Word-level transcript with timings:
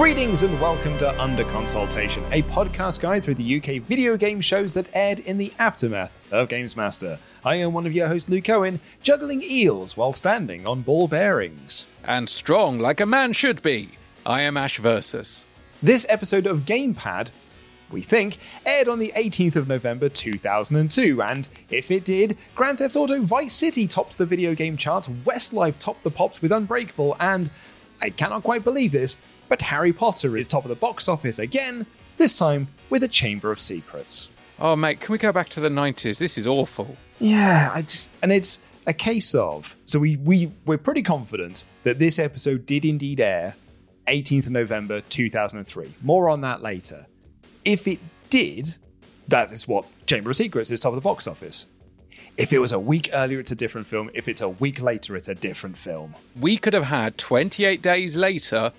Greetings 0.00 0.42
and 0.44 0.58
welcome 0.62 0.96
to 0.96 1.20
Under 1.20 1.44
Consoletation, 1.44 2.24
a 2.32 2.42
podcast 2.44 3.00
guide 3.00 3.22
through 3.22 3.34
the 3.34 3.56
UK 3.58 3.82
video 3.82 4.16
game 4.16 4.40
shows 4.40 4.72
that 4.72 4.88
aired 4.94 5.18
in 5.18 5.36
the 5.36 5.52
aftermath 5.58 6.26
of 6.32 6.48
Games 6.48 6.74
Master. 6.74 7.18
I 7.44 7.56
am 7.56 7.74
one 7.74 7.84
of 7.84 7.92
your 7.92 8.08
hosts, 8.08 8.30
Luke 8.30 8.48
Owen, 8.48 8.80
juggling 9.02 9.42
eels 9.42 9.98
while 9.98 10.14
standing 10.14 10.66
on 10.66 10.80
ball 10.80 11.06
bearings. 11.06 11.86
And 12.02 12.30
strong 12.30 12.78
like 12.78 12.98
a 13.02 13.04
man 13.04 13.34
should 13.34 13.62
be. 13.62 13.90
I 14.24 14.40
am 14.40 14.56
Ash 14.56 14.78
Versus. 14.78 15.44
This 15.82 16.06
episode 16.08 16.46
of 16.46 16.60
Gamepad, 16.60 17.28
we 17.90 18.00
think, 18.00 18.38
aired 18.64 18.88
on 18.88 19.00
the 19.00 19.12
18th 19.14 19.56
of 19.56 19.68
November 19.68 20.08
2002, 20.08 21.20
and 21.20 21.46
if 21.68 21.90
it 21.90 22.06
did, 22.06 22.38
Grand 22.54 22.78
Theft 22.78 22.96
Auto 22.96 23.20
Vice 23.20 23.54
City 23.54 23.86
topped 23.86 24.16
the 24.16 24.24
video 24.24 24.54
game 24.54 24.78
charts, 24.78 25.08
Westlife 25.08 25.78
topped 25.78 26.04
the 26.04 26.10
pops 26.10 26.40
with 26.40 26.52
Unbreakable, 26.52 27.18
and 27.20 27.50
I 28.00 28.08
cannot 28.08 28.44
quite 28.44 28.64
believe 28.64 28.92
this, 28.92 29.18
but 29.50 29.60
Harry 29.60 29.92
Potter 29.92 30.36
is 30.38 30.46
top 30.46 30.64
of 30.64 30.68
the 30.70 30.76
box 30.76 31.08
office 31.08 31.38
again, 31.40 31.84
this 32.16 32.32
time 32.32 32.68
with 32.88 33.02
a 33.02 33.08
Chamber 33.08 33.50
of 33.52 33.60
Secrets. 33.60 34.30
Oh, 34.60 34.76
mate, 34.76 35.00
can 35.00 35.12
we 35.12 35.18
go 35.18 35.32
back 35.32 35.48
to 35.50 35.60
the 35.60 35.68
90s? 35.68 36.18
This 36.18 36.38
is 36.38 36.46
awful. 36.46 36.96
Yeah, 37.18 37.70
I 37.74 37.82
just 37.82 38.08
and 38.22 38.32
it's 38.32 38.60
a 38.86 38.94
case 38.94 39.34
of 39.34 39.74
so 39.84 39.98
we 39.98 40.16
we 40.16 40.50
we're 40.64 40.78
pretty 40.78 41.02
confident 41.02 41.64
that 41.82 41.98
this 41.98 42.18
episode 42.18 42.64
did 42.64 42.86
indeed 42.86 43.20
air 43.20 43.54
18th 44.06 44.46
of 44.46 44.50
November 44.52 45.02
2003. 45.02 45.92
More 46.02 46.30
on 46.30 46.40
that 46.42 46.62
later. 46.62 47.06
If 47.64 47.86
it 47.88 47.98
did, 48.30 48.76
that 49.28 49.52
is 49.52 49.66
what 49.68 49.84
Chamber 50.06 50.30
of 50.30 50.36
Secrets 50.36 50.70
is 50.70 50.80
top 50.80 50.90
of 50.90 50.96
the 50.96 51.02
box 51.02 51.26
office. 51.26 51.66
If 52.36 52.52
it 52.52 52.58
was 52.58 52.72
a 52.72 52.78
week 52.78 53.10
earlier, 53.12 53.40
it's 53.40 53.50
a 53.50 53.56
different 53.56 53.86
film. 53.86 54.10
If 54.14 54.28
it's 54.28 54.40
a 54.40 54.48
week 54.48 54.80
later, 54.80 55.16
it's 55.16 55.28
a 55.28 55.34
different 55.34 55.76
film. 55.76 56.14
We 56.40 56.56
could 56.56 56.72
have 56.72 56.84
had 56.84 57.18
28 57.18 57.82
days 57.82 58.16
later 58.16 58.72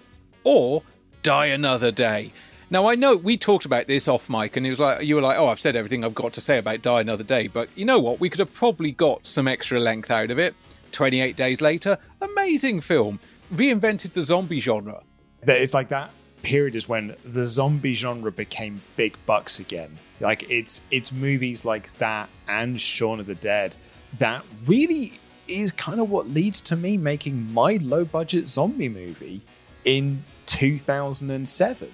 or 0.43 0.83
Die 1.23 1.45
Another 1.47 1.91
Day. 1.91 2.31
Now 2.69 2.87
I 2.87 2.95
know 2.95 3.15
we 3.17 3.35
talked 3.35 3.65
about 3.65 3.87
this 3.87 4.07
off 4.07 4.29
mic, 4.29 4.55
and 4.55 4.65
it 4.65 4.69
was 4.69 4.79
like 4.79 5.03
you 5.03 5.15
were 5.15 5.21
like, 5.21 5.37
"Oh, 5.37 5.47
I've 5.47 5.59
said 5.59 5.75
everything 5.75 6.05
I've 6.05 6.15
got 6.15 6.33
to 6.33 6.41
say 6.41 6.57
about 6.57 6.81
Die 6.81 7.01
Another 7.01 7.23
Day," 7.23 7.47
but 7.47 7.69
you 7.75 7.85
know 7.85 7.99
what? 7.99 8.19
We 8.19 8.29
could 8.29 8.39
have 8.39 8.53
probably 8.53 8.91
got 8.91 9.27
some 9.27 9.47
extra 9.47 9.79
length 9.79 10.09
out 10.09 10.31
of 10.31 10.39
it. 10.39 10.55
Twenty-eight 10.91 11.35
days 11.35 11.61
later, 11.61 11.97
amazing 12.21 12.81
film, 12.81 13.19
reinvented 13.53 14.13
the 14.13 14.21
zombie 14.21 14.59
genre. 14.59 15.03
It's 15.43 15.73
like 15.73 15.89
that 15.89 16.11
period 16.43 16.75
is 16.75 16.87
when 16.89 17.15
the 17.23 17.47
zombie 17.47 17.93
genre 17.93 18.31
became 18.31 18.81
big 18.95 19.17
bucks 19.25 19.59
again. 19.59 19.97
Like 20.19 20.49
it's 20.49 20.81
it's 20.91 21.11
movies 21.11 21.65
like 21.65 21.95
that 21.97 22.29
and 22.47 22.79
Shaun 22.79 23.19
of 23.19 23.25
the 23.25 23.35
Dead 23.35 23.75
that 24.19 24.43
really 24.67 25.13
is 25.47 25.71
kind 25.71 25.99
of 25.99 26.09
what 26.09 26.29
leads 26.29 26.61
to 26.61 26.75
me 26.75 26.97
making 26.97 27.53
my 27.53 27.77
low 27.81 28.05
budget 28.05 28.47
zombie 28.47 28.89
movie 28.89 29.41
in 29.85 30.23
2007 30.45 31.91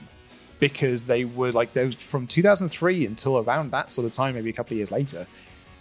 because 0.60 1.06
they 1.06 1.26
were 1.26 1.52
like 1.52 1.74
those 1.74 1.96
from 1.96 2.26
2003 2.26 3.06
until 3.06 3.38
around 3.40 3.72
that 3.72 3.92
sort 3.92 4.06
of 4.06 4.12
time 4.12 4.36
maybe 4.36 4.50
a 4.50 4.54
couple 4.54 4.74
of 4.74 4.78
years 4.78 4.92
later 4.92 5.26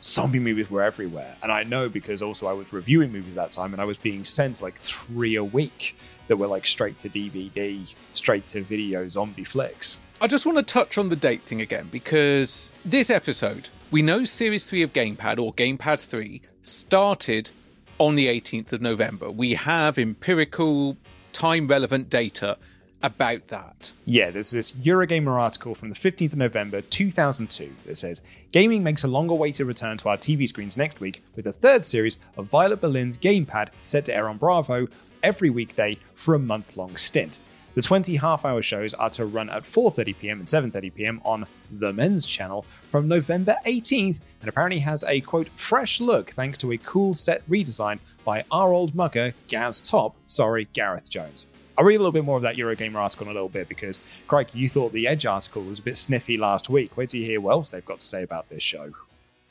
zombie 0.03 0.39
movies 0.39 0.71
were 0.71 0.83
everywhere 0.83 1.35
and 1.43 1.51
i 1.51 1.63
know 1.63 1.89
because 1.89 2.21
also 2.21 2.47
i 2.47 2.53
was 2.53 2.71
reviewing 2.73 3.11
movies 3.11 3.37
at 3.37 3.49
that 3.49 3.51
time 3.51 3.73
and 3.73 3.81
i 3.81 3.85
was 3.85 3.97
being 3.97 4.23
sent 4.25 4.61
like 4.61 4.75
three 4.75 5.37
a 5.37 5.45
week 5.45 5.97
that 6.29 6.37
were 6.37 6.47
like 6.47 6.67
straight 6.67 6.99
to 6.99 7.09
dvd 7.09 7.95
straight 8.13 8.47
to 8.47 8.63
video 8.63 9.09
zombie 9.09 9.45
flicks 9.45 10.01
I 10.19 10.27
just 10.27 10.47
want 10.47 10.57
to 10.57 10.65
touch 10.65 10.97
on 10.97 11.11
the 11.11 11.17
date 11.17 11.43
thing 11.43 11.61
again 11.61 11.89
because 11.93 12.73
this 12.87 13.11
episode, 13.11 13.69
we 13.91 14.01
know 14.01 14.25
Series 14.25 14.65
3 14.65 14.81
of 14.81 14.95
Gamepad 14.95 15.39
or 15.39 15.53
Gamepad 15.53 16.03
3 16.03 16.41
started 16.63 17.51
on 17.99 18.15
the 18.15 18.27
18th 18.27 18.73
of 18.73 18.81
November. 18.81 19.31
We 19.31 19.55
have 19.55 19.99
empirical, 19.99 20.97
time 21.37 21.69
relevant 21.69 22.09
data 22.09 22.57
about 23.03 23.49
that. 23.49 23.93
Yeah, 24.07 24.31
there's 24.31 24.51
this 24.53 24.73
Eurogamer 24.73 25.39
article 25.39 25.75
from 25.75 25.91
the 25.91 25.95
15th 25.95 26.33
of 26.33 26.39
November 26.39 26.81
2002 26.81 27.71
that 27.85 27.99
says 27.99 28.23
gaming 28.53 28.83
makes 28.83 29.05
a 29.05 29.09
longer 29.09 29.35
way 29.35 29.53
to 29.53 29.67
return 29.67 29.99
to 29.99 30.09
our 30.09 30.17
TV 30.17 30.49
screens 30.49 30.79
next 30.79 30.99
week 30.99 31.23
with 31.37 31.47
a 31.47 31.53
third 31.53 31.85
series 31.85 32.17
of 32.39 32.47
Violet 32.47 32.81
Berlin's 32.81 33.19
Gamepad 33.19 33.69
set 33.85 34.07
to 34.07 34.15
air 34.15 34.31
on 34.31 34.39
Bravo 34.39 34.89
every 35.23 35.51
weekday 35.51 35.99
for 36.15 36.35
a 36.35 36.39
month 36.39 36.79
long 36.79 36.97
stint. 36.97 37.39
The 37.77 37.83
20 37.83 38.17
half-hour 38.17 38.63
shows 38.63 38.95
are 38.95 39.11
to 39.11 39.27
run 39.27 39.51
at 39.51 39.65
4:30 39.65 40.19
p.m. 40.19 40.39
and 40.39 40.49
7:30 40.49 40.95
p.m. 40.95 41.21
on 41.27 41.47
the 41.71 41.93
Men's 41.93 42.25
Channel 42.25 42.63
from 42.63 43.07
November 43.07 43.55
18th, 43.67 44.19
and 44.41 44.49
apparently 44.49 44.79
has 44.79 45.05
a 45.05 45.21
quote 45.21 45.51
fresh 45.51 46.01
look 46.01 46.31
thanks 46.31 46.57
to 46.57 46.73
a 46.73 46.79
cool 46.79 47.13
set 47.13 47.47
redesign 47.51 47.99
by 48.25 48.45
our 48.51 48.73
old 48.73 48.95
mugger 48.95 49.35
Gaz 49.49 49.83
Top, 49.83 50.17
sorry 50.27 50.69
Gareth 50.73 51.11
Jones. 51.11 51.47
I'll 51.77 51.85
read 51.85 51.97
a 51.97 51.99
little 51.99 52.13
bit 52.13 52.25
more 52.25 52.39
of 52.39 52.43
that 52.45 52.57
Eurogamer 52.57 52.95
article 52.95 53.27
in 53.27 53.33
a 53.33 53.35
little 53.35 53.51
bit 53.51 53.69
because, 53.69 54.01
Craig, 54.27 54.49
you 54.55 54.71
thought 54.71 54.93
the 54.93 55.07
Edge 55.07 55.27
article 55.27 55.61
was 55.63 55.79
a 55.79 55.83
bit 55.83 55.99
sniffy 55.99 56.39
last 56.39 56.71
week. 56.71 56.97
Wait 56.97 57.11
till 57.11 57.21
you 57.21 57.27
hear 57.27 57.43
what 57.43 57.51
else 57.51 57.69
they've 57.69 57.85
got 57.85 58.01
to 58.01 58.07
say 58.07 58.23
about 58.23 58.49
this 58.49 58.63
show. 58.63 58.95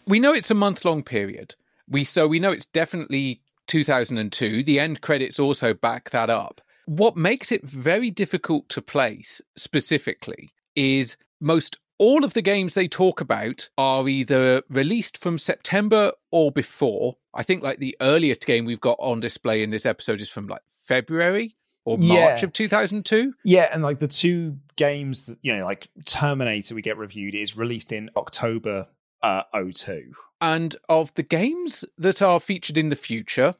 We 0.07 0.17
know 0.19 0.33
it's 0.33 0.49
a 0.49 0.55
month 0.55 0.83
long 0.83 1.03
period. 1.03 1.53
We 1.87 2.03
so 2.03 2.27
we 2.27 2.39
know 2.39 2.51
it's 2.51 2.65
definitely 2.65 3.41
2002. 3.67 4.63
The 4.63 4.79
end 4.79 5.01
credits 5.01 5.39
also 5.39 5.75
back 5.75 6.09
that 6.09 6.31
up. 6.31 6.61
What 6.85 7.17
makes 7.17 7.51
it 7.51 7.63
very 7.63 8.11
difficult 8.11 8.69
to 8.69 8.81
place 8.81 9.41
specifically 9.57 10.51
is 10.75 11.17
most 11.39 11.77
all 11.97 12.23
of 12.25 12.33
the 12.33 12.41
games 12.41 12.73
they 12.73 12.87
talk 12.87 13.21
about 13.21 13.69
are 13.77 14.07
either 14.09 14.61
released 14.69 15.17
from 15.17 15.37
September 15.37 16.11
or 16.31 16.51
before. 16.51 17.15
I 17.33 17.43
think 17.43 17.63
like 17.63 17.79
the 17.79 17.95
earliest 18.01 18.45
game 18.45 18.65
we've 18.65 18.81
got 18.81 18.97
on 18.99 19.19
display 19.21 19.63
in 19.63 19.69
this 19.69 19.85
episode 19.85 20.21
is 20.21 20.29
from 20.29 20.47
like 20.47 20.61
February 20.85 21.55
or 21.85 21.97
March 21.97 22.41
Yeah. 22.41 22.45
of 22.45 22.51
2002. 22.53 23.33
Yeah, 23.45 23.69
and 23.73 23.81
like 23.81 23.99
the 23.99 24.07
two 24.09 24.57
games 24.75 25.25
that, 25.27 25.37
you 25.41 25.55
know, 25.55 25.63
like 25.63 25.87
Terminator 26.05 26.75
we 26.75 26.81
get 26.81 26.97
reviewed 26.97 27.33
is 27.35 27.55
released 27.55 27.91
in 27.91 28.09
October 28.17 28.87
uh 29.21 29.43
02. 29.53 30.11
And 30.41 30.75
of 30.89 31.13
the 31.15 31.23
games 31.23 31.85
that 31.97 32.21
are 32.21 32.39
featured 32.41 32.77
in 32.77 32.89
the 32.89 32.95
future, 32.97 33.53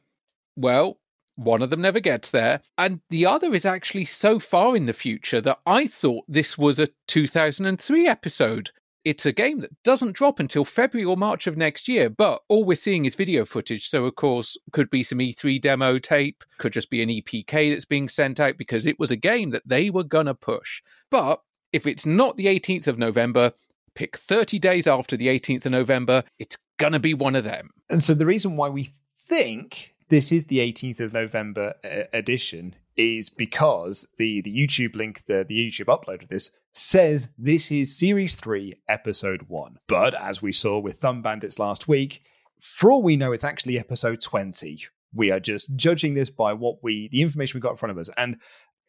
well, 0.56 0.98
One 1.36 1.62
of 1.62 1.70
them 1.70 1.82
never 1.82 2.00
gets 2.00 2.30
there. 2.30 2.62
And 2.76 3.00
the 3.10 3.26
other 3.26 3.54
is 3.54 3.64
actually 3.64 4.06
so 4.06 4.38
far 4.38 4.74
in 4.74 4.86
the 4.86 4.92
future 4.92 5.40
that 5.42 5.60
I 5.66 5.86
thought 5.86 6.24
this 6.26 6.58
was 6.58 6.78
a 6.78 6.88
2003 7.06 8.06
episode. 8.06 8.70
It's 9.04 9.24
a 9.24 9.32
game 9.32 9.60
that 9.60 9.82
doesn't 9.84 10.16
drop 10.16 10.40
until 10.40 10.64
February 10.64 11.04
or 11.04 11.16
March 11.16 11.46
of 11.46 11.56
next 11.56 11.86
year, 11.86 12.10
but 12.10 12.40
all 12.48 12.64
we're 12.64 12.74
seeing 12.74 13.04
is 13.04 13.14
video 13.14 13.44
footage. 13.44 13.88
So, 13.88 14.04
of 14.04 14.16
course, 14.16 14.56
could 14.72 14.90
be 14.90 15.04
some 15.04 15.18
E3 15.18 15.60
demo 15.60 15.98
tape, 15.98 16.42
could 16.58 16.72
just 16.72 16.90
be 16.90 17.02
an 17.02 17.08
EPK 17.08 17.70
that's 17.70 17.84
being 17.84 18.08
sent 18.08 18.40
out 18.40 18.56
because 18.58 18.84
it 18.84 18.98
was 18.98 19.12
a 19.12 19.16
game 19.16 19.50
that 19.50 19.68
they 19.68 19.90
were 19.90 20.02
going 20.02 20.26
to 20.26 20.34
push. 20.34 20.82
But 21.08 21.40
if 21.72 21.86
it's 21.86 22.04
not 22.04 22.36
the 22.36 22.46
18th 22.46 22.88
of 22.88 22.98
November, 22.98 23.52
pick 23.94 24.16
30 24.16 24.58
days 24.58 24.88
after 24.88 25.16
the 25.16 25.28
18th 25.28 25.66
of 25.66 25.72
November, 25.72 26.24
it's 26.38 26.58
going 26.78 26.92
to 26.92 26.98
be 26.98 27.14
one 27.14 27.36
of 27.36 27.44
them. 27.44 27.70
And 27.88 28.02
so 28.02 28.12
the 28.14 28.26
reason 28.26 28.56
why 28.56 28.70
we 28.70 28.90
think 29.18 29.94
this 30.08 30.30
is 30.32 30.46
the 30.46 30.58
18th 30.58 31.00
of 31.00 31.12
November 31.12 31.74
uh, 31.84 32.04
edition 32.12 32.76
is 32.96 33.28
because 33.28 34.06
the, 34.18 34.40
the 34.40 34.56
YouTube 34.56 34.96
link, 34.96 35.24
the, 35.26 35.44
the 35.46 35.68
YouTube 35.68 35.86
upload 35.86 36.22
of 36.22 36.28
this, 36.28 36.50
says 36.72 37.28
this 37.36 37.70
is 37.70 37.98
Series 37.98 38.34
3, 38.36 38.74
Episode 38.88 39.42
1. 39.48 39.78
But 39.88 40.14
as 40.14 40.42
we 40.42 40.52
saw 40.52 40.78
with 40.78 40.98
Thumb 40.98 41.22
Bandits 41.22 41.58
last 41.58 41.88
week, 41.88 42.22
for 42.60 42.90
all 42.90 43.02
we 43.02 43.16
know, 43.16 43.32
it's 43.32 43.44
actually 43.44 43.78
Episode 43.78 44.20
20. 44.20 44.86
We 45.14 45.30
are 45.30 45.40
just 45.40 45.74
judging 45.76 46.14
this 46.14 46.30
by 46.30 46.52
what 46.52 46.82
we, 46.82 47.08
the 47.08 47.22
information 47.22 47.58
we 47.58 47.62
got 47.62 47.72
in 47.72 47.76
front 47.76 47.92
of 47.92 47.98
us. 47.98 48.10
And 48.16 48.36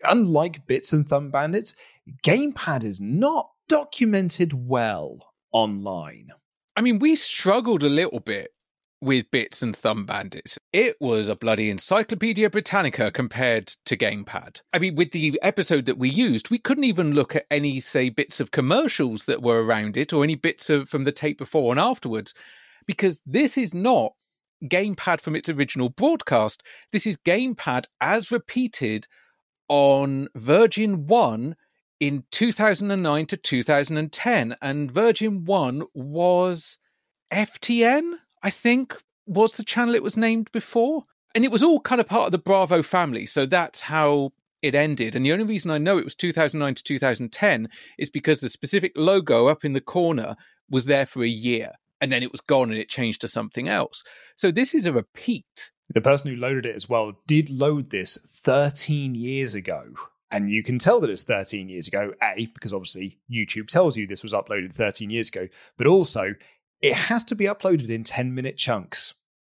unlike 0.04 0.68
Bits 0.68 0.94
and 0.94 1.08
Thumb 1.08 1.32
Bandits, 1.32 1.76
Gamepad 2.24 2.84
is 2.84 3.00
not 3.00 3.50
documented 3.68 4.54
well 4.54 5.20
online. 5.52 6.30
I 6.76 6.82
mean, 6.82 7.00
we 7.00 7.16
struggled 7.16 7.84
a 7.84 7.90
little 7.90 8.20
bit 8.20 8.52
with 9.00 9.30
Bits 9.32 9.62
and 9.62 9.76
Thumb 9.76 10.06
Bandits. 10.06 10.58
It 10.74 10.96
was 11.00 11.30
a 11.30 11.36
bloody 11.36 11.70
Encyclopedia 11.70 12.50
Britannica 12.50 13.12
compared 13.12 13.68
to 13.86 13.96
Gamepad. 13.96 14.62
I 14.74 14.80
mean, 14.80 14.96
with 14.96 15.12
the 15.12 15.40
episode 15.44 15.86
that 15.86 15.98
we 15.98 16.10
used, 16.10 16.50
we 16.50 16.58
couldn't 16.58 16.84
even 16.84 17.14
look 17.14 17.36
at 17.36 17.46
any, 17.52 17.80
say, 17.80 18.10
bits 18.10 18.40
of 18.40 18.52
commercials 18.52 19.26
that 19.26 19.42
were 19.42 19.64
around 19.64 19.98
it 19.98 20.14
or 20.14 20.24
any 20.24 20.36
bits 20.36 20.70
of 20.70 20.90
from 20.90 21.04
the 21.04 21.12
tape 21.12 21.38
before 21.38 21.72
and 21.72 21.80
afterwards, 21.80 22.34
because 22.86 23.22
this 23.26 23.58
is 23.58 23.74
not 23.74 24.14
Gamepad 24.64 25.22
from 25.22 25.36
its 25.36 25.50
original 25.50 25.90
broadcast. 25.90 26.64
This 26.92 27.06
is 27.06 27.18
Gamepad 27.18 27.86
as 28.02 28.32
repeated 28.32 29.08
on 29.68 30.28
Virgin 30.36 31.06
1 31.08 31.56
in 32.00 32.24
2009 32.32 33.26
to 33.28 33.38
2010. 33.38 34.56
And 34.62 34.92
Virgin 34.92 35.46
1 35.46 35.84
was 35.94 36.78
FTN, 37.32 38.14
I 38.44 38.50
think, 38.50 38.98
was 39.26 39.56
the 39.56 39.64
channel 39.64 39.96
it 39.96 40.04
was 40.04 40.18
named 40.18 40.52
before. 40.52 41.04
And 41.36 41.44
it 41.44 41.52
was 41.52 41.62
all 41.62 41.80
kind 41.82 42.02
of 42.02 42.08
part 42.08 42.28
of 42.28 42.32
the 42.32 42.38
Bravo 42.38 42.82
family. 42.82 43.26
So 43.26 43.46
that's 43.46 43.82
how 43.82 44.32
it 44.64 44.74
ended. 44.74 45.16
And 45.16 45.26
the 45.26 45.34
only 45.34 45.46
reason 45.46 45.70
I 45.70 45.78
know 45.78 45.98
it 45.98 46.06
was 46.06 46.16
2009 46.16 46.76
to 46.76 46.84
2010 46.84 47.70
is 47.98 48.10
because 48.10 48.40
the 48.40 48.50
specific 48.50 48.94
logo 48.96 49.48
up 49.48 49.64
in 49.64 49.74
the 49.74 49.82
corner 49.82 50.36
was 50.70 50.86
there 50.86 51.06
for 51.06 51.24
a 51.24 51.28
year 51.28 51.74
and 52.02 52.12
then 52.12 52.24
it 52.24 52.32
was 52.32 52.42
gone 52.42 52.70
and 52.70 52.80
it 52.80 52.90
changed 52.90 53.22
to 53.22 53.28
something 53.28 53.68
else. 53.68 54.04
So 54.36 54.52
this 54.52 54.74
is 54.74 54.86
a 54.86 54.94
repeat. 54.94 55.72
The 55.94 56.02
person 56.02 56.30
who 56.30 56.38
loaded 56.38 56.66
it 56.66 56.76
as 56.76 56.90
well 56.90 57.14
did 57.28 57.50
load 57.50 57.90
this 57.90 58.18
13 58.36 59.16
years 59.16 59.56
ago. 59.56 59.94
And 60.30 60.52
you 60.52 60.62
can 60.62 60.78
tell 60.78 61.00
that 61.00 61.10
it's 61.10 61.24
13 61.24 61.70
years 61.70 61.88
ago, 61.88 62.14
A, 62.22 62.48
because 62.54 62.74
obviously 62.74 63.18
YouTube 63.32 63.68
tells 63.68 63.96
you 63.96 64.06
this 64.06 64.24
was 64.24 64.34
uploaded 64.34 64.74
13 64.74 65.10
years 65.10 65.30
ago, 65.30 65.48
but 65.78 65.88
also 65.88 66.34
it 66.82 66.94
has 66.94 67.24
to 67.26 67.36
be 67.36 67.46
uploaded 67.46 67.90
in 67.90 68.04
10 68.04 68.34
minute 68.34 68.58
chunks 68.58 69.16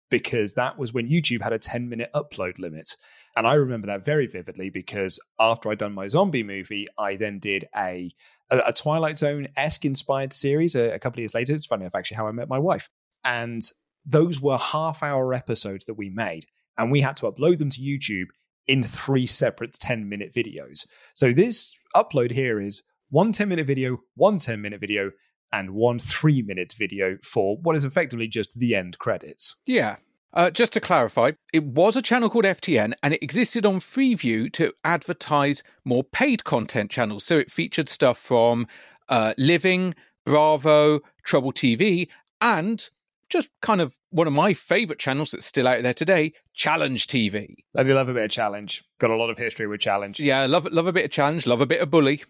because 0.09 0.53
that 0.55 0.77
was 0.77 0.93
when 0.93 1.09
YouTube 1.09 1.41
had 1.41 1.53
a 1.53 1.59
10 1.59 1.89
minute 1.89 2.11
upload 2.13 2.59
limit. 2.59 2.95
And 3.35 3.47
I 3.47 3.53
remember 3.53 3.87
that 3.87 4.03
very 4.03 4.27
vividly 4.27 4.69
because 4.69 5.19
after 5.39 5.69
I'd 5.69 5.77
done 5.77 5.93
my 5.93 6.07
zombie 6.07 6.43
movie, 6.43 6.87
I 6.97 7.15
then 7.15 7.39
did 7.39 7.67
a 7.75 8.11
a, 8.51 8.73
Twilight 8.73 9.17
Zone 9.17 9.47
esque 9.55 9.85
inspired 9.85 10.33
series 10.33 10.75
a, 10.75 10.93
a 10.93 10.99
couple 10.99 11.19
of 11.19 11.21
years 11.21 11.33
later. 11.33 11.53
It's 11.53 11.65
funny 11.65 11.83
enough, 11.83 11.95
actually, 11.95 12.17
how 12.17 12.27
I 12.27 12.31
met 12.31 12.49
my 12.49 12.59
wife. 12.59 12.89
And 13.23 13.61
those 14.05 14.41
were 14.41 14.57
half 14.57 15.01
hour 15.03 15.33
episodes 15.33 15.85
that 15.85 15.93
we 15.93 16.09
made, 16.09 16.45
and 16.77 16.91
we 16.91 17.01
had 17.01 17.15
to 17.17 17.31
upload 17.31 17.59
them 17.59 17.69
to 17.69 17.81
YouTube 17.81 18.27
in 18.67 18.83
three 18.83 19.25
separate 19.25 19.73
10 19.73 20.09
minute 20.09 20.33
videos. 20.33 20.85
So 21.13 21.31
this 21.31 21.73
upload 21.95 22.31
here 22.31 22.59
is 22.59 22.83
one 23.09 23.31
10 23.31 23.47
minute 23.47 23.67
video, 23.67 23.99
one 24.15 24.39
10 24.39 24.61
minute 24.61 24.81
video, 24.81 25.11
and 25.51 25.71
one 25.71 25.99
three 25.99 26.41
minute 26.41 26.73
video 26.77 27.17
for 27.23 27.57
what 27.57 27.75
is 27.75 27.85
effectively 27.85 28.27
just 28.27 28.57
the 28.57 28.75
end 28.75 28.97
credits. 28.99 29.57
Yeah. 29.65 29.97
Uh, 30.33 30.49
just 30.49 30.71
to 30.73 30.79
clarify, 30.79 31.31
it 31.51 31.63
was 31.63 31.97
a 31.97 32.01
channel 32.01 32.29
called 32.29 32.45
FTN 32.45 32.93
and 33.03 33.13
it 33.13 33.21
existed 33.21 33.65
on 33.65 33.81
Freeview 33.81 34.51
to 34.53 34.71
advertise 34.85 35.61
more 35.83 36.05
paid 36.05 36.45
content 36.45 36.89
channels. 36.89 37.25
So 37.25 37.37
it 37.37 37.51
featured 37.51 37.89
stuff 37.89 38.17
from 38.17 38.67
uh, 39.09 39.33
Living, 39.37 39.93
Bravo, 40.25 41.01
Trouble 41.25 41.51
TV, 41.51 42.07
and 42.39 42.89
just 43.29 43.49
kind 43.61 43.81
of 43.81 43.97
one 44.09 44.27
of 44.27 44.33
my 44.33 44.53
favourite 44.53 44.99
channels 44.99 45.31
that's 45.31 45.45
still 45.45 45.67
out 45.67 45.83
there 45.83 45.93
today, 45.93 46.33
Challenge 46.53 47.07
TV. 47.07 47.55
I 47.75 47.83
do 47.83 47.93
love 47.93 48.09
a 48.09 48.13
bit 48.13 48.25
of 48.25 48.31
challenge. 48.31 48.83
Got 48.99 49.09
a 49.09 49.15
lot 49.15 49.29
of 49.29 49.37
history 49.37 49.67
with 49.67 49.81
challenge. 49.81 50.19
Yeah, 50.19 50.45
love 50.45 50.65
love 50.65 50.87
a 50.87 50.93
bit 50.93 51.05
of 51.05 51.11
challenge, 51.11 51.47
love 51.47 51.61
a 51.61 51.65
bit 51.65 51.81
of 51.81 51.89
bully. 51.89 52.23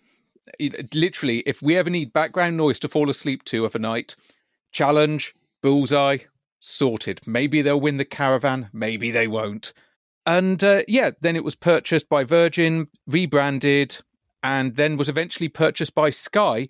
Literally, 0.93 1.39
if 1.45 1.61
we 1.61 1.77
ever 1.77 1.89
need 1.89 2.13
background 2.13 2.57
noise 2.57 2.79
to 2.79 2.89
fall 2.89 3.09
asleep 3.09 3.43
to 3.45 3.65
of 3.65 3.75
a 3.75 3.79
night, 3.79 4.15
challenge, 4.71 5.35
bullseye, 5.61 6.19
sorted. 6.59 7.21
Maybe 7.25 7.61
they'll 7.61 7.79
win 7.79 7.97
the 7.97 8.05
caravan, 8.05 8.69
maybe 8.71 9.11
they 9.11 9.27
won't. 9.27 9.73
And 10.25 10.63
uh, 10.63 10.83
yeah, 10.88 11.11
then 11.19 11.35
it 11.35 11.43
was 11.43 11.55
purchased 11.55 12.07
by 12.07 12.23
Virgin, 12.23 12.88
rebranded, 13.07 14.01
and 14.43 14.75
then 14.75 14.97
was 14.97 15.09
eventually 15.09 15.49
purchased 15.49 15.95
by 15.95 16.09
Sky, 16.11 16.69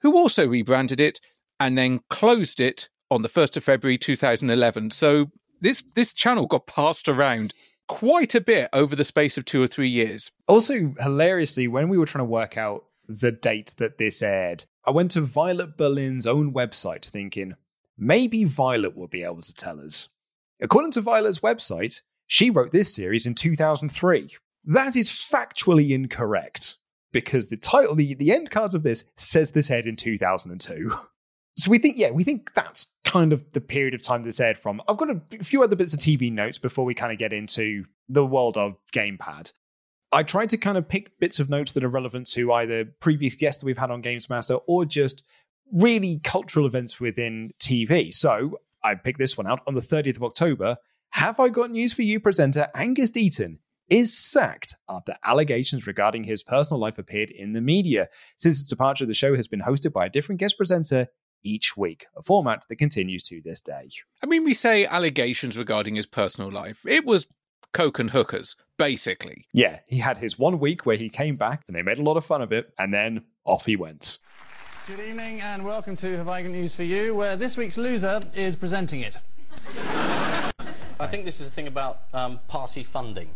who 0.00 0.16
also 0.16 0.46
rebranded 0.46 1.00
it 1.00 1.20
and 1.60 1.76
then 1.76 2.00
closed 2.08 2.60
it 2.60 2.88
on 3.10 3.22
the 3.22 3.28
1st 3.28 3.58
of 3.58 3.64
February 3.64 3.98
2011. 3.98 4.90
So 4.92 5.30
this 5.60 5.82
this 5.94 6.14
channel 6.14 6.46
got 6.46 6.66
passed 6.66 7.08
around 7.08 7.52
quite 7.88 8.34
a 8.34 8.40
bit 8.40 8.68
over 8.72 8.96
the 8.96 9.04
space 9.04 9.36
of 9.36 9.44
2 9.44 9.62
or 9.62 9.66
3 9.66 9.88
years. 9.88 10.30
Also 10.48 10.94
hilariously 10.98 11.68
when 11.68 11.88
we 11.88 11.98
were 11.98 12.06
trying 12.06 12.24
to 12.24 12.30
work 12.30 12.56
out 12.56 12.84
the 13.08 13.32
date 13.32 13.74
that 13.78 13.98
this 13.98 14.22
aired, 14.22 14.64
I 14.86 14.90
went 14.90 15.10
to 15.12 15.20
Violet 15.20 15.76
Berlin's 15.76 16.26
own 16.26 16.52
website 16.52 17.04
thinking 17.04 17.54
maybe 17.96 18.44
Violet 18.44 18.96
will 18.96 19.08
be 19.08 19.22
able 19.22 19.42
to 19.42 19.54
tell 19.54 19.80
us. 19.80 20.08
According 20.60 20.92
to 20.92 21.00
Violet's 21.00 21.40
website, 21.40 22.00
she 22.26 22.50
wrote 22.50 22.72
this 22.72 22.94
series 22.94 23.26
in 23.26 23.34
2003. 23.34 24.36
That 24.64 24.96
is 24.96 25.10
factually 25.10 25.90
incorrect 25.90 26.76
because 27.12 27.48
the 27.48 27.56
title, 27.56 27.94
the, 27.94 28.14
the 28.14 28.32
end 28.32 28.50
cards 28.50 28.74
of 28.74 28.82
this 28.82 29.04
says 29.16 29.50
this 29.50 29.70
aired 29.70 29.86
in 29.86 29.96
2002. 29.96 30.92
So 31.56 31.70
we 31.70 31.78
think, 31.78 31.98
yeah, 31.98 32.10
we 32.10 32.24
think 32.24 32.54
that's 32.54 32.86
kind 33.04 33.32
of 33.32 33.44
the 33.52 33.60
period 33.60 33.92
of 33.92 34.02
time 34.02 34.22
this 34.22 34.40
aired 34.40 34.56
from. 34.56 34.80
I've 34.88 34.96
got 34.96 35.10
a, 35.10 35.44
few 35.44 35.62
other 35.62 35.76
bits 35.76 35.92
of 35.92 36.00
TV 36.00 36.32
notes 36.32 36.58
before 36.58 36.86
we 36.86 36.94
kind 36.94 37.12
of 37.12 37.18
get 37.18 37.32
into 37.32 37.84
the 38.08 38.24
world 38.24 38.56
of 38.56 38.76
Gamepad. 38.94 39.52
I 40.12 40.22
tried 40.22 40.50
to 40.50 40.58
kind 40.58 40.76
of 40.76 40.88
pick 40.88 41.18
bits 41.18 41.40
of 41.40 41.48
notes 41.48 41.72
that 41.72 41.82
are 41.84 41.88
relevant 41.88 42.26
to 42.32 42.52
either 42.52 42.84
previous 43.00 43.34
guests 43.34 43.60
that 43.60 43.66
we've 43.66 43.78
had 43.78 43.90
on 43.90 44.02
Games 44.02 44.28
Master 44.28 44.56
or 44.66 44.84
just 44.84 45.22
really 45.72 46.20
cultural 46.22 46.66
events 46.66 47.00
within 47.00 47.52
TV. 47.58 48.12
So 48.12 48.58
I 48.84 48.94
picked 48.94 49.18
this 49.18 49.38
one 49.38 49.46
out 49.46 49.60
on 49.66 49.74
the 49.74 49.80
30th 49.80 50.16
of 50.16 50.24
October. 50.24 50.76
Have 51.10 51.40
I 51.40 51.48
got 51.48 51.70
news 51.70 51.94
for 51.94 52.02
you, 52.02 52.20
presenter 52.20 52.68
Angus 52.74 53.10
Deayton? 53.10 53.58
Is 53.88 54.16
sacked 54.16 54.76
after 54.88 55.16
allegations 55.24 55.86
regarding 55.86 56.24
his 56.24 56.42
personal 56.42 56.80
life 56.80 56.98
appeared 56.98 57.30
in 57.30 57.52
the 57.52 57.60
media. 57.60 58.08
Since 58.36 58.60
his 58.60 58.68
departure, 58.68 59.04
the 59.04 59.12
show 59.12 59.36
has 59.36 59.48
been 59.48 59.60
hosted 59.60 59.92
by 59.92 60.06
a 60.06 60.10
different 60.10 60.40
guest 60.40 60.56
presenter 60.56 61.08
each 61.42 61.76
week, 61.76 62.06
a 62.16 62.22
format 62.22 62.64
that 62.68 62.76
continues 62.76 63.22
to 63.24 63.42
this 63.44 63.60
day. 63.60 63.90
I 64.22 64.26
mean, 64.26 64.44
we 64.44 64.54
say 64.54 64.86
allegations 64.86 65.58
regarding 65.58 65.96
his 65.96 66.06
personal 66.06 66.50
life. 66.50 66.86
It 66.86 67.04
was 67.04 67.26
coke 67.72 67.98
and 67.98 68.10
hookers, 68.10 68.56
basically. 68.76 69.46
Yeah, 69.52 69.80
he 69.88 69.98
had 69.98 70.18
his 70.18 70.38
one 70.38 70.58
week 70.58 70.84
where 70.84 70.96
he 70.96 71.08
came 71.08 71.36
back 71.36 71.62
and 71.66 71.74
they 71.74 71.82
made 71.82 71.98
a 71.98 72.02
lot 72.02 72.16
of 72.16 72.24
fun 72.24 72.42
of 72.42 72.52
it, 72.52 72.72
and 72.78 72.92
then 72.92 73.24
off 73.44 73.66
he 73.66 73.76
went. 73.76 74.18
Good 74.86 75.00
evening 75.00 75.40
and 75.40 75.64
welcome 75.64 75.96
to 75.96 76.16
Have 76.16 76.28
I 76.28 76.42
Got 76.42 76.50
News 76.50 76.74
for 76.74 76.82
You, 76.82 77.14
where 77.14 77.36
this 77.36 77.56
week's 77.56 77.78
loser 77.78 78.20
is 78.34 78.56
presenting 78.56 79.00
it. 79.00 79.16
I 81.00 81.06
think 81.06 81.24
this 81.24 81.40
is 81.40 81.48
a 81.48 81.50
thing 81.50 81.66
about 81.66 82.02
um, 82.12 82.40
party 82.48 82.84
funding. 82.84 83.30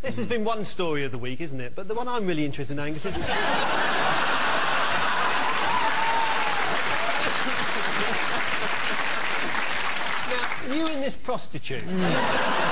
This 0.00 0.16
has 0.16 0.26
been 0.26 0.44
one 0.44 0.64
story 0.64 1.04
of 1.04 1.12
the 1.12 1.18
week, 1.18 1.40
isn't 1.40 1.60
it? 1.60 1.74
But 1.74 1.88
the 1.88 1.94
one 1.94 2.08
I'm 2.08 2.26
really 2.26 2.44
interested 2.44 2.74
in, 2.74 2.80
Angus, 2.80 3.04
is... 3.04 3.18
now, 3.18 3.26
you 10.74 10.86
and 10.86 11.02
this 11.02 11.14
prostitute, 11.14 11.82
how 11.82 12.71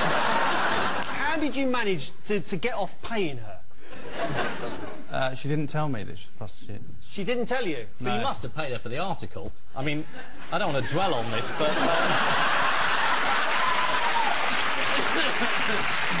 did 1.41 1.57
you 1.57 1.67
manage 1.67 2.11
to, 2.25 2.39
to 2.39 2.55
get 2.55 2.73
off 2.75 2.99
paying 3.01 3.37
her? 3.37 3.59
Uh, 5.11 5.35
she 5.35 5.49
didn't 5.49 5.67
tell 5.67 5.89
me 5.89 6.03
that 6.03 6.17
she's 6.17 6.29
a 6.29 6.37
prostitute. 6.37 6.79
She 7.01 7.25
didn't 7.25 7.45
tell 7.45 7.67
you? 7.67 7.85
But 7.99 8.15
you 8.15 8.21
must 8.21 8.43
have 8.43 8.55
paid 8.55 8.71
her 8.71 8.79
for 8.79 8.87
the 8.87 8.97
article. 8.97 9.51
I 9.75 9.83
mean, 9.83 10.05
I 10.53 10.57
don't 10.57 10.71
want 10.71 10.85
to 10.85 10.93
dwell 10.93 11.13
on 11.13 11.29
this, 11.31 11.51
but... 11.59 11.69
Um... 11.77 11.87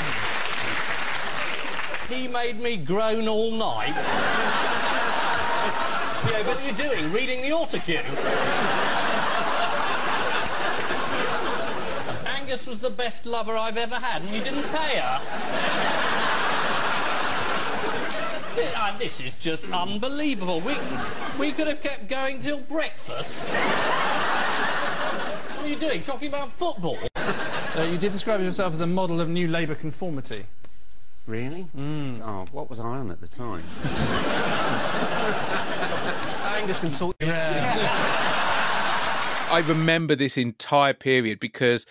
He 2.11 2.27
made 2.27 2.59
me 2.59 2.75
groan 2.75 3.29
all 3.29 3.51
night. 3.51 3.95
yeah, 6.29 6.43
but 6.43 6.47
what 6.47 6.57
are 6.57 6.65
you 6.65 6.73
doing? 6.73 7.13
Reading 7.13 7.41
the 7.41 7.51
autocue? 7.51 8.03
Angus 12.51 12.67
was 12.67 12.81
the 12.81 12.89
best 12.89 13.25
lover 13.25 13.55
I've 13.55 13.77
ever 13.77 13.95
had, 13.95 14.23
and 14.23 14.35
you 14.35 14.41
didn't 14.41 14.63
pay 14.63 14.97
her. 14.97 15.21
Th- 18.55 18.73
ah, 18.75 18.93
This 18.99 19.21
is 19.21 19.35
just 19.35 19.63
unbelievable. 19.71 20.59
We, 20.59 20.73
we 21.39 21.53
could 21.53 21.67
have 21.67 21.81
kept 21.81 22.09
going 22.09 22.41
till 22.41 22.59
breakfast. 22.59 23.39
What 25.55 25.65
are 25.65 25.69
you 25.69 25.77
doing? 25.77 26.03
Talking 26.03 26.27
about 26.27 26.51
football? 26.51 26.97
Uh, 27.15 27.87
you 27.89 27.97
did 27.97 28.11
describe 28.11 28.41
yourself 28.41 28.73
as 28.73 28.81
a 28.81 28.87
model 28.87 29.21
of 29.21 29.29
new 29.29 29.47
Labour 29.47 29.75
conformity. 29.75 30.43
Really? 31.27 31.67
Mm. 31.73 32.19
Oh, 32.21 32.47
what 32.51 32.69
was 32.69 32.81
I 32.81 32.83
on 32.83 33.11
at 33.11 33.21
the 33.21 33.29
time? 33.29 33.63
Angus 36.57 36.79
can 36.79 36.91
sort 36.91 37.15
you 37.21 37.27
I 39.51 39.63
remember 39.65 40.15
this 40.15 40.37
entire 40.37 40.93
period 40.93 41.39
because 41.39 41.85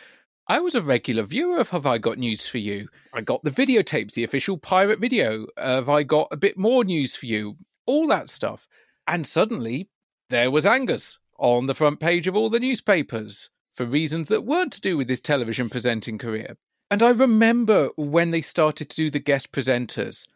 I 0.51 0.59
was 0.59 0.75
a 0.75 0.81
regular 0.81 1.23
viewer 1.23 1.61
of 1.61 1.69
Have 1.69 1.87
I 1.87 1.99
Got 1.99 2.19
News 2.19 2.49
for 2.49 2.59
You? 2.59 2.89
I 3.15 3.21
got 3.21 3.45
the 3.45 3.53
videotapes, 3.53 4.15
the 4.15 4.25
official 4.25 4.59
pirate 4.59 4.99
video. 4.99 5.47
Have 5.57 5.89
I 5.89 6.03
got 6.03 6.27
a 6.33 6.37
bit 6.37 6.59
more 6.59 6.83
news 6.83 7.15
for 7.15 7.27
you? 7.27 7.59
All 7.87 8.09
that 8.09 8.29
stuff. 8.29 8.67
And 9.07 9.29
suddenly, 9.29 9.91
there 10.29 10.51
was 10.51 10.67
Angus 10.67 11.21
on 11.39 11.69
the 11.69 11.75
front 11.75 12.01
page 12.01 12.27
of 12.27 12.35
all 12.35 12.51
the 12.51 12.59
newspapers 12.59 13.49
for 13.77 13.87
reasons 13.87 14.29
that 14.29 14.45
weren't 14.45 14.73
to 14.73 14.81
do 14.81 14.97
with 14.97 15.09
his 15.09 15.21
television 15.21 15.71
presenting 15.71 16.19
career. 16.19 16.57
And 16.91 17.01
I 17.01 17.11
remember 17.11 17.91
when 17.95 18.33
they 18.33 18.43
started 18.43 18.91
to 18.91 18.97
do 18.97 19.09
the 19.09 19.21
guest 19.21 19.53
presenters, 19.53 20.27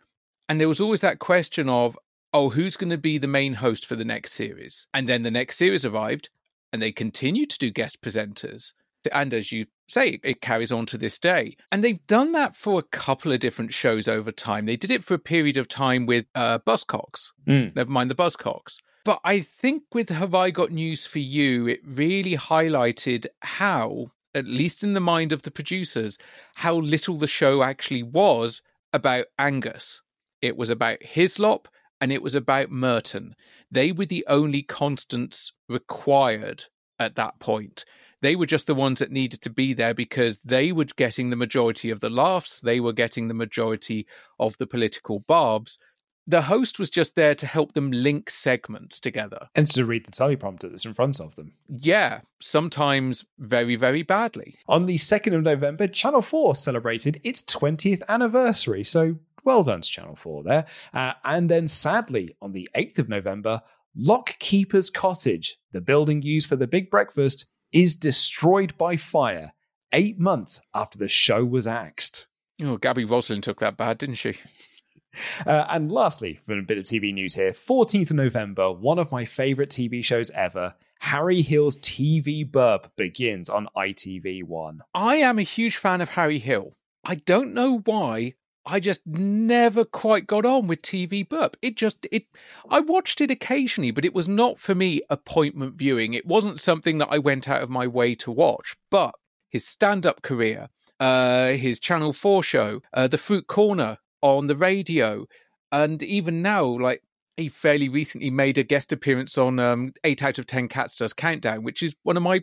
and 0.49 0.61
there 0.61 0.69
was 0.69 0.81
always 0.81 1.01
that 1.01 1.19
question 1.19 1.69
of, 1.69 1.99
oh, 2.33 2.51
who's 2.51 2.77
going 2.77 2.91
to 2.91 2.99
be 2.99 3.19
the 3.19 3.27
main 3.27 3.55
host 3.55 3.85
for 3.85 3.97
the 3.97 4.05
next 4.05 4.35
series? 4.35 4.87
And 4.95 5.09
then 5.09 5.25
the 5.25 5.33
next 5.33 5.57
series 5.57 5.85
arrived, 5.85 6.29
and 6.73 6.81
they 6.81 6.93
continued 6.93 7.51
to 7.51 7.59
do 7.59 7.71
guest 7.73 8.01
presenters. 8.01 8.75
And 9.13 9.35
as 9.35 9.53
you 9.53 9.67
say, 9.89 10.21
it 10.23 10.41
carries 10.41 10.73
on 10.73 10.87
to 10.87 10.99
this 10.99 11.19
day. 11.19 11.57
And 11.71 11.83
they've 11.83 12.07
done 12.07 12.33
that 12.33 12.57
for 12.57 12.79
a 12.79 12.83
couple 12.83 13.33
of 13.33 13.41
different 13.41 13.73
shows 13.73 14.09
over 14.09 14.33
time. 14.33 14.67
They 14.67 14.77
did 14.77 14.91
it 14.91 15.05
for 15.05 15.15
a 15.15 15.19
period 15.19 15.57
of 15.57 15.69
time 15.69 16.07
with 16.07 16.27
uh, 16.35 16.59
Buzzcocks, 16.61 17.31
never 17.75 17.91
mind 17.91 18.11
the 18.11 18.15
Buzzcocks. 18.15 18.79
But 19.05 19.21
I 19.23 19.41
think 19.41 19.83
with 19.93 20.09
Have 20.09 20.35
I 20.35 20.51
Got 20.51 20.71
News 20.71 21.07
for 21.07 21.19
You, 21.19 21.69
it 21.69 21.81
really 21.85 22.37
highlighted 22.37 23.27
how, 23.43 24.07
at 24.35 24.47
least 24.47 24.83
in 24.83 24.95
the 24.95 25.01
mind 25.01 25.31
of 25.31 25.43
the 25.43 25.51
producers, 25.51 26.17
how 26.55 26.77
little 26.77 27.19
the 27.19 27.27
show 27.27 27.63
actually 27.63 28.03
was 28.03 28.63
about 28.95 29.27
Angus. 29.39 30.01
It 30.41 30.57
was 30.57 30.71
about 30.71 31.03
Hislop 31.03 31.69
and 32.01 32.13
it 32.13 32.23
was 32.23 32.35
about 32.35 32.71
Merton. 32.71 33.35
They 33.71 33.93
were 33.93 34.07
the 34.07 34.25
only 34.27 34.63
constants 34.63 35.53
required 35.69 36.65
at 36.99 37.17
that 37.17 37.39
point. 37.39 37.85
They 38.25 38.37
were 38.37 38.47
just 38.47 38.67
the 38.67 38.75
ones 38.75 39.01
that 39.01 39.13
needed 39.13 39.43
to 39.43 39.51
be 39.51 39.75
there 39.75 39.93
because 39.93 40.39
they 40.39 40.73
were 40.73 40.87
getting 40.87 41.29
the 41.29 41.37
majority 41.37 41.91
of 41.91 42.01
the 42.01 42.09
laughs, 42.09 42.59
they 42.59 42.81
were 42.81 42.95
getting 42.95 43.29
the 43.29 43.35
majority 43.35 44.07
of 44.41 44.57
the 44.57 44.67
political 44.67 45.19
barbs. 45.21 45.79
The 46.27 46.41
host 46.41 46.79
was 46.79 46.89
just 46.89 47.17
there 47.17 47.35
to 47.35 47.47
help 47.47 47.75
them 47.75 47.91
link 47.91 48.31
segments 48.31 48.99
together. 48.99 49.51
And 49.55 49.71
to 49.73 49.85
read 49.85 50.07
the 50.07 50.11
teleprompter 50.11 50.71
that's 50.71 50.87
in 50.87 50.95
front 50.95 51.21
of 51.21 51.37
them. 51.37 51.53
Yeah, 51.69 52.23
sometimes 52.41 53.27
very, 53.39 53.77
very 53.77 54.03
badly. 54.03 54.55
On 54.69 54.87
the 54.87 54.97
2nd 54.97 55.35
of 55.35 55.43
November, 55.43 55.87
Channel 55.87 56.23
4 56.23 56.55
celebrated 56.55 57.21
its 57.25 57.43
20th 57.43 58.03
anniversary. 58.09 58.85
So 58.85 59.17
well 59.45 59.63
done 59.63 59.83
to 59.83 59.91
Channel 59.91 60.17
4 60.17 60.45
there. 60.45 60.65
Uh, 60.95 61.13
and 61.27 61.51
then 61.51 61.69
sadly, 61.69 62.35
on 62.41 62.53
the 62.53 62.71
8th 62.75 63.01
of 63.01 63.11
November, 63.11 63.61
Lockkeeper's 64.01 64.89
Cottage, 64.89 65.59
the 65.73 65.83
building 65.83 66.23
used 66.23 66.49
for 66.49 66.57
the 66.57 66.67
big 66.67 66.91
breakfast, 66.91 67.51
is 67.75 67.97
destroyed 67.97 68.79
by 68.79 68.97
fire 68.97 69.53
eight 69.93 70.19
months 70.19 70.61
after 70.73 70.97
the 70.97 71.09
show 71.09 71.45
was 71.45 71.67
axed. 71.67 72.29
Oh, 72.63 72.77
Gabby 72.77 73.05
Roslin 73.05 73.41
took 73.41 73.61
that 73.61 73.77
bad, 73.77 73.99
didn't 73.99 74.15
she? 74.15 74.35
Uh, 75.47 75.65
and 75.71 75.93
lastly, 75.93 76.41
from 76.45 76.59
a 76.59 76.63
bit 76.63 76.77
of 76.77 76.83
TV 76.83 77.15
news 77.15 77.37
here, 77.37 77.53
14th 77.53 78.11
of 78.11 78.17
November, 78.17 78.73
one 78.73 78.99
of 78.99 79.13
my 79.13 79.25
favorite 79.25 79.71
TV 79.71 80.05
shows 80.05 80.29
ever, 80.33 80.75
Harry 80.99 81.41
Hill's 81.41 81.77
TV 81.77 82.51
Burp 82.51 82.91
begins 82.97 83.49
on 83.49 83.69
ITV1. 83.77 84.79
I 84.93 85.15
am 85.19 85.39
a 85.39 85.43
huge 85.43 85.77
fan 85.77 86.01
of 86.01 86.09
Harry 86.09 86.41
Hill. 86.41 86.75
I 87.05 87.15
don't 87.15 87.55
know 87.55 87.79
why. 87.79 88.35
I 88.67 88.81
just 88.81 89.07
never 89.07 89.85
quite 89.85 90.27
got 90.27 90.47
on 90.47 90.67
with 90.67 90.83
TV 90.83 91.29
Burp. 91.29 91.57
It 91.61 91.77
just 91.77 92.07
it 92.11 92.27
I 92.69 92.81
watched 92.81 93.21
it 93.21 93.31
occasionally, 93.31 93.91
but 93.91 94.05
it 94.05 94.15
was 94.15 94.29
not 94.29 94.59
for 94.59 94.75
me 94.75 95.03
appointment 95.11 95.75
viewing. 95.75 96.15
It 96.15 96.27
wasn't 96.27 96.61
something 96.61 96.99
that 96.99 97.09
I 97.11 97.19
went 97.19 97.49
out 97.49 97.63
of 97.63 97.71
my 97.71 97.87
way 97.87 98.15
to 98.17 98.31
watch. 98.31 98.77
But 98.91 99.15
his 99.51 99.67
stand-up 99.67 100.23
career, 100.23 100.69
uh, 100.99 101.53
his 101.53 101.79
Channel 101.79 102.13
4 102.13 102.43
show, 102.43 102.81
uh, 102.93 103.07
the 103.07 103.19
Fruit 103.19 103.47
Corner 103.47 103.99
on 104.23 104.47
the 104.47 104.57
radio, 104.57 105.27
and 105.71 106.03
even 106.03 106.41
now, 106.41 106.65
like 106.65 107.03
he 107.37 107.49
fairly 107.49 107.89
recently 107.89 108.31
made 108.31 108.57
a 108.59 108.63
guest 108.63 108.93
appearance 108.93 109.37
on 109.37 109.59
um, 109.59 109.93
8 110.05 110.23
out 110.23 110.39
of 110.39 110.47
10 110.47 110.69
Cats 110.69 110.97
Does 110.97 111.13
Countdown, 111.13 111.65
which 111.65 111.83
is 111.83 111.95
one 112.03 112.17
of 112.17 112.23
my 112.23 112.43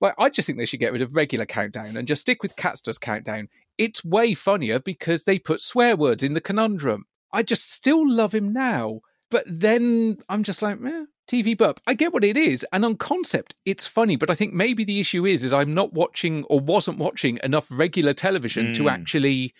like 0.00 0.14
I 0.18 0.28
just 0.28 0.46
think 0.46 0.58
they 0.58 0.66
should 0.66 0.80
get 0.80 0.92
rid 0.92 1.02
of 1.02 1.16
regular 1.16 1.46
countdown 1.46 1.96
and 1.96 2.06
just 2.06 2.20
stick 2.20 2.42
with 2.42 2.56
Cats 2.56 2.80
Does 2.80 2.98
Countdown. 2.98 3.48
It's 3.78 4.04
way 4.04 4.34
funnier 4.34 4.78
because 4.80 5.24
they 5.24 5.38
put 5.38 5.60
swear 5.60 5.96
words 5.96 6.22
in 6.22 6.34
the 6.34 6.40
conundrum. 6.40 7.06
I 7.32 7.42
just 7.42 7.70
still 7.70 8.10
love 8.10 8.34
him 8.34 8.52
now, 8.52 9.00
but 9.30 9.44
then 9.46 10.18
I'm 10.28 10.42
just 10.42 10.62
like, 10.62 10.78
eh, 10.84 11.04
TV 11.30 11.56
burp. 11.56 11.78
I 11.86 11.94
get 11.94 12.12
what 12.12 12.24
it 12.24 12.36
is, 12.36 12.66
and 12.72 12.84
on 12.84 12.96
concept, 12.96 13.54
it's 13.64 13.86
funny. 13.86 14.16
But 14.16 14.30
I 14.30 14.34
think 14.34 14.54
maybe 14.54 14.82
the 14.82 14.98
issue 14.98 15.26
is, 15.26 15.44
is 15.44 15.52
I'm 15.52 15.74
not 15.74 15.92
watching 15.92 16.44
or 16.44 16.58
wasn't 16.58 16.98
watching 16.98 17.38
enough 17.44 17.66
regular 17.70 18.14
television 18.14 18.72
to 18.74 18.84
Mm. 18.84 18.90
actually 18.92 19.54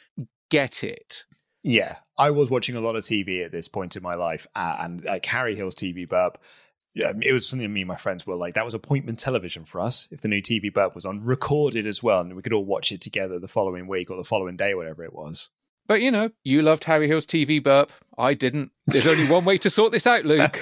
get 0.50 0.82
it. 0.82 1.24
Yeah, 1.62 1.96
I 2.16 2.30
was 2.30 2.48
watching 2.50 2.74
a 2.76 2.80
lot 2.80 2.96
of 2.96 3.02
TV 3.04 3.44
at 3.44 3.52
this 3.52 3.68
point 3.68 3.96
in 3.96 4.02
my 4.02 4.14
life, 4.14 4.46
uh, 4.56 4.78
and 4.80 5.04
like 5.04 5.26
Harry 5.26 5.54
Hill's 5.54 5.74
TV 5.74 6.08
Burp. 6.08 6.38
Um, 7.06 7.22
it 7.22 7.32
was 7.32 7.48
something 7.48 7.72
me 7.72 7.82
and 7.82 7.88
my 7.88 7.96
friends 7.96 8.26
were 8.26 8.34
like, 8.34 8.54
that 8.54 8.64
was 8.64 8.74
appointment 8.74 9.18
television 9.18 9.64
for 9.64 9.80
us. 9.80 10.08
If 10.10 10.20
the 10.20 10.28
new 10.28 10.42
TV 10.42 10.72
Burp 10.72 10.94
was 10.94 11.06
on, 11.06 11.24
recorded 11.24 11.86
as 11.86 12.02
well, 12.02 12.20
and 12.20 12.34
we 12.34 12.42
could 12.42 12.52
all 12.52 12.64
watch 12.64 12.90
it 12.90 13.00
together 13.00 13.38
the 13.38 13.48
following 13.48 13.86
week 13.86 14.10
or 14.10 14.16
the 14.16 14.24
following 14.24 14.56
day, 14.56 14.74
whatever 14.74 15.04
it 15.04 15.12
was. 15.12 15.50
But 15.86 16.02
you 16.02 16.10
know, 16.10 16.30
you 16.44 16.62
loved 16.62 16.84
Harry 16.84 17.08
Hill's 17.08 17.26
TV 17.26 17.62
burp. 17.62 17.90
I 18.16 18.34
didn't. 18.34 18.72
There's 18.86 19.06
only 19.06 19.26
one 19.26 19.44
way 19.44 19.58
to 19.58 19.70
sort 19.70 19.90
this 19.90 20.06
out, 20.06 20.24
Luke. 20.24 20.60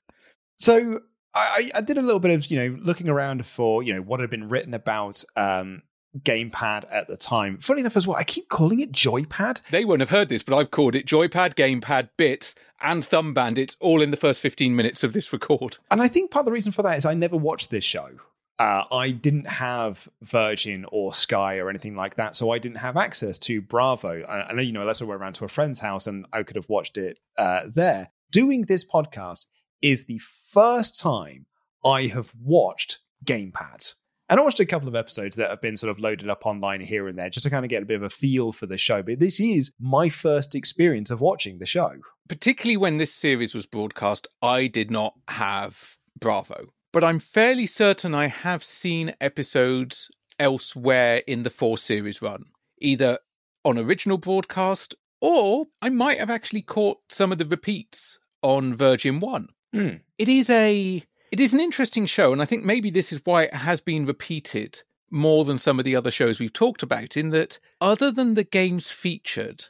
so 0.56 1.00
I, 1.34 1.70
I 1.74 1.78
I 1.78 1.80
did 1.82 1.98
a 1.98 2.02
little 2.02 2.20
bit 2.20 2.30
of 2.30 2.46
you 2.46 2.58
know 2.58 2.78
looking 2.80 3.08
around 3.08 3.44
for 3.44 3.82
you 3.82 3.94
know 3.94 4.00
what 4.00 4.20
had 4.20 4.30
been 4.30 4.48
written 4.48 4.72
about 4.72 5.22
um, 5.36 5.82
gamepad 6.18 6.84
at 6.90 7.08
the 7.08 7.16
time. 7.16 7.58
Funny 7.58 7.80
enough, 7.80 7.96
as 7.96 8.06
well, 8.06 8.16
I 8.16 8.24
keep 8.24 8.48
calling 8.48 8.80
it 8.80 8.92
Joypad. 8.92 9.62
They 9.70 9.84
won't 9.84 10.00
have 10.00 10.10
heard 10.10 10.28
this, 10.28 10.42
but 10.42 10.56
I've 10.56 10.70
called 10.70 10.94
it 10.94 11.06
Joypad, 11.06 11.54
Gamepad, 11.54 12.10
Bits, 12.16 12.54
and 12.80 13.04
Thumb 13.04 13.32
Bandits 13.32 13.76
all 13.80 14.02
in 14.02 14.10
the 14.10 14.16
first 14.16 14.40
15 14.40 14.74
minutes 14.74 15.02
of 15.04 15.12
this 15.12 15.32
record. 15.32 15.78
And 15.90 16.02
I 16.02 16.08
think 16.08 16.30
part 16.30 16.42
of 16.42 16.46
the 16.46 16.52
reason 16.52 16.72
for 16.72 16.82
that 16.82 16.96
is 16.96 17.06
I 17.06 17.14
never 17.14 17.36
watched 17.36 17.70
this 17.70 17.84
show. 17.84 18.10
Uh, 18.58 18.84
I 18.92 19.10
didn't 19.10 19.48
have 19.48 20.08
Virgin 20.22 20.86
or 20.92 21.12
Sky 21.12 21.58
or 21.58 21.70
anything 21.70 21.96
like 21.96 22.16
that, 22.16 22.36
so 22.36 22.50
I 22.50 22.58
didn't 22.58 22.76
have 22.76 22.96
access 22.96 23.38
to 23.40 23.62
Bravo. 23.62 24.22
I, 24.22 24.48
I 24.48 24.52
know, 24.52 24.62
you 24.62 24.72
know, 24.72 24.82
unless 24.82 25.00
I 25.00 25.04
went 25.04 25.20
around 25.20 25.32
to 25.34 25.44
a 25.44 25.48
friend's 25.48 25.80
house 25.80 26.06
and 26.06 26.26
I 26.32 26.42
could 26.42 26.56
have 26.56 26.68
watched 26.68 26.98
it 26.98 27.18
uh, 27.38 27.62
there. 27.74 28.10
Doing 28.30 28.62
this 28.62 28.84
podcast 28.84 29.46
is 29.80 30.04
the 30.04 30.20
first 30.50 31.00
time 31.00 31.46
I 31.84 32.06
have 32.06 32.32
watched 32.40 32.98
gamepads. 33.24 33.94
And 34.32 34.40
I 34.40 34.44
watched 34.44 34.60
a 34.60 34.64
couple 34.64 34.88
of 34.88 34.94
episodes 34.94 35.36
that 35.36 35.50
have 35.50 35.60
been 35.60 35.76
sort 35.76 35.90
of 35.90 35.98
loaded 35.98 36.30
up 36.30 36.46
online 36.46 36.80
here 36.80 37.06
and 37.06 37.18
there 37.18 37.28
just 37.28 37.44
to 37.44 37.50
kind 37.50 37.66
of 37.66 37.68
get 37.68 37.82
a 37.82 37.84
bit 37.84 37.96
of 37.96 38.02
a 38.02 38.08
feel 38.08 38.50
for 38.50 38.64
the 38.64 38.78
show. 38.78 39.02
But 39.02 39.18
this 39.20 39.38
is 39.38 39.72
my 39.78 40.08
first 40.08 40.54
experience 40.54 41.10
of 41.10 41.20
watching 41.20 41.58
the 41.58 41.66
show. 41.66 41.96
Particularly 42.30 42.78
when 42.78 42.96
this 42.96 43.12
series 43.12 43.54
was 43.54 43.66
broadcast, 43.66 44.26
I 44.40 44.68
did 44.68 44.90
not 44.90 45.12
have 45.28 45.98
Bravo. 46.18 46.72
But 46.94 47.04
I'm 47.04 47.18
fairly 47.18 47.66
certain 47.66 48.14
I 48.14 48.28
have 48.28 48.64
seen 48.64 49.12
episodes 49.20 50.10
elsewhere 50.38 51.20
in 51.26 51.42
the 51.42 51.50
four 51.50 51.76
series 51.76 52.22
run, 52.22 52.44
either 52.80 53.18
on 53.66 53.76
original 53.76 54.16
broadcast 54.16 54.94
or 55.20 55.66
I 55.82 55.90
might 55.90 56.18
have 56.18 56.30
actually 56.30 56.62
caught 56.62 57.00
some 57.10 57.32
of 57.32 57.38
the 57.38 57.44
repeats 57.44 58.18
on 58.40 58.74
Virgin 58.74 59.20
One. 59.20 59.48
Hmm. 59.74 59.96
It 60.16 60.30
is 60.30 60.48
a 60.48 61.04
it 61.32 61.40
is 61.40 61.54
an 61.54 61.60
interesting 61.60 62.04
show, 62.04 62.30
and 62.30 62.42
I 62.42 62.44
think 62.44 62.62
maybe 62.62 62.90
this 62.90 63.10
is 63.10 63.22
why 63.24 63.44
it 63.44 63.54
has 63.54 63.80
been 63.80 64.04
repeated 64.04 64.82
more 65.10 65.46
than 65.46 65.56
some 65.56 65.78
of 65.78 65.84
the 65.86 65.96
other 65.96 66.10
shows 66.10 66.38
we've 66.38 66.52
talked 66.52 66.82
about, 66.82 67.16
in 67.16 67.30
that 67.30 67.58
other 67.80 68.10
than 68.10 68.34
the 68.34 68.44
games 68.44 68.90
featured, 68.90 69.64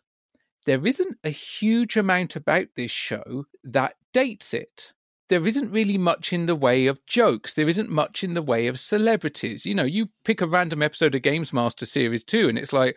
there 0.67 0.85
isn't 0.85 1.19
a 1.23 1.31
huge 1.31 1.97
amount 1.97 2.35
about 2.35 2.67
this 2.75 2.91
show 2.91 3.47
that 3.63 3.95
dates 4.13 4.53
it. 4.53 4.93
There 5.29 5.47
isn't 5.47 5.71
really 5.71 5.99
much 5.99 6.33
in 6.33 6.47
the 6.47 6.57
way 6.57 6.87
of 6.87 7.07
jokes. 7.07 7.55
There 7.55 7.69
isn't 7.69 7.89
much 7.89 8.25
in 8.25 8.35
the 8.35 8.43
way 8.43 8.67
of 8.67 8.79
celebrities. 8.81 9.65
You 9.65 9.77
know, 9.77 9.85
you 9.85 10.09
pick 10.25 10.41
a 10.41 10.47
random 10.47 10.83
episode 10.83 11.15
of 11.15 11.23
Games 11.23 11.53
Master 11.53 11.87
Series 11.87 12.25
2, 12.25 12.49
and 12.49 12.59
it's 12.59 12.73
like, 12.73 12.97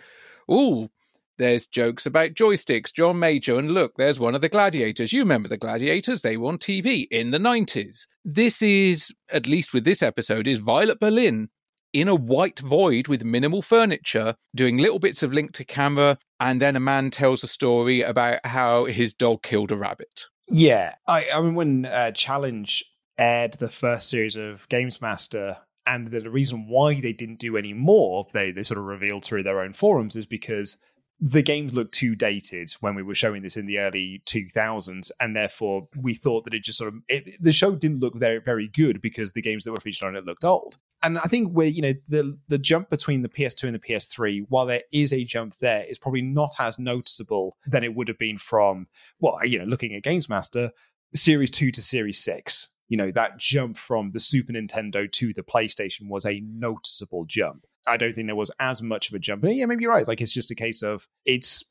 oh, 0.50 0.90
There's 1.38 1.68
jokes 1.68 2.06
about 2.06 2.34
joysticks, 2.34 2.94
John 2.94 3.20
Major, 3.20 3.60
and 3.60 3.72
look, 3.72 3.96
there's 3.98 4.20
one 4.20 4.36
of 4.36 4.42
the 4.42 4.50
gladiators. 4.50 5.12
You 5.12 5.20
remember 5.22 5.50
the 5.50 5.58
gladiators? 5.58 6.22
They 6.22 6.38
were 6.38 6.48
on 6.48 6.58
TV 6.58 7.08
in 7.12 7.32
the 7.32 7.38
90s. 7.38 8.08
This 8.24 8.62
is, 8.62 9.14
at 9.30 9.48
least 9.48 9.74
with 9.74 9.84
this 9.84 10.02
episode, 10.02 10.48
is 10.48 10.60
Violet 10.60 11.00
Berlin 11.00 11.50
in 11.96 12.08
a 12.08 12.16
white 12.16 12.60
void 12.60 13.08
with 13.08 13.24
minimal 13.24 13.62
furniture, 13.62 14.36
doing 14.54 14.78
little 14.78 15.00
bits 15.00 15.24
of 15.24 15.32
link 15.32 15.54
to 15.54 15.64
camera, 15.64 16.18
and 16.40 16.62
then 16.62 16.76
a 16.76 16.80
man 16.80 17.10
tells 17.10 17.44
a 17.44 17.48
story 17.48 18.02
about 18.02 18.40
how 18.46 18.86
his 18.86 19.14
dog 19.14 19.42
killed 19.44 19.72
a 19.72 19.78
rabbit. 19.78 20.26
Yeah, 20.48 20.96
I, 21.08 21.26
I 21.34 21.42
mean, 21.42 21.56
when 21.56 21.86
uh, 21.86 22.12
Challenge 22.12 22.84
aired 23.18 23.54
the 23.54 23.70
first 23.70 24.10
series 24.10 24.36
of 24.36 24.68
Games 24.70 25.02
Master, 25.02 25.58
and 25.88 26.12
the 26.12 26.30
reason 26.30 26.68
why 26.68 27.00
they 27.00 27.14
didn't 27.14 27.40
do 27.40 27.58
any 27.58 27.74
more, 27.74 28.28
they 28.34 28.52
they 28.52 28.64
sort 28.64 28.80
of 28.80 28.86
revealed 28.86 29.24
through 29.24 29.44
their 29.44 29.62
own 29.62 29.72
forums, 29.72 30.16
is 30.16 30.26
because 30.26 30.78
the 31.20 31.42
games 31.42 31.74
looked 31.74 31.94
too 31.94 32.16
dated 32.16 32.72
when 32.82 32.94
we 32.94 33.04
were 33.04 33.16
showing 33.16 33.42
this 33.42 33.56
in 33.56 33.66
the 33.66 33.80
early 33.80 34.22
2000s 34.26 35.12
and 35.20 35.36
therefore 35.36 35.88
we 35.96 36.14
thought 36.14 36.44
that 36.44 36.54
it 36.54 36.64
just 36.64 36.78
sort 36.78 36.94
of 36.94 37.00
it, 37.08 37.42
the 37.42 37.54
show 37.54 37.76
didn't 37.76 38.00
look 38.00 38.16
very 38.16 38.40
very 38.40 38.68
good 38.68 39.00
because 39.00 39.32
the 39.32 39.42
games 39.42 39.64
that 39.64 39.72
were 39.72 39.80
featured 39.80 40.08
on 40.08 40.16
it 40.16 40.26
looked 40.26 40.44
old. 40.44 40.78
And 41.04 41.18
i 41.20 41.24
think 41.24 41.54
we're 41.54 41.68
you 41.68 41.82
know 41.82 41.94
the 42.08 42.38
the 42.48 42.58
jump 42.58 42.90
between 42.90 43.22
the 43.22 43.30
ps2 43.30 43.64
and 43.64 43.76
the 43.76 43.80
ps3 43.80 44.46
while 44.50 44.66
there 44.66 44.84
is 44.92 45.14
a 45.14 45.24
jump 45.24 45.56
there 45.60 45.86
is 45.86 45.98
probably 45.98 46.22
not 46.22 46.52
as 46.60 46.78
noticeable 46.80 47.58
than 47.66 47.84
it 47.84 47.96
would 47.96 48.08
have 48.08 48.20
been 48.20 48.38
from 48.38 48.88
well 49.20 49.40
you 49.46 49.58
know 49.58 49.66
looking 49.66 49.94
at 49.94 50.04
games 50.04 50.28
master 50.28 50.72
series 51.14 51.52
2 51.52 51.72
to 51.72 51.82
series 51.82 52.22
6 52.24 52.70
you 52.90 52.98
know 52.98 53.12
that 53.12 53.38
jump 53.38 53.78
from 53.78 54.10
the 54.10 54.20
super 54.20 54.52
nintendo 54.52 55.10
to 55.12 55.34
the 55.34 55.44
playstation 55.44 56.10
was 56.10 56.26
a 56.26 56.42
noticeable 56.42 57.26
jump 57.26 57.66
I 57.88 57.98
don't 57.98 58.14
think 58.14 58.28
there 58.28 58.36
was 58.36 58.52
as 58.60 58.82
much 58.82 59.10
of 59.10 59.16
a 59.16 59.20
jump. 59.20 59.42
But 59.42 59.56
yeah, 59.56 59.66
maybe 59.66 59.84
you're 59.84 59.92
right. 59.92 60.00
It's 60.00 60.08
like 60.08 60.22
it's 60.22 60.34
just 60.34 60.52
a 60.52 60.56
case 60.56 60.82
of 60.82 61.08
it's 61.26 61.64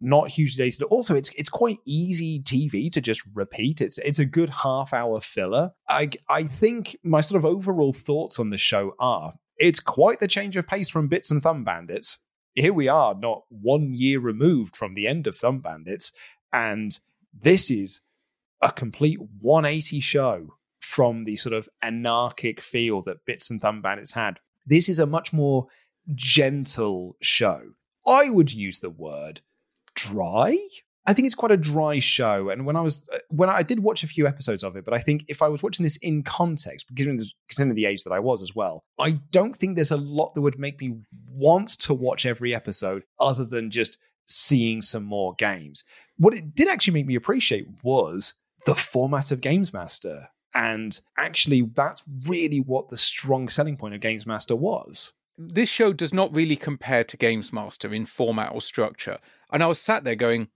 not 0.00 0.30
hugely 0.30 0.64
dated. 0.64 0.82
Also, 0.84 1.14
it's 1.14 1.30
it's 1.30 1.48
quite 1.48 1.78
easy 1.84 2.40
TV 2.40 2.90
to 2.92 3.00
just 3.00 3.22
repeat. 3.34 3.80
It's 3.80 3.98
it's 3.98 4.18
a 4.18 4.24
good 4.24 4.50
half 4.50 4.92
hour 4.92 5.20
filler. 5.20 5.70
I 5.88 6.10
I 6.28 6.44
think 6.44 6.96
my 7.02 7.20
sort 7.20 7.38
of 7.38 7.44
overall 7.44 7.92
thoughts 7.92 8.38
on 8.38 8.50
the 8.50 8.58
show 8.58 8.94
are 8.98 9.34
it's 9.56 9.80
quite 9.80 10.20
the 10.20 10.28
change 10.28 10.56
of 10.56 10.66
pace 10.66 10.88
from 10.88 11.08
Bits 11.08 11.30
and 11.30 11.42
Thumb 11.42 11.64
Bandits. 11.64 12.18
Here 12.54 12.72
we 12.72 12.88
are, 12.88 13.14
not 13.14 13.42
one 13.50 13.92
year 13.92 14.20
removed 14.20 14.76
from 14.76 14.94
the 14.94 15.06
end 15.06 15.26
of 15.26 15.36
Thumb 15.36 15.60
Bandits, 15.60 16.12
and 16.52 16.98
this 17.32 17.70
is 17.70 18.00
a 18.60 18.72
complete 18.72 19.18
180 19.40 20.00
show 20.00 20.54
from 20.80 21.24
the 21.24 21.36
sort 21.36 21.52
of 21.52 21.68
anarchic 21.82 22.60
feel 22.60 23.02
that 23.02 23.24
Bits 23.26 23.50
and 23.50 23.60
Thumb 23.60 23.82
Bandits 23.82 24.12
had 24.12 24.40
this 24.68 24.88
is 24.88 24.98
a 24.98 25.06
much 25.06 25.32
more 25.32 25.66
gentle 26.14 27.16
show. 27.20 27.60
I 28.06 28.30
would 28.30 28.52
use 28.52 28.78
the 28.78 28.90
word 28.90 29.40
dry. 29.94 30.58
I 31.06 31.14
think 31.14 31.26
it's 31.26 31.34
quite 31.34 31.52
a 31.52 31.56
dry 31.56 31.98
show. 31.98 32.50
And 32.50 32.66
when 32.66 32.76
I 32.76 32.82
was 32.82 33.08
uh, 33.12 33.18
when 33.30 33.48
I 33.48 33.62
did 33.62 33.80
watch 33.80 34.04
a 34.04 34.08
few 34.08 34.26
episodes 34.26 34.62
of 34.62 34.76
it, 34.76 34.84
but 34.84 34.94
I 34.94 34.98
think 34.98 35.24
if 35.28 35.40
I 35.42 35.48
was 35.48 35.62
watching 35.62 35.84
this 35.84 35.96
in 35.98 36.22
context, 36.22 36.86
given 36.94 37.18
considering 37.48 37.74
the 37.74 37.86
age 37.86 38.04
that 38.04 38.12
I 38.12 38.18
was 38.18 38.42
as 38.42 38.54
well, 38.54 38.84
I 38.98 39.12
don't 39.30 39.56
think 39.56 39.74
there's 39.74 39.90
a 39.90 39.96
lot 39.96 40.34
that 40.34 40.42
would 40.42 40.58
make 40.58 40.80
me 40.80 40.98
want 41.30 41.68
to 41.80 41.94
watch 41.94 42.26
every 42.26 42.54
episode 42.54 43.04
other 43.18 43.44
than 43.44 43.70
just 43.70 43.98
seeing 44.26 44.82
some 44.82 45.04
more 45.04 45.34
games. 45.38 45.84
What 46.18 46.34
it 46.34 46.54
did 46.54 46.68
actually 46.68 46.94
make 46.94 47.06
me 47.06 47.14
appreciate 47.14 47.66
was 47.82 48.34
the 48.66 48.74
format 48.74 49.32
of 49.32 49.40
Games 49.40 49.72
Master. 49.72 50.28
And 50.54 50.98
actually, 51.16 51.62
that's 51.74 52.04
really 52.26 52.60
what 52.60 52.88
the 52.88 52.96
strong 52.96 53.48
selling 53.48 53.76
point 53.76 53.94
of 53.94 54.00
Games 54.00 54.26
Master 54.26 54.56
was. 54.56 55.12
This 55.36 55.68
show 55.68 55.92
does 55.92 56.12
not 56.12 56.34
really 56.34 56.56
compare 56.56 57.04
to 57.04 57.16
Games 57.16 57.52
Master 57.52 57.92
in 57.94 58.06
format 58.06 58.52
or 58.52 58.60
structure. 58.60 59.18
And 59.52 59.62
I 59.62 59.66
was 59.66 59.78
sat 59.78 60.04
there 60.04 60.16
going, 60.16 60.48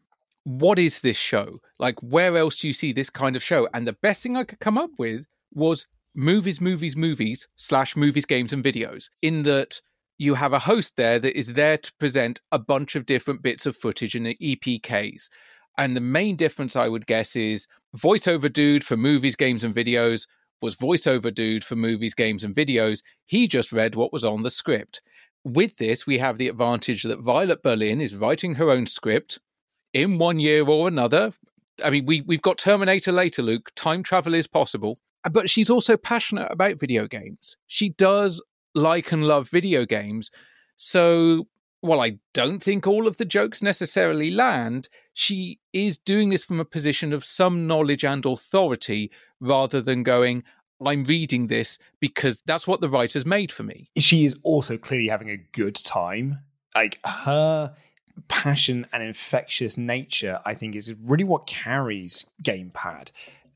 what 0.44 0.78
is 0.78 1.00
this 1.00 1.16
show? 1.16 1.60
Like, 1.78 2.00
where 2.00 2.36
else 2.36 2.56
do 2.56 2.66
you 2.66 2.72
see 2.72 2.92
this 2.92 3.10
kind 3.10 3.36
of 3.36 3.42
show? 3.42 3.68
And 3.72 3.86
the 3.86 3.92
best 3.92 4.22
thing 4.22 4.36
I 4.36 4.44
could 4.44 4.60
come 4.60 4.78
up 4.78 4.90
with 4.98 5.26
was 5.52 5.86
movies, 6.14 6.60
movies, 6.60 6.96
movies, 6.96 7.46
slash 7.56 7.96
movies, 7.96 8.26
games, 8.26 8.52
and 8.52 8.64
videos, 8.64 9.08
in 9.20 9.44
that 9.44 9.80
you 10.18 10.34
have 10.34 10.52
a 10.52 10.60
host 10.60 10.96
there 10.96 11.18
that 11.18 11.38
is 11.38 11.54
there 11.54 11.78
to 11.78 11.92
present 11.94 12.40
a 12.50 12.58
bunch 12.58 12.96
of 12.96 13.06
different 13.06 13.42
bits 13.42 13.66
of 13.66 13.76
footage 13.76 14.14
in 14.14 14.24
the 14.24 14.36
EPKs. 14.40 15.28
And 15.78 15.96
the 15.96 16.00
main 16.00 16.36
difference, 16.36 16.76
I 16.76 16.88
would 16.88 17.06
guess, 17.06 17.34
is 17.34 17.66
voiceover 17.96 18.52
dude 18.52 18.84
for 18.84 18.96
movies, 18.96 19.36
games, 19.36 19.64
and 19.64 19.74
videos 19.74 20.26
was 20.60 20.76
voiceover 20.76 21.34
dude 21.34 21.64
for 21.64 21.76
movies, 21.76 22.14
games, 22.14 22.44
and 22.44 22.54
videos. 22.54 23.02
He 23.26 23.48
just 23.48 23.72
read 23.72 23.94
what 23.94 24.12
was 24.12 24.24
on 24.24 24.42
the 24.42 24.50
script. 24.50 25.02
With 25.44 25.76
this, 25.76 26.06
we 26.06 26.18
have 26.18 26.38
the 26.38 26.48
advantage 26.48 27.02
that 27.02 27.20
Violet 27.20 27.62
Berlin 27.62 28.00
is 28.00 28.14
writing 28.14 28.54
her 28.54 28.70
own 28.70 28.86
script 28.86 29.40
in 29.92 30.18
one 30.18 30.38
year 30.38 30.64
or 30.64 30.86
another. 30.86 31.32
I 31.82 31.90
mean, 31.90 32.06
we, 32.06 32.20
we've 32.20 32.42
got 32.42 32.58
Terminator 32.58 33.10
later, 33.10 33.42
Luke. 33.42 33.72
Time 33.74 34.02
travel 34.02 34.34
is 34.34 34.46
possible. 34.46 34.98
But 35.30 35.50
she's 35.50 35.70
also 35.70 35.96
passionate 35.96 36.48
about 36.50 36.78
video 36.78 37.06
games. 37.06 37.56
She 37.66 37.90
does 37.90 38.42
like 38.74 39.12
and 39.12 39.24
love 39.24 39.48
video 39.48 39.84
games. 39.84 40.30
So 40.76 41.48
while 41.82 42.00
I 42.00 42.18
don't 42.32 42.62
think 42.62 42.86
all 42.86 43.06
of 43.06 43.18
the 43.18 43.24
jokes 43.24 43.60
necessarily 43.60 44.30
land, 44.30 44.88
she 45.12 45.58
is 45.72 45.98
doing 45.98 46.30
this 46.30 46.44
from 46.44 46.60
a 46.60 46.64
position 46.64 47.12
of 47.12 47.24
some 47.24 47.66
knowledge 47.66 48.04
and 48.04 48.24
authority 48.24 49.10
rather 49.40 49.80
than 49.80 50.04
going, 50.04 50.44
I'm 50.84 51.04
reading 51.04 51.48
this 51.48 51.78
because 52.00 52.40
that's 52.46 52.66
what 52.66 52.80
the 52.80 52.88
writers 52.88 53.26
made 53.26 53.52
for 53.52 53.64
me. 53.64 53.90
She 53.98 54.24
is 54.24 54.36
also 54.44 54.78
clearly 54.78 55.08
having 55.08 55.28
a 55.28 55.36
good 55.36 55.74
time. 55.74 56.38
Like 56.74 57.00
her 57.04 57.74
passion 58.28 58.86
and 58.92 59.02
infectious 59.02 59.76
nature, 59.76 60.40
I 60.44 60.54
think, 60.54 60.76
is 60.76 60.94
really 61.02 61.24
what 61.24 61.46
carries 61.48 62.26
Gamepad 62.42 63.10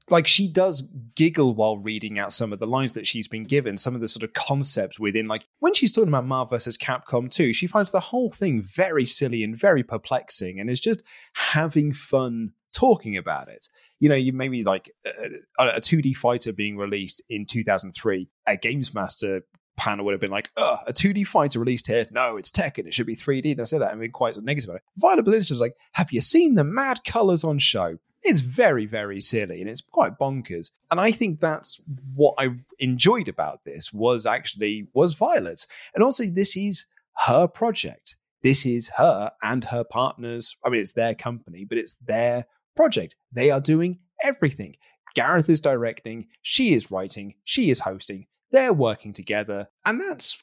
like 0.09 0.27
she 0.27 0.49
does 0.49 0.83
giggle 1.15 1.55
while 1.55 1.79
reading 1.79 2.19
out 2.19 2.33
some 2.33 2.53
of 2.53 2.59
the 2.59 2.67
lines 2.67 2.93
that 2.93 3.07
she's 3.07 3.27
been 3.27 3.45
given, 3.45 3.77
some 3.77 3.95
of 3.95 4.01
the 4.01 4.09
sort 4.09 4.23
of 4.23 4.33
concepts 4.35 5.01
within, 5.01 5.27
like 5.27 5.47
when 5.59 5.75
she's 5.75 5.93
talking 5.93 6.09
about 6.09 6.27
Marvel 6.27 6.57
versus 6.57 6.79
Capcom 6.79 7.31
2, 7.31 7.53
she 7.53 7.67
finds 7.67 7.91
the 7.91 8.01
whole 8.01 8.31
thing 8.31 8.63
very 8.63 9.05
silly 9.05 9.43
and 9.43 9.57
very 9.57 9.83
perplexing 9.83 10.61
and 10.61 10.71
is 10.71 10.81
just 10.81 11.03
having 11.35 11.93
fun 11.93 12.53
talking 12.73 13.17
about 13.17 13.49
it. 13.49 13.69
You 13.99 14.09
know, 14.09 14.15
you 14.15 14.33
maybe 14.33 14.63
like 14.63 14.91
uh, 15.07 15.65
a, 15.65 15.77
a 15.77 15.81
2D 15.81 16.17
fighter 16.17 16.53
being 16.53 16.77
released 16.77 17.23
in 17.29 17.47
2003, 17.47 18.29
a 18.47 18.57
Games 18.57 18.95
Master 18.95 19.43
panel 19.77 20.05
would 20.05 20.13
have 20.13 20.21
been 20.21 20.31
like, 20.31 20.51
Ugh, 20.57 20.79
a 20.87 20.93
2D 20.93 21.27
fighter 21.27 21.59
released 21.59 21.87
here. 21.87 22.07
No, 22.11 22.37
it's 22.37 22.51
tech 22.51 22.79
and 22.79 22.87
It 22.87 22.95
should 22.95 23.07
be 23.07 23.17
3D. 23.17 23.57
They 23.57 23.65
said 23.65 23.81
that 23.81 23.91
and 23.91 24.01
been 24.01 24.13
quite 24.13 24.37
negative 24.43 24.71
about 24.71 24.77
it. 24.77 24.83
Violet 24.99 25.25
Blizzard's 25.25 25.61
like, 25.61 25.75
have 25.93 26.13
you 26.13 26.21
seen 26.21 26.55
the 26.55 26.65
mad 26.65 27.01
colors 27.05 27.45
on 27.45 27.59
show? 27.59 27.99
It's 28.23 28.41
very, 28.41 28.87
very 28.87 29.21
silly 29.21 29.61
and 29.61 29.71
it's 29.71 29.81
quite 29.81 30.19
bonkers. 30.19 30.71
And 30.91 31.01
I 31.01 31.13
think 31.13 31.41
that's 31.41 31.81
what 32.15 32.35
I 32.39 32.51
enjoyed 32.79 33.29
about 33.29 33.65
this 33.65 33.93
was 33.93 34.27
actually 34.27 34.89
was 34.95 35.15
Violet's. 35.15 35.67
And 35.95 36.03
also 36.03 36.25
this 36.25 36.57
is 36.57 36.87
her 37.27 37.47
project. 37.47 38.17
This 38.43 38.67
is 38.67 38.89
her 38.91 39.33
and 39.43 39.65
her 39.65 39.85
partners. 39.85 40.57
I 40.65 40.69
mean, 40.69 40.81
it's 40.81 40.93
their 40.93 41.15
company, 41.15 41.65
but 41.65 41.79
it's 41.79 41.95
their 42.07 42.47
project. 42.75 43.17
They 43.33 43.51
are 43.51 43.61
doing 43.61 43.99
everything. 44.23 44.77
Gareth 45.15 45.49
is 45.49 45.61
directing, 45.61 46.27
she 46.43 46.75
is 46.75 46.91
writing, 46.91 47.35
she 47.45 47.71
is 47.71 47.81
hosting. 47.81 48.27
They're 48.53 48.73
working 48.73 49.13
together, 49.13 49.67
and 49.85 50.01
that's 50.01 50.39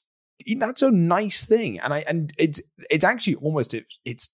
that's 0.57 0.81
a 0.81 0.91
nice 0.91 1.45
thing. 1.45 1.79
And 1.79 1.93
I 1.93 2.03
and 2.07 2.33
it's 2.37 2.59
it's 2.89 3.05
actually 3.05 3.35
almost 3.35 3.73
it, 3.73 3.85
it's 4.03 4.29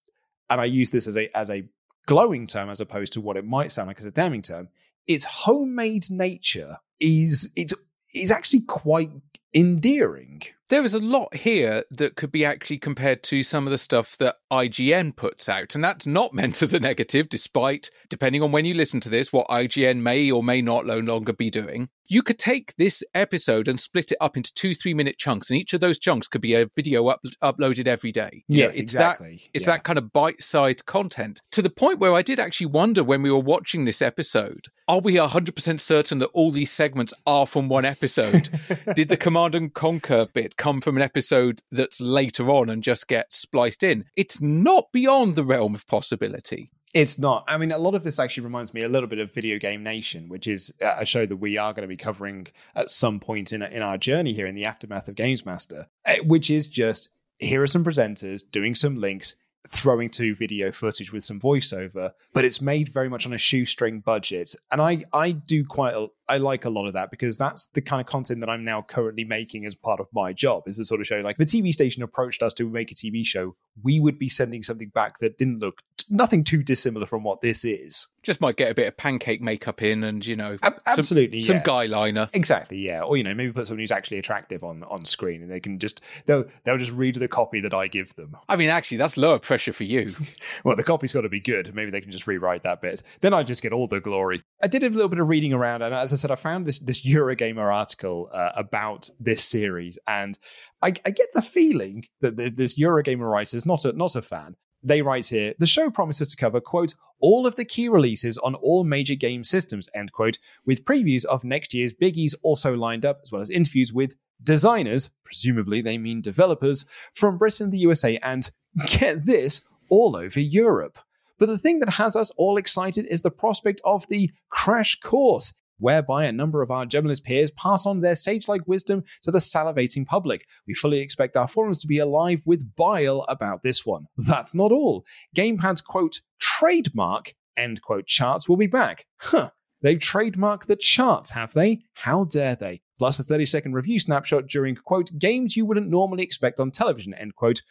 and 0.49 0.59
I 0.59 0.65
use 0.65 0.89
this 0.89 1.07
as 1.07 1.17
a 1.17 1.29
as 1.37 1.49
a 1.49 1.63
glowing 2.05 2.47
term 2.47 2.69
as 2.69 2.79
opposed 2.79 3.13
to 3.13 3.21
what 3.21 3.37
it 3.37 3.45
might 3.45 3.71
sound 3.71 3.87
like 3.87 3.99
as 3.99 4.05
a 4.05 4.11
damning 4.11 4.41
term, 4.41 4.69
its 5.07 5.25
homemade 5.25 6.09
nature 6.09 6.77
is 6.99 7.49
it's 7.55 7.73
is 8.13 8.31
actually 8.31 8.61
quite 8.61 9.11
endearing. 9.53 10.41
There 10.69 10.83
is 10.85 10.93
a 10.93 10.99
lot 10.99 11.35
here 11.35 11.83
that 11.89 12.15
could 12.15 12.31
be 12.31 12.45
actually 12.45 12.77
compared 12.77 13.23
to 13.23 13.41
some 13.41 13.65
of 13.65 13.71
the 13.71 13.77
stuff 13.79 14.15
that 14.19 14.35
IGN 14.51 15.15
puts 15.15 15.49
out. 15.49 15.73
And 15.73 15.83
that's 15.83 16.05
not 16.05 16.31
meant 16.35 16.61
as 16.61 16.75
a 16.75 16.79
negative, 16.79 17.27
despite, 17.27 17.89
depending 18.07 18.43
on 18.43 18.51
when 18.51 18.65
you 18.65 18.75
listen 18.75 18.99
to 19.01 19.09
this, 19.09 19.33
what 19.33 19.47
IGN 19.47 19.97
may 20.01 20.29
or 20.29 20.43
may 20.43 20.61
not 20.61 20.85
no 20.85 20.99
longer 20.99 21.33
be 21.33 21.49
doing. 21.49 21.89
You 22.11 22.23
could 22.23 22.39
take 22.39 22.75
this 22.77 23.03
episode 23.13 23.67
and 23.67 23.79
split 23.79 24.11
it 24.11 24.17
up 24.19 24.35
into 24.35 24.51
two 24.55 24.73
three 24.73 24.95
minute 24.95 25.19
chunks, 25.19 25.49
and 25.51 25.59
each 25.59 25.73
of 25.73 25.81
those 25.81 25.99
chunks 25.99 26.27
could 26.27 26.41
be 26.41 26.55
a 26.55 26.67
video 26.75 27.07
up- 27.07 27.21
uploaded 27.43 27.85
every 27.85 28.11
day. 28.11 28.43
Yes, 28.47 28.71
it's 28.71 28.79
exactly. 28.79 29.35
That, 29.35 29.49
it's 29.53 29.65
Yeah. 29.67 29.73
that 29.73 29.83
kind 29.83 29.99
of 29.99 30.11
bite 30.11 30.41
sized 30.41 30.87
content 30.87 31.39
to 31.51 31.61
the 31.61 31.69
point 31.69 31.99
where 31.99 32.13
I 32.15 32.23
did 32.23 32.39
actually 32.39 32.65
wonder 32.67 33.03
when 33.03 33.21
we 33.21 33.29
were 33.29 33.37
watching 33.39 33.85
this 33.85 34.01
episode 34.01 34.67
are 34.87 34.99
we 35.01 35.13
100% 35.17 35.79
certain 35.79 36.17
that 36.17 36.31
all 36.33 36.49
these 36.49 36.71
segments 36.71 37.13
are 37.27 37.45
from 37.45 37.69
one 37.69 37.85
episode? 37.85 38.49
did 38.95 39.07
the 39.07 39.17
Command 39.17 39.53
and 39.53 39.71
Conquer 39.71 40.25
bit 40.33 40.57
come 40.59 40.81
from 40.81 40.97
an 40.97 41.01
episode 41.01 41.61
that's 41.71 41.99
later 41.99 42.51
on 42.51 42.69
and 42.69 42.83
just 42.83 43.07
get 43.07 43.33
spliced 43.33 43.81
in? 43.81 44.05
It's 44.15 44.39
not 44.39 44.91
beyond 44.91 45.35
the 45.35 45.43
realm 45.43 45.73
of 45.73 45.87
possibility. 45.87 46.69
It's 46.93 47.17
not. 47.17 47.45
I 47.47 47.57
mean, 47.57 47.71
a 47.71 47.77
lot 47.77 47.95
of 47.95 48.03
this 48.03 48.19
actually 48.19 48.43
reminds 48.43 48.73
me 48.73 48.81
a 48.81 48.89
little 48.89 49.07
bit 49.07 49.19
of 49.19 49.33
Video 49.33 49.57
Game 49.57 49.83
Nation, 49.83 50.27
which 50.27 50.47
is 50.47 50.71
a 50.81 51.05
show 51.05 51.25
that 51.25 51.37
we 51.37 51.57
are 51.57 51.73
going 51.73 51.83
to 51.83 51.87
be 51.87 51.97
covering 51.97 52.47
at 52.75 52.89
some 52.89 53.19
point 53.19 53.53
in 53.53 53.61
in 53.61 53.81
our 53.81 53.97
journey 53.97 54.33
here 54.33 54.47
in 54.47 54.55
the 54.55 54.65
aftermath 54.65 55.07
of 55.07 55.15
Games 55.15 55.45
Master, 55.45 55.87
eh, 56.05 56.19
which 56.23 56.49
is 56.49 56.67
just 56.67 57.09
here 57.37 57.61
are 57.61 57.67
some 57.67 57.83
presenters 57.83 58.43
doing 58.51 58.75
some 58.75 58.99
links. 58.99 59.35
Throwing 59.69 60.09
to 60.09 60.35
video 60.35 60.71
footage 60.71 61.13
with 61.13 61.23
some 61.23 61.39
voiceover, 61.39 62.11
but 62.33 62.43
it's 62.45 62.61
made 62.61 62.89
very 62.89 63.09
much 63.09 63.25
on 63.25 63.33
a 63.33 63.37
shoestring 63.37 63.99
budget. 63.99 64.55
And 64.71 64.81
I, 64.81 65.05
I 65.13 65.31
do 65.31 65.63
quite, 65.63 65.95
I 66.27 66.37
like 66.37 66.65
a 66.65 66.69
lot 66.69 66.87
of 66.87 66.93
that 66.93 67.11
because 67.11 67.37
that's 67.37 67.65
the 67.65 67.81
kind 67.81 68.01
of 68.01 68.07
content 68.07 68.39
that 68.39 68.49
I'm 68.49 68.65
now 68.65 68.81
currently 68.81 69.23
making 69.23 69.65
as 69.65 69.75
part 69.75 69.99
of 69.99 70.07
my 70.13 70.33
job. 70.33 70.63
Is 70.67 70.77
the 70.77 70.85
sort 70.85 71.01
of 71.01 71.07
show 71.07 71.17
like 71.17 71.37
the 71.37 71.45
TV 71.45 71.71
station 71.71 72.03
approached 72.03 72.41
us 72.41 72.53
to 72.55 72.69
make 72.69 72.91
a 72.91 72.95
TV 72.95 73.25
show, 73.25 73.55
we 73.83 73.99
would 73.99 74.19
be 74.19 74.29
sending 74.29 74.63
something 74.63 74.89
back 74.89 75.19
that 75.19 75.37
didn't 75.37 75.59
look 75.59 75.81
nothing 76.09 76.43
too 76.43 76.63
dissimilar 76.63 77.05
from 77.05 77.23
what 77.23 77.41
this 77.41 77.63
is. 77.63 78.07
Just 78.23 78.41
might 78.41 78.57
get 78.57 78.71
a 78.71 78.73
bit 78.73 78.87
of 78.87 78.97
pancake 78.97 79.41
makeup 79.41 79.81
in, 79.81 80.03
and 80.03 80.25
you 80.25 80.35
know, 80.35 80.57
Ab- 80.61 80.81
absolutely, 80.85 81.41
some, 81.41 81.57
yeah. 81.57 81.61
some 81.61 81.65
guy 81.65 81.85
liner. 81.85 82.29
Exactly, 82.33 82.77
yeah. 82.77 83.01
Or 83.01 83.15
you 83.15 83.23
know, 83.23 83.33
maybe 83.33 83.51
put 83.51 83.67
someone 83.67 83.79
who's 83.79 83.91
actually 83.91 84.17
attractive 84.17 84.63
on 84.63 84.83
on 84.83 85.05
screen, 85.05 85.41
and 85.41 85.49
they 85.49 85.59
can 85.59 85.79
just 85.79 86.01
they'll 86.25 86.45
they'll 86.63 86.77
just 86.77 86.91
read 86.91 87.15
the 87.15 87.27
copy 87.27 87.61
that 87.61 87.73
I 87.73 87.87
give 87.87 88.13
them. 88.15 88.35
I 88.49 88.55
mean, 88.55 88.69
actually, 88.69 88.97
that's 88.97 89.17
lower 89.17 89.39
pressure 89.39 89.73
for 89.73 89.83
you. 89.85 90.13
well, 90.63 90.75
the 90.75 90.83
copy's 90.83 91.13
got 91.13 91.21
to 91.21 91.29
be 91.29 91.39
good. 91.39 91.73
Maybe 91.73 91.91
they 91.91 92.01
can 92.01 92.11
just 92.11 92.27
rewrite 92.27 92.63
that 92.63 92.81
bit. 92.81 93.01
Then 93.21 93.33
I 93.33 93.43
just 93.43 93.61
get 93.61 93.73
all 93.73 93.87
the 93.87 93.99
glory. 93.99 94.43
I 94.61 94.67
did 94.67 94.83
a 94.83 94.89
little 94.89 95.09
bit 95.09 95.19
of 95.19 95.27
reading 95.27 95.53
around, 95.53 95.81
and 95.81 95.93
as 95.93 96.11
I 96.11 96.17
said, 96.17 96.31
I 96.31 96.35
found 96.35 96.65
this 96.65 96.79
this 96.79 97.05
Eurogamer 97.05 97.73
article 97.73 98.29
uh, 98.33 98.51
about 98.55 99.09
this 99.19 99.43
series, 99.43 99.97
and 100.07 100.37
I, 100.81 100.87
I 101.05 101.11
get 101.11 101.27
the 101.33 101.41
feeling 101.41 102.05
that 102.21 102.37
this 102.37 102.79
Eurogamer 102.79 103.29
writer 103.29 103.57
is 103.57 103.65
not 103.65 103.85
a 103.85 103.93
not 103.93 104.15
a 104.15 104.21
fan. 104.21 104.55
They 104.81 105.01
write 105.01 105.27
here, 105.27 105.53
the 105.59 105.67
show 105.67 105.89
promises 105.89 106.29
to 106.29 106.37
cover, 106.37 106.61
quote, 106.61 106.95
all 107.19 107.45
of 107.45 107.57
the 107.57 107.65
key 107.65 107.89
releases 107.89 108.37
on 108.37 108.55
all 108.55 108.85
major 108.85 109.15
game 109.15 109.43
systems, 109.43 109.89
end 109.93 110.13
quote, 110.13 110.37
with 110.65 110.85
previews 110.85 111.25
of 111.25 111.43
next 111.43 111.73
year's 111.73 111.93
biggies 111.93 112.33
also 112.43 112.73
lined 112.73 113.05
up, 113.05 113.19
as 113.21 113.31
well 113.31 113.41
as 113.41 113.49
interviews 113.49 113.91
with 113.91 114.15
designers, 114.41 115.09
presumably 115.25 115.81
they 115.81 115.97
mean 115.97 116.21
developers, 116.21 116.85
from 117.13 117.37
Britain, 117.37 117.71
the 117.71 117.79
USA, 117.79 118.17
and 118.19 118.51
get 118.87 119.25
this, 119.25 119.65
all 119.89 120.15
over 120.15 120.39
Europe. 120.39 120.97
But 121.39 121.47
the 121.47 121.57
thing 121.57 121.79
that 121.79 121.89
has 121.91 122.15
us 122.15 122.31
all 122.37 122.57
excited 122.57 123.05
is 123.05 123.21
the 123.21 123.31
prospect 123.31 123.81
of 123.83 124.07
the 124.07 124.31
crash 124.49 124.99
course, 124.99 125.53
whereby 125.79 126.25
a 126.25 126.31
number 126.31 126.61
of 126.61 126.71
our 126.71 126.85
journalist 126.85 127.23
peers 127.23 127.51
pass 127.51 127.85
on 127.85 128.01
their 128.01 128.15
sage 128.15 128.47
like 128.47 128.67
wisdom 128.67 129.03
to 129.23 129.31
the 129.31 129.39
salivating 129.39 130.05
public. 130.05 130.45
We 130.67 130.73
fully 130.73 130.99
expect 130.99 131.35
our 131.35 131.47
forums 131.47 131.81
to 131.81 131.87
be 131.87 131.97
alive 131.97 132.41
with 132.45 132.75
bile 132.75 133.25
about 133.27 133.63
this 133.63 133.85
one. 133.85 134.07
That's 134.17 134.53
not 134.53 134.71
all. 134.71 135.05
Gamepad's 135.35 135.81
quote, 135.81 136.21
trademark, 136.39 137.33
end 137.57 137.81
quote, 137.81 138.05
charts 138.05 138.47
will 138.47 138.57
be 138.57 138.67
back. 138.67 139.05
Huh. 139.19 139.49
They've 139.81 139.97
trademarked 139.97 140.65
the 140.65 140.75
charts, 140.75 141.31
have 141.31 141.53
they? 141.53 141.83
How 141.93 142.25
dare 142.25 142.55
they? 142.55 142.81
Plus 142.97 143.17
a 143.19 143.23
30 143.23 143.45
second 143.45 143.73
review 143.73 143.99
snapshot 143.99 144.47
during, 144.47 144.75
quote, 144.75 145.17
games 145.17 145.55
you 145.55 145.65
wouldn't 145.65 145.89
normally 145.89 146.23
expect 146.23 146.59
on 146.59 146.69
television, 146.69 147.13
end 147.13 147.35
quote. 147.35 147.61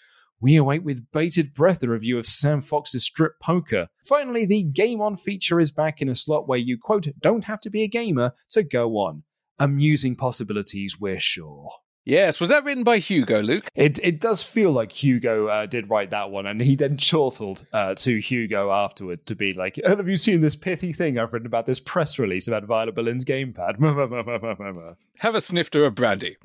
We 0.40 0.55
await 0.55 0.85
with 0.85 1.11
bated 1.11 1.53
breath 1.53 1.81
the 1.81 1.88
review 1.88 2.16
of 2.16 2.27
Sam 2.27 2.61
Fox's 2.61 3.05
Strip 3.05 3.40
Poker. 3.40 3.88
Finally, 4.07 4.46
the 4.46 4.62
Game 4.62 5.01
On 5.01 5.16
feature 5.16 5.59
is 5.59 5.72
back 5.72 6.01
in 6.01 6.09
a 6.09 6.14
slot 6.14 6.46
where 6.46 6.59
you, 6.59 6.79
quote, 6.79 7.09
don't 7.20 7.44
have 7.44 7.61
to 7.62 7.70
be 7.70 7.83
a 7.83 7.88
gamer 7.88 8.35
to 8.51 8.62
go 8.62 8.98
on. 8.98 9.24
Amusing 9.59 10.14
possibilities, 10.14 11.01
we're 11.01 11.18
sure. 11.18 11.70
Yes, 12.09 12.40
was 12.40 12.49
that 12.49 12.64
written 12.64 12.85
by 12.85 13.01
Hugo, 13.01 13.42
Luke? 13.42 13.68
It 13.75 13.99
it 14.03 14.18
does 14.18 14.42
feel 14.42 14.73
like 14.73 14.92
Hugo 14.92 15.49
uh, 15.49 15.66
did 15.66 15.90
write 15.90 16.09
that 16.09 16.31
one, 16.31 16.47
and 16.47 16.59
he 16.59 16.75
then 16.75 16.97
chortled 16.97 17.66
uh, 17.75 17.94
to 17.97 18.18
Hugo 18.18 18.73
afterward 18.73 19.27
to 19.27 19.35
be 19.35 19.53
like, 19.53 19.79
oh, 19.85 19.94
"Have 19.94 20.09
you 20.09 20.16
seen 20.16 20.40
this 20.40 20.57
pithy 20.57 20.94
thing 20.94 21.18
I've 21.18 21.35
written 21.35 21.44
about 21.44 21.66
this 21.66 21.81
press 21.81 22.18
release 22.18 22.49
about 22.49 22.64
Violet 22.64 22.94
Berlin's 22.94 23.27
gamepad?" 23.27 23.77
Have 25.18 25.35
a 25.35 25.42
snifter 25.42 25.85
of 25.85 25.97
brandy. 25.97 26.38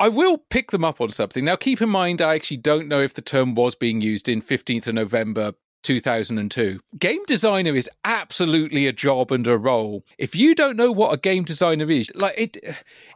I 0.00 0.08
will 0.08 0.38
pick 0.38 0.72
them 0.72 0.84
up 0.84 1.00
on 1.00 1.12
something. 1.12 1.44
Now, 1.44 1.54
keep 1.54 1.80
in 1.80 1.88
mind, 1.88 2.20
I 2.20 2.34
actually 2.34 2.56
don't 2.56 2.88
know 2.88 3.00
if 3.00 3.14
the 3.14 3.22
term 3.22 3.54
was 3.54 3.76
being 3.76 4.00
used 4.00 4.28
in 4.28 4.42
15th 4.42 4.88
of 4.88 4.94
November 4.94 5.52
2002. 5.82 6.80
Game 6.98 7.22
designer 7.26 7.74
is 7.74 7.88
absolutely 8.04 8.86
a 8.86 8.92
job 8.92 9.32
and 9.32 9.46
a 9.46 9.56
role. 9.58 10.04
If 10.18 10.34
you 10.34 10.54
don't 10.54 10.76
know 10.76 10.92
what 10.92 11.12
a 11.12 11.16
game 11.16 11.44
designer 11.44 11.90
is, 11.90 12.10
like 12.14 12.34
it 12.36 12.56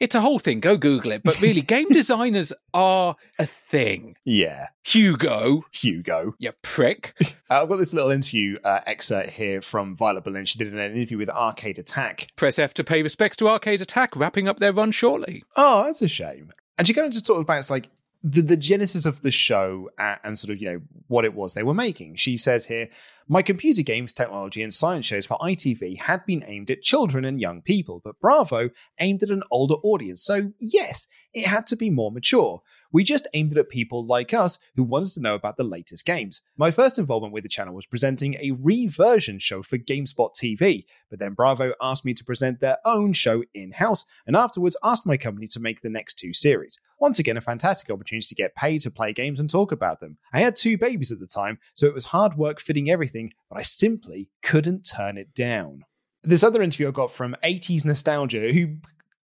it's 0.00 0.14
a 0.14 0.20
whole 0.20 0.38
thing. 0.38 0.60
Go 0.60 0.76
Google 0.76 1.12
it. 1.12 1.22
But 1.22 1.40
really, 1.40 1.60
game 1.62 1.88
designers 1.88 2.52
are 2.74 3.16
a 3.38 3.46
thing. 3.46 4.16
Yeah. 4.24 4.68
Hugo. 4.84 5.64
Hugo. 5.72 6.34
You 6.38 6.52
prick. 6.62 7.14
Uh, 7.50 7.60
I've 7.64 7.68
got 7.68 7.76
this 7.76 7.92
little 7.92 8.10
interview 8.10 8.56
uh, 8.64 8.80
excerpt 8.86 9.28
here 9.28 9.60
from 9.60 9.94
Violet 9.94 10.24
Berlin. 10.24 10.46
She 10.46 10.58
did 10.58 10.72
an 10.72 10.78
interview 10.78 11.18
with 11.18 11.28
Arcade 11.28 11.78
Attack. 11.78 12.28
Press 12.34 12.58
F 12.58 12.72
to 12.72 12.82
pay 12.82 13.02
respects 13.02 13.36
to 13.38 13.48
Arcade 13.48 13.82
Attack, 13.82 14.16
wrapping 14.16 14.48
up 14.48 14.58
their 14.58 14.72
run 14.72 14.90
shortly. 14.90 15.44
Oh, 15.54 15.84
that's 15.84 16.00
a 16.00 16.08
shame. 16.08 16.50
And 16.78 16.86
she 16.86 16.94
kind 16.94 17.06
of 17.06 17.12
just 17.12 17.26
talked 17.26 17.42
about 17.42 17.58
it's 17.58 17.68
like 17.68 17.90
the, 18.22 18.42
the 18.42 18.56
genesis 18.56 19.04
of 19.04 19.22
the 19.22 19.30
show 19.30 19.90
and, 19.98 20.18
and 20.24 20.38
sort 20.38 20.52
of, 20.52 20.60
you 20.60 20.70
know, 20.70 20.80
what 21.08 21.24
it 21.24 21.34
was 21.34 21.54
they 21.54 21.62
were 21.62 21.74
making. 21.74 22.16
She 22.16 22.36
says 22.36 22.66
here, 22.66 22.88
my 23.28 23.42
computer 23.42 23.82
games, 23.82 24.12
technology, 24.12 24.62
and 24.62 24.74
science 24.74 25.06
shows 25.06 25.26
for 25.26 25.38
ITV 25.38 25.98
had 25.98 26.26
been 26.26 26.44
aimed 26.46 26.70
at 26.70 26.82
children 26.82 27.24
and 27.24 27.40
young 27.40 27.62
people, 27.62 28.00
but 28.04 28.20
Bravo 28.20 28.70
aimed 29.00 29.22
at 29.22 29.30
an 29.30 29.42
older 29.50 29.74
audience. 29.82 30.22
So, 30.22 30.52
yes, 30.58 31.06
it 31.32 31.46
had 31.46 31.66
to 31.68 31.76
be 31.76 31.90
more 31.90 32.12
mature. 32.12 32.62
We 32.92 33.04
just 33.04 33.26
aimed 33.32 33.52
it 33.52 33.58
at 33.58 33.70
people 33.70 34.04
like 34.04 34.34
us 34.34 34.58
who 34.76 34.82
wanted 34.82 35.14
to 35.14 35.20
know 35.22 35.34
about 35.34 35.56
the 35.56 35.64
latest 35.64 36.04
games. 36.04 36.42
My 36.58 36.70
first 36.70 36.98
involvement 36.98 37.32
with 37.32 37.42
the 37.42 37.48
channel 37.48 37.74
was 37.74 37.86
presenting 37.86 38.34
a 38.34 38.50
reversion 38.60 39.38
show 39.38 39.62
for 39.62 39.78
GameSpot 39.78 40.30
TV, 40.34 40.84
but 41.08 41.18
then 41.18 41.32
Bravo 41.32 41.72
asked 41.80 42.04
me 42.04 42.12
to 42.12 42.24
present 42.24 42.60
their 42.60 42.76
own 42.84 43.14
show 43.14 43.42
in 43.54 43.72
house 43.72 44.04
and 44.26 44.36
afterwards 44.36 44.76
asked 44.84 45.06
my 45.06 45.16
company 45.16 45.46
to 45.48 45.60
make 45.60 45.80
the 45.80 45.88
next 45.88 46.18
two 46.18 46.34
series. 46.34 46.76
Once 47.00 47.18
again, 47.18 47.38
a 47.38 47.40
fantastic 47.40 47.90
opportunity 47.90 48.26
to 48.26 48.34
get 48.34 48.54
paid 48.54 48.78
to 48.80 48.90
play 48.90 49.12
games 49.12 49.40
and 49.40 49.48
talk 49.48 49.72
about 49.72 50.00
them. 50.00 50.18
I 50.32 50.40
had 50.40 50.54
two 50.54 50.76
babies 50.76 51.10
at 51.10 51.18
the 51.18 51.26
time, 51.26 51.58
so 51.74 51.86
it 51.86 51.94
was 51.94 52.04
hard 52.04 52.36
work 52.36 52.60
fitting 52.60 52.90
everything, 52.90 53.32
but 53.50 53.58
I 53.58 53.62
simply 53.62 54.28
couldn't 54.42 54.88
turn 54.88 55.16
it 55.16 55.34
down. 55.34 55.84
This 56.22 56.44
other 56.44 56.62
interview 56.62 56.88
I 56.88 56.92
got 56.92 57.10
from 57.10 57.34
80s 57.42 57.84
Nostalgia, 57.84 58.52
who 58.52 58.76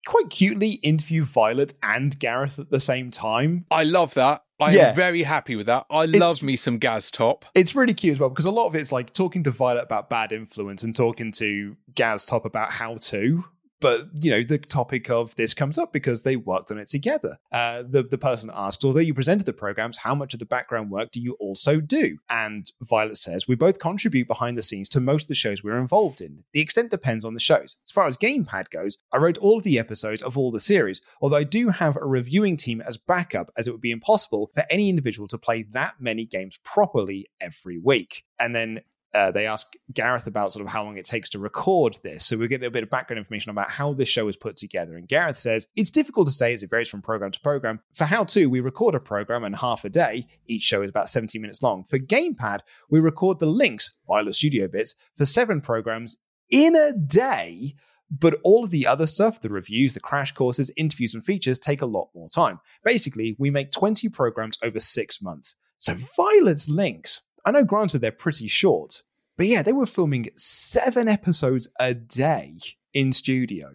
quite 0.07 0.31
cutely 0.31 0.73
interview 0.83 1.25
Violet 1.25 1.75
and 1.83 2.19
Gareth 2.19 2.59
at 2.59 2.71
the 2.71 2.81
same 2.81 3.11
time. 3.11 3.65
I 3.71 3.85
love 3.85 4.15
that. 4.15 4.43
I 4.61 4.73
Yeah. 4.73 4.89
am 4.89 4.95
very 4.97 5.23
happy 5.23 5.55
with 5.55 5.67
that. 5.67 5.87
I 5.91 6.05
It's- 6.05 6.19
love 6.19 6.43
me 6.43 6.57
some 6.57 6.79
Gaz 6.79 7.11
Top. 7.11 7.45
It's 7.55 7.77
really 7.77 7.95
cute 7.95 8.15
as 8.15 8.21
well 8.21 8.29
because 8.29 8.45
a 8.45 8.51
lot 8.51 8.67
of 8.67 8.75
it's 8.75 8.91
like 8.91 9.13
talking 9.13 9.45
to 9.45 9.51
Violet 9.53 9.83
about 9.83 10.11
bad 10.11 10.33
influence 10.33 10.83
and 10.83 10.95
talking 10.97 11.31
to 11.33 11.77
Gaz 11.95 12.25
Top 12.25 12.45
about 12.45 12.73
how 12.73 12.97
to. 13.03 13.45
But 13.81 14.09
you 14.21 14.31
know 14.31 14.43
the 14.43 14.59
topic 14.59 15.11
of 15.11 15.35
this 15.37 15.55
comes 15.55 15.79
up 15.79 15.93
because 15.93 16.23
they 16.23 16.37
worked 16.37 16.71
on 16.71 16.79
it 16.79 16.89
together. 16.89 17.39
Uh, 17.53 17.83
the 17.89 18.03
the 18.03 18.19
person 18.19 18.51
asks, 18.53 18.85
although 18.85 19.01
you 19.01 19.15
presented 19.15 19.47
the 19.47 19.53
programs, 19.53 19.99
how 19.99 20.15
much 20.15 20.33
of 20.33 20.41
the 20.41 20.47
background 20.47 20.91
work 20.91 21.11
do 21.13 21.21
you 21.21 21.35
also 21.35 21.81
do? 21.81 22.19
And 22.29 22.71
Violet 22.83 23.19
says, 23.19 23.47
we 23.47 23.55
both 23.55 23.79
contribute 23.79 24.27
behind 24.27 24.59
the 24.59 24.63
scenes 24.63 24.89
to 24.91 25.01
most 25.01 25.25
of 25.25 25.29
the 25.29 25.35
shows 25.35 25.63
we're 25.63 25.79
involved 25.79 26.21
in. 26.21 26.45
The 26.53 26.61
extent 26.61 26.91
depends 26.91 27.25
on 27.25 27.35
the 27.35 27.41
shows. 27.41 27.77
As 27.87 27.93
far 27.93 28.07
as 28.07 28.19
Gamepad 28.19 28.71
goes, 28.71 28.99
I 29.13 29.19
wrote 29.19 29.39
all 29.39 29.59
of 29.59 29.63
the 29.63 29.79
episodes 29.79 30.23
of 30.23 30.37
all 30.37 30.51
the 30.51 30.61
series, 30.61 31.01
although 31.21 31.37
I 31.37 31.45
do 31.45 31.69
have 31.69 31.97
a 31.97 32.05
reviewing 32.05 32.57
team 32.57 32.81
as 32.81 32.97
backup, 32.97 33.51
as 33.57 33.69
it 33.69 33.73
would 33.73 33.81
be 33.81 33.91
impossible 33.91 34.51
for 34.55 34.65
any 34.71 34.89
individual 34.89 35.29
to 35.29 35.39
play 35.39 35.63
that 35.71 35.95
many 36.01 36.25
games 36.25 36.59
properly 36.65 37.29
every 37.41 37.79
week. 37.79 38.25
And 38.39 38.55
then 38.55 38.81
uh, 39.15 39.31
they 39.31 39.47
ask 39.47 39.67
Gareth 39.93 40.27
about 40.27 40.53
sort 40.53 40.65
of 40.65 40.71
how 40.71 40.85
long 40.85 40.99
it 40.99 41.05
takes 41.05 41.31
to 41.31 41.39
record 41.39 41.99
this. 42.03 42.27
So 42.27 42.37
we 42.37 42.47
get 42.47 42.63
a 42.63 42.71
bit 42.71 42.83
of 42.83 42.91
background 42.91 43.19
information 43.19 43.51
about 43.51 43.71
how 43.71 43.95
this 43.95 44.09
show 44.09 44.29
is 44.29 44.37
put 44.37 44.57
together. 44.57 44.97
And 44.97 45.09
Gareth 45.09 45.39
says 45.39 45.67
it's 45.77 45.91
difficult 45.91 46.27
to 46.27 46.33
say 46.33 46.53
as 46.53 46.63
it 46.63 46.71
varies 46.71 46.91
from 46.91 47.01
program 47.01 47.31
to 47.31 47.41
program. 47.41 47.81
For 47.95 48.05
How 48.05 48.25
To, 48.25 48.47
we 48.47 48.61
record 48.61 48.95
a 48.95 49.01
program 49.01 49.45
in 49.45 49.55
half 49.55 49.85
a 49.85 49.89
day. 49.89 50.27
Each 50.47 50.63
show 50.63 50.83
is 50.83 50.91
about 50.91 51.09
17 51.09 51.41
minutes 51.41 51.63
long. 51.63 51.85
For 51.85 51.99
Gamepad, 51.99 52.61
we 52.91 53.01
record 53.01 53.39
the 53.39 53.47
links, 53.47 53.97
Violet 54.07 54.35
Studio 54.35 54.69
bits, 54.69 54.95
for 55.17 55.25
seven 55.25 55.61
programs 55.61 56.19
in 56.51 56.77
a 56.77 56.93
day. 56.93 57.75
But 58.11 58.39
all 58.43 58.65
of 58.65 58.71
the 58.71 58.87
other 58.87 59.07
stuff, 59.07 59.41
the 59.41 59.51
reviews, 59.51 59.95
the 59.95 60.01
crash 60.01 60.33
courses, 60.33 60.71
interviews, 60.77 61.15
and 61.15 61.25
features 61.25 61.59
take 61.59 61.83
a 61.83 61.87
lot 61.87 62.09
more 62.15 62.29
time. 62.29 62.59
Basically, 62.83 63.37
we 63.39 63.51
make 63.51 63.71
20 63.71 64.09
programs 64.09 64.59
over 64.63 64.81
six 64.81 65.21
months. 65.21 65.57
So 65.79 65.95
Violet's 66.17 66.69
links, 66.69 67.23
I 67.45 67.51
know 67.51 67.65
granted 67.65 68.01
they're 68.01 68.13
pretty 68.13 68.49
short, 68.49 69.03
but 69.37 69.47
yeah, 69.47 69.63
they 69.63 69.73
were 69.73 69.87
filming 69.87 70.31
seven 70.35 71.09
episodes 71.09 71.69
a 71.79 71.95
day 71.95 72.55
in 72.93 73.13
studio. 73.13 73.71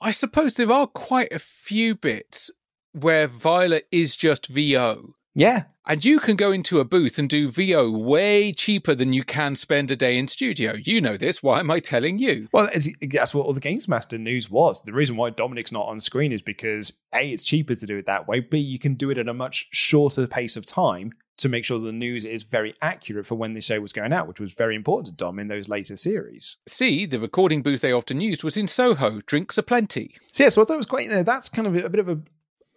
I 0.00 0.10
suppose 0.12 0.54
there 0.54 0.72
are 0.72 0.86
quite 0.86 1.32
a 1.32 1.38
few 1.38 1.94
bits 1.94 2.50
where 2.92 3.26
Violet 3.26 3.86
is 3.90 4.16
just 4.16 4.46
VO. 4.46 5.14
Yeah. 5.34 5.64
And 5.86 6.04
you 6.04 6.20
can 6.20 6.36
go 6.36 6.52
into 6.52 6.80
a 6.80 6.84
booth 6.84 7.18
and 7.18 7.30
do 7.30 7.50
VO 7.50 7.90
way 7.90 8.52
cheaper 8.52 8.94
than 8.94 9.12
you 9.12 9.24
can 9.24 9.56
spend 9.56 9.90
a 9.90 9.96
day 9.96 10.18
in 10.18 10.28
studio. 10.28 10.74
You 10.74 11.00
know 11.00 11.16
this. 11.16 11.42
Why 11.42 11.60
am 11.60 11.70
I 11.70 11.80
telling 11.80 12.18
you? 12.18 12.48
Well, 12.52 12.68
that's 13.10 13.34
what 13.34 13.46
all 13.46 13.54
the 13.54 13.60
Games 13.60 13.88
Master 13.88 14.18
news 14.18 14.50
was. 14.50 14.82
The 14.82 14.92
reason 14.92 15.16
why 15.16 15.30
Dominic's 15.30 15.72
not 15.72 15.86
on 15.86 16.00
screen 16.00 16.32
is 16.32 16.42
because 16.42 16.92
A, 17.14 17.30
it's 17.30 17.44
cheaper 17.44 17.74
to 17.74 17.86
do 17.86 17.96
it 17.96 18.06
that 18.06 18.28
way, 18.28 18.40
B, 18.40 18.58
you 18.58 18.78
can 18.78 18.94
do 18.94 19.10
it 19.10 19.18
at 19.18 19.28
a 19.28 19.34
much 19.34 19.68
shorter 19.70 20.26
pace 20.26 20.56
of 20.56 20.66
time 20.66 21.12
to 21.38 21.48
make 21.48 21.64
sure 21.64 21.78
the 21.78 21.92
news 21.92 22.24
is 22.24 22.42
very 22.42 22.74
accurate 22.82 23.26
for 23.26 23.34
when 23.36 23.54
the 23.54 23.60
show 23.60 23.80
was 23.80 23.92
going 23.92 24.12
out, 24.12 24.28
which 24.28 24.40
was 24.40 24.52
very 24.52 24.74
important 24.76 25.06
to 25.08 25.24
Dom 25.24 25.38
in 25.38 25.48
those 25.48 25.68
later 25.68 25.96
series. 25.96 26.58
See, 26.68 27.06
the 27.06 27.20
recording 27.20 27.62
booth 27.62 27.80
they 27.80 27.92
often 27.92 28.20
used 28.20 28.44
was 28.44 28.56
in 28.56 28.68
Soho. 28.68 29.20
Drinks 29.26 29.56
aplenty. 29.58 30.14
So 30.32 30.44
yeah, 30.44 30.50
so 30.50 30.62
I 30.62 30.64
thought 30.64 30.74
it 30.74 30.76
was 30.78 30.86
quite. 30.86 31.04
You 31.04 31.10
know, 31.10 31.22
that's 31.22 31.48
kind 31.48 31.66
of 31.66 31.74
a, 31.74 31.86
a 31.86 31.88
bit 31.88 32.00
of 32.00 32.08
a 32.08 32.20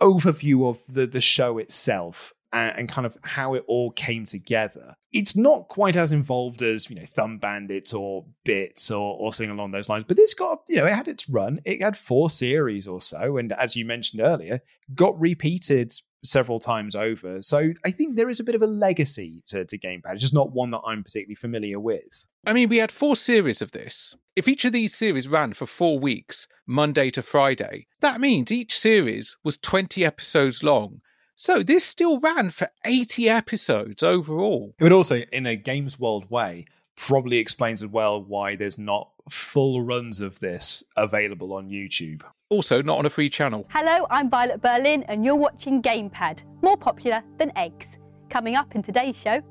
overview 0.01 0.67
of 0.69 0.79
the 0.87 1.05
the 1.05 1.21
show 1.21 1.57
itself. 1.57 2.33
and, 2.53 2.77
and 2.79 2.89
kind 2.89 3.05
of 3.05 3.17
how 3.23 3.53
it 3.53 3.63
all 3.67 3.91
came 3.91 4.25
together. 4.25 4.93
It's 5.13 5.35
not 5.35 5.67
quite 5.67 5.95
as 5.95 6.11
involved 6.11 6.61
as 6.61 6.89
you 6.89 6.95
know 6.95 7.05
Thumb 7.05 7.37
Bandits 7.37 7.93
or 7.93 8.25
Bits 8.43 8.91
or 8.91 9.17
or 9.17 9.33
something 9.33 9.51
along 9.51 9.71
those 9.71 9.89
lines, 9.89 10.05
but 10.07 10.17
this 10.17 10.33
got 10.33 10.59
you 10.67 10.77
know 10.77 10.85
it 10.85 10.93
had 10.93 11.07
its 11.07 11.29
run. 11.29 11.61
It 11.65 11.81
had 11.81 11.97
four 11.97 12.29
series 12.29 12.87
or 12.87 13.01
so, 13.01 13.37
and 13.37 13.53
as 13.53 13.75
you 13.75 13.85
mentioned 13.85 14.21
earlier, 14.21 14.61
got 14.93 15.19
repeated 15.19 15.93
several 16.23 16.59
times 16.59 16.95
over. 16.95 17.41
So 17.41 17.71
I 17.85 17.91
think 17.91 18.15
there 18.15 18.29
is 18.29 18.39
a 18.39 18.43
bit 18.43 18.55
of 18.55 18.61
a 18.61 18.67
legacy 18.67 19.41
to, 19.47 19.65
to 19.65 19.77
Gamepad, 19.77 20.17
just 20.17 20.33
not 20.33 20.51
one 20.51 20.71
that 20.71 20.81
I'm 20.85 21.03
particularly 21.03 21.35
familiar 21.35 21.79
with. 21.79 22.27
I 22.45 22.53
mean, 22.53 22.69
we 22.69 22.77
had 22.77 22.91
four 22.91 23.15
series 23.15 23.61
of 23.61 23.71
this. 23.71 24.15
If 24.35 24.47
each 24.47 24.65
of 24.65 24.71
these 24.71 24.95
series 24.95 25.27
ran 25.27 25.53
for 25.53 25.65
four 25.65 25.99
weeks, 25.99 26.47
Monday 26.65 27.09
to 27.11 27.21
Friday, 27.21 27.87
that 27.99 28.21
means 28.21 28.51
each 28.51 28.77
series 28.77 29.37
was 29.43 29.57
20 29.57 30.05
episodes 30.05 30.63
long. 30.63 31.01
So 31.35 31.63
this 31.63 31.83
still 31.83 32.19
ran 32.19 32.51
for 32.51 32.69
80 32.85 33.27
episodes 33.27 34.03
overall. 34.03 34.75
It 34.79 34.83
would 34.83 34.93
also, 34.93 35.23
in 35.33 35.45
a 35.45 35.55
Games 35.55 35.99
World 35.99 36.29
way, 36.29 36.65
probably 36.95 37.37
explains 37.37 37.81
as 37.81 37.89
well 37.89 38.23
why 38.23 38.55
there's 38.55 38.77
not 38.77 39.09
full 39.29 39.81
runs 39.81 40.21
of 40.21 40.39
this 40.39 40.83
available 40.95 41.53
on 41.53 41.69
YouTube. 41.69 42.21
Also, 42.51 42.81
not 42.81 42.99
on 42.99 43.05
a 43.05 43.09
free 43.09 43.29
channel. 43.29 43.65
Hello, 43.69 44.05
I'm 44.11 44.29
Violet 44.29 44.61
Berlin, 44.61 45.03
and 45.07 45.23
you're 45.23 45.37
watching 45.37 45.81
Gamepad, 45.81 46.43
more 46.61 46.75
popular 46.75 47.23
than 47.37 47.49
eggs. 47.57 47.87
Coming 48.29 48.57
up 48.57 48.75
in 48.75 48.83
today's 48.83 49.15
show. 49.15 49.41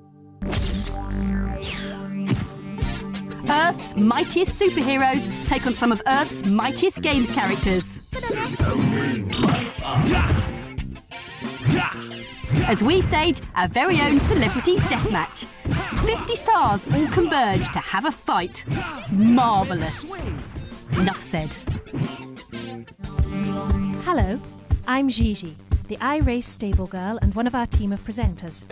Earth's 3.49 3.97
mightiest 3.97 4.61
superheroes 4.61 5.49
take 5.49 5.67
on 5.67 5.75
some 5.75 5.93
of 5.93 6.03
Earth's 6.07 6.45
mightiest 6.45 7.01
games 7.01 7.31
characters. 7.31 7.85
As 12.67 12.83
we 12.83 13.01
stage 13.01 13.41
our 13.55 13.69
very 13.69 13.99
own 14.03 14.21
celebrity 14.21 14.77
deathmatch. 14.77 15.47
50 16.05 16.37
stars 16.37 16.85
all 16.93 17.07
converge 17.09 17.65
to 17.73 17.79
have 17.79 18.05
a 18.05 18.13
fight. 18.13 18.67
Marvellous. 19.11 20.05
Enough 20.93 21.23
said. 21.23 21.57
Hello, 23.45 24.39
I'm 24.87 25.09
Gigi, 25.09 25.55
the 25.89 25.97
iRace 25.97 26.45
stable 26.45 26.87
girl 26.87 27.19
and 27.23 27.35
one 27.35 27.47
of 27.47 27.55
our 27.55 27.67
team 27.67 27.91
of 27.91 28.01
presenters. 28.01 28.69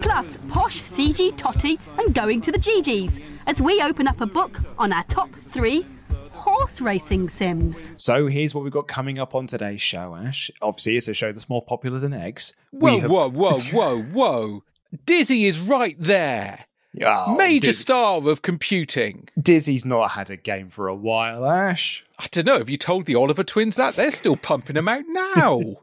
Plus, 0.00 0.44
posh 0.48 0.80
CG 0.82 1.36
Totty 1.36 1.78
and 1.96 2.12
going 2.12 2.40
to 2.42 2.50
the 2.50 2.58
GGs 2.58 3.22
as 3.46 3.62
we 3.62 3.80
open 3.80 4.08
up 4.08 4.20
a 4.20 4.26
book 4.26 4.58
on 4.76 4.92
our 4.92 5.04
top 5.04 5.30
three 5.32 5.86
horse 6.32 6.80
racing 6.80 7.28
sims. 7.28 7.92
So 8.02 8.26
here's 8.26 8.56
what 8.56 8.64
we've 8.64 8.72
got 8.72 8.88
coming 8.88 9.20
up 9.20 9.36
on 9.36 9.46
today's 9.46 9.82
show, 9.82 10.16
Ash. 10.16 10.50
Obviously, 10.60 10.96
it's 10.96 11.06
a 11.06 11.14
show 11.14 11.30
that's 11.30 11.48
more 11.48 11.62
popular 11.64 12.00
than 12.00 12.12
eggs. 12.12 12.52
Whoa, 12.72 12.98
have- 12.98 13.10
whoa, 13.10 13.30
whoa, 13.30 13.60
whoa, 13.60 14.02
whoa. 14.02 14.64
Dizzy 15.06 15.44
is 15.44 15.60
right 15.60 15.94
there. 15.96 16.64
Oh, 17.04 17.36
Major 17.36 17.68
Diz- 17.68 17.78
star 17.78 18.26
of 18.28 18.42
computing. 18.42 19.28
Dizzy's 19.40 19.84
not 19.84 20.10
had 20.10 20.28
a 20.30 20.36
game 20.36 20.70
for 20.70 20.88
a 20.88 20.94
while, 20.94 21.46
Ash. 21.46 22.04
I 22.18 22.26
don't 22.30 22.46
know. 22.46 22.58
Have 22.58 22.68
you 22.70 22.76
told 22.76 23.06
the 23.06 23.14
Oliver 23.14 23.44
twins 23.44 23.76
that? 23.76 23.94
They're 23.94 24.10
still 24.10 24.36
pumping 24.36 24.74
them 24.74 24.88
out 24.88 25.04
now. 25.08 25.62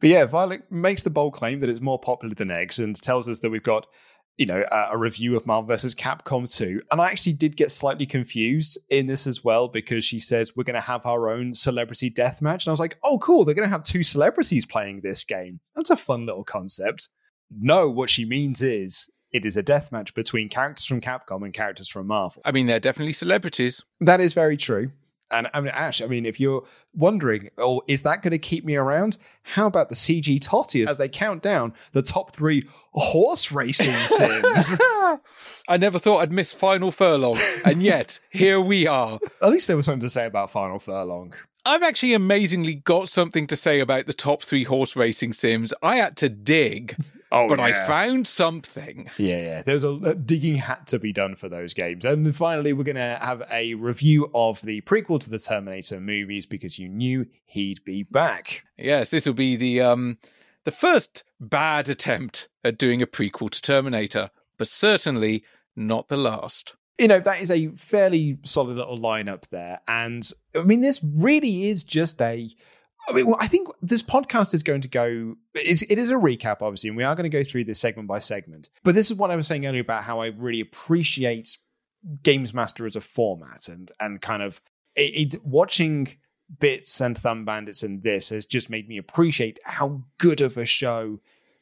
But 0.00 0.10
yeah, 0.10 0.26
Violet 0.26 0.70
makes 0.70 1.02
the 1.02 1.10
bold 1.10 1.32
claim 1.32 1.60
that 1.60 1.70
it's 1.70 1.80
more 1.80 1.98
popular 1.98 2.34
than 2.34 2.50
eggs 2.50 2.78
and 2.78 2.94
tells 3.00 3.28
us 3.28 3.38
that 3.38 3.48
we've 3.50 3.62
got, 3.62 3.86
you 4.36 4.44
know, 4.44 4.62
a, 4.70 4.88
a 4.92 4.98
review 4.98 5.36
of 5.36 5.46
Marvel 5.46 5.68
vs. 5.68 5.94
Capcom 5.94 6.54
2. 6.54 6.82
And 6.92 7.00
I 7.00 7.06
actually 7.06 7.32
did 7.32 7.56
get 7.56 7.72
slightly 7.72 8.04
confused 8.04 8.78
in 8.90 9.06
this 9.06 9.26
as 9.26 9.42
well 9.42 9.68
because 9.68 10.04
she 10.04 10.20
says 10.20 10.54
we're 10.54 10.64
going 10.64 10.74
to 10.74 10.80
have 10.82 11.06
our 11.06 11.32
own 11.32 11.54
celebrity 11.54 12.10
death 12.10 12.42
match. 12.42 12.66
And 12.66 12.70
I 12.70 12.74
was 12.74 12.80
like, 12.80 12.98
oh, 13.04 13.18
cool. 13.20 13.46
They're 13.46 13.54
going 13.54 13.66
to 13.68 13.72
have 13.72 13.84
two 13.84 14.02
celebrities 14.02 14.66
playing 14.66 15.00
this 15.00 15.24
game. 15.24 15.60
That's 15.74 15.88
a 15.90 15.96
fun 15.96 16.26
little 16.26 16.44
concept. 16.44 17.08
No, 17.58 17.88
what 17.88 18.10
she 18.10 18.26
means 18.26 18.60
is 18.60 19.10
it 19.36 19.44
is 19.44 19.56
a 19.56 19.62
death 19.62 19.92
match 19.92 20.14
between 20.14 20.48
characters 20.48 20.86
from 20.86 21.02
Capcom 21.02 21.44
and 21.44 21.52
characters 21.52 21.88
from 21.88 22.06
Marvel. 22.06 22.40
I 22.44 22.52
mean, 22.52 22.66
they're 22.66 22.80
definitely 22.80 23.12
celebrities. 23.12 23.84
That 24.00 24.18
is 24.20 24.32
very 24.32 24.56
true. 24.56 24.90
And 25.30 25.48
I 25.52 25.60
mean, 25.60 25.72
Ash, 25.74 26.00
I 26.00 26.06
mean, 26.06 26.24
if 26.24 26.40
you're 26.40 26.64
wondering, 26.94 27.50
oh, 27.58 27.82
is 27.86 28.04
that 28.04 28.22
going 28.22 28.30
to 28.30 28.38
keep 28.38 28.64
me 28.64 28.76
around? 28.76 29.18
How 29.42 29.66
about 29.66 29.88
the 29.90 29.94
CG 29.94 30.40
Totty 30.40 30.84
as 30.84 30.98
they 30.98 31.08
count 31.08 31.42
down 31.42 31.74
the 31.92 32.00
top 32.00 32.34
three 32.34 32.64
horse 32.92 33.52
racing 33.52 33.94
sims? 34.06 34.80
I 35.68 35.76
never 35.78 35.98
thought 35.98 36.18
I'd 36.18 36.32
miss 36.32 36.52
Final 36.52 36.92
Furlong, 36.92 37.38
and 37.64 37.82
yet 37.82 38.20
here 38.30 38.60
we 38.60 38.86
are. 38.86 39.18
At 39.42 39.50
least 39.50 39.66
there 39.66 39.76
was 39.76 39.86
something 39.86 40.00
to 40.00 40.10
say 40.10 40.26
about 40.26 40.50
Final 40.52 40.78
Furlong. 40.78 41.34
I've 41.66 41.82
actually 41.82 42.14
amazingly 42.14 42.76
got 42.76 43.08
something 43.08 43.46
to 43.48 43.56
say 43.56 43.80
about 43.80 44.06
the 44.06 44.12
top 44.12 44.42
three 44.42 44.64
horse 44.64 44.94
racing 44.94 45.32
sims. 45.32 45.74
I 45.82 45.96
had 45.96 46.16
to 46.18 46.28
dig, 46.28 46.96
Oh, 47.32 47.48
but 47.48 47.58
I 47.58 47.86
found 47.86 48.26
something. 48.26 49.10
Yeah, 49.18 49.38
yeah. 49.38 49.62
There's 49.62 49.82
a, 49.82 49.90
a 49.90 50.14
digging 50.14 50.54
had 50.56 50.86
to 50.86 50.98
be 51.00 51.12
done 51.12 51.34
for 51.34 51.48
those 51.48 51.74
games. 51.74 52.04
And 52.04 52.34
finally, 52.34 52.72
we're 52.72 52.84
going 52.84 52.96
to 52.96 53.18
have 53.20 53.42
a 53.50 53.74
review 53.74 54.30
of 54.32 54.62
the 54.62 54.80
prequel 54.82 55.18
to 55.20 55.28
the 55.28 55.40
Terminator 55.40 56.00
movies 56.00 56.46
because 56.46 56.78
you 56.78 56.88
knew 56.88 57.26
he'd 57.44 57.84
be 57.84 58.04
back. 58.04 58.64
Yes, 58.78 59.10
this 59.10 59.26
will 59.26 59.34
be 59.34 59.56
the 59.56 59.80
um 59.80 60.18
the 60.64 60.70
first 60.70 61.24
bad 61.40 61.88
attempt 61.88 62.48
at 62.62 62.78
doing 62.78 63.02
a 63.02 63.06
prequel 63.06 63.50
to 63.50 63.60
Terminator, 63.60 64.30
but 64.56 64.68
certainly 64.68 65.42
not 65.74 66.08
the 66.08 66.16
last. 66.16 66.76
You 66.98 67.08
know 67.08 67.20
that 67.20 67.40
is 67.40 67.50
a 67.50 67.68
fairly 67.76 68.38
solid 68.42 68.76
little 68.76 68.98
lineup 68.98 69.46
there 69.50 69.80
and 69.88 70.32
i 70.54 70.62
mean 70.62 70.80
this 70.80 71.04
really 71.04 71.68
is 71.68 71.84
just 71.84 72.20
a 72.22 72.50
I 73.08 73.12
mean, 73.12 73.26
well, 73.26 73.36
I 73.38 73.46
think 73.46 73.68
this 73.82 74.02
podcast 74.02 74.54
is 74.54 74.62
going 74.62 74.80
to 74.80 74.88
go. 74.88 75.36
It's, 75.54 75.82
it 75.82 75.98
is 75.98 76.10
a 76.10 76.14
recap, 76.14 76.62
obviously, 76.62 76.88
and 76.88 76.96
we 76.96 77.04
are 77.04 77.14
going 77.14 77.30
to 77.30 77.36
go 77.38 77.44
through 77.44 77.64
this 77.64 77.78
segment 77.78 78.08
by 78.08 78.18
segment. 78.18 78.70
But 78.84 78.94
this 78.94 79.10
is 79.10 79.16
what 79.16 79.30
I 79.30 79.36
was 79.36 79.46
saying 79.46 79.66
earlier 79.66 79.82
about 79.82 80.02
how 80.02 80.20
I 80.20 80.28
really 80.28 80.60
appreciate 80.60 81.56
Games 82.22 82.54
Master 82.54 82.86
as 82.86 82.96
a 82.96 83.00
format, 83.00 83.68
and 83.68 83.92
and 84.00 84.20
kind 84.22 84.42
of 84.42 84.60
it, 84.96 85.34
it 85.34 85.44
watching 85.44 86.16
bits 86.58 87.00
and 87.00 87.18
thumb 87.18 87.44
bandits 87.44 87.82
and 87.82 88.02
this 88.02 88.28
has 88.28 88.46
just 88.46 88.70
made 88.70 88.88
me 88.88 88.98
appreciate 88.98 89.58
how 89.64 90.00
good 90.18 90.40
of 90.40 90.56
a 90.56 90.64
show 90.64 91.18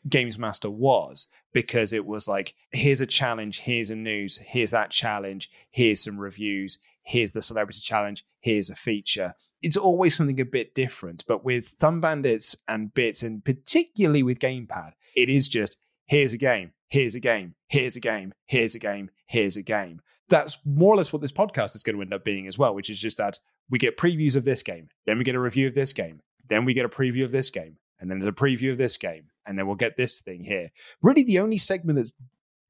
Games 0.09 0.39
Master 0.39 0.71
was 0.71 1.29
because 1.53 1.93
it 1.93 2.05
was 2.05 2.29
like, 2.29 2.55
here's 2.73 3.01
a 3.01 3.07
challenge, 3.07 3.61
here's 3.61 3.91
a 3.91 3.97
news, 3.97 4.39
here's 4.39 4.71
that 4.73 4.91
challenge, 4.91 5.51
here's 5.71 6.03
some 6.03 6.19
reviews, 6.19 6.79
here's 7.03 7.33
the 7.33 7.43
celebrity 7.43 7.81
challenge, 7.81 8.25
here's 8.41 8.71
a 8.71 8.75
feature. 8.75 9.35
It's 9.63 9.77
always 9.77 10.15
something 10.15 10.41
a 10.41 10.45
bit 10.45 10.75
different. 10.75 11.25
But 11.27 11.45
with 11.45 11.69
Thumb 11.69 12.01
Bandits 12.01 12.57
and 12.69 12.93
Bits, 12.93 13.23
and 13.23 13.45
particularly 13.45 14.23
with 14.23 14.39
Gamepad, 14.39 14.93
it 15.17 15.31
is 15.31 15.49
just 15.49 15.77
here's 16.07 16.33
a 16.33 16.39
game, 16.39 16.73
here's 16.89 17.15
a 17.15 17.21
game, 17.21 17.55
here's 17.69 17.97
a 17.97 18.01
game, 18.01 18.35
here's 18.47 18.75
a 18.75 18.79
game, 18.79 19.11
here's 19.27 19.57
a 19.57 19.63
game. 19.63 20.01
That's 20.29 20.59
more 20.65 20.95
or 20.95 20.97
less 20.97 21.13
what 21.13 21.23
this 21.23 21.33
podcast 21.33 21.75
is 21.75 21.83
going 21.83 21.97
to 21.97 22.03
end 22.03 22.15
up 22.15 22.25
being 22.25 22.47
as 22.47 22.59
well, 22.59 22.75
which 22.75 22.91
is 22.91 22.99
just 22.99 23.19
that 23.19 23.39
we 23.71 23.79
get 23.79 23.97
previews 23.97 24.37
of 24.37 24.45
this 24.45 24.63
game, 24.63 24.89
then 25.07 25.19
we 25.19 25.25
get 25.25 25.35
a 25.35 25.41
review 25.41 25.67
of 25.67 25.75
this 25.75 25.93
game, 25.93 26.21
then 26.49 26.65
we 26.65 26.75
get 26.75 26.85
a 26.85 26.89
preview 26.89 27.25
of 27.25 27.33
this 27.33 27.51
game, 27.51 27.77
and 28.01 28.11
then 28.11 28.19
there's 28.19 28.29
a 28.29 28.33
preview 28.33 28.73
of 28.73 28.79
this 28.79 28.97
game, 28.97 29.29
and 29.47 29.59
then 29.59 29.67
we'll 29.67 29.77
get 29.77 29.97
this 29.97 30.21
thing 30.21 30.45
here. 30.45 30.71
Really, 31.03 31.23
the 31.23 31.39
only 31.39 31.59
segment 31.59 31.97
that's 31.97 32.13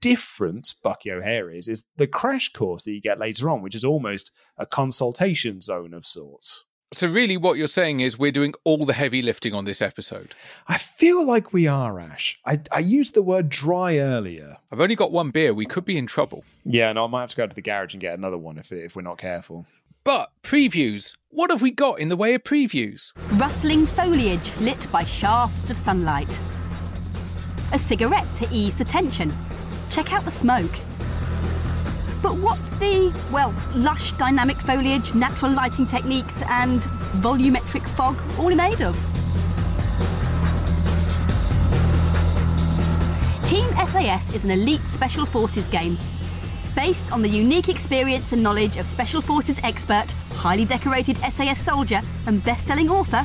different, 0.01 0.75
Bucky 0.83 1.11
O'Hare 1.11 1.51
is, 1.51 1.67
is 1.67 1.85
the 1.97 2.07
crash 2.07 2.53
course 2.53 2.85
that 2.85 2.93
you 2.93 3.01
get 3.01 3.19
later 3.19 3.49
on, 3.49 3.63
which 3.63 3.75
is 3.75 3.85
almost 3.85 4.33
a 4.59 4.67
consoletation 4.67 5.63
zone 5.63 5.95
of 5.95 6.07
sorts. 6.07 6.65
So 6.93 7.09
really 7.09 7.37
what 7.37 7.57
you're 7.57 7.67
saying 7.67 8.01
is 8.01 8.19
we're 8.19 8.31
doing 8.31 8.55
all 8.63 8.85
the 8.87 8.93
heavy 8.93 9.21
lifting 9.21 9.53
on 9.55 9.65
this 9.65 9.83
episode. 9.83 10.35
I 10.69 10.79
feel 10.79 11.25
like 11.25 11.53
we 11.53 11.67
are, 11.67 11.99
Ash. 11.99 12.39
I, 12.45 12.61
I 12.71 12.81
used 12.81 13.15
the 13.15 13.23
word 13.23 13.49
dry 13.49 13.99
earlier. 13.99 14.59
I've 14.71 14.81
only 14.81 14.95
got 14.95 15.11
one 15.11 15.31
beer, 15.31 15.55
we 15.55 15.67
could 15.67 15.85
be 15.85 15.99
in 15.99 16.07
trouble. 16.07 16.45
Yeah, 16.65 16.93
no, 16.93 17.05
I 17.05 17.09
might 17.09 17.23
have 17.23 17.31
to 17.31 17.37
go 17.37 17.47
to 17.47 17.55
the 17.55 17.63
garage 17.63 17.95
and 17.95 18.01
get 18.01 18.17
another 18.17 18.39
one 18.39 18.59
if, 18.59 18.71
if 18.71 18.95
we're 18.95 19.03
not 19.03 19.19
careful. 19.19 19.67
But 20.05 20.31
previews, 20.43 21.17
what 21.31 21.51
have 21.51 21.63
we 21.63 21.71
got 21.71 21.99
in 21.99 22.11
the 22.11 22.17
way 22.17 22.35
of 22.35 22.45
previews? 22.45 23.13
Rustling 23.41 23.87
foliage 23.87 24.55
lit 24.61 24.87
by 24.93 25.05
shafts 25.05 25.71
of 25.71 25.79
sunlight. 25.79 26.39
A 27.73 27.79
cigarette 27.79 28.27
to 28.39 28.49
ease 28.53 28.77
the 28.77 28.85
tension. 28.85 29.33
Check 29.91 30.13
out 30.13 30.25
the 30.25 30.31
smoke. 30.31 30.71
But 32.23 32.37
what's 32.39 32.69
the, 32.79 33.13
well, 33.33 33.55
lush 33.75 34.13
dynamic 34.13 34.57
foliage, 34.57 35.15
natural 35.15 35.53
lighting 35.53 35.87
techniques, 35.87 36.41
and 36.49 36.81
volumetric 37.21 37.87
fog 37.91 38.17
all 38.39 38.49
in 38.49 38.61
aid 38.61 38.81
of? 38.81 38.97
Team 43.49 43.67
SAS 43.89 44.35
is 44.35 44.45
an 44.45 44.51
elite 44.51 44.81
Special 44.81 45.27
Forces 45.27 45.67
game 45.69 45.99
based 46.75 47.13
on 47.13 47.23
the 47.23 47.29
unique 47.29 47.69
experience 47.69 48.33
and 48.33 48.43
knowledge 48.43 48.77
of 48.77 48.87
Special 48.87 49.21
Forces 49.21 49.61
expert, 49.63 50.11
highly 50.33 50.65
decorated 50.65 51.17
SAS 51.19 51.61
soldier, 51.61 52.01
and 52.27 52.43
best-selling 52.43 52.91
author 52.91 53.25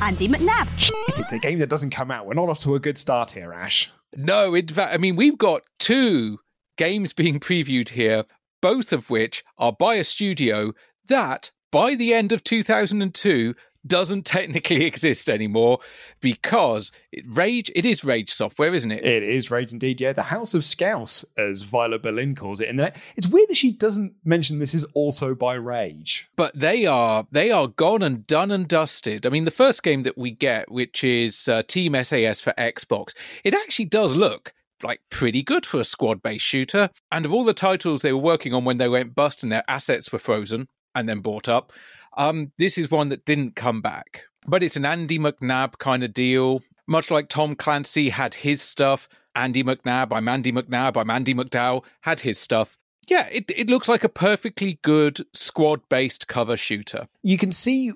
Andy 0.00 0.28
McNab. 0.28 0.68
It's 1.08 1.32
a 1.32 1.38
game 1.38 1.58
that 1.60 1.68
doesn't 1.68 1.90
come 1.90 2.10
out. 2.10 2.26
We're 2.26 2.34
not 2.34 2.48
off 2.48 2.58
to 2.60 2.74
a 2.74 2.80
good 2.80 2.98
start 2.98 3.32
here, 3.32 3.52
Ash. 3.52 3.92
No, 4.16 4.54
in 4.54 4.68
fact, 4.68 4.94
I 4.94 4.98
mean, 4.98 5.16
we've 5.16 5.38
got 5.38 5.62
two 5.78 6.38
games 6.76 7.12
being 7.12 7.40
previewed 7.40 7.90
here, 7.90 8.24
both 8.60 8.92
of 8.92 9.10
which 9.10 9.44
are 9.58 9.72
by 9.72 9.94
a 9.94 10.04
studio 10.04 10.72
that, 11.08 11.52
by 11.70 11.94
the 11.94 12.14
end 12.14 12.32
of 12.32 12.44
2002, 12.44 13.54
doesn't 13.86 14.22
technically 14.24 14.84
exist 14.84 15.28
anymore 15.28 15.78
because 16.20 16.92
it, 17.12 17.24
Rage, 17.28 17.70
it 17.74 17.84
is 17.84 18.04
Rage 18.04 18.30
software, 18.30 18.74
isn't 18.74 18.90
it? 18.90 19.04
It 19.04 19.22
is 19.22 19.50
Rage 19.50 19.72
indeed, 19.72 20.00
yeah. 20.00 20.12
The 20.12 20.22
House 20.24 20.54
of 20.54 20.64
Scouse, 20.64 21.24
as 21.36 21.62
Violet 21.62 22.02
Berlin 22.02 22.34
calls 22.34 22.60
it. 22.60 22.68
And 22.68 22.92
it's 23.16 23.28
weird 23.28 23.48
that 23.48 23.56
she 23.56 23.72
doesn't 23.72 24.14
mention 24.24 24.58
this 24.58 24.74
is 24.74 24.84
also 24.94 25.34
by 25.34 25.54
Rage. 25.54 26.28
But 26.36 26.58
they 26.58 26.86
are 26.86 27.26
they 27.30 27.50
are 27.50 27.68
gone 27.68 28.02
and 28.02 28.26
done 28.26 28.50
and 28.50 28.66
dusted. 28.66 29.26
I 29.26 29.30
mean, 29.30 29.44
the 29.44 29.50
first 29.50 29.82
game 29.82 30.02
that 30.04 30.18
we 30.18 30.30
get, 30.30 30.70
which 30.70 31.04
is 31.04 31.48
uh, 31.48 31.62
Team 31.62 31.94
SAS 32.02 32.40
for 32.40 32.52
Xbox, 32.52 33.14
it 33.42 33.54
actually 33.54 33.86
does 33.86 34.14
look 34.14 34.52
like 34.82 35.00
pretty 35.10 35.42
good 35.42 35.64
for 35.64 35.80
a 35.80 35.84
squad 35.84 36.22
based 36.22 36.44
shooter. 36.44 36.90
And 37.10 37.24
of 37.24 37.32
all 37.32 37.44
the 37.44 37.54
titles 37.54 38.02
they 38.02 38.12
were 38.12 38.18
working 38.18 38.52
on 38.54 38.64
when 38.64 38.78
they 38.78 38.88
went 38.88 39.14
bust 39.14 39.42
and 39.42 39.50
their 39.50 39.64
assets 39.68 40.12
were 40.12 40.18
frozen 40.18 40.68
and 40.94 41.08
then 41.08 41.20
bought 41.20 41.48
up, 41.48 41.72
um, 42.16 42.52
this 42.58 42.78
is 42.78 42.90
one 42.90 43.08
that 43.10 43.24
didn't 43.24 43.56
come 43.56 43.80
back. 43.80 44.24
But 44.46 44.62
it's 44.62 44.76
an 44.76 44.84
Andy 44.84 45.18
McNab 45.18 45.78
kind 45.78 46.04
of 46.04 46.12
deal. 46.12 46.62
Much 46.86 47.10
like 47.10 47.28
Tom 47.28 47.54
Clancy 47.54 48.10
had 48.10 48.34
his 48.34 48.60
stuff, 48.60 49.08
Andy 49.34 49.64
McNab, 49.64 50.08
I'm 50.10 50.28
Andy 50.28 50.52
McNab, 50.52 51.00
I'm 51.00 51.10
Andy 51.10 51.34
McDowell, 51.34 51.84
had 52.02 52.20
his 52.20 52.38
stuff. 52.38 52.76
Yeah, 53.08 53.26
it, 53.32 53.50
it 53.50 53.68
looks 53.68 53.88
like 53.88 54.04
a 54.04 54.08
perfectly 54.08 54.78
good 54.82 55.24
squad 55.32 55.88
based 55.88 56.28
cover 56.28 56.56
shooter. 56.56 57.08
You 57.22 57.38
can 57.38 57.52
see 57.52 57.92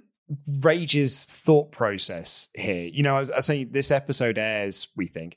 Rage's 0.61 1.25
thought 1.25 1.71
process 1.73 2.49
here. 2.55 2.87
You 2.87 3.03
know, 3.03 3.17
I 3.17 3.19
was, 3.19 3.31
I 3.31 3.37
was 3.37 3.47
saying 3.47 3.69
this 3.73 3.91
episode 3.91 4.39
airs, 4.39 4.89
we 4.97 5.07
think, 5.07 5.37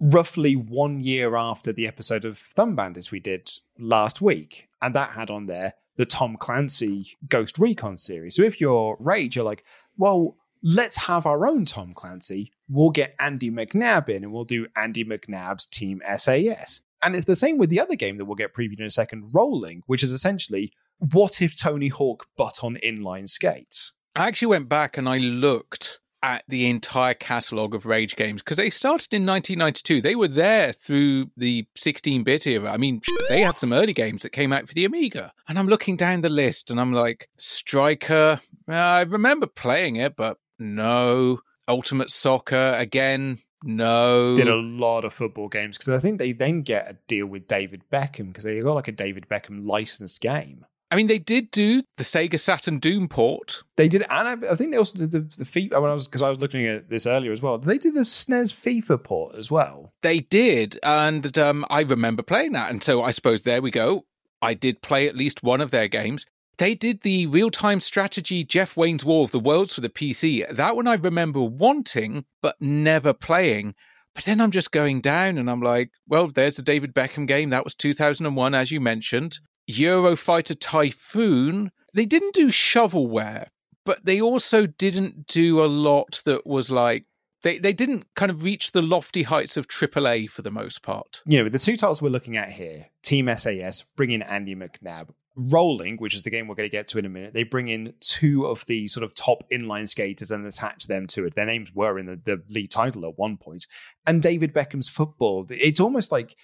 roughly 0.00 0.54
one 0.54 1.00
year 1.00 1.36
after 1.36 1.72
the 1.72 1.86
episode 1.86 2.24
of 2.24 2.38
Thumb 2.38 2.76
Bandits 2.76 3.10
we 3.10 3.20
did 3.20 3.50
last 3.78 4.20
week. 4.20 4.68
And 4.80 4.94
that 4.94 5.10
had 5.10 5.30
on 5.30 5.46
there 5.46 5.74
the 5.96 6.06
Tom 6.06 6.36
Clancy 6.36 7.16
Ghost 7.28 7.58
Recon 7.58 7.96
series. 7.96 8.36
So 8.36 8.42
if 8.42 8.60
you're 8.60 8.96
Rage, 9.00 9.36
you're 9.36 9.44
like, 9.44 9.64
well, 9.96 10.36
let's 10.62 10.96
have 10.96 11.26
our 11.26 11.46
own 11.46 11.64
Tom 11.64 11.92
Clancy. 11.92 12.52
We'll 12.68 12.90
get 12.90 13.14
Andy 13.18 13.50
McNab 13.50 14.08
in 14.08 14.24
and 14.24 14.32
we'll 14.32 14.44
do 14.44 14.66
Andy 14.76 15.04
McNab's 15.04 15.66
Team 15.66 16.00
SAS. 16.16 16.82
And 17.02 17.14
it's 17.14 17.24
the 17.24 17.36
same 17.36 17.58
with 17.58 17.70
the 17.70 17.80
other 17.80 17.96
game 17.96 18.18
that 18.18 18.24
we'll 18.24 18.36
get 18.36 18.54
previewed 18.54 18.80
in 18.80 18.86
a 18.86 18.90
second, 18.90 19.30
Rolling, 19.32 19.82
which 19.86 20.02
is 20.02 20.12
essentially 20.12 20.72
what 20.98 21.40
if 21.40 21.56
Tony 21.56 21.88
Hawk 21.88 22.26
but 22.36 22.62
on 22.62 22.76
inline 22.84 23.28
skates? 23.28 23.92
I 24.16 24.26
actually 24.26 24.48
went 24.48 24.68
back 24.68 24.98
and 24.98 25.08
I 25.08 25.18
looked 25.18 26.00
at 26.22 26.44
the 26.48 26.68
entire 26.68 27.14
catalogue 27.14 27.74
of 27.74 27.86
Rage 27.86 28.16
games 28.16 28.42
because 28.42 28.56
they 28.56 28.70
started 28.70 29.14
in 29.14 29.26
1992. 29.26 30.02
They 30.02 30.16
were 30.16 30.28
there 30.28 30.72
through 30.72 31.30
the 31.36 31.66
16 31.76 32.24
bit 32.24 32.46
era. 32.46 32.72
I 32.72 32.76
mean, 32.76 33.00
they 33.28 33.40
had 33.40 33.58
some 33.58 33.72
early 33.72 33.92
games 33.92 34.22
that 34.22 34.30
came 34.30 34.52
out 34.52 34.68
for 34.68 34.74
the 34.74 34.84
Amiga. 34.84 35.32
And 35.48 35.58
I'm 35.58 35.68
looking 35.68 35.96
down 35.96 36.20
the 36.20 36.28
list 36.28 36.70
and 36.70 36.80
I'm 36.80 36.92
like, 36.92 37.28
Striker. 37.36 38.40
Uh, 38.68 38.72
I 38.72 39.02
remember 39.02 39.46
playing 39.46 39.96
it, 39.96 40.16
but 40.16 40.38
no. 40.58 41.40
Ultimate 41.66 42.10
Soccer, 42.10 42.74
again, 42.76 43.38
no. 43.62 44.36
Did 44.36 44.48
a 44.48 44.54
lot 44.54 45.04
of 45.04 45.12
football 45.12 45.48
games 45.48 45.76
because 45.76 45.92
I 45.92 45.98
think 45.98 46.18
they 46.18 46.32
then 46.32 46.62
get 46.62 46.88
a 46.90 46.96
deal 47.06 47.26
with 47.26 47.48
David 47.48 47.82
Beckham 47.92 48.28
because 48.28 48.44
they 48.44 48.60
got 48.60 48.74
like 48.74 48.88
a 48.88 48.92
David 48.92 49.26
Beckham 49.28 49.66
licensed 49.66 50.20
game. 50.20 50.64
I 50.90 50.96
mean, 50.96 51.06
they 51.06 51.18
did 51.18 51.50
do 51.50 51.82
the 51.98 52.04
Sega 52.04 52.40
Saturn 52.40 52.78
Doom 52.78 53.08
port. 53.08 53.62
They 53.76 53.88
did, 53.88 54.02
and 54.10 54.44
I, 54.46 54.52
I 54.52 54.54
think 54.54 54.70
they 54.70 54.78
also 54.78 54.98
did 54.98 55.10
the, 55.12 55.20
the 55.20 55.44
FIFA. 55.44 55.80
When 55.80 55.90
I 55.90 55.94
was 55.94 56.06
because 56.06 56.22
I 56.22 56.30
was 56.30 56.40
looking 56.40 56.66
at 56.66 56.88
this 56.88 57.06
earlier 57.06 57.32
as 57.32 57.42
well. 57.42 57.58
Did 57.58 57.68
they 57.68 57.78
do 57.78 57.90
the 57.90 58.00
SNES 58.00 58.54
FIFA 58.54 59.02
port 59.02 59.34
as 59.34 59.50
well? 59.50 59.92
They 60.02 60.20
did, 60.20 60.78
and 60.82 61.36
um, 61.36 61.66
I 61.68 61.80
remember 61.80 62.22
playing 62.22 62.52
that. 62.52 62.70
And 62.70 62.82
so 62.82 63.02
I 63.02 63.10
suppose 63.10 63.42
there 63.42 63.60
we 63.60 63.70
go. 63.70 64.06
I 64.40 64.54
did 64.54 64.82
play 64.82 65.06
at 65.08 65.16
least 65.16 65.42
one 65.42 65.60
of 65.60 65.70
their 65.70 65.88
games. 65.88 66.24
They 66.56 66.74
did 66.74 67.02
the 67.02 67.26
real 67.26 67.50
time 67.50 67.80
strategy 67.80 68.42
Jeff 68.42 68.76
Wayne's 68.76 69.04
War 69.04 69.24
of 69.24 69.30
the 69.30 69.38
Worlds 69.38 69.74
for 69.74 69.80
the 69.80 69.88
PC. 69.88 70.48
That 70.48 70.74
one 70.74 70.88
I 70.88 70.94
remember 70.94 71.42
wanting, 71.42 72.24
but 72.42 72.56
never 72.60 73.12
playing. 73.12 73.74
But 74.14 74.24
then 74.24 74.40
I'm 74.40 74.50
just 74.50 74.72
going 74.72 75.00
down 75.00 75.38
and 75.38 75.48
I'm 75.48 75.60
like, 75.60 75.90
well, 76.08 76.26
there's 76.26 76.56
the 76.56 76.62
David 76.62 76.92
Beckham 76.92 77.28
game. 77.28 77.50
That 77.50 77.62
was 77.62 77.76
2001, 77.76 78.54
as 78.54 78.72
you 78.72 78.80
mentioned. 78.80 79.38
Eurofighter 79.68 80.56
Typhoon. 80.58 81.70
They 81.94 82.06
didn't 82.06 82.34
do 82.34 82.48
shovelware, 82.48 83.48
but 83.84 84.04
they 84.04 84.20
also 84.20 84.66
didn't 84.66 85.26
do 85.26 85.62
a 85.62 85.66
lot 85.66 86.22
that 86.24 86.46
was 86.46 86.70
like 86.70 87.04
they 87.42 87.58
they 87.58 87.72
didn't 87.72 88.06
kind 88.14 88.30
of 88.30 88.42
reach 88.42 88.72
the 88.72 88.82
lofty 88.82 89.22
heights 89.22 89.56
of 89.56 89.68
AAA 89.68 90.30
for 90.30 90.42
the 90.42 90.50
most 90.50 90.82
part. 90.82 91.22
You 91.26 91.42
know, 91.42 91.48
the 91.48 91.58
two 91.58 91.76
titles 91.76 92.02
we're 92.02 92.08
looking 92.08 92.36
at 92.36 92.50
here, 92.50 92.86
Team 93.02 93.30
SAS, 93.36 93.84
bring 93.96 94.10
in 94.10 94.22
Andy 94.22 94.54
McNab. 94.54 95.10
Rolling, 95.40 95.98
which 95.98 96.16
is 96.16 96.24
the 96.24 96.30
game 96.30 96.48
we're 96.48 96.56
going 96.56 96.68
to 96.68 96.76
get 96.76 96.88
to 96.88 96.98
in 96.98 97.04
a 97.04 97.08
minute, 97.08 97.32
they 97.32 97.44
bring 97.44 97.68
in 97.68 97.94
two 98.00 98.44
of 98.44 98.66
the 98.66 98.88
sort 98.88 99.04
of 99.04 99.14
top 99.14 99.44
inline 99.52 99.88
skaters 99.88 100.32
and 100.32 100.44
attach 100.44 100.88
them 100.88 101.06
to 101.06 101.24
it. 101.26 101.36
Their 101.36 101.46
names 101.46 101.72
were 101.72 101.96
in 101.96 102.06
the, 102.06 102.16
the 102.16 102.42
lead 102.50 102.72
title 102.72 103.06
at 103.06 103.16
one 103.16 103.36
point. 103.36 103.68
And 104.04 104.20
David 104.20 104.52
Beckham's 104.52 104.88
football. 104.88 105.46
It's 105.48 105.78
almost 105.78 106.10
like 106.10 106.34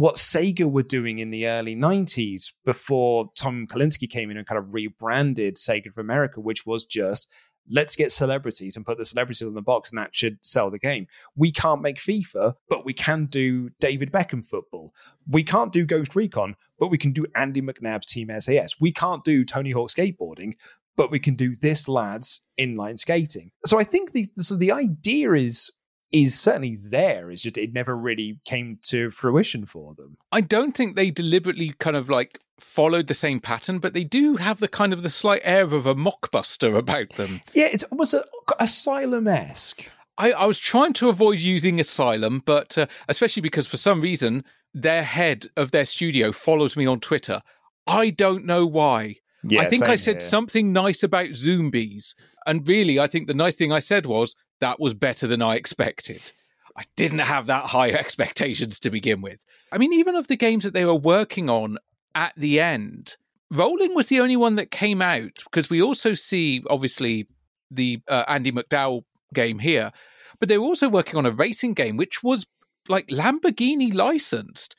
what 0.00 0.14
Sega 0.14 0.64
were 0.64 0.82
doing 0.82 1.18
in 1.18 1.28
the 1.28 1.46
early 1.46 1.76
90s 1.76 2.54
before 2.64 3.30
Tom 3.36 3.66
Kalinske 3.66 4.08
came 4.08 4.30
in 4.30 4.38
and 4.38 4.46
kind 4.46 4.58
of 4.58 4.72
rebranded 4.72 5.56
Sega 5.56 5.92
for 5.92 6.00
America, 6.00 6.40
which 6.40 6.64
was 6.64 6.86
just 6.86 7.28
let's 7.68 7.96
get 7.96 8.10
celebrities 8.10 8.76
and 8.76 8.86
put 8.86 8.96
the 8.96 9.04
celebrities 9.04 9.46
on 9.46 9.52
the 9.52 9.60
box 9.60 9.90
and 9.90 9.98
that 9.98 10.14
should 10.14 10.38
sell 10.40 10.70
the 10.70 10.78
game. 10.78 11.06
We 11.36 11.52
can't 11.52 11.82
make 11.82 11.98
FIFA, 11.98 12.54
but 12.70 12.86
we 12.86 12.94
can 12.94 13.26
do 13.26 13.68
David 13.78 14.10
Beckham 14.10 14.42
football. 14.42 14.94
We 15.28 15.42
can't 15.42 15.70
do 15.70 15.84
Ghost 15.84 16.16
Recon, 16.16 16.56
but 16.78 16.88
we 16.88 16.96
can 16.96 17.12
do 17.12 17.26
Andy 17.34 17.60
McNab's 17.60 18.06
Team 18.06 18.30
SAS. 18.40 18.80
We 18.80 18.92
can't 18.92 19.22
do 19.22 19.44
Tony 19.44 19.70
Hawk 19.70 19.90
skateboarding, 19.90 20.54
but 20.96 21.10
we 21.10 21.18
can 21.18 21.34
do 21.34 21.56
this 21.56 21.88
lad's 21.88 22.40
inline 22.58 22.98
skating. 22.98 23.50
So 23.66 23.78
I 23.78 23.84
think 23.84 24.12
the 24.12 24.28
so 24.38 24.56
the 24.56 24.72
idea 24.72 25.34
is 25.34 25.70
is 26.12 26.38
certainly 26.38 26.78
there. 26.82 27.30
It's 27.30 27.42
just 27.42 27.58
it 27.58 27.72
never 27.72 27.96
really 27.96 28.38
came 28.44 28.78
to 28.82 29.10
fruition 29.10 29.66
for 29.66 29.94
them. 29.94 30.16
I 30.32 30.40
don't 30.40 30.76
think 30.76 30.96
they 30.96 31.10
deliberately 31.10 31.74
kind 31.78 31.96
of 31.96 32.08
like 32.08 32.40
followed 32.58 33.06
the 33.06 33.14
same 33.14 33.40
pattern, 33.40 33.78
but 33.78 33.94
they 33.94 34.04
do 34.04 34.36
have 34.36 34.58
the 34.58 34.68
kind 34.68 34.92
of 34.92 35.02
the 35.02 35.10
slight 35.10 35.42
air 35.44 35.62
of 35.62 35.86
a 35.86 35.94
mockbuster 35.94 36.76
about 36.76 37.10
them. 37.14 37.40
Yeah, 37.54 37.68
it's 37.72 37.84
almost 37.84 38.14
a, 38.14 38.24
asylum 38.58 39.28
esque. 39.28 39.84
I, 40.18 40.32
I, 40.32 40.44
was 40.44 40.58
trying 40.58 40.92
to 40.94 41.08
avoid 41.08 41.38
using 41.38 41.80
asylum, 41.80 42.42
but 42.44 42.76
uh, 42.76 42.86
especially 43.08 43.40
because 43.40 43.66
for 43.66 43.78
some 43.78 44.02
reason 44.02 44.44
their 44.74 45.02
head 45.02 45.46
of 45.56 45.70
their 45.70 45.86
studio 45.86 46.32
follows 46.32 46.76
me 46.76 46.86
on 46.86 47.00
Twitter. 47.00 47.40
I 47.86 48.10
don't 48.10 48.44
know 48.44 48.66
why. 48.66 49.16
Yeah, 49.42 49.62
I 49.62 49.68
think 49.70 49.84
I 49.84 49.96
said 49.96 50.16
here. 50.16 50.20
something 50.20 50.72
nice 50.72 51.02
about 51.02 51.34
zombies. 51.34 52.14
And 52.46 52.66
really, 52.68 53.00
I 53.00 53.06
think 53.06 53.26
the 53.26 53.34
nice 53.34 53.54
thing 53.54 53.72
I 53.72 53.78
said 53.78 54.04
was 54.04 54.36
that 54.60 54.80
was 54.80 54.94
better 54.94 55.26
than 55.26 55.42
I 55.42 55.56
expected. 55.56 56.32
I 56.76 56.84
didn't 56.96 57.20
have 57.20 57.46
that 57.46 57.66
high 57.66 57.90
expectations 58.04 58.78
to 58.80 58.90
begin 58.90 59.20
with. 59.20 59.44
I 59.72 59.78
mean, 59.78 59.92
even 59.92 60.16
of 60.16 60.28
the 60.28 60.36
games 60.36 60.64
that 60.64 60.74
they 60.74 60.84
were 60.84 60.94
working 60.94 61.48
on 61.48 61.78
at 62.14 62.32
the 62.36 62.60
end, 62.60 63.16
Rolling 63.50 63.94
was 63.94 64.08
the 64.08 64.20
only 64.20 64.36
one 64.36 64.56
that 64.56 64.70
came 64.70 65.02
out 65.02 65.42
because 65.44 65.68
we 65.68 65.82
also 65.82 66.14
see, 66.14 66.62
obviously, 66.70 67.26
the 67.70 68.00
uh, 68.08 68.24
Andy 68.28 68.52
McDowell 68.52 69.02
game 69.34 69.58
here, 69.58 69.92
but 70.38 70.48
they 70.48 70.58
were 70.58 70.64
also 70.64 70.88
working 70.88 71.16
on 71.16 71.26
a 71.26 71.30
racing 71.30 71.74
game 71.74 71.96
which 71.96 72.22
was 72.22 72.46
like 72.88 73.08
Lamborghini 73.08 73.94
licensed. 73.94 74.76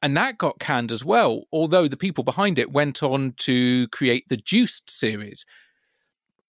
And 0.00 0.16
that 0.16 0.36
got 0.36 0.58
canned 0.58 0.90
as 0.90 1.04
well, 1.04 1.44
although 1.52 1.86
the 1.86 1.96
people 1.96 2.24
behind 2.24 2.58
it 2.58 2.72
went 2.72 3.04
on 3.04 3.34
to 3.38 3.86
create 3.88 4.28
the 4.28 4.36
Juiced 4.36 4.90
series, 4.90 5.46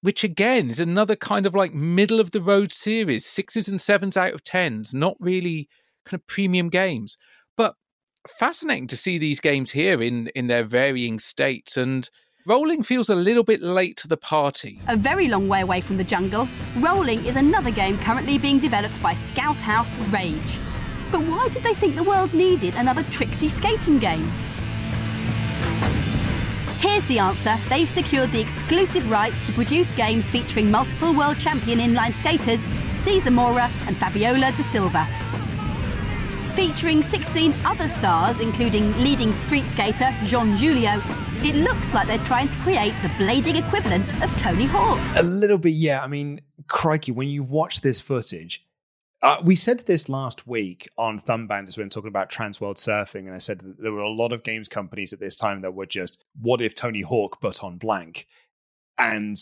which 0.04 0.24
again 0.24 0.70
is 0.70 0.82
another 0.82 1.16
kind 1.16 1.46
of 1.46 1.56
like 1.56 1.74
middle 1.74 2.20
of 2.20 2.32
the 2.32 2.42
road 2.42 2.74
series, 2.74 3.26
sixes 3.26 3.70
and 3.70 3.80
sevens 3.80 4.18
out 4.18 4.34
of 4.34 4.44
tens, 4.44 4.94
not 4.94 5.16
really 5.18 5.70
kind 6.06 6.20
of 6.20 6.28
premium 6.28 6.68
games. 6.68 7.18
But 7.56 7.76
fascinating 8.28 8.88
to 8.88 8.98
see 8.98 9.18
these 9.18 9.40
games 9.40 9.72
here 9.72 10.04
in 10.04 10.28
in 10.36 10.48
their 10.48 10.66
varying 10.66 11.20
states 11.20 11.78
and 11.78 12.10
Rolling 12.46 12.84
feels 12.84 13.10
a 13.10 13.16
little 13.16 13.46
bit 13.46 13.62
late 13.62 13.96
to 13.98 14.10
the 14.10 14.18
party. 14.18 14.82
A 14.90 14.98
very 14.98 15.30
long 15.30 15.48
way 15.48 15.62
away 15.62 15.80
from 15.80 15.96
the 15.96 16.04
jungle, 16.04 16.50
Rolling 16.80 17.26
is 17.26 17.38
another 17.38 17.72
game 17.72 17.98
currently 18.00 18.38
being 18.38 18.60
developed 18.60 19.02
by 19.02 19.16
Scouse 19.16 19.62
House 19.62 19.96
Rage. 20.12 20.60
But 21.10 21.22
why 21.22 21.48
did 21.48 21.64
they 21.64 21.74
think 21.74 21.96
the 21.96 22.04
world 22.04 22.34
needed 22.34 22.76
another 22.76 23.04
tricksy 23.04 23.48
skating 23.48 23.98
game? 23.98 24.30
Here's 26.84 27.06
the 27.06 27.18
answer. 27.18 27.58
They've 27.70 27.88
secured 27.88 28.34
the 28.34 28.42
exclusive 28.42 29.10
rights 29.10 29.38
to 29.46 29.54
produce 29.54 29.94
games 29.94 30.30
featuring 30.30 30.70
multiple 30.70 31.16
world 31.16 31.40
champion 31.40 31.80
inline 31.80 32.14
skaters 32.20 32.60
Cesar 33.02 33.32
Mora 33.32 33.72
and 33.88 33.96
Fabiola 33.96 34.52
da 34.52 34.64
Silva. 34.64 35.08
Featuring 36.58 37.02
16 37.02 37.54
other 37.64 37.88
stars, 37.88 38.38
including 38.42 38.92
leading 38.98 39.34
street 39.34 39.66
skater 39.70 40.14
Jon 40.26 40.58
Julio, 40.58 41.02
it 41.38 41.56
looks 41.56 41.94
like 41.94 42.06
they're 42.08 42.18
trying 42.26 42.50
to 42.50 42.56
create 42.58 42.94
the 43.02 43.08
blading 43.12 43.66
equivalent 43.66 44.22
of 44.22 44.38
Tony 44.38 44.66
Hawk. 44.66 45.00
A 45.16 45.24
little 45.24 45.58
bit, 45.58 45.76
yeah. 45.76 46.04
I 46.04 46.08
mean, 46.08 46.42
crikey, 46.68 47.14
when 47.14 47.30
you 47.30 47.44
watch 47.44 47.80
this 47.80 48.02
footage, 48.02 48.62
uh, 49.24 49.42
we 49.42 49.56
said 49.56 49.80
this 49.80 50.10
last 50.10 50.46
week 50.46 50.90
on 50.98 51.18
Thumb 51.18 51.48
Bandits 51.48 51.78
when 51.78 51.90
talking 51.90 52.10
about 52.10 52.30
Transworld 52.30 52.76
Surfing, 52.76 53.26
and 53.26 53.34
I 53.34 53.38
said 53.38 53.60
that 53.60 53.82
there 53.82 53.94
were 53.94 54.02
a 54.02 54.12
lot 54.12 54.34
of 54.34 54.44
games 54.44 54.68
companies 54.68 55.14
at 55.14 55.20
this 55.22 55.38
time 55.38 55.62
that 55.62 55.74
were 55.74 55.86
just, 55.86 56.24
what 56.42 56.62
if 56.62 56.76
Tony 56.76 57.02
Hawk 57.02 57.38
but 57.42 57.64
on 57.64 57.78
blank? 57.78 58.28
And 59.00 59.38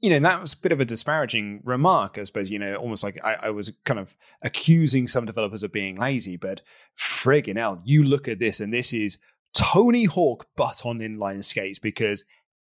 you 0.00 0.10
know, 0.10 0.20
that 0.20 0.40
was 0.40 0.52
a 0.52 0.58
bit 0.58 0.70
of 0.70 0.78
a 0.78 0.84
disparaging 0.84 1.60
remark, 1.64 2.18
I 2.18 2.24
suppose, 2.24 2.48
you 2.48 2.60
know, 2.60 2.76
almost 2.76 3.02
like 3.02 3.18
I, 3.24 3.34
I 3.42 3.50
was 3.50 3.72
kind 3.84 3.98
of 3.98 4.14
accusing 4.42 5.08
some 5.08 5.26
developers 5.26 5.64
of 5.64 5.72
being 5.72 5.96
lazy, 5.96 6.36
but 6.36 6.60
friggin' 6.96 7.56
hell, 7.56 7.82
you 7.84 8.04
look 8.04 8.28
at 8.28 8.38
this 8.38 8.60
and 8.60 8.72
this 8.72 8.92
is 8.92 9.18
Tony 9.54 10.04
Hawk 10.04 10.46
but 10.56 10.86
on 10.86 11.00
inline 11.00 11.42
skates 11.42 11.80
because 11.80 12.24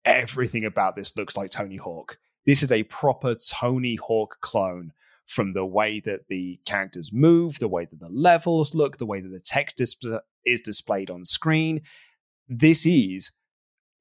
everything 0.05 0.65
about 0.65 0.95
this 0.95 1.17
looks 1.17 1.37
like 1.37 1.51
Tony 1.51 1.77
Hawk. 1.77 2.19
This 2.47 2.63
is 2.63 2.71
a 2.71 2.85
proper 2.85 3.35
Tony 3.35 3.97
Hawk 3.97 4.37
clone 4.41 4.93
from 5.29 5.53
the 5.53 5.65
way 5.65 6.01
that 6.01 6.27
the 6.29 6.59
characters 6.65 7.13
move, 7.13 7.59
the 7.59 7.69
way 7.69 7.85
that 7.85 8.01
the 8.01 8.09
levels 8.09 8.75
look, 8.75 8.97
the 8.97 9.07
way 9.07 9.21
that 9.21 9.29
the 9.29 9.39
text 9.39 9.81
is 9.81 10.61
displayed 10.63 11.11
on 11.11 11.25
screen. 11.25 11.83
This 12.49 12.87
is 12.87 13.31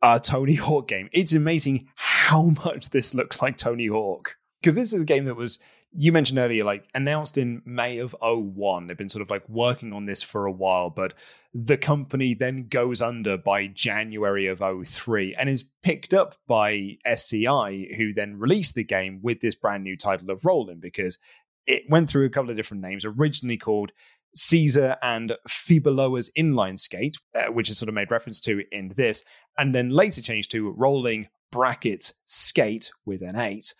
a 0.02 0.22
Tony 0.22 0.56
Hawk 0.56 0.88
game. 0.88 1.10
It's 1.12 1.34
amazing 1.34 1.90
how 1.96 2.44
much 2.66 2.90
this 2.90 3.14
looks 3.14 3.42
like 3.42 3.58
Tony 3.58 3.88
Hawk. 3.88 4.36
Because 4.62 4.76
this 4.76 4.94
is 4.94 5.02
a 5.02 5.06
game 5.06 5.26
that 5.26 5.36
was, 5.36 5.60
you 5.94 6.12
mentioned 6.12 6.40
earlier, 6.40 6.64
like 6.64 6.88
announced 6.94 7.38
in 7.38 7.62
May 7.66 7.98
of 7.98 8.16
01. 8.22 8.88
They've 8.88 8.98
been 8.98 9.10
sort 9.10 9.22
of 9.22 9.30
like 9.30 9.48
working 9.50 9.94
on 9.94 10.06
this 10.06 10.22
for 10.22 10.46
a 10.46 10.52
while, 10.52 10.90
but 10.90 11.14
the 11.54 11.78
company 11.78 12.34
then 12.34 12.68
goes 12.68 13.02
under 13.02 13.38
by 13.38 13.68
January 13.68 14.48
of 14.48 14.62
03 14.88 15.34
and 15.36 15.50
is 15.50 15.64
picked 15.84 16.14
up 16.14 16.36
by 16.48 16.98
SCI, 17.06 17.88
who 17.98 18.14
then 18.14 18.38
released 18.38 18.76
the 18.76 18.84
game 18.84 19.20
with 19.22 19.40
this 19.40 19.56
brand 19.56 19.84
new 19.84 19.98
title 19.98 20.30
of 20.30 20.46
Rollin' 20.46 20.80
because 20.80 21.18
it 21.66 21.84
went 21.90 22.10
through 22.10 22.26
a 22.26 22.30
couple 22.30 22.50
of 22.50 22.56
different 22.56 22.84
names, 22.84 23.06
originally 23.06 23.58
called 23.58 23.92
Cesar 24.36 24.98
and 25.02 25.36
Fiboloa's 25.50 26.30
inline 26.38 26.78
skate, 26.78 27.18
uh, 27.36 27.52
which 27.52 27.70
is 27.70 27.78
sort 27.78 27.90
of 27.90 27.96
made 27.96 28.12
reference 28.12 28.40
to 28.42 28.64
in 28.72 28.94
this, 28.96 29.24
and 29.58 29.74
then 29.74 29.90
later 29.90 30.22
changed 30.22 30.52
to 30.52 30.70
rolling 30.72 31.28
brackets 31.52 32.14
skate 32.26 32.92
with 33.06 33.22
an 33.22 33.36
eight. 33.36 33.74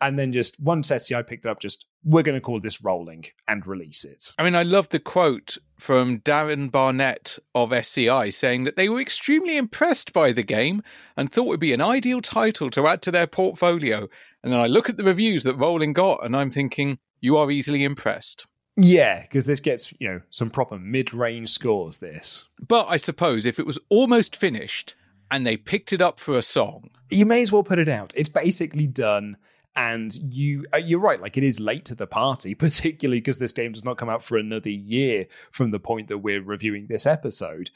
And 0.00 0.18
then 0.18 0.32
just 0.32 0.58
once 0.60 0.90
SCI 0.90 1.22
picked 1.22 1.44
it 1.44 1.48
up, 1.48 1.60
just 1.60 1.86
we're 2.04 2.22
going 2.22 2.36
to 2.36 2.40
call 2.40 2.60
this 2.60 2.84
rolling 2.84 3.24
and 3.48 3.66
release 3.66 4.04
it. 4.04 4.32
I 4.38 4.44
mean, 4.44 4.54
I 4.54 4.62
love 4.62 4.88
the 4.90 5.00
quote 5.00 5.58
from 5.78 6.20
Darren 6.20 6.70
Barnett 6.70 7.38
of 7.54 7.72
SCI 7.72 8.30
saying 8.30 8.64
that 8.64 8.76
they 8.76 8.88
were 8.88 9.00
extremely 9.00 9.56
impressed 9.56 10.12
by 10.12 10.32
the 10.32 10.42
game 10.42 10.82
and 11.16 11.30
thought 11.30 11.46
it 11.46 11.48
would 11.48 11.60
be 11.60 11.72
an 11.72 11.82
ideal 11.82 12.20
title 12.20 12.70
to 12.70 12.86
add 12.86 13.02
to 13.02 13.10
their 13.10 13.26
portfolio. 13.26 14.08
And 14.42 14.52
then 14.52 14.60
I 14.60 14.66
look 14.66 14.88
at 14.88 14.96
the 14.96 15.04
reviews 15.04 15.42
that 15.44 15.56
Rolling 15.56 15.92
got 15.92 16.24
and 16.24 16.36
I'm 16.36 16.50
thinking, 16.50 16.98
you 17.20 17.36
are 17.36 17.50
easily 17.50 17.84
impressed. 17.84 18.46
Yeah, 18.76 19.22
because 19.22 19.46
this 19.46 19.58
gets, 19.58 19.92
you 19.98 20.08
know, 20.08 20.20
some 20.30 20.50
proper 20.50 20.78
mid 20.78 21.12
range 21.12 21.50
scores, 21.50 21.98
this. 21.98 22.46
But 22.60 22.86
I 22.88 22.96
suppose 22.96 23.44
if 23.44 23.58
it 23.58 23.66
was 23.66 23.78
almost 23.88 24.36
finished 24.36 24.94
and 25.30 25.44
they 25.44 25.56
picked 25.56 25.92
it 25.92 26.00
up 26.00 26.20
for 26.20 26.36
a 26.36 26.42
song, 26.42 26.90
you 27.10 27.26
may 27.26 27.42
as 27.42 27.50
well 27.50 27.64
put 27.64 27.80
it 27.80 27.88
out. 27.88 28.12
It's 28.16 28.28
basically 28.28 28.86
done. 28.86 29.36
And 29.78 30.12
you, 30.34 30.66
uh, 30.74 30.78
you're 30.78 30.98
right. 30.98 31.20
Like 31.20 31.36
it 31.36 31.44
is 31.44 31.60
late 31.60 31.84
to 31.86 31.94
the 31.94 32.08
party, 32.08 32.54
particularly 32.56 33.20
because 33.20 33.38
this 33.38 33.52
game 33.52 33.72
does 33.72 33.84
not 33.84 33.96
come 33.96 34.08
out 34.08 34.24
for 34.24 34.36
another 34.36 34.70
year 34.70 35.26
from 35.52 35.70
the 35.70 35.78
point 35.78 36.08
that 36.08 36.18
we're 36.18 36.42
reviewing 36.42 36.86
this 36.88 37.06
episode. 37.06 37.70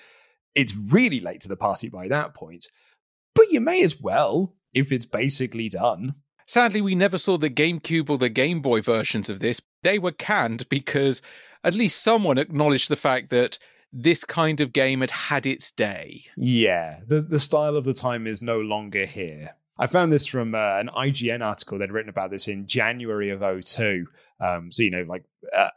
It's 0.54 0.74
really 0.76 1.20
late 1.20 1.40
to 1.42 1.48
the 1.48 1.56
party 1.56 1.88
by 1.88 2.08
that 2.08 2.34
point. 2.34 2.68
But 3.34 3.50
you 3.50 3.60
may 3.60 3.82
as 3.82 4.00
well, 4.00 4.54
if 4.74 4.90
it's 4.90 5.06
basically 5.06 5.68
done. 5.68 6.14
Sadly, 6.46 6.80
we 6.80 6.94
never 6.94 7.18
saw 7.18 7.38
the 7.38 7.48
GameCube 7.48 8.10
or 8.10 8.18
the 8.18 8.28
Game 8.28 8.60
Boy 8.60 8.82
versions 8.82 9.30
of 9.30 9.40
this. 9.40 9.62
They 9.82 9.98
were 9.98 10.12
canned 10.12 10.68
because 10.68 11.22
at 11.62 11.74
least 11.74 12.02
someone 12.02 12.36
acknowledged 12.36 12.88
the 12.88 12.96
fact 12.96 13.30
that 13.30 13.58
this 13.92 14.24
kind 14.24 14.60
of 14.60 14.72
game 14.72 15.00
had 15.00 15.10
had 15.10 15.46
its 15.46 15.70
day. 15.70 16.24
Yeah, 16.36 17.00
the, 17.06 17.22
the 17.22 17.38
style 17.38 17.76
of 17.76 17.84
the 17.84 17.94
time 17.94 18.26
is 18.26 18.42
no 18.42 18.58
longer 18.58 19.06
here. 19.06 19.54
I 19.78 19.86
found 19.86 20.12
this 20.12 20.26
from 20.26 20.54
uh, 20.54 20.78
an 20.78 20.90
IGN 20.94 21.44
article 21.44 21.78
they'd 21.78 21.90
written 21.90 22.10
about 22.10 22.30
this 22.30 22.46
in 22.46 22.66
January 22.66 23.30
of 23.30 23.40
02. 23.40 24.06
Um, 24.40 24.70
so, 24.70 24.82
you 24.82 24.90
know, 24.90 25.04
like 25.08 25.24
uh, 25.56 25.68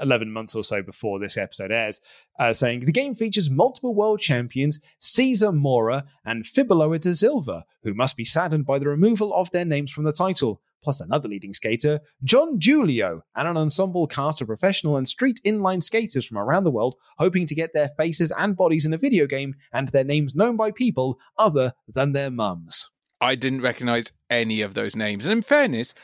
11 0.00 0.30
months 0.30 0.54
or 0.54 0.64
so 0.64 0.82
before 0.82 1.18
this 1.18 1.36
episode 1.36 1.72
airs, 1.72 2.00
uh, 2.38 2.52
saying 2.52 2.80
the 2.80 2.92
game 2.92 3.14
features 3.14 3.50
multiple 3.50 3.94
world 3.94 4.20
champions 4.20 4.80
Cesar 4.98 5.52
Mora 5.52 6.04
and 6.24 6.44
Fiboloa 6.44 7.00
da 7.00 7.12
Silva, 7.12 7.64
who 7.82 7.94
must 7.94 8.16
be 8.16 8.24
saddened 8.24 8.66
by 8.66 8.78
the 8.78 8.88
removal 8.88 9.34
of 9.34 9.50
their 9.50 9.64
names 9.64 9.90
from 9.90 10.04
the 10.04 10.12
title, 10.12 10.60
plus 10.82 11.00
another 11.00 11.28
leading 11.28 11.52
skater, 11.52 12.00
Jon 12.22 12.58
Julio, 12.60 13.22
and 13.34 13.48
an 13.48 13.56
ensemble 13.56 14.06
cast 14.06 14.42
of 14.42 14.48
professional 14.48 14.96
and 14.96 15.08
street 15.08 15.40
inline 15.44 15.82
skaters 15.82 16.26
from 16.26 16.38
around 16.38 16.64
the 16.64 16.70
world 16.70 16.96
hoping 17.18 17.46
to 17.46 17.54
get 17.54 17.72
their 17.72 17.90
faces 17.96 18.32
and 18.36 18.56
bodies 18.56 18.84
in 18.84 18.94
a 18.94 18.98
video 18.98 19.26
game 19.26 19.54
and 19.72 19.88
their 19.88 20.04
names 20.04 20.34
known 20.34 20.56
by 20.56 20.70
people 20.70 21.18
other 21.38 21.72
than 21.88 22.12
their 22.12 22.30
mums. 22.30 22.90
I 23.24 23.36
didn't 23.36 23.62
recognize 23.62 24.12
any 24.28 24.60
of 24.60 24.74
those 24.74 24.94
names. 24.94 25.24
And 25.24 25.32
in 25.32 25.40
fairness, 25.40 25.94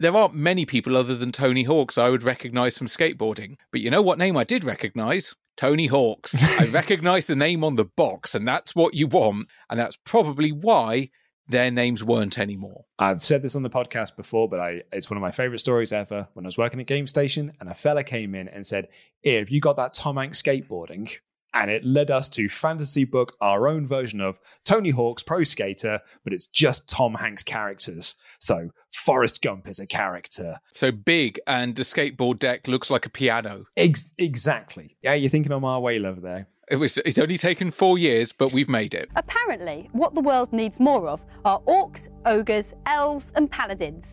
there 0.00 0.16
aren't 0.16 0.34
many 0.34 0.64
people 0.64 0.96
other 0.96 1.14
than 1.14 1.30
Tony 1.30 1.64
Hawks 1.64 1.98
I 1.98 2.08
would 2.08 2.22
recognize 2.22 2.78
from 2.78 2.86
skateboarding. 2.86 3.56
But 3.70 3.82
you 3.82 3.90
know 3.90 4.00
what 4.00 4.18
name 4.18 4.36
I 4.36 4.44
did 4.44 4.64
recognize? 4.64 5.34
Tony 5.58 5.86
Hawks. 5.86 6.34
I 6.60 6.66
recognized 6.68 7.28
the 7.28 7.36
name 7.36 7.62
on 7.62 7.76
the 7.76 7.84
box, 7.84 8.34
and 8.34 8.48
that's 8.48 8.74
what 8.74 8.94
you 8.94 9.06
want. 9.06 9.48
And 9.68 9.78
that's 9.78 9.98
probably 10.04 10.52
why 10.52 11.10
their 11.46 11.70
names 11.70 12.02
weren't 12.02 12.38
anymore. 12.38 12.86
I've 12.98 13.22
said 13.22 13.42
this 13.42 13.54
on 13.54 13.62
the 13.62 13.68
podcast 13.68 14.16
before, 14.16 14.48
but 14.48 14.58
I 14.58 14.82
it's 14.90 15.10
one 15.10 15.18
of 15.18 15.22
my 15.22 15.32
favorite 15.32 15.58
stories 15.58 15.92
ever. 15.92 16.28
When 16.32 16.46
I 16.46 16.48
was 16.48 16.56
working 16.56 16.80
at 16.80 16.86
Game 16.86 17.06
Station 17.06 17.52
and 17.60 17.68
a 17.68 17.74
fella 17.74 18.04
came 18.04 18.34
in 18.34 18.48
and 18.48 18.66
said, 18.66 18.88
Here, 19.20 19.40
have 19.40 19.50
you 19.50 19.60
got 19.60 19.76
that 19.76 19.92
Tom 19.92 20.16
Hanks 20.16 20.40
skateboarding? 20.40 21.12
And 21.54 21.70
it 21.70 21.84
led 21.84 22.10
us 22.10 22.28
to 22.30 22.48
fantasy 22.48 23.04
book 23.04 23.36
our 23.40 23.68
own 23.68 23.86
version 23.86 24.20
of 24.20 24.38
Tony 24.64 24.90
Hawk's 24.90 25.22
Pro 25.22 25.44
Skater, 25.44 26.00
but 26.24 26.32
it's 26.32 26.48
just 26.48 26.88
Tom 26.88 27.14
Hanks 27.14 27.44
characters. 27.44 28.16
So 28.40 28.70
Forrest 28.92 29.40
Gump 29.40 29.68
is 29.68 29.78
a 29.78 29.86
character. 29.86 30.58
So 30.72 30.90
big, 30.90 31.40
and 31.46 31.76
the 31.76 31.82
skateboard 31.82 32.40
deck 32.40 32.66
looks 32.66 32.90
like 32.90 33.06
a 33.06 33.10
piano. 33.10 33.66
Ex- 33.76 34.10
exactly. 34.18 34.96
Yeah, 35.02 35.14
you're 35.14 35.30
thinking 35.30 35.52
on 35.52 35.64
our 35.64 35.80
way 35.80 36.04
over 36.04 36.20
there. 36.20 36.48
It 36.70 36.76
was 36.76 36.98
it's 36.98 37.18
only 37.18 37.36
taken 37.36 37.70
four 37.70 37.98
years, 37.98 38.32
but 38.32 38.52
we've 38.52 38.68
made 38.68 38.94
it. 38.94 39.10
Apparently, 39.16 39.90
what 39.92 40.14
the 40.14 40.22
world 40.22 40.52
needs 40.52 40.80
more 40.80 41.08
of 41.08 41.22
are 41.44 41.60
orcs, 41.60 42.08
ogres, 42.24 42.72
elves, 42.86 43.32
and 43.36 43.50
paladins. 43.50 44.06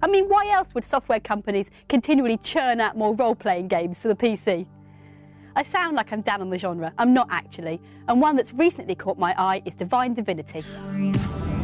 I 0.00 0.06
mean, 0.06 0.26
why 0.28 0.48
else 0.48 0.68
would 0.74 0.86
software 0.86 1.20
companies 1.20 1.68
continually 1.88 2.38
churn 2.38 2.80
out 2.80 2.96
more 2.96 3.14
role 3.14 3.34
playing 3.34 3.68
games 3.68 4.00
for 4.00 4.08
the 4.08 4.14
PC? 4.14 4.66
I 5.58 5.64
sound 5.64 5.96
like 5.96 6.12
I'm 6.12 6.20
down 6.20 6.40
on 6.40 6.50
the 6.50 6.58
genre. 6.58 6.92
I'm 6.98 7.12
not 7.12 7.26
actually. 7.32 7.80
And 8.06 8.20
one 8.20 8.36
that's 8.36 8.54
recently 8.54 8.94
caught 8.94 9.18
my 9.18 9.34
eye 9.36 9.60
is 9.64 9.74
Divine 9.74 10.14
Divinity. 10.14 10.62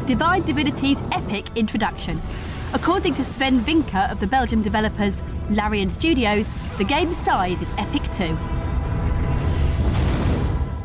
Divine 0.04 0.42
Divinity's 0.42 0.98
epic 1.12 1.46
introduction. 1.54 2.20
According 2.72 3.14
to 3.14 3.24
Sven 3.24 3.60
Vincke 3.60 4.10
of 4.10 4.18
the 4.18 4.26
Belgium 4.26 4.62
developers 4.62 5.22
Larian 5.48 5.90
Studios, 5.90 6.48
the 6.76 6.82
game's 6.82 7.16
size 7.18 7.62
is 7.62 7.68
epic 7.78 8.02
too. 8.10 8.36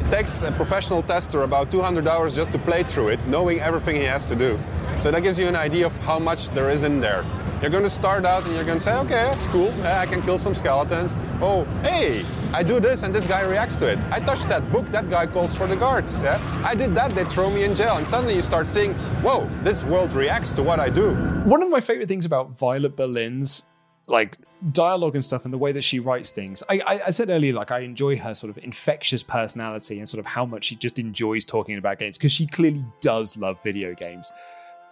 It 0.06 0.12
takes 0.12 0.44
a 0.44 0.52
professional 0.52 1.02
tester 1.02 1.42
about 1.42 1.72
200 1.72 2.08
hours 2.08 2.36
just 2.36 2.52
to 2.52 2.60
play 2.60 2.84
through 2.84 3.08
it, 3.08 3.26
knowing 3.26 3.60
everything 3.60 3.96
he 3.96 4.04
has 4.04 4.28
to 4.28 4.36
do. 4.36 4.60
So 5.00 5.10
that 5.10 5.24
gives 5.24 5.40
you 5.40 5.48
an 5.48 5.56
idea 5.56 5.88
of 5.88 5.98
how 5.98 6.20
much 6.20 6.50
there 6.50 6.70
is 6.70 6.84
in 6.84 7.00
there. 7.00 7.26
You're 7.62 7.70
going 7.70 7.84
to 7.84 7.90
start 7.90 8.26
out 8.26 8.46
and 8.46 8.56
you're 8.56 8.64
going 8.64 8.78
to 8.78 8.84
say, 8.84 8.96
okay, 9.00 9.24
that's 9.24 9.46
cool. 9.48 9.70
I 9.84 10.06
can 10.06 10.22
kill 10.22 10.38
some 10.38 10.56
skeletons. 10.56 11.18
Oh, 11.42 11.66
hey, 11.84 12.26
I 12.54 12.64
do 12.64 12.80
this 12.80 13.04
and 13.04 13.14
this 13.14 13.28
guy 13.28 13.42
reacts 13.42 13.76
to 13.78 13.92
it. 13.92 14.02
I 14.06 14.22
touched 14.22 14.48
that 14.48 14.72
book, 14.72 14.90
that 14.92 15.10
guy 15.10 15.28
calls 15.28 15.54
for 15.54 15.68
the 15.68 15.76
guards. 15.76 16.22
Yeah, 16.22 16.40
I 16.64 16.74
did 16.74 16.96
that, 16.96 17.12
they 17.12 17.26
throw 17.26 17.50
me 17.50 17.66
in 17.66 17.76
jail. 17.76 17.98
And 17.98 18.08
suddenly 18.08 18.34
you 18.34 18.42
start 18.42 18.68
seeing, 18.68 18.94
whoa, 19.22 19.50
this 19.62 19.84
world 19.84 20.14
reacts 20.14 20.54
to 20.54 20.64
what 20.64 20.80
I 20.80 20.90
do. 20.90 21.16
One 21.44 21.62
of 21.62 21.70
my 21.70 21.82
favorite 21.82 22.08
things 22.08 22.26
about 22.26 22.52
Violet 22.52 22.96
Berlin's 22.96 23.66
like 24.08 24.38
dialogue 24.72 25.16
and 25.16 25.24
stuff 25.24 25.44
and 25.44 25.54
the 25.54 25.58
way 25.58 25.74
that 25.74 25.84
she 25.84 26.00
writes 26.00 26.32
things. 26.32 26.64
I, 26.70 26.80
I, 26.80 27.02
I, 27.08 27.10
said 27.10 27.30
earlier, 27.30 27.54
like 27.54 27.72
I 27.72 27.80
enjoy 27.80 28.18
her 28.18 28.34
sort 28.34 28.50
of 28.50 28.64
infectious 28.64 29.22
personality 29.22 30.00
and 30.00 30.08
sort 30.08 30.20
of 30.20 30.26
how 30.26 30.46
much 30.46 30.66
she 30.66 30.76
just 30.76 30.98
enjoys 30.98 31.44
talking 31.44 31.78
about 31.78 32.00
games 32.00 32.18
because 32.18 32.32
she 32.32 32.48
clearly 32.48 32.84
does 33.02 33.36
love 33.36 33.62
video 33.64 33.94
games. 33.94 34.32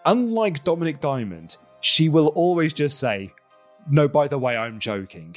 Unlike 0.06 0.64
Dominic 0.64 1.00
Diamond, 1.00 1.58
she 1.88 2.10
will 2.10 2.28
always 2.28 2.74
just 2.74 3.00
say, 3.00 3.34
No, 3.90 4.10
by 4.10 4.28
the 4.28 4.38
way, 4.38 4.58
I'm 4.58 4.78
joking. 4.78 5.36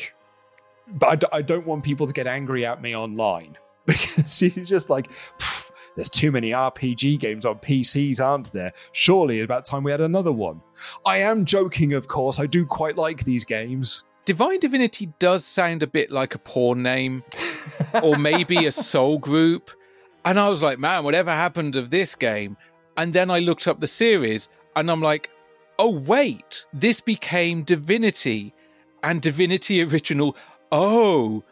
But 0.89 1.09
I 1.09 1.17
d- 1.17 1.27
I 1.33 1.43
don't 1.43 1.65
want 1.65 1.85
people 1.85 2.09
to 2.09 2.13
get 2.13 2.27
angry 2.27 2.67
at 2.67 2.83
me 2.83 2.97
online 2.97 3.57
because 3.87 4.37
she's 4.37 4.69
just 4.69 4.91
like, 4.91 5.09
there's 5.95 6.11
too 6.11 6.33
many 6.33 6.51
RPG 6.51 7.21
games 7.21 7.45
on 7.47 7.59
PCs, 7.59 8.21
aren't 8.21 8.53
there? 8.53 8.73
Surely 8.91 9.39
it's 9.39 9.45
about 9.45 9.65
time 9.65 9.85
we 9.85 9.93
had 9.93 10.01
another 10.01 10.33
one. 10.33 10.61
I 11.07 11.19
am 11.19 11.45
joking, 11.45 11.93
of 11.93 12.09
course. 12.09 12.41
I 12.41 12.47
do 12.47 12.67
quite 12.67 12.97
like 12.97 13.25
these 13.25 13.45
games. 13.45 14.03
Divine 14.25 14.59
Divinity 14.59 15.13
does 15.21 15.45
sound 15.45 15.85
a 15.85 15.87
bit 15.87 16.11
like 16.11 16.35
a 16.35 16.39
porn 16.39 16.83
name, 16.83 17.23
or 18.03 18.17
maybe 18.17 18.67
a 18.67 18.73
soul 18.73 19.19
group. 19.19 19.71
And 20.25 20.39
I 20.39 20.49
was 20.49 20.63
like, 20.63 20.81
man, 20.81 21.05
whatever 21.05 21.31
happened 21.31 21.77
of 21.77 21.91
this 21.91 22.17
game? 22.17 22.57
And 22.97 23.13
then 23.13 23.31
I 23.31 23.39
looked 23.39 23.69
up 23.69 23.79
the 23.79 23.87
series, 23.87 24.49
and 24.75 24.91
I'm 24.91 25.01
like, 25.01 25.31
oh, 25.81 25.89
wait, 25.89 26.67
this 26.75 27.01
became 27.01 27.63
Divinity 27.63 28.53
and 29.03 29.23
Divinity 29.23 29.83
Original. 29.83 30.37
Oh, 30.71 31.43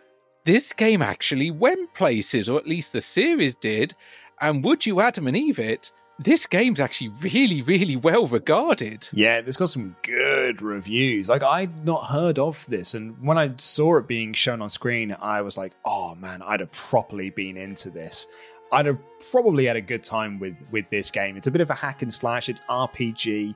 this 0.44 0.72
game 0.74 1.00
actually 1.00 1.50
went 1.50 1.94
places, 1.94 2.48
or 2.48 2.58
at 2.58 2.66
least 2.66 2.92
the 2.92 3.00
series 3.00 3.54
did. 3.54 3.94
And 4.40 4.62
would 4.64 4.84
you 4.84 5.00
Adam 5.00 5.26
and 5.26 5.36
Eve 5.36 5.58
it? 5.58 5.92
this 6.20 6.48
game's 6.48 6.80
actually 6.80 7.10
really, 7.20 7.62
really 7.62 7.94
well 7.94 8.26
regarded. 8.26 9.08
Yeah, 9.12 9.36
it's 9.36 9.56
got 9.56 9.70
some 9.70 9.94
good 10.02 10.60
reviews. 10.60 11.28
Like 11.28 11.44
I'd 11.44 11.84
not 11.84 12.06
heard 12.06 12.40
of 12.40 12.66
this, 12.66 12.94
and 12.94 13.16
when 13.24 13.38
I 13.38 13.52
saw 13.56 13.98
it 13.98 14.08
being 14.08 14.32
shown 14.32 14.60
on 14.60 14.68
screen, 14.68 15.16
I 15.20 15.42
was 15.42 15.56
like, 15.56 15.74
"Oh 15.84 16.16
man, 16.16 16.42
I'd 16.42 16.58
have 16.60 16.72
properly 16.72 17.30
been 17.30 17.56
into 17.56 17.90
this." 17.90 18.26
I'd 18.70 18.86
have 18.86 18.98
probably 19.30 19.64
had 19.66 19.76
a 19.76 19.80
good 19.80 20.02
time 20.02 20.38
with 20.38 20.56
with 20.72 20.90
this 20.90 21.10
game. 21.10 21.36
It's 21.36 21.46
a 21.46 21.50
bit 21.52 21.60
of 21.60 21.70
a 21.70 21.74
hack 21.74 22.02
and 22.02 22.12
slash. 22.12 22.48
It's 22.48 22.62
RPG, 22.62 23.54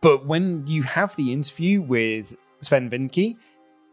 but 0.00 0.26
when 0.26 0.66
you 0.66 0.82
have 0.82 1.14
the 1.16 1.32
interview 1.32 1.82
with 1.82 2.34
Sven 2.60 2.90
Vincke, 2.90 3.36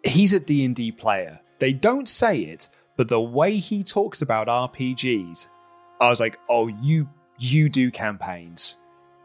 he's 0.04 0.34
a 0.34 0.40
D 0.40 0.64
and 0.66 0.76
D 0.76 0.92
player. 0.92 1.40
They 1.60 1.74
don't 1.74 2.08
say 2.08 2.40
it, 2.40 2.70
but 2.96 3.08
the 3.08 3.22
way 3.22 3.58
he 3.58 3.84
talks 3.84 4.22
about 4.22 4.48
RPGs, 4.48 5.48
I 6.00 6.10
was 6.10 6.20
like, 6.20 6.38
"Oh, 6.50 6.68
you 6.68 7.10
you 7.38 7.70
do 7.70 7.92
campaigns." 7.92 8.78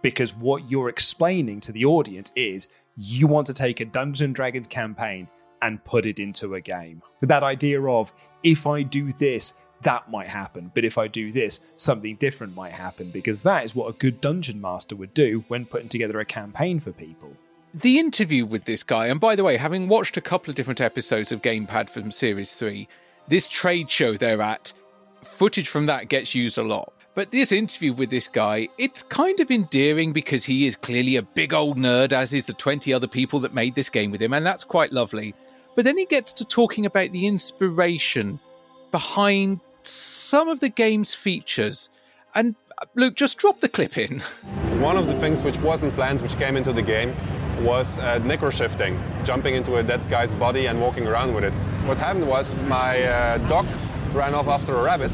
Because 0.03 0.35
what 0.35 0.69
you're 0.69 0.89
explaining 0.89 1.61
to 1.61 1.73
the 1.73 1.85
audience 1.85 2.33
is 2.35 2.67
you 2.97 3.27
want 3.27 3.47
to 3.47 3.55
take 3.55 3.81
a 3.81 3.85
Dungeons 3.85 4.21
and 4.21 4.35
Dragons 4.35 4.67
campaign 4.67 5.29
and 5.63 5.83
put 5.85 6.07
it 6.07 6.19
into 6.19 6.55
a 6.55 6.61
game. 6.61 7.03
That 7.21 7.45
idea 7.45 7.81
of 7.83 8.13
if 8.43 8.67
I 8.67 8.83
do 8.83 9.13
this, 9.13 9.55
that 9.83 10.11
might 10.11 10.29
happen. 10.29 10.71
But 10.75 10.85
if 10.85 10.99
I 10.99 11.09
do 11.09 11.33
this, 11.33 11.61
something 11.77 12.17
different 12.17 12.55
might 12.55 12.73
happen 12.73 13.11
because 13.11 13.43
that 13.43 13.65
is 13.65 13.75
what 13.75 13.89
a 13.89 13.99
good 13.99 14.21
dungeon 14.21 14.61
master 14.61 14.97
would 14.97 15.15
do 15.15 15.45
when 15.49 15.67
putting 15.67 15.89
together 15.89 16.21
a 16.21 16.25
campaign 16.25 16.81
for 16.81 16.93
people. 16.93 17.37
The 17.75 17.99
interview 17.99 18.45
with 18.45 18.65
this 18.65 18.83
guy, 18.83 19.07
and 19.07 19.19
by 19.19 19.35
the 19.35 19.45
way, 19.45 19.57
having 19.57 19.89
watched 19.89 20.17
a 20.17 20.23
couple 20.23 20.51
of 20.51 20.57
different 20.57 20.81
episodes 20.81 21.33
of 21.33 21.41
Gamepad 21.41 21.89
from 21.89 22.11
Series 22.11 22.55
3, 22.55 22.87
this 23.29 23.49
trade 23.49 23.91
show 23.91 24.15
they're 24.15 24.43
at, 24.43 24.73
footage 25.23 25.69
from 25.69 25.87
that 25.87 26.09
gets 26.09 26.35
used 26.35 26.59
a 26.59 26.63
lot. 26.63 26.93
But 27.15 27.31
this 27.31 27.53
interview 27.53 27.93
with 27.93 28.11
this 28.11 28.29
guy, 28.29 28.69
it's 28.79 29.03
kind 29.03 29.39
of 29.41 29.51
endearing 29.51 30.13
because 30.13 30.45
he 30.45 30.67
is 30.67 30.77
clearly 30.77 31.17
a 31.17 31.23
big 31.23 31.53
old 31.53 31.79
nerd, 31.79 32.13
as 32.13 32.33
is 32.33 32.47
the 32.47 32.55
20 32.55 32.93
other 32.93 33.07
people 33.07 33.41
that 33.41 33.55
made 33.55 33.75
this 33.75 33.91
game 33.91 34.11
with 34.11 34.21
him, 34.21 34.33
and 34.33 34.45
that's 34.45 34.65
quite 34.65 34.93
lovely. 34.93 35.35
But 35.75 35.85
then 35.85 35.97
he 35.97 36.05
gets 36.05 36.33
to 36.35 36.45
talking 36.45 36.87
about 36.87 37.13
the 37.13 37.27
inspiration 37.27 38.39
behind 38.91 39.61
some 39.83 40.49
of 40.49 40.61
the 40.61 40.69
game's 40.69 41.15
features. 41.15 41.91
And 42.35 42.55
Luke, 42.95 43.15
just 43.15 43.39
drop 43.39 43.61
the 43.61 43.69
clip 43.69 43.99
in. 43.99 44.21
One 44.81 44.97
of 44.97 45.07
the 45.07 45.19
things 45.19 45.43
which 45.43 45.59
wasn't 45.59 45.95
planned, 45.95 46.21
which 46.21 46.37
came 46.37 46.57
into 46.57 46.73
the 46.73 46.83
game, 46.83 47.15
was 47.63 47.99
uh, 47.99 48.19
necroshifting, 48.21 48.99
jumping 49.25 49.55
into 49.55 49.77
a 49.77 49.83
dead 49.83 50.09
guy's 50.11 50.35
body 50.35 50.67
and 50.67 50.81
walking 50.81 51.07
around 51.07 51.35
with 51.35 51.45
it. 51.45 51.55
What 51.87 51.99
happened 51.99 52.27
was 52.27 52.55
my 52.63 53.03
uh, 53.03 53.39
dog 53.49 53.67
ran 54.13 54.35
off 54.35 54.49
after 54.49 54.75
a 54.75 54.83
rabbit 54.83 55.13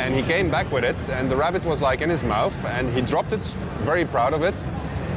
and 0.00 0.14
he 0.14 0.22
came 0.22 0.50
back 0.50 0.70
with 0.70 0.84
it 0.84 1.08
and 1.10 1.30
the 1.30 1.36
rabbit 1.36 1.64
was 1.64 1.80
like 1.80 2.00
in 2.00 2.10
his 2.10 2.22
mouth 2.22 2.64
and 2.66 2.88
he 2.90 3.00
dropped 3.00 3.32
it, 3.32 3.40
very 3.80 4.04
proud 4.04 4.34
of 4.34 4.42
it. 4.42 4.62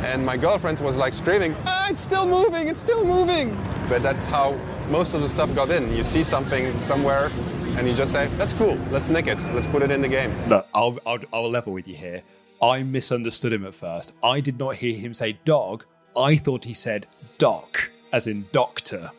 And 0.03 0.25
my 0.25 0.37
girlfriend 0.37 0.79
was 0.79 0.97
like 0.97 1.13
screaming, 1.13 1.55
ah, 1.65 1.87
it's 1.89 2.01
still 2.01 2.27
moving, 2.27 2.67
it's 2.67 2.79
still 2.79 3.03
moving. 3.03 3.57
But 3.89 4.03
that's 4.03 4.25
how 4.25 4.57
most 4.89 5.13
of 5.13 5.21
the 5.21 5.29
stuff 5.29 5.53
got 5.55 5.71
in. 5.71 5.91
You 5.91 6.03
see 6.03 6.23
something 6.23 6.79
somewhere 6.79 7.31
and 7.77 7.87
you 7.87 7.93
just 7.93 8.11
say, 8.11 8.27
"That's 8.37 8.53
cool. 8.53 8.77
Let's 8.91 9.09
nick 9.09 9.27
it. 9.27 9.43
Let's 9.53 9.67
put 9.67 9.81
it 9.81 9.91
in 9.91 10.01
the 10.01 10.07
game." 10.07 10.33
Look, 10.47 10.67
I'll, 10.73 10.97
I'll, 11.05 11.19
I'll 11.33 11.49
level 11.49 11.73
with 11.73 11.87
you 11.87 11.95
here. 11.95 12.23
I 12.61 12.83
misunderstood 12.83 13.53
him 13.53 13.65
at 13.65 13.75
first. 13.75 14.13
I 14.23 14.39
did 14.39 14.57
not 14.57 14.75
hear 14.75 14.95
him 14.95 15.13
say 15.13 15.39
dog. 15.45 15.83
I 16.17 16.37
thought 16.37 16.63
he 16.63 16.73
said 16.73 17.07
doc, 17.37 17.91
as 18.13 18.27
in 18.27 18.47
doctor. 18.51 19.11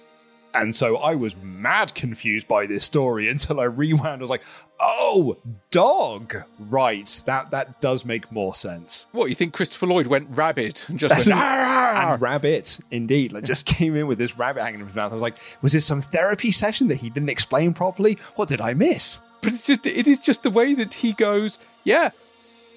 And 0.57 0.75
so 0.75 0.97
I 0.97 1.15
was 1.15 1.37
mad 1.37 1.95
confused 1.95 2.49
by 2.49 2.67
this 2.67 2.83
story 2.85 3.29
until 3.29 3.61
I 3.61 3.65
rewound. 3.65 4.21
I 4.21 4.25
was 4.25 4.31
like, 4.31 4.45
"Oh, 4.81 5.37
dog! 5.71 6.37
Right, 6.59 7.23
that 7.27 7.51
that 7.51 7.81
does 7.83 8.05
make 8.05 8.33
more 8.33 8.55
sense." 8.55 9.07
What 9.13 9.29
you 9.29 9.35
think? 9.35 9.53
Christopher 9.53 9.87
Lloyd 9.87 10.07
went 10.07 10.29
rabbit 10.31 10.89
and 10.89 10.99
just 10.99 11.15
went, 11.15 11.29
and 11.39 12.21
rabbit, 12.23 12.81
indeed, 12.91 13.33
like 13.33 13.45
just 13.45 13.67
came 13.77 13.97
in 13.97 14.07
with 14.07 14.19
this 14.19 14.39
rabbit 14.39 14.63
hanging 14.63 14.81
in 14.81 14.87
his 14.87 14.97
mouth. 14.97 15.13
I 15.13 15.17
was 15.17 15.23
like, 15.23 15.37
"Was 15.61 15.73
this 15.73 15.85
some 15.85 16.01
therapy 16.01 16.51
session 16.51 16.89
that 16.89 16.97
he 16.97 17.11
didn't 17.11 17.29
explain 17.29 17.75
properly? 17.75 18.19
What 18.37 18.49
did 18.49 18.61
I 18.61 18.73
miss?" 18.73 19.21
But 19.43 19.53
it's 19.53 19.67
just 19.67 19.87
it 19.87 20.07
is 20.07 20.19
just 20.19 20.43
the 20.43 20.51
way 20.51 20.73
that 20.75 20.95
he 20.95 21.13
goes. 21.13 21.59
Yeah, 21.85 22.11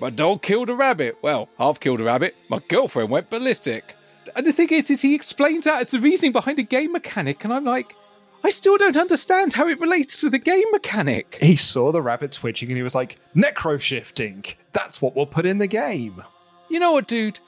my 0.02 0.10
dog 0.10 0.42
killed 0.42 0.70
a 0.70 0.76
rabbit. 0.76 1.18
Well, 1.22 1.50
half 1.58 1.80
killed 1.80 2.02
a 2.02 2.04
rabbit. 2.04 2.36
My 2.50 2.60
girlfriend 2.68 3.10
went 3.10 3.30
ballistic. 3.30 3.96
And 4.40 4.48
the 4.48 4.54
thing 4.54 4.70
is, 4.70 4.90
is 4.90 5.02
he 5.02 5.16
explains 5.16 5.66
that 5.66 5.82
as 5.82 5.90
the 5.90 6.00
reasoning 6.00 6.32
behind 6.32 6.60
a 6.60 6.64
game 6.64 6.94
mechanic, 6.94 7.44
and 7.44 7.52
I'm 7.52 7.66
like, 7.66 7.94
I 8.42 8.50
still 8.52 8.78
don't 8.78 8.96
understand 8.96 9.54
how 9.54 9.68
it 9.68 9.82
relates 9.82 10.22
to 10.22 10.30
the 10.30 10.40
game 10.40 10.64
mechanic. 10.72 11.38
He 11.42 11.58
saw 11.58 11.92
the 11.92 12.02
rabbit 12.02 12.32
twitching 12.32 12.70
and 12.70 12.78
he 12.78 12.82
was 12.82 12.96
like, 12.96 13.18
necro 13.36 13.78
shifting. 13.78 14.46
That's 14.72 15.02
what 15.02 15.14
we'll 15.14 15.26
put 15.26 15.46
in 15.46 15.58
the 15.58 15.68
game. 15.68 16.24
You 16.70 16.80
know 16.80 16.94
what, 16.94 17.10
dude? 17.10 17.42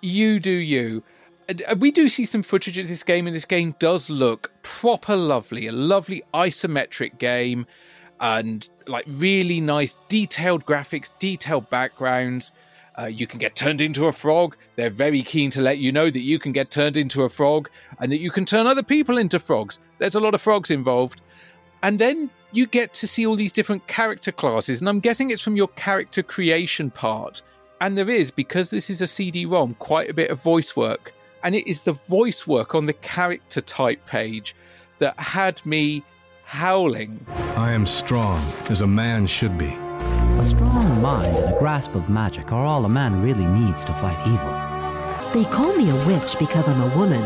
You 0.00 0.40
do 0.40 0.50
you. 0.50 1.02
Uh, 1.46 1.74
We 1.76 1.90
do 1.90 2.08
see 2.08 2.24
some 2.24 2.42
footage 2.42 2.78
of 2.78 2.88
this 2.88 3.02
game, 3.02 3.26
and 3.26 3.36
this 3.36 3.44
game 3.44 3.74
does 3.78 4.08
look 4.08 4.50
proper 4.62 5.16
lovely. 5.16 5.66
A 5.66 5.72
lovely 5.72 6.22
isometric 6.32 7.18
game, 7.18 7.66
and 8.18 8.66
like 8.86 9.04
really 9.06 9.60
nice, 9.60 9.98
detailed 10.08 10.64
graphics, 10.64 11.10
detailed 11.18 11.68
backgrounds. 11.68 12.50
Uh, 12.96 13.06
you 13.06 13.26
can 13.26 13.38
get 13.38 13.56
turned 13.56 13.80
into 13.80 14.06
a 14.06 14.12
frog. 14.12 14.56
They're 14.76 14.90
very 14.90 15.22
keen 15.22 15.50
to 15.50 15.60
let 15.60 15.78
you 15.78 15.90
know 15.90 16.10
that 16.10 16.20
you 16.20 16.38
can 16.38 16.52
get 16.52 16.70
turned 16.70 16.96
into 16.96 17.22
a 17.22 17.28
frog 17.28 17.68
and 17.98 18.12
that 18.12 18.20
you 18.20 18.30
can 18.30 18.44
turn 18.44 18.66
other 18.66 18.82
people 18.82 19.18
into 19.18 19.40
frogs. 19.40 19.80
There's 19.98 20.14
a 20.14 20.20
lot 20.20 20.34
of 20.34 20.40
frogs 20.40 20.70
involved. 20.70 21.20
And 21.82 21.98
then 21.98 22.30
you 22.52 22.66
get 22.66 22.94
to 22.94 23.08
see 23.08 23.26
all 23.26 23.36
these 23.36 23.52
different 23.52 23.86
character 23.88 24.32
classes, 24.32 24.80
and 24.80 24.88
I'm 24.88 25.00
guessing 25.00 25.30
it's 25.30 25.42
from 25.42 25.56
your 25.56 25.68
character 25.68 26.22
creation 26.22 26.90
part. 26.90 27.42
And 27.80 27.98
there 27.98 28.08
is, 28.08 28.30
because 28.30 28.70
this 28.70 28.88
is 28.88 29.02
a 29.02 29.06
CD 29.06 29.44
ROM, 29.44 29.74
quite 29.74 30.08
a 30.08 30.14
bit 30.14 30.30
of 30.30 30.40
voice 30.40 30.76
work. 30.76 31.12
And 31.42 31.54
it 31.54 31.68
is 31.68 31.82
the 31.82 31.92
voice 32.08 32.46
work 32.46 32.74
on 32.74 32.86
the 32.86 32.92
character 32.94 33.60
type 33.60 34.06
page 34.06 34.54
that 35.00 35.18
had 35.18 35.64
me 35.66 36.04
howling. 36.44 37.26
I 37.56 37.72
am 37.72 37.84
strong, 37.84 38.40
as 38.70 38.80
a 38.80 38.86
man 38.86 39.26
should 39.26 39.58
be. 39.58 39.76
Strong 40.40 40.83
mind 41.04 41.36
and 41.36 41.54
a 41.54 41.58
grasp 41.58 41.94
of 41.94 42.08
magic 42.08 42.50
are 42.50 42.64
all 42.64 42.86
a 42.86 42.88
man 42.88 43.22
really 43.22 43.44
needs 43.44 43.84
to 43.84 43.92
fight 43.92 44.18
evil. 44.26 44.54
They 45.34 45.44
call 45.50 45.76
me 45.76 45.90
a 45.90 46.06
witch 46.06 46.38
because 46.38 46.66
I'm 46.66 46.80
a 46.80 46.96
woman, 46.96 47.20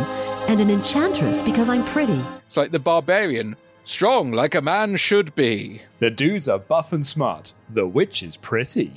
and 0.48 0.60
an 0.60 0.68
enchantress 0.68 1.42
because 1.42 1.68
I'm 1.68 1.84
pretty. 1.84 2.20
It's 2.44 2.56
like 2.56 2.72
the 2.72 2.80
barbarian, 2.80 3.54
strong 3.84 4.32
like 4.32 4.56
a 4.56 4.60
man 4.60 4.96
should 4.96 5.32
be. 5.36 5.82
The 6.00 6.10
dudes 6.10 6.48
are 6.48 6.58
buff 6.58 6.92
and 6.92 7.06
smart. 7.06 7.52
The 7.70 7.86
witch 7.86 8.20
is 8.24 8.36
pretty. 8.36 8.92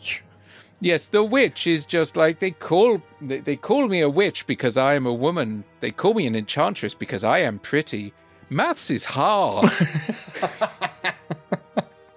Yes, 0.79 1.05
the 1.05 1.23
witch 1.23 1.67
is 1.67 1.85
just 1.85 2.17
like 2.17 2.39
they 2.39 2.49
call 2.49 3.03
they, 3.21 3.37
they 3.37 3.57
call 3.57 3.87
me 3.87 4.01
a 4.01 4.09
witch 4.09 4.47
because 4.47 4.77
I 4.77 4.95
am 4.95 5.05
a 5.05 5.13
woman. 5.13 5.63
They 5.81 5.91
call 5.91 6.15
me 6.15 6.25
an 6.25 6.35
enchantress 6.35 6.95
because 6.95 7.23
I 7.23 7.37
am 7.37 7.59
pretty. 7.59 8.13
Maths 8.49 8.89
is 8.89 9.05
hard. 9.05 9.69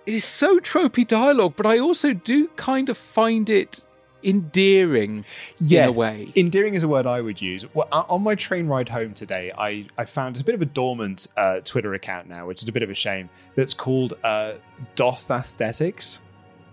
it 0.07 0.15
is 0.15 0.25
so 0.25 0.59
tropey 0.59 1.07
dialogue, 1.07 1.55
but 1.57 1.67
I 1.67 1.79
also 1.79 2.13
do 2.13 2.49
kind 2.57 2.89
of 2.89 2.99
find 2.99 3.49
it 3.49 3.85
endearing 4.25 5.25
yes, 5.61 5.89
in 5.89 5.95
a 5.95 5.99
way. 5.99 6.33
Endearing 6.35 6.75
is 6.75 6.83
a 6.83 6.89
word 6.89 7.07
I 7.07 7.21
would 7.21 7.41
use. 7.41 7.65
Well, 7.75 7.89
uh, 7.93 8.05
on 8.09 8.23
my 8.23 8.35
train 8.35 8.67
ride 8.67 8.89
home 8.89 9.15
today, 9.15 9.53
I, 9.57 9.87
I 9.99 10.05
found 10.05 10.35
it's 10.35 10.41
a 10.41 10.45
bit 10.45 10.55
of 10.55 10.63
a 10.63 10.67
dormant 10.67 11.29
uh, 11.37 11.61
Twitter 11.61 11.95
account 11.95 12.29
now, 12.29 12.47
which 12.47 12.63
is 12.63 12.69
a 12.69 12.73
bit 12.73 12.83
of 12.83 12.91
a 12.91 12.95
shame, 12.95 13.29
that's 13.55 13.75
called 13.75 14.15
uh, 14.25 14.55
DOS 14.95 15.31
Aesthetics. 15.31 16.23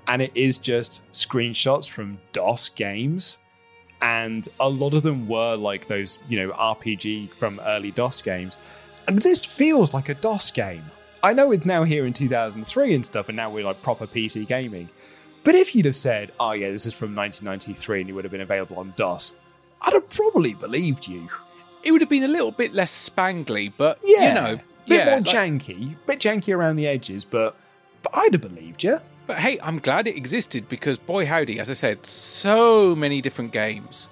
And 0.07 0.21
it 0.21 0.31
is 0.33 0.57
just 0.57 1.03
screenshots 1.11 1.89
from 1.89 2.17
DOS 2.33 2.69
games. 2.69 3.39
And 4.01 4.47
a 4.59 4.67
lot 4.67 4.93
of 4.93 5.03
them 5.03 5.27
were 5.27 5.55
like 5.55 5.85
those, 5.85 6.19
you 6.27 6.39
know, 6.39 6.53
RPG 6.53 7.35
from 7.35 7.59
early 7.59 7.91
DOS 7.91 8.21
games. 8.21 8.57
And 9.07 9.19
this 9.19 9.45
feels 9.45 9.93
like 9.93 10.09
a 10.09 10.15
DOS 10.15 10.49
game. 10.51 10.83
I 11.23 11.33
know 11.33 11.51
it's 11.51 11.65
now 11.65 11.83
here 11.83 12.05
in 12.05 12.13
2003 12.13 12.95
and 12.95 13.05
stuff, 13.05 13.29
and 13.29 13.35
now 13.35 13.49
we're 13.49 13.63
like 13.63 13.81
proper 13.81 14.07
PC 14.07 14.47
gaming. 14.47 14.89
But 15.43 15.55
if 15.55 15.75
you'd 15.75 15.85
have 15.85 15.95
said, 15.95 16.31
oh 16.39 16.51
yeah, 16.51 16.69
this 16.71 16.85
is 16.85 16.93
from 16.93 17.15
1993 17.15 18.01
and 18.01 18.09
it 18.09 18.13
would 18.13 18.23
have 18.25 18.31
been 18.31 18.41
available 18.41 18.77
on 18.77 18.93
DOS, 18.95 19.33
I'd 19.81 19.93
have 19.93 20.09
probably 20.09 20.53
believed 20.53 21.07
you. 21.07 21.27
It 21.83 21.91
would 21.91 22.01
have 22.01 22.09
been 22.09 22.23
a 22.23 22.27
little 22.27 22.51
bit 22.51 22.73
less 22.73 23.09
spangly, 23.09 23.71
but 23.75 23.99
Yeah. 24.03 24.27
you 24.29 24.33
know, 24.35 24.55
bit 24.87 24.97
yeah, 24.99 25.05
more 25.05 25.15
like- 25.21 25.25
janky, 25.25 25.95
bit 26.05 26.19
janky 26.19 26.55
around 26.55 26.75
the 26.75 26.87
edges, 26.87 27.25
but, 27.25 27.55
but 28.03 28.15
I'd 28.15 28.33
have 28.33 28.41
believed 28.41 28.83
you. 28.83 28.99
But 29.27 29.37
hey, 29.39 29.59
I'm 29.63 29.79
glad 29.79 30.07
it 30.07 30.15
existed 30.15 30.67
because 30.69 30.97
boy 30.97 31.25
howdy, 31.25 31.59
as 31.59 31.69
I 31.69 31.73
said, 31.73 32.05
so 32.05 32.95
many 32.95 33.21
different 33.21 33.51
games 33.51 34.09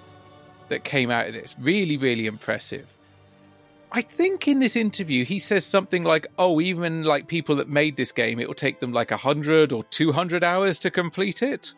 that 0.68 0.82
came 0.84 1.10
out 1.10 1.26
of 1.28 1.34
this. 1.34 1.54
Really, 1.60 1.96
really 1.96 2.26
impressive. 2.26 2.86
I 3.92 4.02
think 4.02 4.46
in 4.46 4.60
this 4.60 4.76
interview 4.76 5.24
he 5.24 5.38
says 5.38 5.64
something 5.64 6.04
like, 6.04 6.26
"Oh, 6.38 6.60
even 6.60 7.04
like 7.04 7.26
people 7.26 7.56
that 7.56 7.68
made 7.68 7.96
this 7.96 8.12
game, 8.12 8.38
it 8.38 8.46
will 8.46 8.54
take 8.54 8.80
them 8.80 8.92
like 8.92 9.10
100 9.10 9.72
or 9.72 9.84
200 9.84 10.44
hours 10.44 10.78
to 10.80 10.90
complete 10.90 11.42
it." 11.42 11.74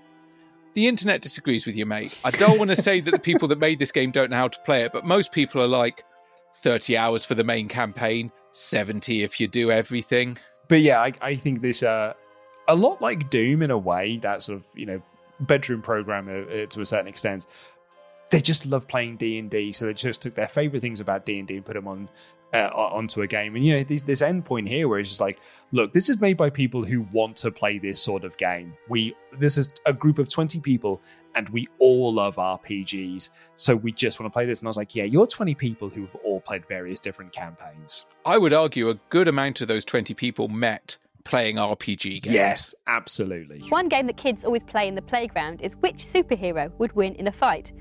The 0.74 0.88
internet 0.88 1.20
disagrees 1.20 1.66
with 1.66 1.76
you, 1.76 1.84
mate. 1.84 2.18
I 2.24 2.30
don't 2.30 2.58
want 2.58 2.70
to 2.70 2.76
say 2.76 3.00
that 3.00 3.10
the 3.10 3.18
people 3.18 3.48
that 3.48 3.58
made 3.58 3.78
this 3.78 3.92
game 3.92 4.10
don't 4.10 4.30
know 4.30 4.36
how 4.36 4.48
to 4.48 4.60
play 4.60 4.82
it, 4.82 4.92
but 4.92 5.04
most 5.04 5.32
people 5.32 5.60
are 5.62 5.68
like 5.68 6.04
30 6.56 6.96
hours 6.96 7.24
for 7.24 7.34
the 7.34 7.44
main 7.44 7.68
campaign, 7.68 8.32
70 8.52 9.22
if 9.22 9.38
you 9.38 9.48
do 9.48 9.70
everything. 9.70 10.38
But 10.68 10.80
yeah, 10.80 11.00
I, 11.00 11.12
I 11.20 11.36
think 11.36 11.60
this 11.60 11.82
uh, 11.82 12.14
a 12.68 12.74
lot 12.74 13.02
like 13.02 13.30
Doom 13.30 13.62
in 13.62 13.70
a 13.70 13.78
way. 13.78 14.18
That 14.18 14.42
sort 14.42 14.58
of 14.58 14.64
you 14.74 14.86
know 14.86 15.02
bedroom 15.40 15.82
programmer 15.82 16.44
uh, 16.48 16.66
to 16.66 16.80
a 16.80 16.86
certain 16.86 17.06
extent. 17.06 17.46
They 18.32 18.40
just 18.40 18.66
love 18.66 18.88
playing 18.88 19.18
D 19.18 19.38
and 19.38 19.50
D, 19.50 19.72
so 19.72 19.86
they 19.86 19.94
just 19.94 20.22
took 20.22 20.34
their 20.34 20.48
favorite 20.48 20.80
things 20.80 21.00
about 21.00 21.24
D 21.24 21.38
and 21.38 21.46
D 21.46 21.56
and 21.56 21.64
put 21.64 21.74
them 21.74 21.86
on 21.86 22.08
uh, 22.52 22.70
onto 22.74 23.22
a 23.22 23.26
game. 23.26 23.56
And 23.56 23.64
you 23.64 23.76
know, 23.76 23.82
this, 23.82 24.02
this 24.02 24.22
end 24.22 24.44
point 24.44 24.68
here 24.68 24.88
where 24.88 24.98
it's 24.98 25.08
just 25.08 25.20
like, 25.20 25.38
look, 25.72 25.92
this 25.92 26.08
is 26.08 26.20
made 26.20 26.36
by 26.36 26.50
people 26.50 26.82
who 26.84 27.06
want 27.12 27.36
to 27.36 27.50
play 27.50 27.78
this 27.78 28.00
sort 28.00 28.24
of 28.24 28.36
game. 28.36 28.74
We 28.88 29.14
this 29.38 29.56
is 29.56 29.72
a 29.86 29.92
group 29.92 30.18
of 30.18 30.28
twenty 30.28 30.60
people, 30.60 31.00
and 31.34 31.48
we 31.50 31.68
all 31.78 32.12
love 32.14 32.36
RPGs, 32.36 33.30
so 33.54 33.76
we 33.76 33.92
just 33.92 34.18
want 34.18 34.32
to 34.32 34.34
play 34.34 34.46
this. 34.46 34.60
And 34.60 34.66
I 34.66 34.70
was 34.70 34.76
like, 34.76 34.94
yeah, 34.94 35.04
you're 35.04 35.26
twenty 35.26 35.54
people 35.54 35.88
who 35.88 36.02
have 36.02 36.14
all 36.24 36.40
played 36.40 36.66
various 36.66 37.00
different 37.00 37.32
campaigns. 37.32 38.06
I 38.24 38.38
would 38.38 38.52
argue 38.52 38.88
a 38.88 38.94
good 39.10 39.28
amount 39.28 39.60
of 39.60 39.68
those 39.68 39.84
20 39.84 40.14
people 40.14 40.46
met 40.46 40.96
playing 41.24 41.56
RPG 41.56 42.22
games. 42.22 42.34
Yes, 42.34 42.74
absolutely. 42.86 43.60
One 43.68 43.88
game 43.88 44.06
that 44.06 44.16
kids 44.16 44.44
always 44.44 44.62
play 44.62 44.86
in 44.88 44.94
the 44.94 45.02
playground 45.02 45.60
is 45.60 45.74
which 45.76 45.96
superhero 45.96 46.70
would 46.78 46.92
win 46.94 47.14
in 47.14 47.28
a 47.28 47.32
fight. 47.32 47.72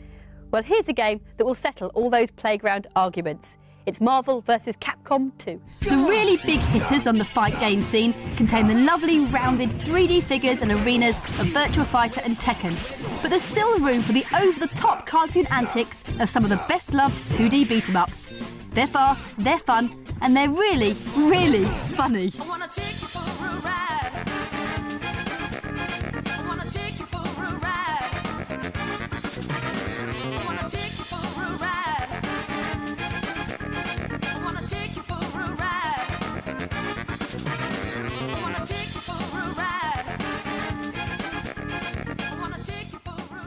Well, 0.52 0.64
here's 0.64 0.90
a 0.90 0.94
game 0.94 1.22
that 1.38 1.46
will 1.46 1.56
settle 1.56 1.88
all 1.94 2.10
those 2.10 2.30
playground 2.30 2.88
arguments. 2.94 3.58
It's 3.86 4.02
Marvel 4.02 4.42
vs. 4.42 4.76
Capcom 4.78 5.32
2. 5.38 5.62
The 5.80 5.96
really 5.96 6.36
big 6.46 6.60
hitters 6.60 7.08
on 7.08 7.18
the 7.18 7.24
fight 7.24 7.58
game 7.62 7.82
scene 7.82 8.14
contain 8.36 8.68
the 8.68 8.74
lovely 8.74 9.20
rounded 9.20 9.70
3D 9.70 10.24
figures 10.24 10.62
and 10.62 10.72
arenas 10.72 11.16
of 11.40 11.48
Virtua 11.48 11.86
Fighter 11.86 12.20
and 12.26 12.38
Tekken. 12.38 12.76
But 13.22 13.30
there's 13.30 13.44
still 13.44 13.80
room 13.80 14.04
for 14.04 14.12
the 14.12 14.26
over-the-top 14.36 15.08
cartoon 15.08 15.48
antics 15.52 16.04
of 16.20 16.30
some 16.30 16.44
of 16.44 16.50
the 16.50 16.62
best-loved 16.68 17.24
2D 17.32 17.70
beat-em-ups. 17.70 18.28
They're 18.74 18.88
fast, 18.88 19.24
they're 19.38 19.58
fun, 19.58 20.06
and 20.20 20.36
they're 20.36 20.50
really, 20.50 20.98
really 21.16 21.66
funny. 21.96 22.32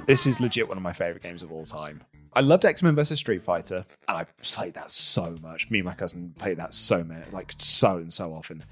This 0.06 0.26
is 0.26 0.38
legit 0.38 0.68
one 0.68 0.76
of 0.76 0.82
my 0.82 0.92
favorite 0.92 1.22
games 1.22 1.42
of 1.42 1.50
all 1.50 1.64
time. 1.64 2.02
I 2.34 2.40
loved 2.40 2.66
X 2.66 2.82
Men 2.82 2.94
vs 2.94 3.18
Street 3.18 3.40
Fighter, 3.40 3.86
and 4.08 4.18
I 4.18 4.24
played 4.42 4.74
that 4.74 4.90
so 4.90 5.34
much. 5.42 5.70
Me 5.70 5.78
and 5.78 5.86
my 5.86 5.94
cousin 5.94 6.34
played 6.38 6.58
that 6.58 6.74
so 6.74 7.02
many, 7.02 7.24
like 7.30 7.54
so 7.56 7.96
and 7.96 8.12
so 8.12 8.34
often. 8.34 8.62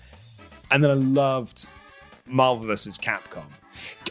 And 0.71 0.85
then 0.85 0.91
I 0.91 0.95
loved 0.95 1.69
Marvel 2.27 2.67
vs 2.67 2.99
Capcom. 2.99 3.45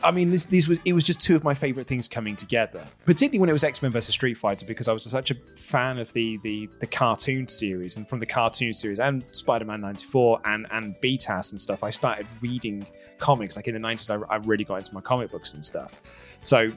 I 0.03 0.09
mean, 0.09 0.32
this 0.32 0.45
these 0.45 0.67
was 0.67 0.80
it 0.84 0.93
was 0.93 1.03
just 1.03 1.22
two 1.22 1.36
of 1.36 1.43
my 1.43 1.53
favorite 1.53 1.86
things 1.86 2.07
coming 2.07 2.36
together. 2.36 2.84
Particularly 3.05 3.38
when 3.38 3.49
it 3.49 3.53
was 3.53 3.63
X 3.63 3.84
Men 3.84 3.91
vs 3.91 4.15
Street 4.15 4.36
Fighter, 4.36 4.65
because 4.65 4.88
I 4.88 4.93
was 4.93 5.03
such 5.03 5.30
a 5.30 5.36
fan 5.55 5.99
of 5.99 6.11
the 6.13 6.38
the 6.38 6.67
the 6.80 6.88
cartoon 6.88 7.47
series, 7.47 7.97
and 7.97 8.07
from 8.09 8.19
the 8.19 8.26
cartoon 8.26 8.74
series 8.74 8.99
and 8.99 9.24
Spider 9.32 9.65
Man 9.65 9.82
'94 9.82 10.41
and 10.45 10.65
and 10.72 10.95
BTAS 11.01 11.51
and 11.51 11.61
stuff, 11.61 11.84
I 11.84 11.91
started 11.91 12.26
reading 12.41 12.88
comics. 13.19 13.55
Like 13.55 13.67
in 13.67 13.76
the 13.76 13.80
'90s, 13.80 14.09
I, 14.09 14.34
I 14.34 14.38
really 14.38 14.63
got 14.63 14.78
into 14.78 14.95
my 14.95 15.01
comic 15.01 15.30
books 15.30 15.53
and 15.53 15.63
stuff. 15.63 16.01
So 16.41 16.72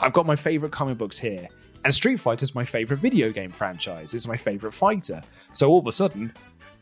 I've 0.00 0.12
got 0.12 0.26
my 0.26 0.36
favorite 0.36 0.72
comic 0.72 0.98
books 0.98 1.18
here. 1.18 1.48
And 1.84 1.94
Street 1.94 2.18
Fighter 2.18 2.44
is 2.44 2.54
my 2.54 2.64
favorite 2.64 2.98
video 2.98 3.30
game 3.30 3.50
franchise. 3.50 4.14
It's 4.14 4.26
my 4.26 4.36
favorite 4.36 4.74
fighter. 4.74 5.22
So 5.52 5.68
all 5.68 5.78
of 5.78 5.86
a 5.86 5.92
sudden, 5.92 6.32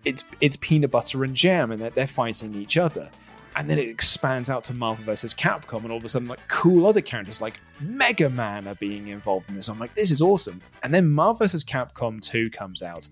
it's 0.05 0.25
it's 0.41 0.57
peanut 0.57 0.91
butter 0.91 1.25
and 1.25 1.35
jam, 1.35 1.73
and 1.73 1.81
they're, 1.81 1.91
they're 1.91 2.07
fighting 2.07 2.55
each 2.55 2.77
other. 2.77 3.11
And 3.57 3.71
then 3.71 3.79
it 3.79 3.89
expands 3.89 4.51
out 4.51 4.65
to 4.65 4.75
Marvel 4.75 5.05
versus 5.05 5.33
Capcom, 5.33 5.83
and 5.83 5.91
all 5.91 5.99
of 5.99 6.05
a 6.05 6.09
sudden, 6.09 6.29
like 6.29 6.47
cool 6.49 6.87
other 6.87 7.01
characters 7.01 7.41
like 7.41 7.59
Mega 7.81 8.29
Man 8.29 8.69
are 8.69 8.75
being 8.77 9.09
involved 9.09 9.49
in 9.49 9.57
this. 9.57 9.69
I'm 9.69 9.79
like, 9.79 9.95
this 9.95 10.11
is 10.11 10.21
awesome. 10.21 10.61
And 10.83 10.93
then 10.93 11.09
Marvel 11.09 11.47
vs. 11.47 11.65
Capcom 11.65 12.21
2 12.21 12.51
comes 12.51 12.83
out, 12.83 13.09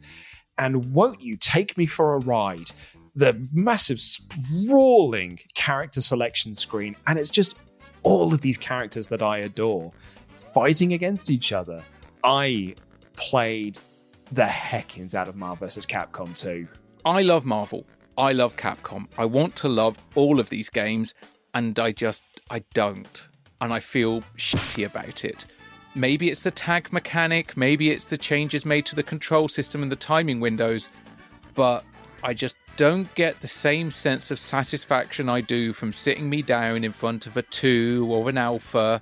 and 0.58 0.92
won't 0.92 1.20
you 1.20 1.36
take 1.36 1.76
me 1.76 1.86
for 1.86 2.14
a 2.14 2.18
ride? 2.18 2.70
The 3.16 3.46
massive, 3.52 4.00
sprawling 4.00 5.38
character 5.54 6.00
selection 6.00 6.54
screen, 6.54 6.96
and 7.06 7.18
it's 7.18 7.30
just 7.30 7.56
all 8.04 8.32
of 8.32 8.40
these 8.40 8.56
characters 8.56 9.08
that 9.08 9.22
I 9.22 9.38
adore 9.38 9.92
fighting 10.36 10.92
against 10.92 11.30
each 11.30 11.52
other. 11.52 11.84
I 12.22 12.74
played 13.16 13.78
the 14.32 14.44
heckins 14.44 15.14
out 15.14 15.28
of 15.28 15.36
Marvel 15.36 15.66
vs. 15.66 15.86
Capcom 15.86 16.38
2. 16.38 16.66
I 17.04 17.22
love 17.22 17.44
Marvel. 17.44 17.84
I 18.16 18.32
love 18.32 18.56
Capcom. 18.56 19.06
I 19.18 19.24
want 19.24 19.56
to 19.56 19.68
love 19.68 19.96
all 20.14 20.38
of 20.38 20.48
these 20.48 20.70
games, 20.70 21.14
and 21.52 21.78
I 21.78 21.90
just 21.92 22.22
I 22.50 22.60
don't, 22.72 23.28
and 23.60 23.72
I 23.72 23.80
feel 23.80 24.20
shitty 24.38 24.86
about 24.86 25.24
it. 25.24 25.46
Maybe 25.96 26.30
it's 26.30 26.40
the 26.40 26.50
tag 26.50 26.92
mechanic, 26.92 27.56
maybe 27.56 27.90
it's 27.90 28.06
the 28.06 28.16
changes 28.16 28.64
made 28.64 28.86
to 28.86 28.96
the 28.96 29.02
control 29.02 29.48
system 29.48 29.82
and 29.82 29.90
the 29.90 29.96
timing 29.96 30.40
windows, 30.40 30.88
but 31.54 31.84
I 32.22 32.34
just 32.34 32.56
don't 32.76 33.12
get 33.14 33.40
the 33.40 33.48
same 33.48 33.90
sense 33.90 34.30
of 34.30 34.38
satisfaction 34.38 35.28
I 35.28 35.40
do 35.40 35.72
from 35.72 35.92
sitting 35.92 36.28
me 36.28 36.42
down 36.42 36.84
in 36.84 36.92
front 36.92 37.26
of 37.26 37.36
a 37.36 37.42
2 37.42 38.08
or 38.10 38.28
an 38.28 38.38
alpha 38.38 39.00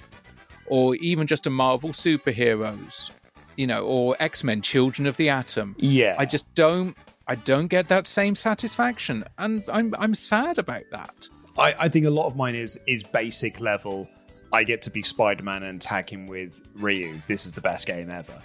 or 0.67 0.95
even 0.97 1.27
just 1.27 1.47
a 1.47 1.51
Marvel 1.51 1.91
superheroes, 1.91 3.11
you 3.57 3.67
know, 3.67 3.85
or 3.85 4.17
X-Men 4.21 4.63
Children 4.63 5.07
of 5.07 5.17
the 5.17 5.29
Atom. 5.29 5.77
Yeah. 5.79 6.17
I 6.19 6.25
just 6.25 6.53
don't 6.55 6.97
I 7.27 7.35
don't 7.37 7.69
get 7.69 7.89
that 7.89 8.07
same 8.07 8.35
satisfaction 8.35 9.25
and 9.39 9.63
I'm 9.73 9.95
I'm 9.99 10.15
sad 10.15 10.59
about 10.59 10.85
that. 10.91 11.29
I, 11.59 11.75
I 11.79 11.89
think 11.89 12.07
a 12.07 12.11
lot 12.11 12.27
of 12.27 12.37
mine 12.37 12.55
is 12.55 12.79
is 12.87 13.03
basic 13.03 13.61
level. 13.61 14.09
I 14.53 14.65
get 14.65 14.83
to 14.83 14.91
be 14.91 15.03
Spider 15.03 15.43
Man 15.43 15.63
and 15.63 15.81
tag 15.81 16.11
him 16.11 16.27
with 16.27 16.61
Ryu. 16.75 17.21
This 17.27 17.47
is 17.47 17.53
the 17.53 17.63
best 17.63 17.87
game 17.87 18.11
ever. 18.11 18.43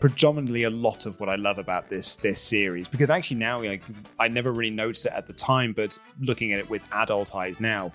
Predominantly, 0.00 0.62
a 0.62 0.70
lot 0.70 1.06
of 1.06 1.18
what 1.18 1.28
I 1.28 1.34
love 1.34 1.58
about 1.58 1.88
this 1.88 2.16
this 2.16 2.40
series, 2.40 2.86
because 2.86 3.10
actually 3.10 3.38
now 3.38 3.60
like, 3.60 3.82
I 4.18 4.28
never 4.28 4.52
really 4.52 4.70
noticed 4.70 5.06
it 5.06 5.12
at 5.12 5.26
the 5.26 5.32
time, 5.32 5.72
but 5.72 5.98
looking 6.20 6.52
at 6.52 6.60
it 6.60 6.70
with 6.70 6.82
adult 6.92 7.34
eyes 7.34 7.60
now, 7.60 7.92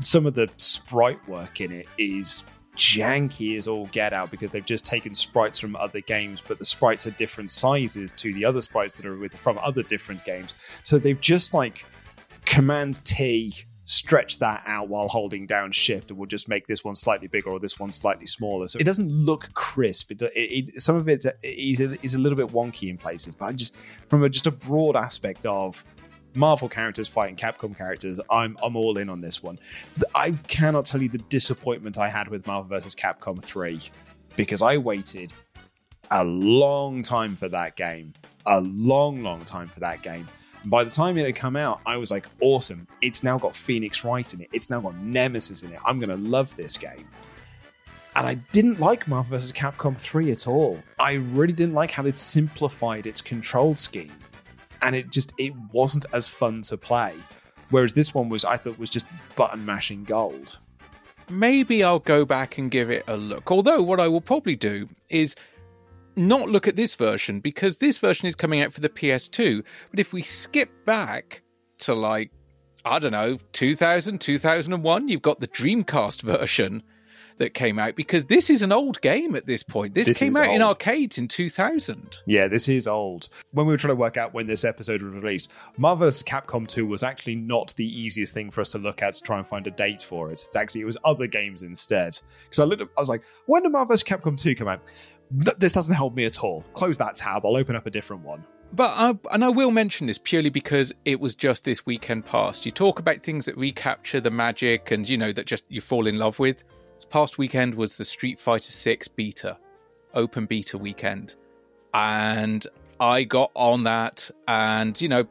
some 0.00 0.26
of 0.26 0.34
the 0.34 0.50
sprite 0.58 1.26
work 1.28 1.60
in 1.60 1.72
it 1.72 1.86
is 1.96 2.42
janky 2.76 3.56
as 3.56 3.66
all 3.66 3.86
get 3.86 4.12
out 4.12 4.30
because 4.30 4.50
they've 4.50 4.66
just 4.66 4.84
taken 4.84 5.14
sprites 5.14 5.58
from 5.58 5.74
other 5.76 6.00
games, 6.00 6.42
but 6.46 6.58
the 6.58 6.66
sprites 6.66 7.06
are 7.06 7.10
different 7.12 7.50
sizes 7.50 8.12
to 8.12 8.34
the 8.34 8.44
other 8.44 8.60
sprites 8.60 8.94
that 8.94 9.06
are 9.06 9.16
with 9.16 9.34
from 9.34 9.58
other 9.62 9.82
different 9.82 10.22
games. 10.24 10.54
So 10.82 10.98
they've 10.98 11.20
just 11.20 11.54
like 11.54 11.86
Command 12.44 13.02
T 13.04 13.64
stretch 13.86 14.40
that 14.40 14.64
out 14.66 14.88
while 14.88 15.06
holding 15.06 15.46
down 15.46 15.70
shift 15.70 16.10
and 16.10 16.18
we'll 16.18 16.26
just 16.26 16.48
make 16.48 16.66
this 16.66 16.84
one 16.84 16.94
slightly 16.94 17.28
bigger 17.28 17.50
or 17.50 17.60
this 17.60 17.78
one 17.78 17.90
slightly 17.90 18.26
smaller. 18.26 18.66
So 18.66 18.78
it 18.80 18.84
doesn't 18.84 19.08
look 19.08 19.48
crisp. 19.54 20.10
It, 20.10 20.22
it, 20.22 20.30
it 20.34 20.80
some 20.80 20.96
of 20.96 21.08
it 21.08 21.24
is, 21.42 21.80
is 21.80 22.14
a 22.14 22.18
little 22.18 22.36
bit 22.36 22.48
wonky 22.48 22.90
in 22.90 22.98
places 22.98 23.34
but 23.34 23.46
I 23.46 23.52
just 23.52 23.74
from 24.08 24.24
a, 24.24 24.28
just 24.28 24.48
a 24.48 24.50
broad 24.50 24.96
aspect 24.96 25.46
of 25.46 25.84
Marvel 26.34 26.68
characters 26.68 27.08
fighting 27.08 27.36
Capcom 27.36 27.78
characters 27.78 28.20
I'm 28.28 28.58
I'm 28.62 28.74
all 28.74 28.98
in 28.98 29.08
on 29.08 29.20
this 29.20 29.42
one. 29.42 29.58
I 30.14 30.32
cannot 30.48 30.84
tell 30.84 31.00
you 31.00 31.08
the 31.08 31.18
disappointment 31.18 31.96
I 31.96 32.08
had 32.08 32.26
with 32.26 32.46
Marvel 32.46 32.68
vs 32.68 32.94
Capcom 32.96 33.40
3 33.40 33.80
because 34.34 34.62
I 34.62 34.78
waited 34.78 35.32
a 36.10 36.24
long 36.24 37.02
time 37.02 37.36
for 37.36 37.48
that 37.48 37.76
game. 37.76 38.12
A 38.46 38.60
long 38.60 39.22
long 39.22 39.40
time 39.40 39.68
for 39.68 39.80
that 39.80 40.02
game 40.02 40.26
by 40.66 40.82
the 40.82 40.90
time 40.90 41.16
it 41.16 41.24
had 41.24 41.36
come 41.36 41.56
out, 41.56 41.80
I 41.86 41.96
was 41.96 42.10
like, 42.10 42.26
awesome. 42.40 42.88
It's 43.00 43.22
now 43.22 43.38
got 43.38 43.54
Phoenix 43.54 44.04
Wright 44.04 44.32
in 44.34 44.40
it. 44.40 44.48
It's 44.52 44.68
now 44.68 44.80
got 44.80 44.96
Nemesis 44.96 45.62
in 45.62 45.72
it. 45.72 45.78
I'm 45.84 45.98
going 46.00 46.10
to 46.10 46.28
love 46.28 46.54
this 46.56 46.76
game. 46.76 47.08
And 48.16 48.26
I 48.26 48.34
didn't 48.52 48.80
like 48.80 49.06
Marvel 49.06 49.36
vs. 49.36 49.52
Capcom 49.52 49.98
3 49.98 50.32
at 50.32 50.48
all. 50.48 50.82
I 50.98 51.12
really 51.12 51.52
didn't 51.52 51.74
like 51.74 51.90
how 51.90 52.04
it 52.06 52.16
simplified 52.16 53.06
its 53.06 53.20
control 53.20 53.74
scheme. 53.74 54.12
And 54.82 54.96
it 54.96 55.10
just 55.10 55.34
it 55.38 55.54
wasn't 55.72 56.06
as 56.12 56.28
fun 56.28 56.62
to 56.62 56.76
play. 56.76 57.14
Whereas 57.70 57.92
this 57.92 58.14
one 58.14 58.28
was 58.28 58.44
I 58.44 58.56
thought 58.56 58.78
was 58.78 58.90
just 58.90 59.06
button 59.36 59.64
mashing 59.64 60.04
gold. 60.04 60.58
Maybe 61.30 61.84
I'll 61.84 61.98
go 61.98 62.24
back 62.24 62.58
and 62.58 62.70
give 62.70 62.90
it 62.90 63.04
a 63.06 63.16
look. 63.16 63.50
Although 63.50 63.82
what 63.82 64.00
I 64.00 64.08
will 64.08 64.20
probably 64.20 64.56
do 64.56 64.88
is 65.10 65.36
not 66.16 66.48
look 66.48 66.66
at 66.66 66.76
this 66.76 66.94
version 66.94 67.40
because 67.40 67.78
this 67.78 67.98
version 67.98 68.26
is 68.26 68.34
coming 68.34 68.62
out 68.62 68.72
for 68.72 68.80
the 68.80 68.88
PS2. 68.88 69.62
But 69.90 70.00
if 70.00 70.12
we 70.12 70.22
skip 70.22 70.70
back 70.84 71.42
to 71.78 71.94
like, 71.94 72.30
I 72.84 72.98
don't 72.98 73.12
know, 73.12 73.38
2000, 73.52 74.20
2001, 74.20 75.08
you've 75.08 75.22
got 75.22 75.40
the 75.40 75.48
Dreamcast 75.48 76.22
version 76.22 76.82
that 77.38 77.54
came 77.54 77.78
out 77.78 77.96
because 77.96 78.24
this 78.26 78.48
is 78.50 78.62
an 78.62 78.72
old 78.72 79.00
game 79.00 79.34
at 79.34 79.46
this 79.46 79.62
point. 79.62 79.94
This, 79.94 80.08
This 80.08 80.18
came 80.18 80.36
out 80.36 80.48
in 80.48 80.62
arcades 80.62 81.18
in 81.18 81.28
2000. 81.28 82.20
Yeah, 82.26 82.48
this 82.48 82.68
is 82.68 82.86
old. 82.86 83.28
When 83.52 83.66
we 83.66 83.72
were 83.72 83.76
trying 83.76 83.90
to 83.90 83.96
work 84.00 84.16
out 84.16 84.32
when 84.32 84.46
this 84.46 84.64
episode 84.64 85.02
was 85.02 85.12
released, 85.12 85.50
Marvel 85.76 86.06
vs. 86.06 86.22
Capcom 86.22 86.66
2 86.66 86.86
was 86.86 87.02
actually 87.02 87.36
not 87.36 87.74
the 87.76 87.86
easiest 87.86 88.34
thing 88.34 88.50
for 88.50 88.60
us 88.60 88.72
to 88.72 88.78
look 88.78 89.02
at 89.02 89.14
to 89.14 89.20
try 89.20 89.38
and 89.38 89.46
find 89.46 89.66
a 89.66 89.70
date 89.70 90.02
for 90.02 90.30
it. 90.30 90.44
It's 90.46 90.56
actually 90.56 90.80
it 90.80 90.86
was 90.86 90.96
other 91.04 91.26
games 91.26 91.62
instead. 91.62 92.18
Because 92.44 92.60
I 92.60 92.64
looked, 92.64 92.82
I 92.82 93.00
was 93.00 93.08
like, 93.08 93.22
when 93.46 93.62
did 93.62 93.72
Marvel 93.72 93.94
vs. 93.94 94.04
Capcom 94.04 94.38
2 94.38 94.54
come 94.54 94.68
out? 94.68 94.80
Th- 95.34 95.56
this 95.58 95.72
doesn't 95.72 95.94
help 95.94 96.14
me 96.14 96.24
at 96.24 96.42
all. 96.42 96.62
Close 96.74 96.96
that 96.98 97.16
tab. 97.16 97.44
I'll 97.44 97.56
open 97.56 97.76
up 97.76 97.86
a 97.86 97.90
different 97.90 98.22
one. 98.22 98.44
But 98.72 98.92
I, 98.96 99.18
and 99.32 99.44
I 99.44 99.48
will 99.48 99.70
mention 99.70 100.06
this 100.06 100.18
purely 100.18 100.50
because 100.50 100.92
it 101.04 101.20
was 101.20 101.34
just 101.34 101.64
this 101.64 101.86
weekend 101.86 102.26
past. 102.26 102.66
You 102.66 102.72
talk 102.72 102.98
about 102.98 103.20
things 103.20 103.46
that 103.46 103.56
recapture 103.56 104.20
the 104.20 104.30
magic 104.30 104.90
and 104.90 105.08
you 105.08 105.16
know 105.16 105.32
that 105.32 105.46
just 105.46 105.64
you 105.68 105.80
fall 105.80 106.06
in 106.06 106.18
love 106.18 106.38
with. 106.38 106.62
This 106.94 107.04
past 107.04 107.38
weekend 107.38 107.74
was 107.74 107.96
the 107.96 108.04
Street 108.04 108.40
Fighter 108.40 108.72
6 108.72 109.08
beta, 109.08 109.56
open 110.14 110.46
beta 110.46 110.76
weekend. 110.78 111.36
And 111.94 112.66
I 113.00 113.24
got 113.24 113.50
on 113.54 113.84
that, 113.84 114.30
and 114.48 115.00
you 115.00 115.08
know, 115.08 115.26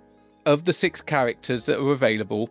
of 0.46 0.66
the 0.66 0.74
six 0.74 1.02
characters 1.02 1.66
that 1.66 1.82
were 1.82 1.92
available, 1.92 2.50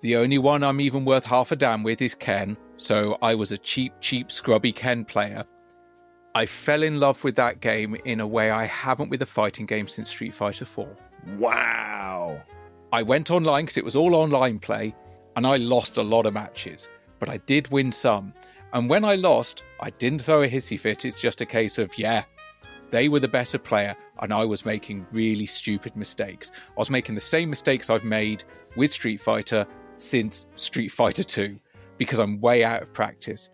the 0.00 0.16
only 0.16 0.38
one 0.38 0.62
I'm 0.62 0.80
even 0.80 1.04
worth 1.04 1.24
half 1.24 1.52
a 1.52 1.56
damn 1.56 1.82
with 1.82 2.00
is 2.00 2.14
Ken. 2.14 2.56
So 2.76 3.18
I 3.20 3.34
was 3.34 3.52
a 3.52 3.58
cheap, 3.58 3.92
cheap, 4.00 4.30
scrubby 4.30 4.72
Ken 4.72 5.04
player. 5.04 5.44
I 6.38 6.46
fell 6.46 6.84
in 6.84 7.00
love 7.00 7.24
with 7.24 7.34
that 7.34 7.60
game 7.60 7.96
in 8.04 8.20
a 8.20 8.26
way 8.26 8.52
I 8.52 8.64
haven't 8.66 9.08
with 9.08 9.22
a 9.22 9.26
fighting 9.26 9.66
game 9.66 9.88
since 9.88 10.10
Street 10.10 10.32
Fighter 10.32 10.64
4. 10.64 10.88
Wow. 11.36 12.40
I 12.92 13.02
went 13.02 13.32
online 13.32 13.64
because 13.64 13.76
it 13.76 13.84
was 13.84 13.96
all 13.96 14.14
online 14.14 14.60
play, 14.60 14.94
and 15.34 15.44
I 15.44 15.56
lost 15.56 15.98
a 15.98 16.02
lot 16.04 16.26
of 16.26 16.34
matches, 16.34 16.88
but 17.18 17.28
I 17.28 17.38
did 17.38 17.66
win 17.72 17.90
some. 17.90 18.32
And 18.72 18.88
when 18.88 19.04
I 19.04 19.16
lost, 19.16 19.64
I 19.80 19.90
didn't 19.90 20.22
throw 20.22 20.44
a 20.44 20.48
hissy 20.48 20.78
fit. 20.78 21.04
It's 21.04 21.20
just 21.20 21.40
a 21.40 21.44
case 21.44 21.76
of, 21.76 21.98
yeah, 21.98 22.22
they 22.90 23.08
were 23.08 23.18
the 23.18 23.26
better 23.26 23.58
player, 23.58 23.96
and 24.20 24.32
I 24.32 24.44
was 24.44 24.64
making 24.64 25.08
really 25.10 25.46
stupid 25.46 25.96
mistakes. 25.96 26.52
I 26.54 26.78
was 26.78 26.88
making 26.88 27.16
the 27.16 27.20
same 27.20 27.50
mistakes 27.50 27.90
I've 27.90 28.04
made 28.04 28.44
with 28.76 28.92
Street 28.92 29.20
Fighter 29.20 29.66
since 29.96 30.46
Street 30.54 30.90
Fighter 30.92 31.24
2 31.24 31.58
because 31.96 32.20
I'm 32.20 32.40
way 32.40 32.62
out 32.62 32.80
of 32.80 32.92
practice. 32.92 33.50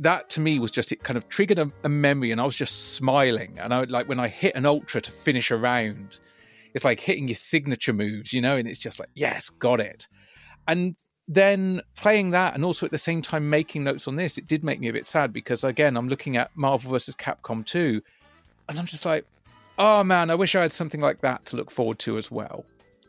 That 0.00 0.30
to 0.30 0.40
me 0.40 0.58
was 0.58 0.70
just, 0.70 0.92
it 0.92 1.02
kind 1.02 1.16
of 1.16 1.28
triggered 1.28 1.58
a, 1.58 1.70
a 1.82 1.88
memory, 1.88 2.30
and 2.30 2.40
I 2.40 2.44
was 2.44 2.56
just 2.56 2.94
smiling. 2.94 3.58
And 3.58 3.74
I 3.74 3.82
like 3.84 4.08
when 4.08 4.20
I 4.20 4.28
hit 4.28 4.54
an 4.54 4.64
ultra 4.64 5.00
to 5.00 5.10
finish 5.10 5.50
a 5.50 5.56
round, 5.56 6.20
it's 6.74 6.84
like 6.84 7.00
hitting 7.00 7.28
your 7.28 7.34
signature 7.34 7.92
moves, 7.92 8.32
you 8.32 8.40
know, 8.40 8.56
and 8.56 8.68
it's 8.68 8.78
just 8.78 9.00
like, 9.00 9.10
yes, 9.14 9.50
got 9.50 9.80
it. 9.80 10.06
And 10.66 10.94
then 11.26 11.82
playing 11.94 12.30
that 12.30 12.54
and 12.54 12.64
also 12.64 12.86
at 12.86 12.92
the 12.92 12.98
same 12.98 13.20
time 13.20 13.50
making 13.50 13.84
notes 13.84 14.08
on 14.08 14.16
this, 14.16 14.38
it 14.38 14.46
did 14.46 14.64
make 14.64 14.80
me 14.80 14.88
a 14.88 14.92
bit 14.92 15.06
sad 15.06 15.32
because 15.32 15.62
again, 15.62 15.96
I'm 15.96 16.08
looking 16.08 16.36
at 16.36 16.50
Marvel 16.56 16.90
vs. 16.90 17.14
Capcom 17.16 17.64
2 17.64 18.00
and 18.68 18.78
I'm 18.78 18.86
just 18.86 19.04
like, 19.04 19.26
oh 19.78 20.02
man, 20.02 20.30
I 20.30 20.34
wish 20.34 20.54
I 20.54 20.62
had 20.62 20.72
something 20.72 21.00
like 21.00 21.20
that 21.20 21.44
to 21.46 21.56
look 21.56 21.70
forward 21.70 21.98
to 22.00 22.16
as 22.16 22.30
well. 22.30 22.64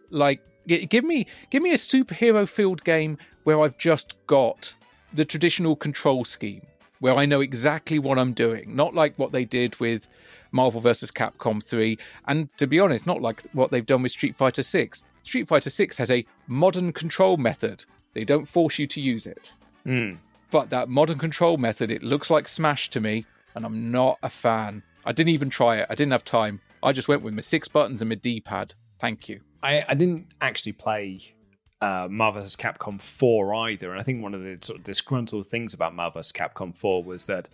Like, 0.09 0.41
give 0.67 1.03
me 1.03 1.27
give 1.49 1.63
me 1.63 1.71
a 1.71 1.77
superhero 1.77 2.47
filled 2.47 2.83
game 2.83 3.17
where 3.43 3.61
I've 3.61 3.77
just 3.77 4.15
got 4.27 4.75
the 5.13 5.25
traditional 5.25 5.75
control 5.75 6.25
scheme, 6.25 6.65
where 6.99 7.15
I 7.15 7.25
know 7.25 7.41
exactly 7.41 7.99
what 7.99 8.19
I'm 8.19 8.33
doing, 8.33 8.75
not 8.75 8.93
like 8.93 9.17
what 9.17 9.31
they 9.31 9.45
did 9.45 9.79
with 9.79 10.07
Marvel 10.51 10.81
vs. 10.81 11.11
Capcom 11.11 11.63
3, 11.63 11.97
and 12.27 12.49
to 12.57 12.67
be 12.67 12.79
honest, 12.79 13.05
not 13.05 13.21
like 13.21 13.43
what 13.53 13.71
they've 13.71 13.85
done 13.85 14.03
with 14.03 14.11
Street 14.11 14.35
Fighter 14.35 14.63
6. 14.63 15.03
Street 15.23 15.47
Fighter 15.47 15.69
6 15.69 15.97
has 15.97 16.11
a 16.11 16.25
modern 16.47 16.91
control 16.91 17.37
method. 17.37 17.85
They 18.13 18.23
don't 18.23 18.47
force 18.47 18.79
you 18.79 18.87
to 18.87 19.01
use 19.01 19.27
it. 19.27 19.53
Mm. 19.85 20.17
But 20.51 20.69
that 20.71 20.89
modern 20.89 21.17
control 21.17 21.57
method, 21.57 21.91
it 21.91 22.03
looks 22.03 22.29
like 22.29 22.47
Smash 22.47 22.89
to 22.91 22.99
me, 22.99 23.25
and 23.55 23.65
I'm 23.65 23.91
not 23.91 24.17
a 24.23 24.29
fan. 24.29 24.83
I 25.05 25.11
didn't 25.11 25.29
even 25.29 25.49
try 25.49 25.77
it. 25.77 25.87
I 25.89 25.95
didn't 25.95 26.11
have 26.11 26.25
time. 26.25 26.61
I 26.81 26.91
just 26.91 27.07
went 27.07 27.21
with 27.21 27.33
my 27.33 27.41
six 27.41 27.67
buttons 27.67 28.01
and 28.01 28.09
my 28.09 28.15
D 28.15 28.41
pad. 28.41 28.73
Thank 28.99 29.29
you. 29.29 29.41
I, 29.61 29.83
I 29.87 29.93
didn't 29.93 30.27
actually 30.41 30.71
play 30.73 31.35
uh, 31.81 32.07
Marvel 32.09 32.41
vs. 32.41 32.55
Capcom 32.55 32.99
4 32.99 33.53
either. 33.53 33.91
And 33.91 33.99
I 33.99 34.03
think 34.03 34.21
one 34.21 34.33
of 34.33 34.43
the 34.43 34.57
sort 34.61 34.79
of 34.79 34.83
disgruntled 34.83 35.47
things 35.47 35.73
about 35.73 35.95
Marvel 35.95 36.19
vs. 36.19 36.31
Capcom 36.31 36.77
4 36.77 37.03
was 37.03 37.25
that, 37.25 37.49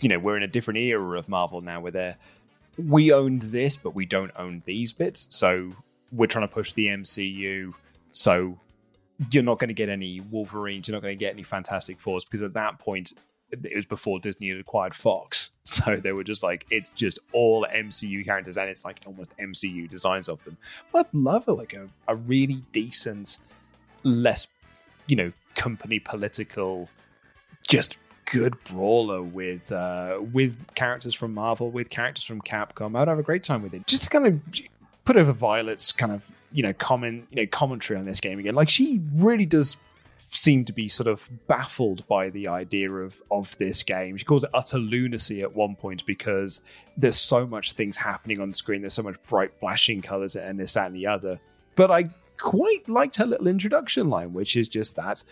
you 0.00 0.08
know, 0.08 0.18
we're 0.18 0.36
in 0.36 0.42
a 0.42 0.48
different 0.48 0.78
era 0.78 1.18
of 1.18 1.28
Marvel 1.28 1.60
now 1.60 1.80
where 1.80 1.92
they're, 1.92 2.16
we 2.76 3.12
owned 3.12 3.42
this, 3.42 3.76
but 3.76 3.94
we 3.94 4.06
don't 4.06 4.32
own 4.36 4.62
these 4.66 4.92
bits. 4.92 5.26
So 5.30 5.70
we're 6.12 6.26
trying 6.26 6.46
to 6.46 6.52
push 6.52 6.72
the 6.72 6.88
MCU. 6.88 7.72
So 8.12 8.58
you're 9.30 9.42
not 9.42 9.58
going 9.58 9.68
to 9.68 9.74
get 9.74 9.88
any 9.88 10.20
Wolverines, 10.20 10.88
you're 10.88 10.96
not 10.96 11.02
going 11.02 11.16
to 11.16 11.18
get 11.18 11.32
any 11.32 11.42
Fantastic 11.42 12.00
Fours 12.00 12.24
because 12.24 12.42
at 12.42 12.54
that 12.54 12.78
point, 12.78 13.14
it 13.52 13.76
was 13.76 13.86
before 13.86 14.20
Disney 14.20 14.48
had 14.50 14.58
acquired 14.58 14.94
Fox. 14.94 15.50
So 15.70 15.94
they 15.94 16.10
were 16.10 16.24
just 16.24 16.42
like, 16.42 16.66
it's 16.70 16.90
just 16.96 17.20
all 17.32 17.64
MCU 17.72 18.24
characters 18.24 18.56
and 18.56 18.68
it's 18.68 18.84
like 18.84 19.02
almost 19.06 19.30
MCU 19.36 19.88
designs 19.88 20.28
of 20.28 20.42
them. 20.42 20.56
But 20.90 21.06
I'd 21.06 21.14
love 21.14 21.46
a, 21.46 21.52
like 21.52 21.74
a, 21.74 21.86
a 22.08 22.16
really 22.16 22.64
decent, 22.72 23.38
less, 24.02 24.48
you 25.06 25.14
know, 25.14 25.32
company 25.54 26.00
political, 26.00 26.88
just 27.68 27.98
good 28.30 28.56
brawler 28.64 29.22
with 29.22 29.70
uh, 29.70 30.18
with 30.32 30.56
characters 30.74 31.14
from 31.14 31.34
Marvel, 31.34 31.70
with 31.70 31.90
characters 31.90 32.24
from 32.24 32.40
Capcom. 32.40 32.98
I'd 32.98 33.06
have 33.06 33.18
a 33.18 33.22
great 33.22 33.44
time 33.44 33.62
with 33.62 33.74
it. 33.74 33.86
Just 33.86 34.04
to 34.04 34.10
kind 34.10 34.26
of 34.26 34.40
put 35.04 35.16
over 35.16 35.32
Violet's 35.32 35.92
kind 35.92 36.12
of 36.12 36.22
you 36.52 36.62
know 36.62 36.72
comment 36.72 37.26
you 37.30 37.36
know 37.36 37.46
commentary 37.46 37.98
on 37.98 38.06
this 38.06 38.20
game 38.20 38.38
again. 38.38 38.54
Like 38.54 38.68
she 38.68 39.00
really 39.14 39.46
does 39.46 39.76
seem 40.20 40.64
to 40.64 40.72
be 40.72 40.88
sort 40.88 41.06
of 41.06 41.28
baffled 41.46 42.06
by 42.06 42.30
the 42.30 42.48
idea 42.48 42.90
of 42.90 43.20
of 43.30 43.56
this 43.58 43.82
game. 43.82 44.16
She 44.16 44.24
calls 44.24 44.44
it 44.44 44.50
utter 44.54 44.78
lunacy 44.78 45.42
at 45.42 45.54
one 45.54 45.76
point 45.76 46.04
because 46.06 46.60
there's 46.96 47.16
so 47.16 47.46
much 47.46 47.72
things 47.72 47.96
happening 47.96 48.40
on 48.40 48.48
the 48.48 48.54
screen. 48.54 48.82
There's 48.82 48.94
so 48.94 49.02
much 49.02 49.22
bright 49.28 49.52
flashing 49.58 50.02
colors 50.02 50.36
and 50.36 50.58
this 50.58 50.74
that, 50.74 50.86
and 50.86 50.96
the 50.96 51.06
other. 51.06 51.40
But 51.76 51.90
I 51.90 52.10
quite 52.38 52.88
liked 52.88 53.16
her 53.16 53.26
little 53.26 53.48
introduction 53.48 54.08
line, 54.08 54.32
which 54.32 54.56
is 54.56 54.68
just 54.68 54.96
that 54.96 55.22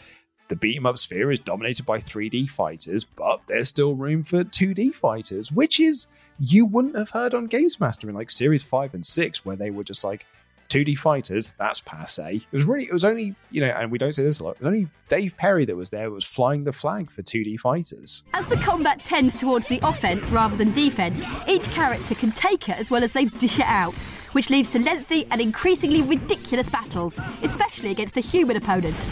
the 0.48 0.56
beat 0.56 0.76
'em 0.76 0.86
up 0.86 0.98
sphere 0.98 1.30
is 1.30 1.40
dominated 1.40 1.84
by 1.84 2.00
3D 2.00 2.46
fighters, 2.46 3.04
but 3.04 3.40
there's 3.48 3.68
still 3.68 3.94
room 3.94 4.22
for 4.22 4.44
2D 4.44 4.90
fighters, 4.94 5.52
which 5.52 5.78
is 5.78 6.06
you 6.38 6.64
wouldn't 6.64 6.96
have 6.96 7.10
heard 7.10 7.34
on 7.34 7.48
GamesMaster 7.48 8.08
in 8.08 8.14
like 8.14 8.30
Series 8.30 8.62
5 8.62 8.94
and 8.94 9.04
6, 9.04 9.44
where 9.44 9.56
they 9.56 9.70
were 9.70 9.84
just 9.84 10.04
like, 10.04 10.24
2D 10.68 10.98
fighters, 10.98 11.54
that's 11.58 11.80
passe. 11.80 12.36
It 12.36 12.44
was 12.52 12.66
really, 12.66 12.84
it 12.84 12.92
was 12.92 13.04
only, 13.04 13.34
you 13.50 13.60
know, 13.60 13.68
and 13.68 13.90
we 13.90 13.98
don't 13.98 14.14
say 14.14 14.22
this 14.22 14.40
a 14.40 14.44
lot, 14.44 14.52
it 14.52 14.60
was 14.60 14.66
only 14.68 14.88
Dave 15.08 15.36
Perry 15.36 15.64
that 15.64 15.76
was 15.76 15.90
there, 15.90 16.10
was 16.10 16.24
flying 16.24 16.64
the 16.64 16.72
flag 16.72 17.10
for 17.10 17.22
2D 17.22 17.58
fighters. 17.60 18.24
As 18.34 18.46
the 18.48 18.56
combat 18.56 19.00
tends 19.00 19.36
towards 19.36 19.66
the 19.68 19.80
offense 19.82 20.28
rather 20.30 20.56
than 20.56 20.72
defense, 20.72 21.22
each 21.46 21.70
character 21.70 22.14
can 22.14 22.32
take 22.32 22.68
it 22.68 22.76
as 22.78 22.90
well 22.90 23.02
as 23.02 23.12
they 23.12 23.24
dish 23.24 23.58
it 23.58 23.66
out, 23.66 23.94
which 24.32 24.50
leads 24.50 24.70
to 24.72 24.78
lengthy 24.78 25.26
and 25.30 25.40
increasingly 25.40 26.02
ridiculous 26.02 26.68
battles, 26.68 27.18
especially 27.42 27.90
against 27.90 28.16
a 28.16 28.20
human 28.20 28.56
opponent. 28.56 29.06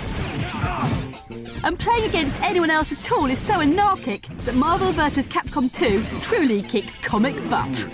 And 1.66 1.76
playing 1.76 2.04
against 2.04 2.36
anyone 2.42 2.70
else 2.70 2.92
at 2.92 3.10
all 3.10 3.28
is 3.28 3.40
so 3.40 3.60
anarchic 3.60 4.28
that 4.44 4.54
Marvel 4.54 4.92
vs. 4.92 5.26
Capcom 5.26 5.68
2 5.74 6.20
truly 6.20 6.62
kicks 6.62 6.94
comic 7.02 7.34
butt. 7.50 7.88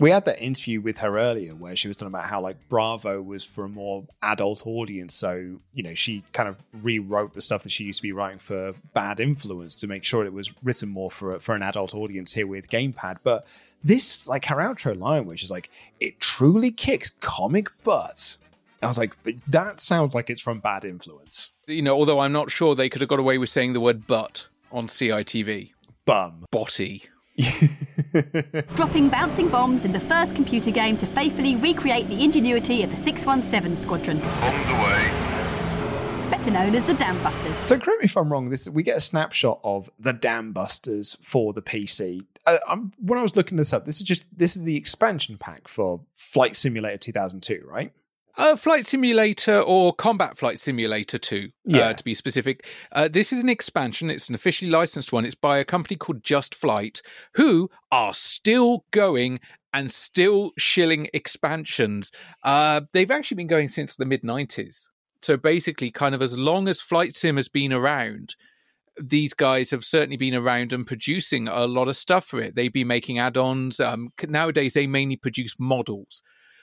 We 0.00 0.10
had 0.10 0.24
that 0.24 0.40
interview 0.40 0.80
with 0.80 0.96
her 0.96 1.18
earlier 1.18 1.54
where 1.54 1.76
she 1.76 1.86
was 1.86 1.98
talking 1.98 2.14
about 2.14 2.24
how 2.24 2.40
like 2.40 2.56
Bravo 2.70 3.20
was 3.20 3.44
for 3.44 3.66
a 3.66 3.68
more 3.68 4.06
adult 4.22 4.66
audience. 4.66 5.14
So, 5.14 5.58
you 5.74 5.82
know, 5.82 5.92
she 5.92 6.24
kind 6.32 6.48
of 6.48 6.62
rewrote 6.80 7.34
the 7.34 7.42
stuff 7.42 7.62
that 7.64 7.72
she 7.72 7.84
used 7.84 7.98
to 7.98 8.04
be 8.04 8.12
writing 8.12 8.38
for 8.38 8.72
Bad 8.94 9.20
Influence 9.20 9.74
to 9.74 9.86
make 9.86 10.02
sure 10.02 10.24
it 10.24 10.32
was 10.32 10.50
written 10.62 10.88
more 10.88 11.10
for 11.10 11.38
for 11.40 11.54
an 11.54 11.62
adult 11.62 11.94
audience 11.94 12.32
here 12.32 12.46
with 12.46 12.70
Gamepad. 12.70 13.18
But 13.22 13.46
this, 13.84 14.26
like 14.28 14.46
her 14.46 14.56
outro 14.56 14.98
line, 14.98 15.26
which 15.26 15.44
is 15.44 15.50
like, 15.50 15.68
it 16.00 16.20
truly 16.20 16.70
kicks 16.70 17.10
comic 17.20 17.68
butt. 17.84 18.38
I 18.82 18.86
was 18.86 18.98
like, 18.98 19.12
that 19.48 19.80
sounds 19.80 20.14
like 20.14 20.30
it's 20.30 20.40
from 20.40 20.60
Bad 20.60 20.84
Influence. 20.84 21.50
You 21.66 21.82
know, 21.82 21.94
although 21.94 22.20
I'm 22.20 22.32
not 22.32 22.50
sure 22.50 22.74
they 22.74 22.88
could 22.88 23.02
have 23.02 23.10
got 23.10 23.18
away 23.18 23.36
with 23.36 23.50
saying 23.50 23.74
the 23.74 23.80
word 23.80 24.06
butt 24.06 24.48
on 24.72 24.88
CITV. 24.88 25.72
Bum. 26.06 26.46
Botty. 26.50 27.04
Dropping 28.74 29.08
bouncing 29.08 29.48
bombs 29.48 29.84
in 29.84 29.92
the 29.92 30.00
first 30.00 30.34
computer 30.34 30.70
game 30.70 30.96
to 30.98 31.06
faithfully 31.06 31.56
recreate 31.56 32.08
the 32.08 32.24
ingenuity 32.24 32.82
of 32.82 32.90
the 32.90 32.96
617 32.96 33.76
Squadron. 33.76 34.22
On 34.22 34.66
the 34.66 34.74
way. 34.82 36.30
Better 36.30 36.50
known 36.50 36.74
as 36.74 36.86
the 36.86 36.94
Dam 36.94 37.22
Busters. 37.22 37.68
So 37.68 37.78
correct 37.78 38.00
me 38.00 38.04
if 38.04 38.16
I'm 38.16 38.32
wrong. 38.32 38.50
This 38.50 38.68
we 38.68 38.82
get 38.82 38.96
a 38.96 39.00
snapshot 39.00 39.60
of 39.62 39.90
the 39.98 40.12
Dam 40.12 40.52
Busters 40.52 41.16
for 41.22 41.52
the 41.52 41.62
PC. 41.62 42.24
Uh, 42.46 42.58
I'm, 42.68 42.92
when 42.98 43.18
I 43.18 43.22
was 43.22 43.36
looking 43.36 43.56
this 43.56 43.72
up, 43.72 43.84
this 43.84 43.96
is 43.96 44.04
just 44.04 44.24
this 44.36 44.56
is 44.56 44.62
the 44.62 44.76
expansion 44.76 45.36
pack 45.38 45.66
for 45.66 46.00
Flight 46.16 46.56
Simulator 46.56 46.98
2002, 46.98 47.64
right? 47.66 47.92
Uh, 48.40 48.56
Flight 48.56 48.86
Simulator 48.86 49.60
or 49.60 49.92
Combat 49.92 50.38
Flight 50.38 50.58
Simulator 50.58 51.18
2, 51.18 51.50
Yeah. 51.66 51.88
uh, 51.88 51.92
to 51.92 52.02
be 52.02 52.14
specific. 52.14 52.66
Uh, 52.90 53.06
this 53.06 53.34
is 53.34 53.42
an 53.42 53.50
expansion. 53.50 54.08
It's 54.08 54.30
an 54.30 54.34
officially 54.34 54.70
licensed 54.70 55.12
one. 55.12 55.26
It's 55.26 55.34
by 55.34 55.58
a 55.58 55.64
company 55.64 55.96
called 55.96 56.24
Just 56.24 56.54
Flight, 56.54 57.02
who 57.34 57.68
are 57.92 58.14
still 58.14 58.86
going 58.92 59.40
and 59.74 59.92
still 59.92 60.52
shilling 60.56 61.08
expansions. 61.12 62.10
Uh, 62.42 62.80
they've 62.94 63.10
actually 63.10 63.36
been 63.36 63.46
going 63.46 63.68
since 63.68 63.94
the 63.94 64.06
mid 64.06 64.22
90s. 64.22 64.88
So 65.20 65.36
basically, 65.36 65.90
kind 65.90 66.14
of 66.14 66.22
as 66.22 66.38
long 66.38 66.66
as 66.66 66.80
Flight 66.80 67.14
Sim 67.14 67.36
has 67.36 67.48
been 67.48 67.74
around, 67.74 68.36
these 68.98 69.34
guys 69.34 69.70
have 69.70 69.84
certainly 69.84 70.16
been 70.16 70.34
around 70.34 70.72
and 70.72 70.86
producing 70.86 71.46
a 71.46 71.66
lot 71.66 71.88
of 71.88 71.96
stuff 71.96 72.24
for 72.24 72.40
it. 72.40 72.54
They've 72.54 72.72
been 72.72 72.88
making 72.88 73.18
add 73.18 73.36
ons. 73.36 73.80
Um, 73.80 74.14
nowadays, 74.26 74.72
they 74.72 74.86
mainly 74.86 75.16
produce 75.16 75.56
models. 75.60 76.22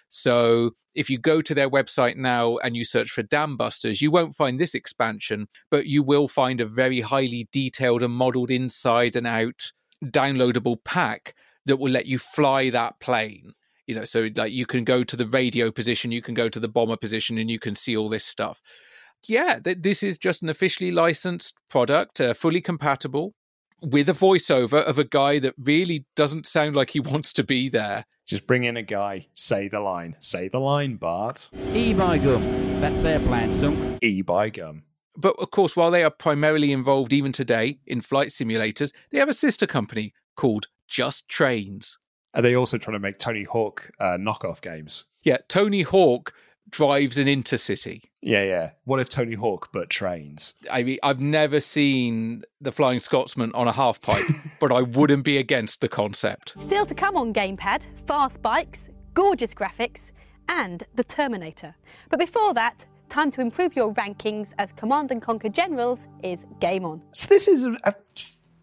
So 0.10 0.72
if 0.96 1.10
you 1.10 1.18
go 1.18 1.42
to 1.42 1.54
their 1.54 1.70
website 1.70 2.16
now 2.16 2.58
and 2.58 2.76
you 2.76 2.84
search 2.84 3.12
for 3.12 3.24
Dam 3.24 3.58
Busters, 3.58 4.02
you 4.02 4.10
won't 4.10 4.36
find 4.36 4.60
this 4.60 4.74
expansion, 4.74 5.48
but 5.70 5.86
you 5.86 6.02
will 6.02 6.28
find 6.28 6.60
a 6.60 6.66
very 6.66 7.02
highly 7.02 7.48
detailed 7.52 8.02
and 8.02 8.14
modeled 8.14 8.52
inside 8.52 9.16
and 9.16 9.28
out 9.28 9.72
downloadable 10.04 10.78
pack 10.84 11.34
that 11.66 11.78
will 11.78 11.92
let 11.92 12.06
you 12.06 12.18
fly 12.18 12.70
that 12.70 13.00
plane. 13.00 13.54
You 13.86 13.96
know, 13.96 14.06
so 14.06 14.30
like 14.36 14.52
you 14.52 14.66
can 14.66 14.84
go 14.84 15.04
to 15.04 15.16
the 15.16 15.28
radio 15.28 15.72
position, 15.72 16.12
you 16.12 16.22
can 16.22 16.34
go 16.34 16.50
to 16.50 16.60
the 16.60 16.68
bomber 16.68 16.98
position, 16.98 17.38
and 17.38 17.50
you 17.50 17.60
can 17.60 17.76
see 17.76 17.96
all 17.96 18.10
this 18.10 18.26
stuff. 18.26 18.62
yeah, 19.28 19.60
th- 19.64 19.78
this 19.82 20.04
is 20.04 20.18
just 20.18 20.42
an 20.42 20.50
officially 20.50 20.92
licensed 20.92 21.56
product, 21.70 22.20
uh, 22.22 22.34
fully 22.34 22.62
compatible, 22.62 23.34
with 23.82 24.10
a 24.10 24.14
voiceover 24.14 24.84
of 24.84 24.98
a 24.98 25.04
guy 25.04 25.40
that 25.40 25.54
really 25.58 26.06
doesn't 26.16 26.46
sound 26.46 26.76
like 26.76 26.92
he 26.92 27.00
wants 27.00 27.34
to 27.34 27.44
be 27.44 27.70
there. 27.70 28.06
Just 28.26 28.46
bring 28.46 28.66
in 28.66 28.76
a 28.76 28.84
guy, 28.84 29.28
say 29.34 29.68
the 29.70 29.80
line. 29.80 30.16
Say 30.20 30.50
the 30.50 30.60
line, 30.60 30.98
Bart. 30.98 31.50
E 31.74 31.94
by 31.94 32.18
gum. 32.18 32.82
That's 32.82 33.02
their 33.02 33.20
plan, 33.20 33.62
son. 33.62 34.00
E 34.02 34.22
by 34.22 34.50
gum. 34.50 34.84
But 35.16 35.36
of 35.40 35.50
course, 35.52 35.76
while 35.76 35.92
they 35.92 36.04
are 36.04 36.12
primarily 36.12 36.72
involved 36.72 37.14
even 37.14 37.32
today 37.32 37.80
in 37.88 38.02
flight 38.02 38.28
simulators, 38.30 38.92
they 39.12 39.20
have 39.20 39.30
a 39.30 39.34
sister 39.34 39.66
company 39.66 40.14
called 40.36 40.68
Just 40.88 41.28
Trains. 41.28 41.98
Are 42.34 42.42
they 42.42 42.56
also 42.56 42.78
trying 42.78 42.94
to 42.94 43.00
make 43.00 43.18
Tony 43.18 43.44
Hawk 43.44 43.90
uh, 44.00 44.18
knockoff 44.20 44.62
games? 44.62 45.06
Yeah, 45.24 45.38
Tony 45.48 45.82
Hawk 45.82 46.34
drives 46.70 47.18
an 47.18 47.28
intercity. 47.28 48.04
Yeah, 48.22 48.44
yeah. 48.44 48.72
What 48.84 49.00
if 49.00 49.10
Tony 49.10 49.36
Hawk 49.36 49.70
but 49.72 49.90
trains? 49.90 50.54
I 50.70 50.84
mean, 50.84 51.00
I've 51.04 51.22
never 51.22 51.60
seen 51.60 52.44
the 52.60 52.72
Flying 52.72 53.00
Scotsman 53.00 53.52
on 53.54 53.68
a 53.68 53.72
half 53.72 54.02
pipe, 54.02 54.26
but 54.60 54.72
I 54.72 54.82
wouldn't 54.82 55.24
be 55.24 55.38
against 55.38 55.82
the 55.82 55.88
concept. 55.88 56.56
Still 56.66 56.86
to 56.86 56.96
come 56.96 57.16
on 57.16 57.34
Gamepad, 57.34 57.84
fast 58.06 58.42
bikes, 58.42 58.90
gorgeous 59.14 59.54
graphics, 59.54 60.12
and 60.50 60.86
the 60.96 61.04
Terminator. 61.04 61.76
But 62.10 62.20
before 62.20 62.54
that, 62.54 62.86
time 63.10 63.32
to 63.32 63.42
improve 63.42 63.76
your 63.76 63.94
rankings 63.94 64.50
as 64.58 64.72
Command 64.76 65.12
and 65.12 65.22
Conquer 65.22 65.50
Generals 65.50 66.08
is 66.24 66.40
game 66.60 66.86
on. 66.86 67.02
So 67.12 67.28
this 67.28 67.48
is 67.48 67.66
a, 67.66 67.78
a 67.84 67.96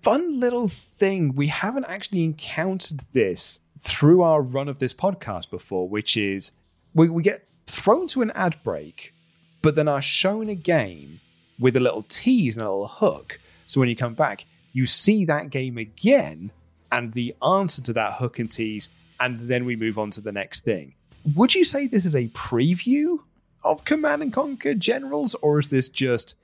fun 0.03 0.39
little 0.39 0.69
thing. 0.69 1.35
We 1.35 1.47
haven't 1.49 1.85
actually 1.85 2.25
encountered 2.25 3.01
this 3.13 3.61
through 3.81 4.23
our 4.23 4.43
run 4.43 4.69
of 4.69 4.79
this 4.79 4.95
podcast 4.95 5.51
before, 5.51 5.89
which 5.89 6.17
is 6.17 6.53
we, 6.95 7.09
we 7.09 7.23
get 7.23 7.47
thrown 7.67 8.07
to 8.09 8.23
an 8.23 8.31
ad 8.33 8.57
break, 8.63 9.15
but 9.63 9.75
then 9.75 9.89
are 9.89 10.03
shown 10.03 10.49
a 10.49 10.55
game 10.55 11.21
with 11.59 11.77
a 11.77 11.81
little 11.81 12.03
tease 12.03 12.57
and 12.57 12.67
a 12.67 12.71
little 12.71 12.89
hook. 12.89 13.39
So 13.67 13.81
when 13.81 13.89
you 13.89 13.97
come 13.97 14.15
back, 14.15 14.45
you 14.73 14.87
see 14.87 15.25
that 15.27 15.51
game 15.51 15.79
again 15.79 16.51
and 16.93 17.13
the 17.13 17.35
answer 17.47 17.83
to 17.83 17.93
that 17.95 18.15
hook 18.15 18.39
and 18.39 18.51
tease, 18.51 18.91
and 19.21 19.41
then 19.49 19.65
we 19.65 19.77
move 19.77 19.99
on 19.99 20.11
to 20.13 20.21
the 20.21 20.33
next 20.33 20.65
thing. 20.65 20.95
Would 21.35 21.55
you 21.55 21.65
say 21.65 21.87
this 21.87 22.05
is 22.05 22.15
a 22.15 22.29
preview 22.29 23.19
of 23.63 23.85
Command 23.85 24.23
and 24.23 24.33
Conquer 24.33 24.75
Generals, 24.75 25.35
or 25.37 25.59
is 25.59 25.71
this 25.71 25.89
just 25.89 26.37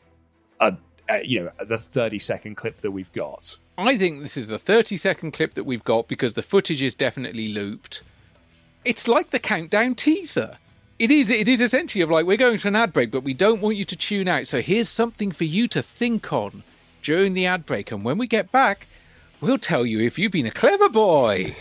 a, 0.60 0.76
you 1.22 1.44
know 1.44 1.64
the 1.66 1.78
thirty 1.78 2.18
second 2.18 2.54
clip 2.56 2.78
that 2.78 2.90
we've 2.90 3.12
got? 3.12 3.56
I 3.86 3.96
think 3.96 4.20
this 4.20 4.36
is 4.36 4.48
the 4.48 4.58
30 4.58 4.98
second 4.98 5.32
clip 5.32 5.54
that 5.54 5.64
we've 5.64 5.84
got 5.84 6.06
because 6.06 6.34
the 6.34 6.42
footage 6.42 6.82
is 6.82 6.94
definitely 6.94 7.48
looped. 7.48 8.02
It's 8.84 9.08
like 9.08 9.30
the 9.30 9.38
countdown 9.38 9.94
teaser. 9.94 10.58
It 11.00 11.10
is 11.10 11.30
it 11.30 11.48
is 11.48 11.62
essentially 11.62 12.02
of 12.02 12.10
like 12.10 12.26
we're 12.26 12.36
going 12.36 12.58
to 12.58 12.68
an 12.68 12.76
ad 12.76 12.92
break, 12.92 13.10
but 13.10 13.22
we 13.22 13.32
don't 13.32 13.62
want 13.62 13.76
you 13.76 13.86
to 13.86 13.96
tune 13.96 14.28
out. 14.28 14.46
So 14.46 14.60
here's 14.60 14.90
something 14.90 15.32
for 15.32 15.44
you 15.44 15.66
to 15.68 15.80
think 15.80 16.30
on 16.30 16.62
during 17.02 17.32
the 17.32 17.46
ad 17.46 17.64
break, 17.64 17.90
and 17.90 18.04
when 18.04 18.18
we 18.18 18.26
get 18.26 18.52
back, 18.52 18.86
we'll 19.40 19.56
tell 19.56 19.86
you 19.86 20.00
if 20.00 20.18
you've 20.18 20.30
been 20.30 20.44
a 20.44 20.50
clever 20.50 20.90
boy. 20.90 21.56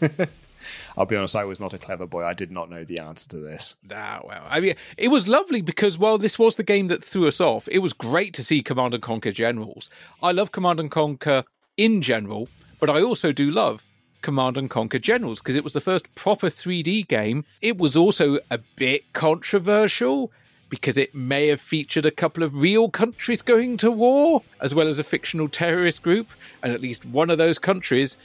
I'll 0.96 1.06
be 1.06 1.16
honest, 1.16 1.34
I 1.34 1.42
was 1.42 1.58
not 1.58 1.74
a 1.74 1.78
clever 1.78 2.06
boy. 2.06 2.22
I 2.22 2.34
did 2.34 2.52
not 2.52 2.70
know 2.70 2.84
the 2.84 3.00
answer 3.00 3.28
to 3.30 3.38
this. 3.38 3.74
Ah, 3.92 4.20
well, 4.22 4.46
I 4.48 4.60
mean, 4.60 4.74
it 4.96 5.08
was 5.08 5.26
lovely 5.26 5.60
because 5.60 5.98
while 5.98 6.16
this 6.16 6.38
was 6.38 6.54
the 6.54 6.62
game 6.62 6.86
that 6.86 7.02
threw 7.02 7.26
us 7.26 7.40
off, 7.40 7.66
it 7.72 7.80
was 7.80 7.92
great 7.92 8.32
to 8.34 8.44
see 8.44 8.62
Command 8.62 8.94
and 8.94 9.02
Conquer 9.02 9.32
Generals. 9.32 9.90
I 10.22 10.30
love 10.30 10.52
Command 10.52 10.78
and 10.78 10.90
Conquer 10.90 11.42
in 11.76 12.00
general, 12.00 12.48
but 12.78 12.90
I 12.90 13.02
also 13.02 13.32
do 13.32 13.50
love 13.50 13.84
Command 14.22 14.56
and 14.56 14.68
Conquer 14.68 14.98
Generals 14.98 15.40
because 15.40 15.56
it 15.56 15.64
was 15.64 15.72
the 15.72 15.80
first 15.80 16.12
proper 16.14 16.48
3D 16.48 17.06
game. 17.08 17.44
It 17.60 17.78
was 17.78 17.96
also 17.96 18.38
a 18.50 18.58
bit 18.76 19.12
controversial 19.12 20.30
because 20.68 20.96
it 20.96 21.14
may 21.14 21.48
have 21.48 21.60
featured 21.60 22.04
a 22.04 22.10
couple 22.10 22.42
of 22.42 22.60
real 22.60 22.90
countries 22.90 23.42
going 23.42 23.76
to 23.78 23.90
war, 23.90 24.42
as 24.60 24.74
well 24.74 24.86
as 24.86 24.98
a 24.98 25.04
fictional 25.04 25.48
terrorist 25.48 26.02
group, 26.02 26.28
and 26.62 26.72
at 26.72 26.80
least 26.80 27.04
one 27.06 27.30
of 27.30 27.38
those 27.38 27.58
countries 27.58 28.16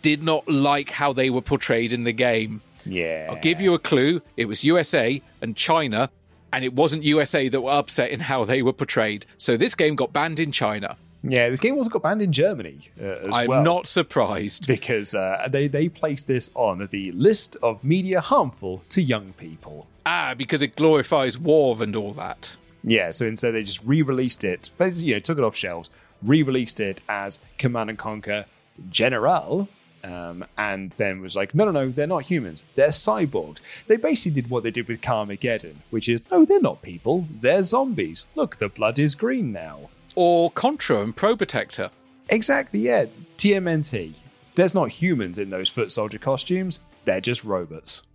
did 0.00 0.22
not 0.22 0.46
like 0.48 0.90
how 0.90 1.12
they 1.12 1.28
were 1.28 1.40
portrayed 1.40 1.92
in 1.92 2.04
the 2.04 2.12
game. 2.12 2.60
Yeah. 2.84 3.28
I'll 3.30 3.40
give 3.40 3.60
you 3.60 3.74
a 3.74 3.78
clue. 3.78 4.20
It 4.36 4.46
was 4.46 4.64
USA 4.64 5.20
and 5.40 5.56
China, 5.56 6.10
and 6.52 6.64
it 6.64 6.74
wasn't 6.74 7.02
USA 7.02 7.48
that 7.48 7.60
were 7.60 7.72
upset 7.72 8.10
in 8.10 8.20
how 8.20 8.44
they 8.44 8.62
were 8.62 8.72
portrayed. 8.72 9.26
So 9.36 9.56
this 9.56 9.74
game 9.74 9.96
got 9.96 10.12
banned 10.12 10.38
in 10.38 10.52
China. 10.52 10.96
Yeah, 11.24 11.48
this 11.50 11.60
game 11.60 11.76
also 11.76 11.90
got 11.90 12.02
banned 12.02 12.20
in 12.22 12.32
Germany 12.32 12.88
uh, 13.00 13.04
as 13.04 13.36
I'm 13.36 13.46
well. 13.48 13.62
not 13.62 13.86
surprised. 13.86 14.66
because 14.66 15.14
uh, 15.14 15.48
they 15.50 15.68
they 15.68 15.88
placed 15.88 16.26
this 16.26 16.50
on 16.54 16.88
the 16.90 17.12
list 17.12 17.56
of 17.62 17.82
media 17.84 18.20
harmful 18.20 18.82
to 18.90 19.00
young 19.02 19.32
people. 19.34 19.86
Ah, 20.04 20.34
because 20.36 20.62
it 20.62 20.74
glorifies 20.74 21.38
war 21.38 21.80
and 21.80 21.94
all 21.94 22.12
that. 22.14 22.56
Yeah, 22.82 23.12
so 23.12 23.26
instead 23.26 23.54
they 23.54 23.62
just 23.62 23.84
re-released 23.84 24.42
it. 24.42 24.70
Basically, 24.78 25.08
you 25.08 25.14
know, 25.14 25.20
took 25.20 25.38
it 25.38 25.44
off 25.44 25.54
shelves, 25.54 25.90
re-released 26.24 26.80
it 26.80 27.00
as 27.08 27.38
Command 27.58 27.90
and 27.90 27.98
Conquer 27.98 28.44
General, 28.90 29.68
um, 30.02 30.44
and 30.58 30.90
then 30.92 31.20
was 31.20 31.36
like, 31.36 31.54
no, 31.54 31.66
no, 31.66 31.70
no, 31.70 31.88
they're 31.90 32.08
not 32.08 32.24
humans. 32.24 32.64
They're 32.74 32.88
cyborgs. 32.88 33.58
They 33.86 33.96
basically 33.96 34.40
did 34.42 34.50
what 34.50 34.64
they 34.64 34.72
did 34.72 34.88
with 34.88 35.00
Carmageddon, 35.00 35.76
which 35.90 36.08
is, 36.08 36.20
no, 36.32 36.44
they're 36.44 36.60
not 36.60 36.82
people. 36.82 37.28
They're 37.40 37.62
zombies. 37.62 38.26
Look, 38.34 38.56
the 38.56 38.68
blood 38.68 38.98
is 38.98 39.14
green 39.14 39.52
now. 39.52 39.90
Or 40.14 40.50
Contra 40.50 41.02
and 41.02 41.16
Probotector. 41.16 41.90
Exactly, 42.28 42.80
yeah. 42.80 43.06
TMNT. 43.38 44.12
There's 44.54 44.74
not 44.74 44.90
humans 44.90 45.38
in 45.38 45.50
those 45.50 45.68
foot 45.68 45.90
soldier 45.90 46.18
costumes. 46.18 46.80
They're 47.04 47.20
just 47.20 47.44
robots. 47.44 48.06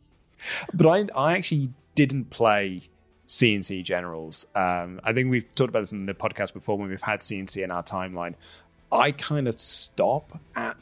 But 0.73 0.87
I, 0.87 1.07
I 1.15 1.35
actually 1.35 1.71
didn't 1.95 2.29
play 2.29 2.83
CNC 3.27 3.83
Generals. 3.83 4.47
Um, 4.55 4.99
I 5.03 5.13
think 5.13 5.29
we've 5.29 5.51
talked 5.55 5.69
about 5.69 5.79
this 5.79 5.91
in 5.91 6.05
the 6.05 6.13
podcast 6.13 6.53
before 6.53 6.77
when 6.77 6.89
we've 6.89 7.01
had 7.01 7.19
CNC 7.19 7.63
in 7.63 7.71
our 7.71 7.83
timeline. 7.83 8.35
I 8.91 9.11
kind 9.11 9.47
of 9.47 9.59
stop 9.59 10.39
at 10.55 10.77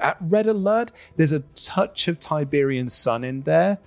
at 0.00 0.16
Red 0.20 0.46
Alert. 0.46 0.92
There's 1.16 1.32
a 1.32 1.40
touch 1.54 2.08
of 2.08 2.18
Tiberian 2.18 2.88
Sun 2.88 3.24
in 3.24 3.42
there, 3.42 3.78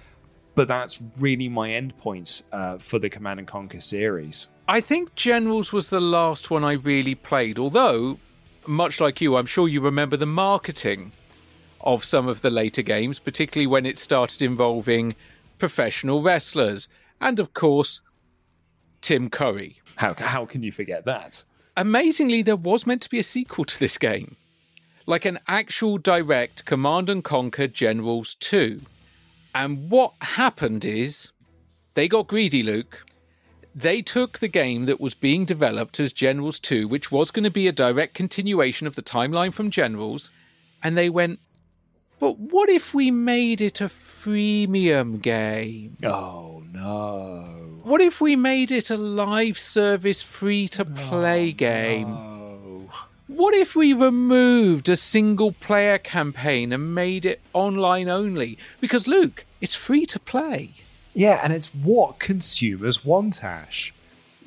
but 0.55 0.67
that's 0.67 1.03
really 1.17 1.49
my 1.49 1.69
endpoint 1.69 2.43
uh, 2.51 2.77
for 2.77 2.99
the 2.99 3.09
Command 3.09 3.39
and 3.39 3.47
Conquer 3.47 3.79
series. 3.79 4.47
I 4.69 4.81
think 4.81 5.15
Generals 5.15 5.73
was 5.73 5.89
the 5.89 5.99
last 5.99 6.51
one 6.51 6.63
I 6.63 6.73
really 6.73 7.15
played, 7.15 7.57
although, 7.57 8.19
much 8.67 9.01
like 9.01 9.19
you, 9.19 9.35
I'm 9.35 9.47
sure 9.47 9.67
you 9.67 9.81
remember 9.81 10.15
the 10.15 10.27
marketing 10.27 11.11
of 11.81 12.03
some 12.03 12.27
of 12.27 12.41
the 12.41 12.51
later 12.51 12.83
games, 12.83 13.17
particularly 13.17 13.65
when 13.65 13.87
it 13.87 13.97
started 13.97 14.43
involving 14.43 15.15
professional 15.57 16.21
wrestlers 16.21 16.87
and, 17.19 17.39
of 17.39 17.55
course, 17.55 18.01
Tim 19.01 19.27
Curry. 19.31 19.81
How, 19.95 20.13
how 20.13 20.45
can 20.45 20.61
you 20.61 20.71
forget 20.71 21.03
that? 21.05 21.43
Amazingly, 21.75 22.43
there 22.43 22.55
was 22.55 22.85
meant 22.85 23.01
to 23.01 23.09
be 23.09 23.17
a 23.17 23.23
sequel 23.23 23.65
to 23.65 23.79
this 23.79 23.97
game. 23.97 24.35
Like 25.07 25.25
an 25.25 25.39
actual 25.47 25.97
direct 25.97 26.65
Command 26.65 27.09
and 27.09 27.23
Conquer 27.23 27.67
Generals 27.67 28.35
2. 28.35 28.81
And 29.55 29.89
what 29.89 30.13
happened 30.21 30.85
is 30.85 31.31
they 31.95 32.07
got 32.07 32.27
greedy, 32.27 32.61
Luke. 32.61 33.03
They 33.81 34.01
took 34.01 34.39
the 34.39 34.49
game 34.49 34.87
that 34.87 34.99
was 34.99 35.13
being 35.13 35.45
developed 35.45 36.01
as 36.01 36.11
Generals 36.11 36.59
2, 36.59 36.85
which 36.85 37.13
was 37.13 37.31
going 37.31 37.45
to 37.45 37.49
be 37.49 37.65
a 37.65 37.71
direct 37.71 38.13
continuation 38.13 38.87
of 38.87 38.95
the 38.95 39.01
timeline 39.01 39.53
from 39.53 39.71
Generals, 39.71 40.31
and 40.83 40.97
they 40.97 41.09
went, 41.09 41.39
but 42.19 42.37
what 42.37 42.67
if 42.67 42.93
we 42.93 43.09
made 43.09 43.61
it 43.61 43.79
a 43.79 43.85
freemium 43.85 45.21
game? 45.21 45.95
Oh 46.03 46.61
no. 46.73 47.79
What 47.83 48.01
if 48.01 48.19
we 48.19 48.35
made 48.35 48.69
it 48.69 48.89
a 48.89 48.97
live 48.97 49.57
service 49.57 50.21
free 50.21 50.67
to 50.67 50.83
play 50.83 51.51
oh, 51.51 51.53
game? 51.53 52.09
No. 52.09 52.91
What 53.27 53.53
if 53.53 53.77
we 53.77 53.93
removed 53.93 54.89
a 54.89 54.97
single 54.97 55.53
player 55.53 55.97
campaign 55.97 56.73
and 56.73 56.93
made 56.93 57.25
it 57.25 57.39
online 57.53 58.09
only? 58.09 58.57
Because, 58.81 59.07
Luke, 59.07 59.45
it's 59.61 59.75
free 59.75 60.05
to 60.07 60.19
play. 60.19 60.71
Yeah, 61.19 61.41
and 61.43 61.51
it's 61.51 61.75
what 61.75 62.17
consumers 62.17 63.03
want, 63.03 63.43
Ash. 63.43 63.93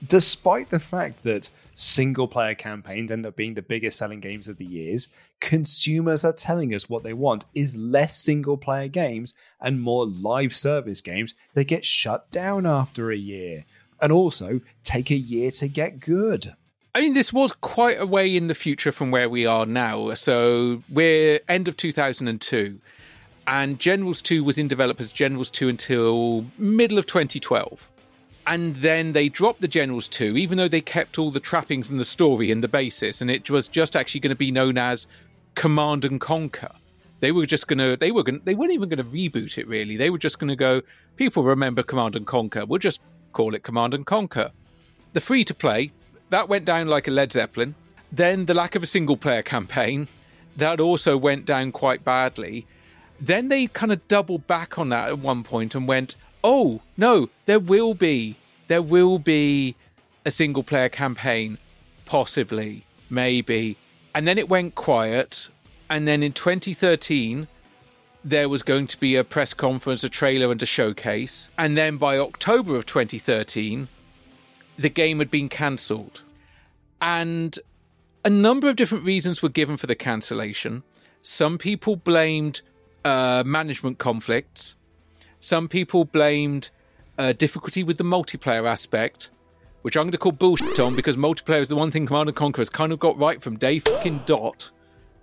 Despite 0.08 0.70
the 0.70 0.80
fact 0.80 1.22
that 1.22 1.50
single 1.74 2.26
player 2.26 2.54
campaigns 2.54 3.10
end 3.10 3.26
up 3.26 3.36
being 3.36 3.52
the 3.52 3.60
biggest 3.60 3.98
selling 3.98 4.20
games 4.20 4.48
of 4.48 4.56
the 4.56 4.64
years, 4.64 5.10
consumers 5.38 6.24
are 6.24 6.32
telling 6.32 6.74
us 6.74 6.88
what 6.88 7.02
they 7.02 7.12
want 7.12 7.44
is 7.54 7.76
less 7.76 8.16
single 8.16 8.56
player 8.56 8.88
games 8.88 9.34
and 9.60 9.82
more 9.82 10.06
live 10.06 10.56
service 10.56 11.02
games 11.02 11.34
that 11.52 11.64
get 11.64 11.84
shut 11.84 12.30
down 12.30 12.64
after 12.64 13.10
a 13.10 13.18
year 13.18 13.66
and 14.00 14.10
also 14.10 14.62
take 14.82 15.10
a 15.10 15.14
year 15.14 15.50
to 15.50 15.68
get 15.68 16.00
good. 16.00 16.54
I 16.94 17.02
mean, 17.02 17.12
this 17.12 17.34
was 17.34 17.52
quite 17.52 18.00
a 18.00 18.06
way 18.06 18.34
in 18.34 18.46
the 18.46 18.54
future 18.54 18.92
from 18.92 19.10
where 19.10 19.28
we 19.28 19.44
are 19.44 19.66
now. 19.66 20.14
So 20.14 20.82
we're 20.88 21.40
end 21.50 21.68
of 21.68 21.76
2002, 21.76 22.80
and 23.46 23.78
Generals 23.78 24.22
2 24.22 24.44
was 24.44 24.58
in 24.58 24.68
develop 24.68 25.00
as 25.00 25.12
Generals 25.12 25.50
2 25.50 25.68
until 25.68 26.46
middle 26.58 26.98
of 26.98 27.06
2012. 27.06 27.88
And 28.46 28.76
then 28.76 29.12
they 29.12 29.28
dropped 29.28 29.60
the 29.60 29.68
Generals 29.68 30.08
2, 30.08 30.36
even 30.36 30.58
though 30.58 30.68
they 30.68 30.80
kept 30.80 31.18
all 31.18 31.30
the 31.30 31.40
trappings 31.40 31.90
and 31.90 32.00
the 32.00 32.04
story 32.04 32.50
and 32.50 32.62
the 32.62 32.68
basis, 32.68 33.20
and 33.20 33.30
it 33.30 33.48
was 33.50 33.68
just 33.68 33.94
actually 33.94 34.20
going 34.20 34.30
to 34.30 34.36
be 34.36 34.50
known 34.50 34.78
as 34.78 35.06
Command 35.54 36.04
and 36.04 36.20
Conquer. 36.20 36.72
They 37.20 37.30
were 37.30 37.46
just 37.46 37.68
going 37.68 37.78
to, 37.78 37.96
they 37.96 38.10
were 38.10 38.24
going, 38.24 38.40
they 38.44 38.56
weren't 38.56 38.72
even 38.72 38.88
going 38.88 38.98
to 38.98 39.04
reboot 39.04 39.56
it 39.56 39.68
really. 39.68 39.96
They 39.96 40.10
were 40.10 40.18
just 40.18 40.40
going 40.40 40.48
to 40.48 40.56
go, 40.56 40.82
people 41.16 41.44
remember 41.44 41.84
Command 41.84 42.16
and 42.16 42.26
Conquer. 42.26 42.66
We'll 42.66 42.80
just 42.80 43.00
call 43.32 43.54
it 43.54 43.62
Command 43.62 43.94
and 43.94 44.04
Conquer. 44.04 44.50
the 45.12 45.20
free 45.20 45.44
to 45.44 45.54
play, 45.54 45.92
that 46.30 46.48
went 46.48 46.64
down 46.64 46.88
like 46.88 47.06
a 47.06 47.10
Led 47.10 47.32
Zeppelin. 47.32 47.74
Then 48.10 48.46
the 48.46 48.54
lack 48.54 48.74
of 48.74 48.82
a 48.82 48.86
single 48.86 49.16
player 49.16 49.42
campaign, 49.42 50.08
that 50.56 50.80
also 50.80 51.16
went 51.16 51.46
down 51.46 51.72
quite 51.72 52.04
badly. 52.04 52.66
Then 53.22 53.48
they 53.50 53.68
kind 53.68 53.92
of 53.92 54.08
doubled 54.08 54.48
back 54.48 54.80
on 54.80 54.88
that 54.88 55.08
at 55.08 55.18
one 55.20 55.44
point 55.44 55.76
and 55.76 55.86
went, 55.86 56.16
oh, 56.42 56.82
no, 56.96 57.28
there 57.44 57.60
will 57.60 57.94
be, 57.94 58.34
there 58.66 58.82
will 58.82 59.20
be 59.20 59.76
a 60.26 60.30
single 60.32 60.64
player 60.64 60.88
campaign, 60.88 61.58
possibly, 62.04 62.84
maybe. 63.08 63.76
And 64.12 64.26
then 64.26 64.38
it 64.38 64.48
went 64.48 64.74
quiet. 64.74 65.50
And 65.88 66.08
then 66.08 66.24
in 66.24 66.32
2013, 66.32 67.46
there 68.24 68.48
was 68.48 68.64
going 68.64 68.88
to 68.88 68.98
be 68.98 69.14
a 69.14 69.22
press 69.22 69.54
conference, 69.54 70.02
a 70.02 70.08
trailer, 70.08 70.50
and 70.50 70.60
a 70.60 70.66
showcase. 70.66 71.48
And 71.56 71.76
then 71.76 71.98
by 71.98 72.18
October 72.18 72.74
of 72.74 72.86
2013, 72.86 73.86
the 74.76 74.88
game 74.88 75.20
had 75.20 75.30
been 75.30 75.48
cancelled. 75.48 76.22
And 77.00 77.56
a 78.24 78.30
number 78.30 78.68
of 78.68 78.74
different 78.74 79.04
reasons 79.04 79.42
were 79.42 79.48
given 79.48 79.76
for 79.76 79.86
the 79.86 79.94
cancellation. 79.94 80.82
Some 81.22 81.56
people 81.56 81.94
blamed 81.94 82.62
uh, 83.04 83.42
management 83.44 83.98
conflicts. 83.98 84.74
Some 85.40 85.68
people 85.68 86.04
blamed 86.04 86.70
uh, 87.18 87.32
difficulty 87.32 87.82
with 87.82 87.98
the 87.98 88.04
multiplayer 88.04 88.68
aspect, 88.68 89.30
which 89.82 89.96
I'm 89.96 90.04
going 90.04 90.12
to 90.12 90.18
call 90.18 90.32
bullshit 90.32 90.78
on 90.78 90.94
because 90.94 91.16
multiplayer 91.16 91.60
is 91.60 91.68
the 91.68 91.76
one 91.76 91.90
thing 91.90 92.06
Command 92.06 92.28
and 92.28 92.36
Conquer 92.36 92.60
has 92.60 92.70
kind 92.70 92.92
of 92.92 92.98
got 92.98 93.18
right 93.18 93.42
from 93.42 93.56
day 93.56 93.78
fucking 93.80 94.22
dot. 94.26 94.70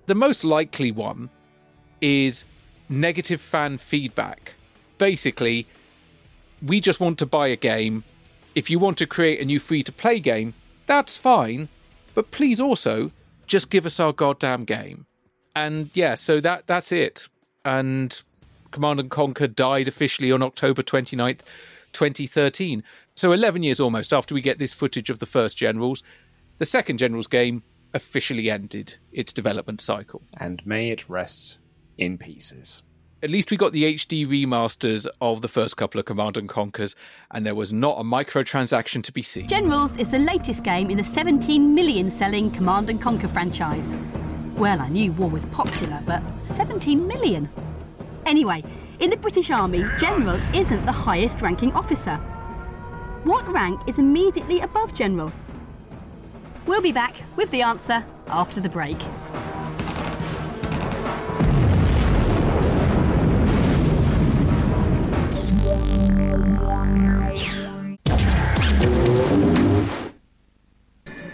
The 0.07 0.15
most 0.15 0.43
likely 0.43 0.91
one 0.91 1.29
is 2.01 2.43
negative 2.89 3.41
fan 3.41 3.77
feedback. 3.77 4.55
Basically, 4.97 5.67
we 6.61 6.81
just 6.81 6.99
want 6.99 7.17
to 7.19 7.25
buy 7.25 7.47
a 7.47 7.55
game. 7.55 8.03
If 8.55 8.69
you 8.69 8.79
want 8.79 8.97
to 8.97 9.05
create 9.05 9.39
a 9.39 9.45
new 9.45 9.59
free 9.59 9.83
to 9.83 9.91
play 9.91 10.19
game, 10.19 10.53
that's 10.85 11.17
fine, 11.17 11.69
but 12.15 12.31
please 12.31 12.59
also 12.59 13.11
just 13.47 13.69
give 13.69 13.85
us 13.85 13.99
our 13.99 14.11
goddamn 14.11 14.65
game. 14.65 15.05
And 15.55 15.89
yeah, 15.93 16.15
so 16.15 16.39
that 16.41 16.67
that's 16.67 16.91
it. 16.91 17.27
And 17.65 18.21
Command 18.71 18.99
and 18.99 19.09
Conquer 19.09 19.47
died 19.47 19.87
officially 19.87 20.31
on 20.31 20.41
October 20.41 20.81
29th, 20.81 21.41
2013. 21.93 22.83
So 23.15 23.31
11 23.31 23.63
years 23.63 23.79
almost 23.79 24.13
after 24.13 24.33
we 24.33 24.41
get 24.41 24.59
this 24.59 24.73
footage 24.73 25.09
of 25.09 25.19
the 25.19 25.25
first 25.25 25.57
Generals, 25.57 26.03
the 26.57 26.65
second 26.65 26.97
Generals 26.97 27.27
game 27.27 27.63
officially 27.93 28.49
ended 28.49 28.97
its 29.11 29.33
development 29.33 29.81
cycle. 29.81 30.21
And 30.37 30.65
may 30.65 30.91
it 30.91 31.09
rest 31.09 31.59
in 31.97 32.17
pieces. 32.17 32.83
At 33.21 33.29
least 33.29 33.51
we 33.51 33.57
got 33.57 33.73
the 33.73 33.95
HD 33.95 34.25
remasters 34.25 35.05
of 35.19 35.41
the 35.41 35.49
first 35.49 35.75
couple 35.75 35.99
of 35.99 36.05
Command 36.05 36.37
and 36.37 36.47
Conquers, 36.47 36.95
and 37.31 37.45
there 37.45 37.55
was 37.55 37.73
not 37.73 37.99
a 37.99 38.03
microtransaction 38.03 39.03
to 39.03 39.11
be 39.11 39.21
seen. 39.21 39.47
Generals 39.49 39.97
is 39.97 40.11
the 40.11 40.19
latest 40.19 40.63
game 40.63 40.89
in 40.89 40.97
the 40.97 41.03
17 41.03 41.75
million 41.75 42.09
selling 42.11 42.49
Command 42.51 42.89
and 42.89 43.01
Conquer 43.01 43.27
franchise. 43.27 43.93
Well, 44.59 44.81
I 44.81 44.89
knew 44.89 45.13
war 45.13 45.29
was 45.29 45.45
popular, 45.45 46.03
but 46.05 46.21
17 46.43 47.07
million? 47.07 47.47
Anyway, 48.25 48.61
in 48.99 49.09
the 49.09 49.15
British 49.15 49.51
Army, 49.51 49.85
General 49.97 50.37
isn't 50.53 50.85
the 50.85 50.91
highest 50.91 51.41
ranking 51.41 51.71
officer. 51.71 52.17
What 53.23 53.47
rank 53.47 53.79
is 53.87 53.99
immediately 53.99 54.59
above 54.59 54.93
General? 54.93 55.31
We'll 56.65 56.81
be 56.81 56.91
back 56.91 57.15
with 57.37 57.49
the 57.51 57.61
answer 57.61 58.03
after 58.27 58.59
the 58.59 58.67
break. 58.67 58.97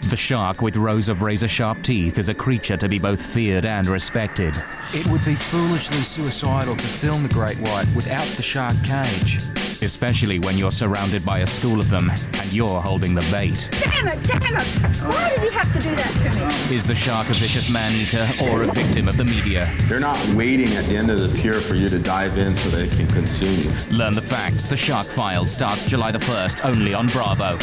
The 0.08 0.16
shark 0.16 0.62
with 0.62 0.76
rows 0.76 1.08
of 1.08 1.22
razor 1.22 1.48
sharp 1.48 1.82
teeth 1.82 2.20
is 2.20 2.28
a 2.28 2.34
creature 2.34 2.76
to 2.76 2.88
be 2.88 2.96
both 2.96 3.20
feared 3.20 3.66
and 3.66 3.88
respected. 3.88 4.54
It 4.94 5.04
would 5.08 5.24
be 5.24 5.34
foolishly 5.34 5.96
suicidal 5.96 6.76
to 6.76 6.86
film 6.86 7.24
the 7.24 7.28
great 7.34 7.58
white 7.58 7.86
without 7.96 8.24
the 8.36 8.42
shark 8.42 8.74
cage. 8.84 9.38
Especially 9.82 10.38
when 10.38 10.56
you're 10.56 10.70
surrounded 10.70 11.26
by 11.26 11.40
a 11.40 11.46
school 11.46 11.80
of 11.80 11.90
them 11.90 12.08
and 12.08 12.54
you're 12.54 12.80
holding 12.80 13.16
the 13.16 13.28
bait. 13.32 13.68
Damn 13.82 14.06
it, 14.06 14.22
damn 14.22 14.54
it! 14.54 14.66
Why 15.02 15.28
did 15.28 15.42
you 15.42 15.50
have 15.50 15.72
to 15.72 15.80
do 15.80 15.96
that 15.96 16.12
to 16.22 16.70
me? 16.70 16.76
Is 16.76 16.86
the 16.86 16.94
shark 16.94 17.28
a 17.28 17.34
vicious 17.34 17.68
man 17.68 17.90
eater 17.90 18.24
or 18.44 18.62
a 18.62 18.72
victim 18.72 19.08
of 19.08 19.16
the 19.16 19.24
media? 19.24 19.68
They're 19.88 19.98
not 19.98 20.18
waiting 20.34 20.68
at 20.76 20.84
the 20.84 20.96
end 20.96 21.10
of 21.10 21.18
the 21.20 21.36
pier 21.42 21.54
for 21.54 21.74
you 21.74 21.88
to 21.88 21.98
dive 21.98 22.38
in 22.38 22.54
so 22.54 22.68
they 22.70 22.86
can 22.96 23.08
consume 23.08 23.58
you. 23.58 23.98
Learn 23.98 24.14
the 24.14 24.22
facts. 24.22 24.68
The 24.68 24.76
Shark 24.76 25.06
File 25.06 25.46
starts 25.46 25.84
July 25.90 26.12
the 26.12 26.18
1st 26.18 26.64
only 26.64 26.94
on 26.94 27.08
Bravo. 27.08 27.58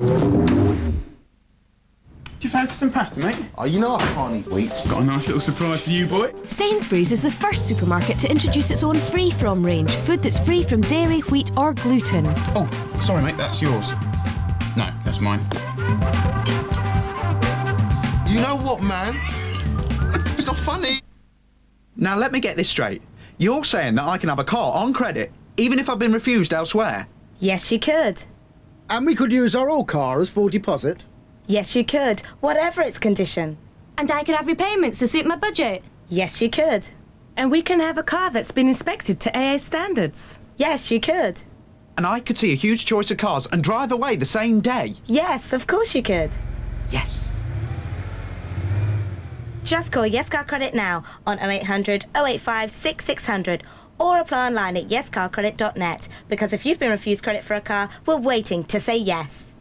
Do 0.00 0.06
you 2.40 2.48
fancy 2.48 2.74
some 2.74 2.90
pasta, 2.90 3.20
mate? 3.20 3.36
Oh, 3.56 3.64
you 3.64 3.78
know 3.78 3.94
I 3.94 4.04
can't 4.14 4.36
eat 4.36 4.52
wheat. 4.52 4.70
Got 4.88 5.02
a 5.02 5.04
nice 5.04 5.26
little 5.28 5.40
surprise 5.40 5.84
for 5.84 5.90
you, 5.90 6.06
boy. 6.06 6.32
Sainsbury's 6.46 7.12
is 7.12 7.22
the 7.22 7.30
first 7.30 7.68
supermarket 7.68 8.18
to 8.20 8.30
introduce 8.30 8.70
its 8.70 8.82
own 8.82 8.96
free 8.96 9.30
from 9.30 9.64
range. 9.64 9.94
Food 9.98 10.22
that's 10.22 10.38
free 10.38 10.64
from 10.64 10.80
dairy, 10.82 11.20
wheat, 11.20 11.56
or 11.56 11.74
gluten. 11.74 12.24
Oh, 12.56 12.68
sorry, 13.00 13.22
mate, 13.22 13.36
that's 13.36 13.62
yours. 13.62 13.92
No, 14.76 14.92
that's 15.04 15.20
mine. 15.20 15.40
You 18.28 18.40
know 18.40 18.56
what, 18.56 18.82
man? 18.82 19.14
It's 20.36 20.46
not 20.46 20.56
funny. 20.56 20.94
Now, 21.96 22.16
let 22.16 22.32
me 22.32 22.40
get 22.40 22.56
this 22.56 22.68
straight. 22.68 23.00
You're 23.38 23.62
saying 23.62 23.94
that 23.94 24.08
I 24.08 24.18
can 24.18 24.28
have 24.28 24.40
a 24.40 24.44
car 24.44 24.72
on 24.72 24.92
credit, 24.92 25.32
even 25.56 25.78
if 25.78 25.88
I've 25.88 26.00
been 26.00 26.12
refused 26.12 26.52
elsewhere? 26.52 27.06
Yes, 27.38 27.70
you 27.70 27.78
could. 27.78 28.24
And 28.90 29.06
we 29.06 29.14
could 29.14 29.32
use 29.32 29.56
our 29.56 29.70
old 29.70 29.88
car 29.88 30.20
as 30.20 30.30
full 30.30 30.48
deposit? 30.48 31.04
Yes, 31.46 31.74
you 31.74 31.84
could, 31.84 32.20
whatever 32.40 32.82
its 32.82 32.98
condition. 32.98 33.56
And 33.98 34.10
I 34.10 34.24
could 34.24 34.34
have 34.34 34.46
repayments 34.46 34.98
to 34.98 35.08
suit 35.08 35.26
my 35.26 35.36
budget? 35.36 35.82
Yes, 36.08 36.40
you 36.42 36.50
could. 36.50 36.88
And 37.36 37.50
we 37.50 37.62
can 37.62 37.80
have 37.80 37.98
a 37.98 38.02
car 38.02 38.30
that's 38.30 38.52
been 38.52 38.68
inspected 38.68 39.20
to 39.20 39.38
AA 39.38 39.58
standards. 39.58 40.40
Yes, 40.56 40.90
you 40.90 41.00
could. 41.00 41.42
And 41.96 42.06
I 42.06 42.20
could 42.20 42.36
see 42.36 42.52
a 42.52 42.56
huge 42.56 42.84
choice 42.84 43.10
of 43.10 43.18
cars 43.18 43.46
and 43.52 43.62
drive 43.62 43.92
away 43.92 44.16
the 44.16 44.24
same 44.24 44.60
day? 44.60 44.94
Yes, 45.06 45.52
of 45.52 45.66
course 45.66 45.94
you 45.94 46.02
could. 46.02 46.30
Yes. 46.90 47.32
Just 49.64 49.92
call 49.92 50.06
Yes 50.06 50.28
Car 50.28 50.44
Credit 50.44 50.74
now 50.74 51.04
on 51.26 51.38
0800 51.38 52.04
085 52.14 52.70
6600 52.70 53.62
or 53.98 54.20
apply 54.20 54.48
online 54.48 54.76
at 54.76 54.88
yescarcredit.net 54.88 56.08
because 56.28 56.52
if 56.52 56.66
you've 56.66 56.78
been 56.78 56.90
refused 56.90 57.22
credit 57.22 57.44
for 57.44 57.54
a 57.54 57.60
car, 57.60 57.88
we're 58.06 58.16
waiting 58.16 58.64
to 58.64 58.80
say 58.80 58.96
yes. 58.96 59.54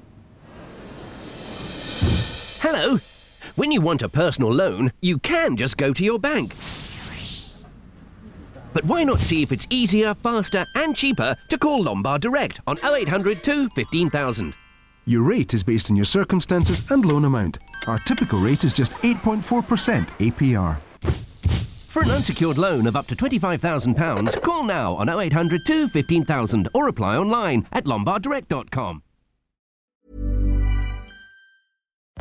Hello. 2.59 2.99
When 3.55 3.71
you 3.71 3.81
want 3.81 4.01
a 4.01 4.09
personal 4.09 4.51
loan, 4.51 4.91
you 5.01 5.19
can 5.19 5.57
just 5.57 5.77
go 5.77 5.93
to 5.93 6.03
your 6.03 6.17
bank. 6.17 6.55
But 8.73 8.85
why 8.85 9.03
not 9.03 9.19
see 9.19 9.43
if 9.43 9.51
it's 9.51 9.67
easier, 9.69 10.15
faster, 10.15 10.65
and 10.75 10.95
cheaper 10.95 11.35
to 11.49 11.57
call 11.57 11.83
Lombard 11.83 12.21
Direct 12.21 12.59
on 12.65 12.77
0800 12.83 13.43
2 13.43 13.69
15000? 13.69 14.55
Your 15.05 15.21
rate 15.21 15.53
is 15.53 15.63
based 15.63 15.91
on 15.91 15.97
your 15.97 16.05
circumstances 16.05 16.89
and 16.89 17.03
loan 17.05 17.25
amount. 17.25 17.57
Our 17.87 17.99
typical 17.99 18.39
rate 18.39 18.63
is 18.63 18.73
just 18.73 18.93
8.4% 18.93 20.07
APR. 20.19 20.77
For 21.93 22.01
an 22.01 22.09
unsecured 22.09 22.57
loan 22.57 22.87
of 22.87 22.95
up 22.95 23.05
to 23.09 23.15
£25,000, 23.15 24.41
call 24.41 24.63
now 24.63 24.95
on 24.95 25.09
0800 25.09 25.63
2 25.63 25.89
15000 25.89 26.67
or 26.73 26.87
apply 26.87 27.17
online 27.17 27.67
at 27.71 27.83
lombarddirect.com. 27.83 29.03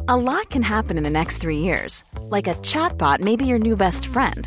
A 0.09 0.17
lot 0.17 0.51
can 0.51 0.63
happen 0.63 0.99
in 0.99 1.05
the 1.05 1.09
next 1.09 1.39
three 1.39 1.61
years. 1.61 2.05
Like 2.21 2.49
a 2.49 2.55
chatbot 2.57 3.21
may 3.21 3.35
be 3.35 3.47
your 3.47 3.59
new 3.59 3.75
best 3.75 4.05
friend. 4.05 4.47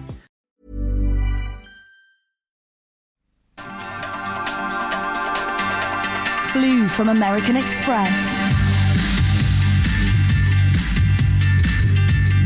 Blue 6.53 6.89
from 6.89 7.07
American 7.07 7.55
Express. 7.55 8.19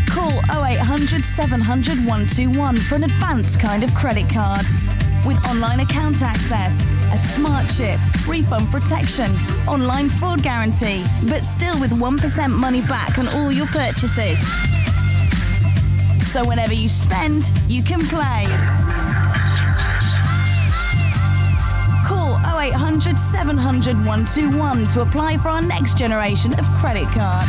Call 0.07 0.39
0800 0.63 1.23
700 1.23 1.97
121 1.99 2.77
for 2.77 2.95
an 2.95 3.05
advanced 3.05 3.59
kind 3.59 3.83
of 3.83 3.93
credit 3.95 4.29
card. 4.29 4.65
With 5.25 5.43
online 5.47 5.79
account 5.79 6.21
access, 6.21 6.85
a 7.11 7.17
smart 7.17 7.67
chip, 7.69 7.99
refund 8.27 8.69
protection, 8.69 9.31
online 9.67 10.09
fraud 10.09 10.43
guarantee, 10.43 11.03
but 11.27 11.43
still 11.43 11.79
with 11.79 11.91
1% 11.91 12.51
money 12.51 12.81
back 12.81 13.17
on 13.17 13.27
all 13.29 13.51
your 13.51 13.67
purchases. 13.67 14.39
So 16.31 16.47
whenever 16.47 16.73
you 16.73 16.89
spend, 16.89 17.51
you 17.67 17.81
can 17.81 18.01
play. 18.01 18.45
0800 22.65 23.19
700 23.19 23.95
121 23.95 24.87
to 24.87 25.01
apply 25.01 25.37
for 25.37 25.49
our 25.49 25.61
next 25.61 25.97
generation 25.99 26.57
of 26.57 26.65
credit 26.79 27.07
card. 27.09 27.47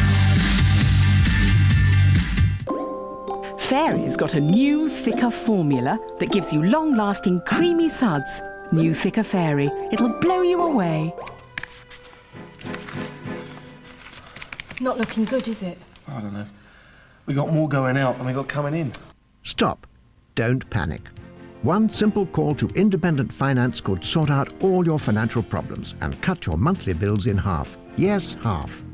Fairy's 3.58 4.14
got 4.14 4.34
a 4.34 4.40
new, 4.40 4.90
thicker 4.90 5.30
formula 5.30 5.98
that 6.20 6.30
gives 6.30 6.52
you 6.52 6.62
long 6.62 6.94
lasting, 6.96 7.40
creamy 7.46 7.88
suds. 7.88 8.42
New, 8.72 8.92
thicker 8.92 9.22
Fairy. 9.22 9.70
It'll 9.90 10.10
blow 10.20 10.42
you 10.42 10.60
away. 10.60 11.14
Not 14.80 14.98
looking 14.98 15.24
good, 15.24 15.48
is 15.48 15.62
it? 15.62 15.78
I 16.06 16.20
don't 16.20 16.34
know. 16.34 16.46
We 17.24 17.32
got 17.32 17.50
more 17.50 17.70
going 17.70 17.96
out 17.96 18.18
than 18.18 18.26
we 18.26 18.34
got 18.34 18.48
coming 18.48 18.74
in. 18.74 18.92
Stop. 19.42 19.86
Don't 20.34 20.68
panic. 20.68 21.00
One 21.62 21.88
simple 21.88 22.26
call 22.26 22.54
to 22.56 22.68
independent 22.74 23.32
finance 23.32 23.80
could 23.80 24.04
sort 24.04 24.30
out 24.30 24.52
all 24.62 24.84
your 24.84 24.98
financial 24.98 25.42
problems 25.42 25.94
and 26.00 26.20
cut 26.20 26.46
your 26.46 26.58
monthly 26.58 26.92
bills 26.92 27.26
in 27.26 27.38
half. 27.38 27.76
Yes, 27.96 28.34
half. 28.42 28.84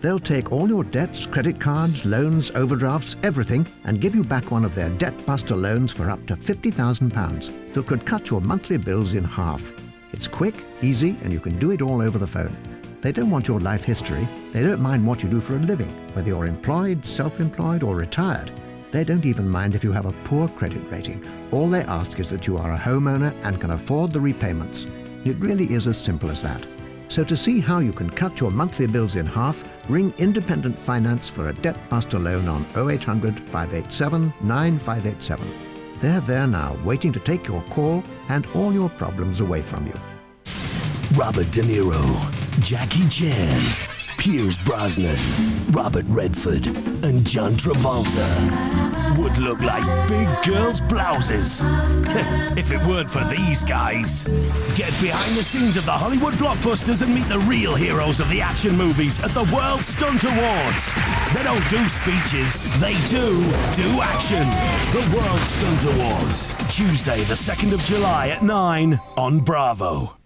They'll 0.00 0.18
take 0.20 0.52
all 0.52 0.68
your 0.68 0.84
debts, 0.84 1.26
credit 1.26 1.60
cards, 1.60 2.04
loans, 2.04 2.50
overdrafts, 2.52 3.16
everything, 3.22 3.66
and 3.84 4.00
give 4.00 4.14
you 4.14 4.22
back 4.22 4.50
one 4.50 4.64
of 4.64 4.74
their 4.74 4.90
debt 4.90 5.26
buster 5.26 5.56
loans 5.56 5.92
for 5.92 6.10
up 6.10 6.24
to 6.26 6.36
£50,000 6.36 7.72
that 7.74 7.86
could 7.86 8.06
cut 8.06 8.30
your 8.30 8.40
monthly 8.40 8.76
bills 8.76 9.14
in 9.14 9.24
half. 9.24 9.72
It's 10.12 10.28
quick, 10.28 10.54
easy, 10.82 11.16
and 11.22 11.32
you 11.32 11.40
can 11.40 11.58
do 11.58 11.70
it 11.70 11.82
all 11.82 12.00
over 12.00 12.18
the 12.18 12.26
phone. 12.26 12.56
They 13.00 13.12
don't 13.12 13.30
want 13.30 13.48
your 13.48 13.60
life 13.60 13.84
history. 13.84 14.28
They 14.52 14.62
don't 14.62 14.80
mind 14.80 15.06
what 15.06 15.22
you 15.22 15.28
do 15.28 15.40
for 15.40 15.56
a 15.56 15.60
living, 15.60 15.90
whether 16.14 16.28
you're 16.28 16.46
employed, 16.46 17.04
self 17.04 17.40
employed, 17.40 17.82
or 17.82 17.96
retired. 17.96 18.52
They 18.90 19.04
don't 19.04 19.24
even 19.24 19.48
mind 19.48 19.74
if 19.74 19.84
you 19.84 19.92
have 19.92 20.06
a 20.06 20.14
poor 20.24 20.48
credit 20.48 20.82
rating. 20.90 21.24
All 21.52 21.68
they 21.68 21.82
ask 21.82 22.18
is 22.18 22.30
that 22.30 22.46
you 22.46 22.56
are 22.56 22.72
a 22.72 22.78
homeowner 22.78 23.34
and 23.42 23.60
can 23.60 23.70
afford 23.70 24.12
the 24.12 24.20
repayments. 24.20 24.86
It 25.24 25.38
really 25.38 25.72
is 25.72 25.86
as 25.86 25.96
simple 25.96 26.30
as 26.30 26.42
that. 26.42 26.66
So 27.08 27.24
to 27.24 27.36
see 27.36 27.60
how 27.60 27.80
you 27.80 27.92
can 27.92 28.08
cut 28.08 28.40
your 28.40 28.50
monthly 28.50 28.86
bills 28.86 29.16
in 29.16 29.26
half, 29.26 29.64
ring 29.88 30.14
Independent 30.18 30.78
Finance 30.78 31.28
for 31.28 31.48
a 31.48 31.52
debt 31.52 31.76
buster 31.88 32.18
loan 32.18 32.48
on 32.48 32.64
0800 32.76 33.38
587 33.40 34.32
9587. 34.40 35.48
They're 36.00 36.20
there 36.20 36.46
now, 36.46 36.78
waiting 36.84 37.12
to 37.12 37.20
take 37.20 37.46
your 37.46 37.62
call 37.64 38.02
and 38.28 38.46
all 38.54 38.72
your 38.72 38.88
problems 38.90 39.40
away 39.40 39.60
from 39.60 39.86
you. 39.86 39.94
Robert 41.14 41.50
De 41.50 41.62
Niro, 41.62 42.60
Jackie 42.60 43.08
Chan, 43.08 43.60
Pierce 44.20 44.62
Brosnan, 44.62 45.16
Robert 45.72 46.04
Redford, 46.06 46.66
and 47.02 47.26
John 47.26 47.52
Travolta 47.52 48.28
would 49.16 49.38
look 49.38 49.62
like 49.62 49.82
big 50.10 50.28
girls' 50.44 50.82
blouses 50.82 51.64
if 52.54 52.70
it 52.70 52.86
weren't 52.86 53.10
for 53.10 53.24
these 53.24 53.64
guys. 53.64 54.24
Get 54.76 54.92
behind 55.00 55.34
the 55.38 55.42
scenes 55.42 55.78
of 55.78 55.86
the 55.86 55.92
Hollywood 55.92 56.34
blockbusters 56.34 57.00
and 57.00 57.14
meet 57.14 57.24
the 57.30 57.38
real 57.48 57.74
heroes 57.74 58.20
of 58.20 58.28
the 58.28 58.42
action 58.42 58.76
movies 58.76 59.24
at 59.24 59.30
the 59.30 59.50
World 59.56 59.80
Stunt 59.80 60.22
Awards. 60.24 60.92
They 61.32 61.42
don't 61.42 61.70
do 61.70 61.82
speeches, 61.86 62.78
they 62.78 62.92
do 63.08 63.40
do 63.72 64.02
action. 64.02 64.44
The 64.92 65.16
World 65.16 65.40
Stunt 65.40 65.96
Awards, 65.96 66.76
Tuesday, 66.76 67.20
the 67.20 67.40
2nd 67.40 67.72
of 67.72 67.80
July 67.80 68.28
at 68.28 68.42
9 68.42 69.00
on 69.16 69.40
Bravo. 69.40 70.19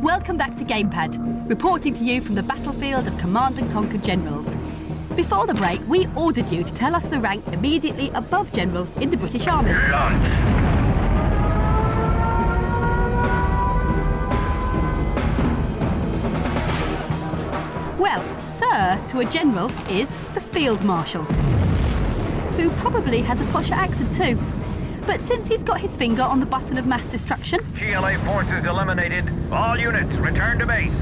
Welcome 0.00 0.36
back 0.36 0.56
to 0.58 0.64
Gamepad, 0.64 1.48
reporting 1.48 1.94
to 1.94 2.04
you 2.04 2.20
from 2.20 2.34
the 2.34 2.42
battlefield 2.42 3.06
of 3.06 3.16
Command 3.18 3.58
and 3.58 3.72
Conquer 3.72 3.96
Generals. 3.96 4.54
Before 5.16 5.46
the 5.46 5.54
break, 5.54 5.80
we 5.88 6.06
ordered 6.14 6.50
you 6.50 6.64
to 6.64 6.74
tell 6.74 6.94
us 6.94 7.08
the 7.08 7.18
rank 7.18 7.46
immediately 7.48 8.10
above 8.10 8.52
General 8.52 8.86
in 9.00 9.10
the 9.10 9.16
British 9.16 9.46
Army. 9.46 9.72
Well, 17.98 18.22
Sir 18.58 19.02
to 19.08 19.20
a 19.20 19.24
General 19.24 19.70
is 19.90 20.10
the 20.34 20.42
Field 20.52 20.84
Marshal, 20.84 21.24
who 22.54 22.68
probably 22.82 23.22
has 23.22 23.40
a 23.40 23.46
posh 23.46 23.70
accent 23.70 24.14
too. 24.14 24.38
But 25.06 25.22
since 25.22 25.46
he's 25.46 25.62
got 25.62 25.80
his 25.80 25.96
finger 25.96 26.22
on 26.22 26.40
the 26.40 26.46
button 26.46 26.78
of 26.78 26.86
mass 26.86 27.06
destruction, 27.08 27.60
GLA 27.78 28.18
forces 28.18 28.64
eliminated. 28.64 29.24
All 29.52 29.78
units 29.78 30.12
return 30.14 30.58
to 30.58 30.66
base. 30.66 30.92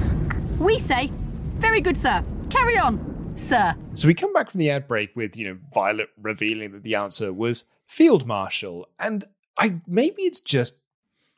we 0.58 0.78
say, 0.78 1.10
very 1.56 1.80
good, 1.80 1.96
sir. 1.96 2.22
Carry 2.50 2.76
on, 2.76 3.34
sir. 3.38 3.74
So 3.94 4.06
we 4.06 4.14
come 4.14 4.32
back 4.32 4.50
from 4.50 4.58
the 4.58 4.70
ad 4.70 4.86
break 4.86 5.16
with, 5.16 5.36
you 5.36 5.48
know, 5.48 5.58
Violet 5.72 6.10
revealing 6.20 6.72
that 6.72 6.82
the 6.82 6.94
answer 6.94 7.32
was 7.32 7.64
Field 7.86 8.26
Marshal. 8.26 8.88
And 8.98 9.24
I 9.58 9.80
maybe 9.86 10.22
it's 10.22 10.40
just 10.40 10.74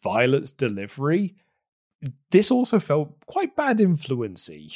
Violet's 0.03 0.53
delivery. 0.53 1.35
This 2.31 2.51
also 2.51 2.81
felt 2.81 3.15
quite 3.27 3.55
bad 3.57 3.81
influency. 3.81 4.73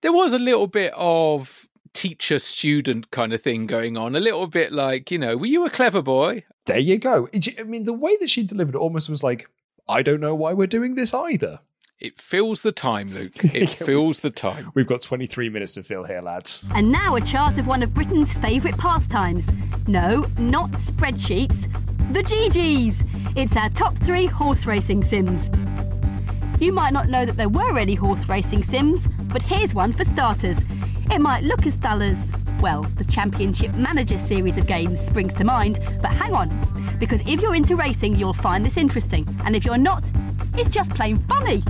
There 0.00 0.12
was 0.12 0.32
a 0.32 0.38
little 0.38 0.66
bit 0.66 0.92
of 0.96 1.68
teacher 1.92 2.38
student 2.38 3.10
kind 3.10 3.32
of 3.32 3.42
thing 3.42 3.66
going 3.66 3.96
on. 3.96 4.16
A 4.16 4.20
little 4.20 4.46
bit 4.46 4.72
like, 4.72 5.10
you 5.10 5.18
know, 5.18 5.36
were 5.36 5.46
you 5.46 5.64
a 5.64 5.70
clever 5.70 6.02
boy? 6.02 6.44
There 6.66 6.78
you 6.78 6.98
go. 6.98 7.28
I 7.58 7.62
mean, 7.64 7.84
the 7.84 7.92
way 7.92 8.16
that 8.18 8.30
she 8.30 8.42
delivered 8.44 8.74
it 8.74 8.78
almost 8.78 9.08
was 9.08 9.22
like, 9.22 9.48
I 9.88 10.02
don't 10.02 10.20
know 10.20 10.34
why 10.34 10.52
we're 10.52 10.66
doing 10.66 10.94
this 10.94 11.12
either. 11.12 11.60
It 11.98 12.20
fills 12.20 12.62
the 12.62 12.72
time, 12.72 13.12
Luke. 13.14 13.44
It 13.54 13.68
fills 13.68 14.20
the 14.20 14.30
time. 14.30 14.72
We've 14.74 14.86
got 14.86 15.02
23 15.02 15.48
minutes 15.50 15.74
to 15.74 15.84
fill 15.84 16.04
here, 16.04 16.20
lads. 16.20 16.64
And 16.74 16.90
now 16.90 17.14
a 17.14 17.20
chart 17.20 17.58
of 17.58 17.66
one 17.66 17.82
of 17.82 17.94
Britain's 17.94 18.32
favourite 18.32 18.76
pastimes. 18.76 19.46
No, 19.86 20.26
not 20.38 20.72
spreadsheets. 20.72 21.62
The 22.12 22.22
GGs. 22.22 23.36
It's 23.36 23.56
our 23.56 23.70
top 23.70 23.96
three 23.98 24.26
horse 24.26 24.66
racing 24.66 25.04
sims. 25.04 25.48
You 26.60 26.72
might 26.72 26.92
not 26.92 27.08
know 27.08 27.24
that 27.24 27.36
there 27.36 27.48
were 27.48 27.78
any 27.78 27.94
horse 27.94 28.28
racing 28.28 28.64
sims, 28.64 29.06
but 29.32 29.42
here's 29.42 29.74
one 29.74 29.92
for 29.92 30.04
starters. 30.04 30.58
It 31.10 31.20
might 31.20 31.42
look 31.44 31.66
as 31.66 31.76
dull 31.76 32.02
as, 32.02 32.32
well, 32.60 32.82
the 32.82 33.04
Championship 33.04 33.74
Manager 33.74 34.18
series 34.18 34.56
of 34.56 34.66
games 34.66 35.00
springs 35.00 35.34
to 35.34 35.44
mind, 35.44 35.78
but 36.00 36.12
hang 36.12 36.34
on, 36.34 36.48
because 36.98 37.20
if 37.22 37.40
you're 37.42 37.54
into 37.54 37.76
racing, 37.76 38.16
you'll 38.16 38.32
find 38.32 38.64
this 38.64 38.76
interesting, 38.76 39.26
and 39.44 39.56
if 39.56 39.64
you're 39.64 39.76
not, 39.76 40.02
it's 40.54 40.70
just 40.70 40.90
plain 40.90 41.16
funny. 41.18 41.62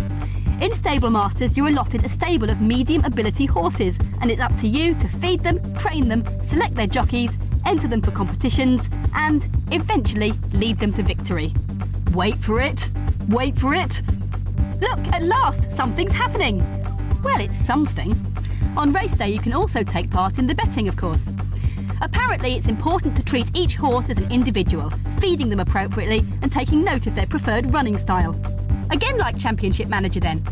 In 0.60 0.72
Stable 0.74 1.10
Masters, 1.10 1.56
you're 1.56 1.68
allotted 1.68 2.04
a 2.04 2.08
stable 2.08 2.50
of 2.50 2.60
medium 2.60 3.04
ability 3.04 3.46
horses, 3.46 3.98
and 4.20 4.30
it's 4.30 4.40
up 4.40 4.56
to 4.58 4.68
you 4.68 4.94
to 4.94 5.08
feed 5.08 5.40
them, 5.40 5.58
train 5.74 6.08
them, 6.08 6.24
select 6.44 6.74
their 6.74 6.86
jockeys, 6.86 7.36
enter 7.66 7.88
them 7.88 8.00
for 8.00 8.12
competitions, 8.12 8.88
and 9.14 9.44
eventually 9.72 10.32
lead 10.52 10.78
them 10.78 10.92
to 10.92 11.02
victory. 11.02 11.52
Wait 12.12 12.36
for 12.36 12.60
it. 12.60 12.86
Wait 13.28 13.56
for 13.56 13.74
it. 13.74 14.02
Look, 14.80 15.00
at 15.12 15.22
last, 15.22 15.72
something's 15.72 16.12
happening. 16.12 16.58
Well, 17.22 17.40
it's 17.40 17.58
something. 17.66 18.31
On 18.74 18.90
race 18.90 19.14
day, 19.14 19.28
you 19.28 19.38
can 19.38 19.52
also 19.52 19.82
take 19.82 20.10
part 20.10 20.38
in 20.38 20.46
the 20.46 20.54
betting, 20.54 20.88
of 20.88 20.96
course. 20.96 21.30
Apparently, 22.00 22.54
it's 22.54 22.68
important 22.68 23.14
to 23.16 23.22
treat 23.22 23.46
each 23.54 23.74
horse 23.74 24.08
as 24.08 24.16
an 24.16 24.32
individual, 24.32 24.88
feeding 25.20 25.50
them 25.50 25.60
appropriately 25.60 26.20
and 26.40 26.50
taking 26.50 26.82
note 26.82 27.06
of 27.06 27.14
their 27.14 27.26
preferred 27.26 27.66
running 27.66 27.98
style. 27.98 28.34
Again, 28.90 29.18
like 29.18 29.38
Championship 29.38 29.88
Manager, 29.88 30.20
then. 30.20 30.42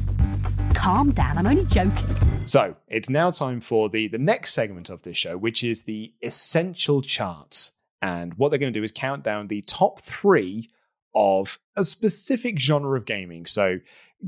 Calm 0.75 1.13
down, 1.13 1.39
I'm 1.39 1.47
only 1.47 1.65
joking. 1.65 2.45
So 2.45 2.77
it's 2.89 3.09
now 3.09 3.31
time 3.31 3.61
for 3.61 3.89
the 3.89 4.09
the 4.09 4.19
next 4.19 4.53
segment 4.53 4.91
of 4.91 5.03
this 5.03 5.17
show, 5.17 5.39
which 5.39 5.65
is 5.65 5.83
the 5.83 6.13
essential 6.23 7.01
charts. 7.01 7.73
And 8.03 8.35
what 8.35 8.51
they're 8.51 8.59
going 8.59 8.73
to 8.73 8.79
do 8.79 8.85
is 8.85 8.93
count 8.93 9.25
down 9.25 9.47
the 9.47 9.63
top 9.63 10.03
three 10.03 10.69
of 11.15 11.59
a 11.77 11.85
specific 11.85 12.59
genre 12.59 12.99
of 12.99 13.07
gaming. 13.07 13.47
So 13.47 13.79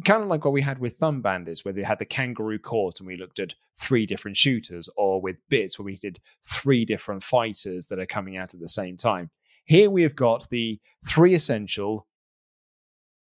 kind 0.05 0.23
of 0.23 0.29
like 0.29 0.45
what 0.45 0.53
we 0.53 0.63
had 0.63 0.79
with 0.79 0.97
Thumb 0.97 1.21
Bandits, 1.21 1.65
where 1.65 1.75
they 1.75 1.83
had 1.83 1.99
the 1.99 2.05
Kangaroo 2.05 2.59
Court 2.59 2.99
and 3.01 3.07
we 3.07 3.17
looked 3.17 3.39
at 3.39 3.55
three 3.77 4.07
different 4.07 4.37
shooters, 4.37 4.89
or 4.97 5.21
with 5.21 5.41
Bits, 5.49 5.79
where 5.79 5.85
we 5.85 5.97
did 5.97 6.21
three 6.43 6.85
different 6.85 7.23
fighters 7.23 7.87
that 7.87 7.99
are 7.99 8.07
coming 8.07 8.37
out 8.37 8.55
at 8.55 8.61
the 8.61 8.69
same 8.69 8.97
time. 8.97 9.31
Here 9.65 9.91
we 9.91 10.03
have 10.03 10.17
got 10.17 10.49
the 10.51 10.81
three 11.07 11.35
essential 11.35 12.07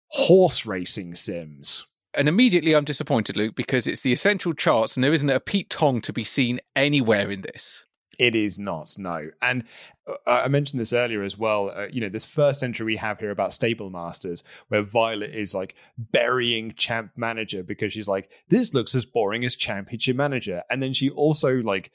horse 0.08 0.66
racing 0.66 1.14
sims. 1.14 1.86
And 2.14 2.28
immediately 2.28 2.74
I'm 2.74 2.84
disappointed, 2.84 3.36
Luke, 3.36 3.54
because 3.54 3.86
it's 3.86 4.00
the 4.00 4.12
essential 4.12 4.54
charts 4.54 4.96
and 4.96 5.04
there 5.04 5.12
isn't 5.12 5.30
a 5.30 5.40
Pete 5.40 5.70
Tong 5.70 6.00
to 6.02 6.12
be 6.12 6.24
seen 6.24 6.60
anywhere 6.74 7.30
in 7.30 7.42
this. 7.42 7.84
It 8.18 8.34
is 8.34 8.58
not, 8.58 8.96
no. 8.98 9.30
And 9.40 9.62
uh, 10.08 10.14
I 10.26 10.48
mentioned 10.48 10.80
this 10.80 10.92
earlier 10.92 11.22
as 11.22 11.38
well. 11.38 11.70
Uh, 11.70 11.86
you 11.90 12.00
know, 12.00 12.08
this 12.08 12.26
first 12.26 12.64
entry 12.64 12.84
we 12.84 12.96
have 12.96 13.20
here 13.20 13.30
about 13.30 13.52
Stable 13.52 13.90
Masters, 13.90 14.42
where 14.68 14.82
Violet 14.82 15.30
is 15.30 15.54
like 15.54 15.76
burying 15.96 16.74
Champ 16.76 17.12
Manager 17.16 17.62
because 17.62 17.92
she's 17.92 18.08
like, 18.08 18.30
this 18.48 18.74
looks 18.74 18.96
as 18.96 19.06
boring 19.06 19.44
as 19.44 19.54
Championship 19.54 20.16
Manager. 20.16 20.62
And 20.68 20.82
then 20.82 20.92
she 20.92 21.10
also 21.10 21.58
like 21.58 21.92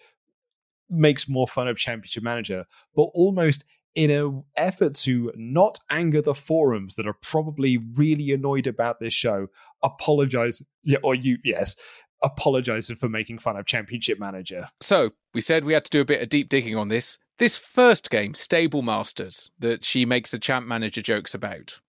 makes 0.90 1.28
more 1.28 1.48
fun 1.48 1.68
of 1.68 1.78
Championship 1.78 2.24
Manager, 2.24 2.66
but 2.96 3.10
almost 3.14 3.66
in 3.96 4.10
an 4.10 4.44
effort 4.56 4.96
to 4.96 5.32
not 5.36 5.78
anger 5.90 6.22
the 6.22 6.34
forums 6.34 6.96
that 6.96 7.08
are 7.08 7.18
probably 7.22 7.80
really 7.96 8.32
annoyed 8.32 8.66
about 8.66 9.00
this 9.00 9.14
show, 9.14 9.48
apologize. 9.84 10.62
Yeah, 10.84 10.98
or 11.04 11.16
you, 11.16 11.38
yes, 11.44 11.76
apologizing 12.24 12.96
for 12.96 13.10
making 13.10 13.40
fun 13.40 13.58
of 13.58 13.66
Championship 13.66 14.20
Manager. 14.20 14.68
So, 14.82 15.12
we 15.34 15.42
said 15.42 15.66
we 15.66 15.74
had 15.74 15.86
to 15.86 15.92
do 15.92 16.02
a 16.02 16.06
bit 16.06 16.22
of 16.22 16.30
deep 16.30 16.50
digging 16.50 16.76
on 16.76 16.88
this. 16.88 17.18
This 17.40 17.58
first 17.58 18.10
game, 18.10 18.36
Stable 18.36 18.82
Masters, 18.82 19.52
that 19.60 19.84
she 19.84 20.06
makes 20.06 20.32
the 20.32 20.40
Champ 20.40 20.68
Manager 20.68 21.02
jokes 21.02 21.34
about. 21.34 21.80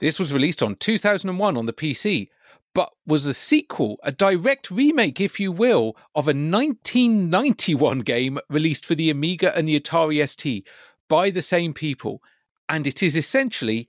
This 0.00 0.18
was 0.18 0.32
released 0.32 0.62
on 0.62 0.76
2001 0.76 1.56
on 1.56 1.66
the 1.66 1.72
PC, 1.72 2.28
but 2.74 2.90
was 3.06 3.26
a 3.26 3.34
sequel, 3.34 3.98
a 4.02 4.12
direct 4.12 4.70
remake, 4.70 5.20
if 5.20 5.38
you 5.38 5.52
will, 5.52 5.96
of 6.14 6.26
a 6.26 6.34
1991 6.34 8.00
game 8.00 8.38
released 8.50 8.84
for 8.84 8.94
the 8.94 9.10
Amiga 9.10 9.56
and 9.56 9.68
the 9.68 9.78
Atari 9.78 10.26
ST 10.28 10.66
by 11.08 11.30
the 11.30 11.42
same 11.42 11.72
people. 11.72 12.20
And 12.68 12.86
it 12.86 13.02
is 13.02 13.16
essentially 13.16 13.88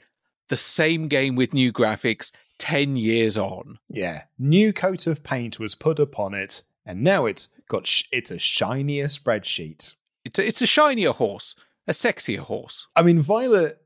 the 0.49 0.57
same 0.57 1.07
game 1.07 1.35
with 1.35 1.53
new 1.53 1.73
graphics 1.73 2.31
10 2.59 2.95
years 2.95 3.37
on. 3.37 3.77
Yeah. 3.89 4.23
New 4.37 4.73
coat 4.73 5.07
of 5.07 5.23
paint 5.23 5.59
was 5.59 5.75
put 5.75 5.99
upon 5.99 6.33
it, 6.33 6.61
and 6.85 7.03
now 7.03 7.25
it's 7.25 7.49
got 7.67 7.87
sh- 7.87 8.03
it's 8.11 8.31
a 8.31 8.39
shinier 8.39 9.05
spreadsheet. 9.05 9.93
It's 10.23 10.39
a, 10.39 10.47
it's 10.47 10.61
a 10.61 10.67
shinier 10.67 11.11
horse, 11.11 11.55
a 11.87 11.91
sexier 11.91 12.39
horse. 12.39 12.87
I 12.95 13.03
mean, 13.03 13.21
Violet. 13.21 13.81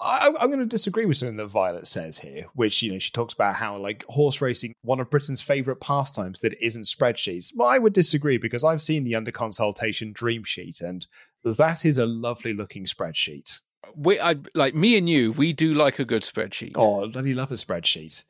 I, 0.00 0.32
I'm 0.40 0.48
going 0.48 0.58
to 0.58 0.66
disagree 0.66 1.06
with 1.06 1.18
something 1.18 1.36
that 1.36 1.46
Violet 1.46 1.86
says 1.86 2.18
here, 2.18 2.46
which 2.54 2.82
you 2.82 2.92
know 2.92 2.98
she 2.98 3.12
talks 3.12 3.34
about 3.34 3.54
how 3.54 3.76
like 3.76 4.04
horse 4.08 4.40
racing, 4.40 4.72
one 4.82 4.98
of 4.98 5.10
Britain's 5.10 5.42
favorite 5.42 5.80
pastimes, 5.80 6.40
that 6.40 6.54
isn't 6.60 6.86
spreadsheets. 6.86 7.52
Well, 7.54 7.68
I 7.68 7.78
would 7.78 7.92
disagree 7.92 8.36
because 8.36 8.64
I've 8.64 8.82
seen 8.82 9.04
the 9.04 9.14
Under 9.14 9.30
Consoletation 9.30 10.12
dream 10.12 10.42
sheet, 10.42 10.80
and 10.80 11.06
that 11.44 11.84
is 11.84 11.98
a 11.98 12.06
lovely 12.06 12.52
looking 12.52 12.84
spreadsheet. 12.84 13.60
We, 13.94 14.18
I, 14.20 14.36
like 14.54 14.74
me 14.74 14.96
and 14.96 15.08
you, 15.08 15.32
we 15.32 15.52
do 15.52 15.74
like 15.74 15.98
a 15.98 16.04
good 16.04 16.22
spreadsheet. 16.22 16.72
Oh, 16.76 17.04
I 17.04 17.08
bloody 17.08 17.34
love 17.34 17.50
a 17.50 17.54
spreadsheet. 17.54 18.24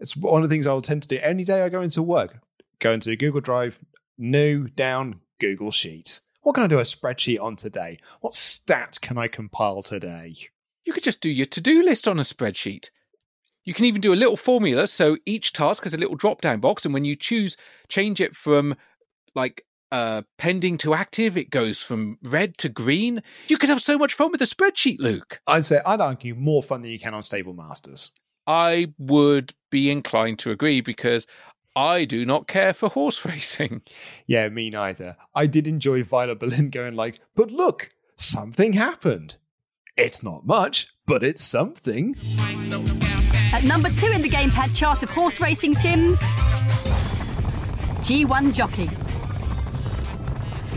It's 0.00 0.16
one 0.16 0.42
of 0.42 0.48
the 0.48 0.54
things 0.54 0.66
I 0.66 0.72
will 0.72 0.82
tend 0.82 1.02
to 1.02 1.08
do 1.08 1.18
any 1.22 1.44
day 1.44 1.62
I 1.62 1.68
go 1.68 1.80
into 1.80 2.02
work. 2.02 2.38
Go 2.78 2.92
into 2.92 3.16
Google 3.16 3.40
Drive, 3.40 3.78
new, 4.16 4.68
down, 4.68 5.20
Google 5.40 5.70
Sheets. 5.70 6.22
What 6.42 6.54
can 6.54 6.64
I 6.64 6.68
do 6.68 6.78
a 6.78 6.82
spreadsheet 6.82 7.40
on 7.40 7.56
today? 7.56 7.98
What 8.20 8.32
stat 8.32 8.98
can 9.02 9.18
I 9.18 9.28
compile 9.28 9.82
today? 9.82 10.34
You 10.84 10.92
could 10.92 11.02
just 11.02 11.20
do 11.20 11.28
your 11.28 11.46
to 11.46 11.60
do 11.60 11.82
list 11.82 12.06
on 12.06 12.18
a 12.18 12.22
spreadsheet. 12.22 12.90
You 13.64 13.74
can 13.74 13.84
even 13.84 14.00
do 14.00 14.14
a 14.14 14.16
little 14.16 14.36
formula. 14.36 14.86
So 14.86 15.18
each 15.26 15.52
task 15.52 15.84
has 15.84 15.92
a 15.92 15.98
little 15.98 16.16
drop 16.16 16.40
down 16.40 16.60
box. 16.60 16.84
And 16.84 16.94
when 16.94 17.04
you 17.04 17.16
choose, 17.16 17.56
change 17.88 18.20
it 18.20 18.34
from 18.34 18.76
like 19.34 19.66
uh, 19.90 20.22
pending 20.36 20.78
to 20.78 20.94
active, 20.94 21.36
it 21.36 21.50
goes 21.50 21.80
from 21.82 22.18
red 22.22 22.58
to 22.58 22.68
green. 22.68 23.22
You 23.48 23.58
could 23.58 23.68
have 23.68 23.82
so 23.82 23.98
much 23.98 24.14
fun 24.14 24.30
with 24.32 24.42
a 24.42 24.46
spreadsheet, 24.46 24.98
Luke. 25.00 25.40
I'd 25.46 25.64
say, 25.64 25.80
I'd 25.84 26.00
argue, 26.00 26.34
more 26.34 26.62
fun 26.62 26.82
than 26.82 26.90
you 26.90 26.98
can 26.98 27.14
on 27.14 27.22
Stable 27.22 27.54
Masters. 27.54 28.10
I 28.46 28.94
would 28.98 29.54
be 29.70 29.90
inclined 29.90 30.38
to 30.40 30.50
agree 30.50 30.80
because 30.80 31.26
I 31.76 32.04
do 32.04 32.24
not 32.24 32.48
care 32.48 32.72
for 32.72 32.88
horse 32.88 33.24
racing. 33.24 33.82
Yeah, 34.26 34.48
me 34.48 34.70
neither. 34.70 35.16
I 35.34 35.46
did 35.46 35.66
enjoy 35.66 36.02
Violet 36.02 36.40
Berlin 36.40 36.70
going 36.72 36.94
like, 36.94 37.20
but 37.34 37.50
look, 37.50 37.90
something 38.16 38.72
happened. 38.74 39.36
It's 39.96 40.22
not 40.22 40.46
much, 40.46 40.88
but 41.06 41.24
it's 41.24 41.44
something. 41.44 42.14
At 43.52 43.64
number 43.64 43.90
two 43.90 44.06
in 44.12 44.22
the 44.22 44.28
gamepad 44.28 44.74
chart 44.76 45.02
of 45.02 45.10
horse 45.10 45.40
racing 45.40 45.74
sims, 45.74 46.18
G1 48.02 48.54
Jockey. 48.54 48.88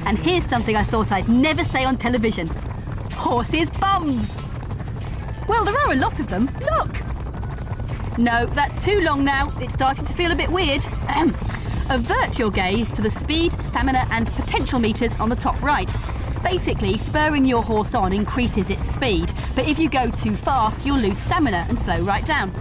And 0.05 0.17
here's 0.17 0.45
something 0.45 0.75
I 0.75 0.83
thought 0.83 1.11
I'd 1.11 1.29
never 1.29 1.63
say 1.63 1.85
on 1.85 1.97
television. 1.97 2.47
Horses' 3.13 3.69
bums. 3.69 4.31
Well, 5.47 5.65
there 5.65 5.77
are 5.77 5.91
a 5.91 5.95
lot 5.95 6.19
of 6.19 6.27
them. 6.27 6.49
Look. 6.59 8.17
No, 8.17 8.45
that's 8.47 8.83
too 8.83 9.01
long 9.01 9.23
now. 9.23 9.51
It's 9.59 9.73
starting 9.73 10.05
to 10.05 10.13
feel 10.13 10.31
a 10.31 10.35
bit 10.35 10.49
weird. 10.49 10.85
Avert 11.89 12.39
your 12.39 12.51
gaze 12.51 12.91
to 12.95 13.01
the 13.01 13.11
speed, 13.11 13.53
stamina 13.65 14.07
and 14.11 14.27
potential 14.33 14.79
meters 14.79 15.15
on 15.15 15.29
the 15.29 15.35
top 15.35 15.61
right. 15.61 15.89
Basically, 16.43 16.97
spurring 16.97 17.45
your 17.45 17.61
horse 17.61 17.93
on 17.93 18.13
increases 18.13 18.69
its 18.69 18.89
speed, 18.89 19.31
but 19.55 19.67
if 19.67 19.77
you 19.77 19.89
go 19.89 20.09
too 20.09 20.35
fast, 20.35 20.83
you'll 20.85 20.99
lose 20.99 21.17
stamina 21.19 21.65
and 21.69 21.77
slow 21.77 22.01
right 22.01 22.25
down. 22.25 22.51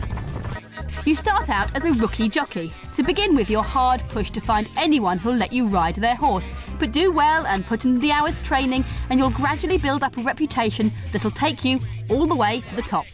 You 1.06 1.14
start 1.14 1.48
out 1.48 1.74
as 1.74 1.84
a 1.86 1.92
rookie 1.92 2.28
jockey. 2.28 2.72
To 2.96 3.02
begin 3.02 3.34
with, 3.34 3.48
you're 3.48 3.62
hard 3.62 4.02
pushed 4.08 4.34
to 4.34 4.40
find 4.40 4.68
anyone 4.76 5.18
who'll 5.18 5.34
let 5.34 5.50
you 5.50 5.66
ride 5.66 5.94
their 5.94 6.14
horse. 6.14 6.52
But 6.78 6.92
do 6.92 7.10
well 7.10 7.46
and 7.46 7.64
put 7.64 7.86
in 7.86 8.00
the 8.00 8.12
hours 8.12 8.38
training, 8.42 8.84
and 9.08 9.18
you'll 9.18 9.30
gradually 9.30 9.78
build 9.78 10.02
up 10.02 10.18
a 10.18 10.22
reputation 10.22 10.92
that'll 11.10 11.30
take 11.30 11.64
you 11.64 11.80
all 12.10 12.26
the 12.26 12.34
way 12.34 12.60
to 12.68 12.76
the 12.76 12.82
top. 12.82 13.06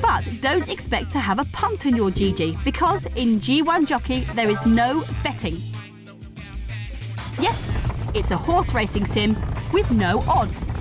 But 0.00 0.24
don't 0.40 0.68
expect 0.68 1.12
to 1.12 1.20
have 1.20 1.38
a 1.38 1.44
punt 1.46 1.86
in 1.86 1.94
your 1.94 2.10
GG, 2.10 2.64
because 2.64 3.06
in 3.14 3.40
G1 3.40 3.86
Jockey 3.86 4.26
there 4.34 4.50
is 4.50 4.64
no 4.66 5.04
betting. 5.22 5.62
Yes, 7.40 7.64
it's 8.12 8.32
a 8.32 8.36
horse 8.36 8.74
racing 8.74 9.06
sim 9.06 9.36
with 9.72 9.88
no 9.92 10.20
odds. 10.22 10.75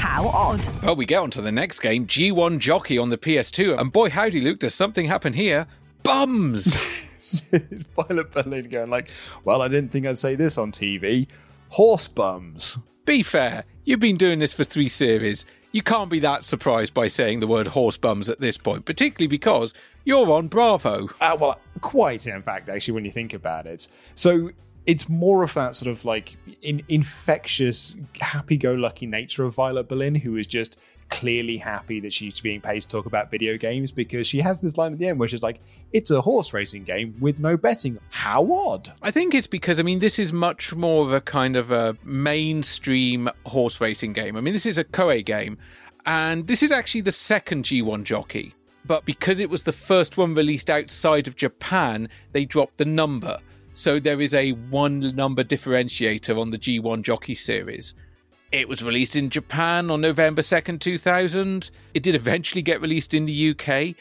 How 0.00 0.28
odd. 0.28 0.82
Well, 0.82 0.96
we 0.96 1.04
get 1.04 1.18
on 1.18 1.30
to 1.32 1.42
the 1.42 1.52
next 1.52 1.80
game, 1.80 2.06
G1 2.06 2.58
Jockey 2.58 2.96
on 2.96 3.10
the 3.10 3.18
PS2, 3.18 3.78
and 3.78 3.92
boy 3.92 4.08
howdy, 4.08 4.40
Luke, 4.40 4.58
does 4.58 4.74
something 4.74 5.04
happen 5.04 5.34
here. 5.34 5.66
Bums! 6.02 6.74
Violet 7.94 8.30
Berlin 8.30 8.70
going 8.70 8.88
like, 8.88 9.10
well, 9.44 9.60
I 9.60 9.68
didn't 9.68 9.92
think 9.92 10.06
I'd 10.06 10.16
say 10.16 10.36
this 10.36 10.56
on 10.56 10.72
TV. 10.72 11.26
Horse 11.68 12.08
bums. 12.08 12.78
Be 13.04 13.22
fair, 13.22 13.64
you've 13.84 14.00
been 14.00 14.16
doing 14.16 14.38
this 14.38 14.54
for 14.54 14.64
three 14.64 14.88
series. 14.88 15.44
You 15.72 15.82
can't 15.82 16.10
be 16.10 16.20
that 16.20 16.44
surprised 16.44 16.94
by 16.94 17.06
saying 17.06 17.40
the 17.40 17.46
word 17.46 17.66
horse 17.66 17.98
bums 17.98 18.30
at 18.30 18.40
this 18.40 18.56
point, 18.56 18.86
particularly 18.86 19.28
because 19.28 19.74
you're 20.06 20.32
on 20.32 20.48
Bravo. 20.48 21.10
Uh, 21.20 21.36
well, 21.38 21.60
quite 21.82 22.26
in 22.26 22.42
fact, 22.42 22.70
actually, 22.70 22.94
when 22.94 23.04
you 23.04 23.12
think 23.12 23.34
about 23.34 23.66
it. 23.66 23.86
So 24.14 24.50
it's 24.86 25.08
more 25.08 25.42
of 25.42 25.54
that 25.54 25.74
sort 25.74 25.90
of 25.90 26.04
like 26.04 26.36
in, 26.62 26.82
infectious, 26.88 27.94
happy-go-lucky 28.20 29.06
nature 29.06 29.44
of 29.44 29.54
Violet 29.54 29.88
Berlin, 29.88 30.14
who 30.14 30.36
is 30.36 30.46
just 30.46 30.78
clearly 31.10 31.56
happy 31.56 31.98
that 32.00 32.12
she's 32.12 32.40
being 32.40 32.60
paid 32.60 32.80
to 32.80 32.88
talk 32.88 33.04
about 33.04 33.30
video 33.30 33.58
games 33.58 33.90
because 33.90 34.26
she 34.26 34.40
has 34.40 34.60
this 34.60 34.78
line 34.78 34.92
at 34.92 34.98
the 34.98 35.08
end 35.08 35.18
where 35.18 35.28
she's 35.28 35.42
like, 35.42 35.60
"It's 35.92 36.10
a 36.10 36.20
horse 36.20 36.52
racing 36.54 36.84
game 36.84 37.16
with 37.20 37.40
no 37.40 37.56
betting. 37.56 37.98
How 38.10 38.50
odd!" 38.52 38.90
I 39.02 39.10
think 39.10 39.34
it's 39.34 39.48
because 39.48 39.80
I 39.80 39.82
mean 39.82 39.98
this 39.98 40.18
is 40.18 40.32
much 40.32 40.74
more 40.74 41.04
of 41.04 41.12
a 41.12 41.20
kind 41.20 41.56
of 41.56 41.70
a 41.70 41.96
mainstream 42.04 43.28
horse 43.44 43.80
racing 43.80 44.12
game. 44.12 44.36
I 44.36 44.40
mean 44.40 44.54
this 44.54 44.66
is 44.66 44.78
a 44.78 44.84
Koei 44.84 45.24
game, 45.24 45.58
and 46.06 46.46
this 46.46 46.62
is 46.62 46.72
actually 46.72 47.02
the 47.02 47.12
second 47.12 47.64
G1 47.64 48.04
jockey. 48.04 48.54
But 48.86 49.04
because 49.04 49.40
it 49.40 49.50
was 49.50 49.64
the 49.64 49.72
first 49.72 50.16
one 50.16 50.34
released 50.34 50.70
outside 50.70 51.28
of 51.28 51.36
Japan, 51.36 52.08
they 52.32 52.44
dropped 52.44 52.78
the 52.78 52.84
number. 52.84 53.38
So 53.72 53.98
there 54.00 54.20
is 54.20 54.34
a 54.34 54.52
one 54.52 55.00
number 55.14 55.44
differentiator 55.44 56.40
on 56.40 56.50
the 56.50 56.58
G1 56.58 57.02
Jockey 57.02 57.34
series. 57.34 57.94
It 58.52 58.68
was 58.68 58.82
released 58.82 59.14
in 59.14 59.30
Japan 59.30 59.90
on 59.90 60.00
November 60.00 60.42
2nd, 60.42 60.80
2000. 60.80 61.70
It 61.94 62.02
did 62.02 62.16
eventually 62.16 62.62
get 62.62 62.80
released 62.80 63.14
in 63.14 63.26
the 63.26 63.50
UK 63.50 63.94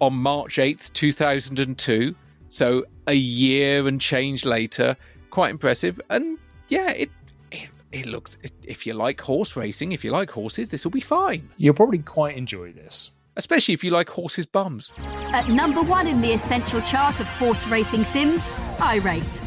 on 0.00 0.14
March 0.14 0.56
8th, 0.56 0.92
2002. 0.92 2.14
So 2.48 2.84
a 3.08 3.14
year 3.14 3.88
and 3.88 4.00
change 4.00 4.44
later, 4.44 4.96
quite 5.30 5.50
impressive. 5.50 6.00
And 6.10 6.38
yeah, 6.68 6.90
it 6.90 7.10
it, 7.50 7.70
it 7.90 8.06
looks. 8.06 8.36
If 8.66 8.86
you 8.86 8.94
like 8.94 9.20
horse 9.20 9.56
racing, 9.56 9.92
if 9.92 10.04
you 10.04 10.10
like 10.10 10.30
horses, 10.30 10.70
this 10.70 10.84
will 10.84 10.92
be 10.92 11.00
fine. 11.00 11.48
You'll 11.56 11.74
probably 11.74 11.98
quite 11.98 12.36
enjoy 12.36 12.72
this. 12.72 13.10
Especially 13.38 13.72
if 13.72 13.84
you 13.84 13.90
like 13.90 14.10
horses' 14.10 14.46
bums. 14.46 14.92
At 15.32 15.48
number 15.48 15.80
one 15.80 16.08
in 16.08 16.20
the 16.20 16.32
essential 16.32 16.80
chart 16.82 17.20
of 17.20 17.26
horse 17.38 17.64
racing 17.68 18.04
sims, 18.04 18.42
iRace. 18.78 19.40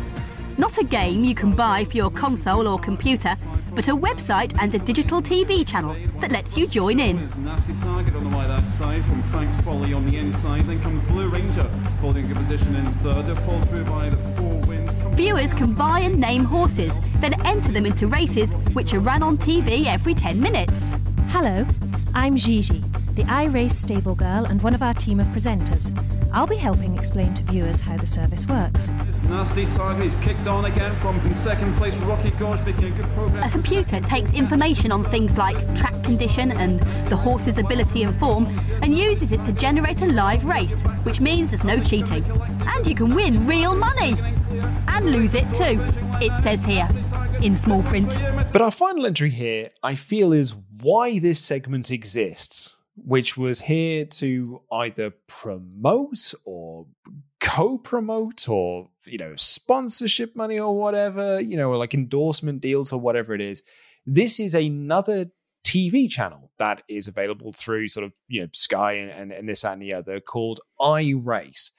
Not 0.58 0.78
a 0.78 0.84
game 0.86 1.26
you 1.26 1.36
can 1.36 1.52
buy 1.52 1.84
for 1.84 1.98
your 1.98 2.10
console 2.10 2.70
or 2.70 2.80
computer, 2.80 3.36
but 3.76 3.90
a 3.90 3.96
website 3.96 4.56
and 4.62 4.74
a 4.74 4.80
digital 4.80 5.22
TV 5.22 5.68
channel 5.68 5.96
that 6.20 6.32
lets 6.32 6.56
you 6.56 6.68
join 6.68 7.02
in. 7.02 7.18
Nasty 7.44 7.74
target 7.82 8.16
on 8.16 8.24
the 8.24 8.30
right 8.30 8.50
outside 8.50 9.04
from 9.04 9.22
Frank's 9.24 9.60
Folly 9.62 9.94
on 9.94 10.10
the 10.10 10.18
inside. 10.18 10.62
Then 10.62 10.82
comes 10.82 11.02
Blue 11.04 11.28
Ranger 11.28 11.68
holding 12.00 12.32
a 12.32 12.36
position 12.36 12.74
in 12.76 12.86
third. 12.86 13.26
They're 13.26 13.36
pulled 13.36 13.68
through 13.70 13.86
by 13.86 14.10
the 14.10 14.18
four 14.38 14.56
wins. 14.68 14.94
Viewers 15.16 15.54
can 15.54 15.74
buy 15.74 16.00
and 16.00 16.18
name 16.18 16.46
horses, 16.46 16.94
then 17.20 17.34
enter 17.46 17.74
them 17.74 17.86
into 17.86 18.08
races 18.08 18.54
which 18.72 18.94
are 18.94 19.00
run 19.00 19.22
on 19.22 19.38
TV 19.38 19.88
every 19.88 20.14
10 20.14 20.40
minutes. 20.40 21.11
Hello, 21.34 21.66
I'm 22.14 22.36
Gigi, 22.36 22.80
the 23.14 23.24
iRace 23.24 23.72
stable 23.72 24.16
girl 24.16 24.44
and 24.46 24.62
one 24.62 24.76
of 24.76 24.84
our 24.84 24.94
team 24.94 25.18
of 25.18 25.26
presenters. 25.28 25.90
I'll 26.34 26.46
be 26.46 26.58
helping 26.58 26.94
explain 26.96 27.34
to 27.36 27.44
viewers 27.44 27.80
how 27.80 27.96
the 27.96 28.06
service 28.06 28.46
works. 28.48 28.88
This 29.06 29.24
nasty 29.24 29.66
target 29.68 30.08
is 30.08 30.16
kicked 30.16 30.46
on 30.46 30.66
again 30.66 30.94
from 30.98 31.18
in 31.22 31.34
second 31.34 31.78
place 31.78 31.96
Rocky 32.00 32.32
Gorge 32.32 32.64
making 32.66 32.84
a 32.84 32.92
good 32.92 33.06
progress. 33.16 33.50
A 33.50 33.52
computer 33.52 34.02
takes 34.02 34.34
information 34.34 34.92
on 34.92 35.06
things 35.06 35.38
like 35.38 35.56
track 35.78 35.94
condition 36.04 36.52
and 36.52 36.82
the 37.10 37.16
horse's 37.16 37.58
ability 37.58 38.04
and 38.04 38.14
form 38.16 38.46
and 38.82 38.96
uses 38.96 39.32
it 39.32 39.44
to 39.46 39.54
generate 39.54 40.02
a 40.02 40.08
live 40.08 40.44
race, 40.44 40.82
which 41.04 41.22
means 41.22 41.52
there's 41.52 41.64
no 41.64 41.82
cheating. 41.82 42.26
And 42.68 42.86
you 42.86 42.94
can 42.94 43.16
win 43.16 43.48
real 43.48 43.74
money. 43.74 44.16
And 44.90 45.12
lose 45.12 45.34
it 45.34 45.48
too, 45.54 45.82
it 46.22 46.44
says 46.44 46.64
here, 46.66 46.90
in 47.42 47.56
small 47.56 47.82
print. 47.84 48.16
But 48.52 48.62
our 48.62 48.72
final 48.72 49.06
entry 49.06 49.30
here, 49.30 49.70
I 49.82 49.96
feel, 49.96 50.34
is 50.34 50.54
why 50.82 51.20
this 51.20 51.40
segment 51.40 51.92
exists, 51.92 52.78
which 52.96 53.38
was 53.38 53.62
here 53.62 54.06
to 54.06 54.62
either 54.72 55.14
promote 55.28 56.34
or 56.46 56.88
co 57.40 57.78
promote 57.78 58.48
or, 58.48 58.90
you 59.06 59.18
know, 59.18 59.36
sponsorship 59.36 60.36
money 60.36 60.60
or 60.60 60.78
whatever, 60.78 61.40
you 61.40 61.58
know, 61.58 61.72
like 61.72 61.94
endorsement 61.94 62.62
deals 62.62 62.94
or 62.94 63.00
whatever 63.00 63.34
it 63.34 63.42
is. 63.42 63.64
This 64.06 64.40
is 64.40 64.54
another 64.54 65.28
TV 65.64 66.10
channel 66.10 66.52
that 66.58 66.82
is 66.88 67.08
available 67.08 67.54
through 67.54 67.88
sort 67.88 68.06
of, 68.06 68.14
you 68.28 68.42
know, 68.42 68.48
Sky 68.54 68.94
and, 68.94 69.12
and, 69.12 69.32
and 69.32 69.50
this 69.50 69.64
and 69.64 69.82
the 69.82 69.94
other 69.94 70.20
called 70.20 70.60
iRace. 70.80 71.72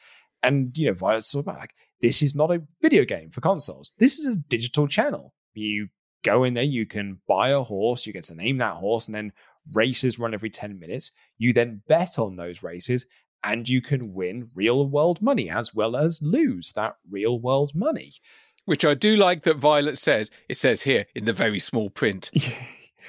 And, 0.43 0.77
you 0.77 0.87
know, 0.87 0.95
Violet's 0.95 1.29
sort 1.29 1.47
of 1.47 1.57
like, 1.57 1.75
this 2.01 2.23
is 2.23 2.35
not 2.35 2.51
a 2.51 2.63
video 2.81 3.05
game 3.05 3.31
for 3.31 3.41
consoles. 3.41 3.93
This 3.99 4.19
is 4.19 4.27
a 4.27 4.35
digital 4.35 4.89
channel. 4.89 5.35
You 5.55 5.89
go 6.23 6.45
in 6.45 6.55
there, 6.55 6.65
you 6.65 6.87
can 6.87 7.21
buy 7.27 7.51
a 7.51 7.63
horse, 7.63 8.07
you 8.07 8.13
get 8.13 8.25
to 8.25 8.35
name 8.35 8.59
that 8.59 8.77
horse, 8.77 9.07
and 9.07 9.15
then 9.15 9.33
races 9.73 10.19
run 10.19 10.35
every 10.35 10.51
10 10.51 10.79
minutes. 10.79 11.13
You 11.39 11.53
then 11.53 11.83
bet 11.89 12.19
on 12.19 12.37
those 12.37 12.63
races 12.63 13.07
and 13.45 13.69
you 13.69 13.81
can 13.81 14.15
win 14.15 14.49
real 14.55 14.87
world 14.87 15.21
money 15.21 15.51
as 15.51 15.75
well 15.75 15.97
as 15.97 16.23
lose 16.23 16.73
that 16.73 16.97
real 17.11 17.39
world 17.39 17.75
money. 17.75 18.13
Which 18.65 18.85
I 18.85 18.95
do 18.95 19.17
like 19.17 19.43
that 19.43 19.57
Violet 19.57 19.99
says. 19.99 20.31
It 20.49 20.57
says 20.57 20.83
here 20.83 21.07
in 21.15 21.25
the 21.25 21.33
very 21.33 21.59
small 21.59 21.91
print. 21.91 22.31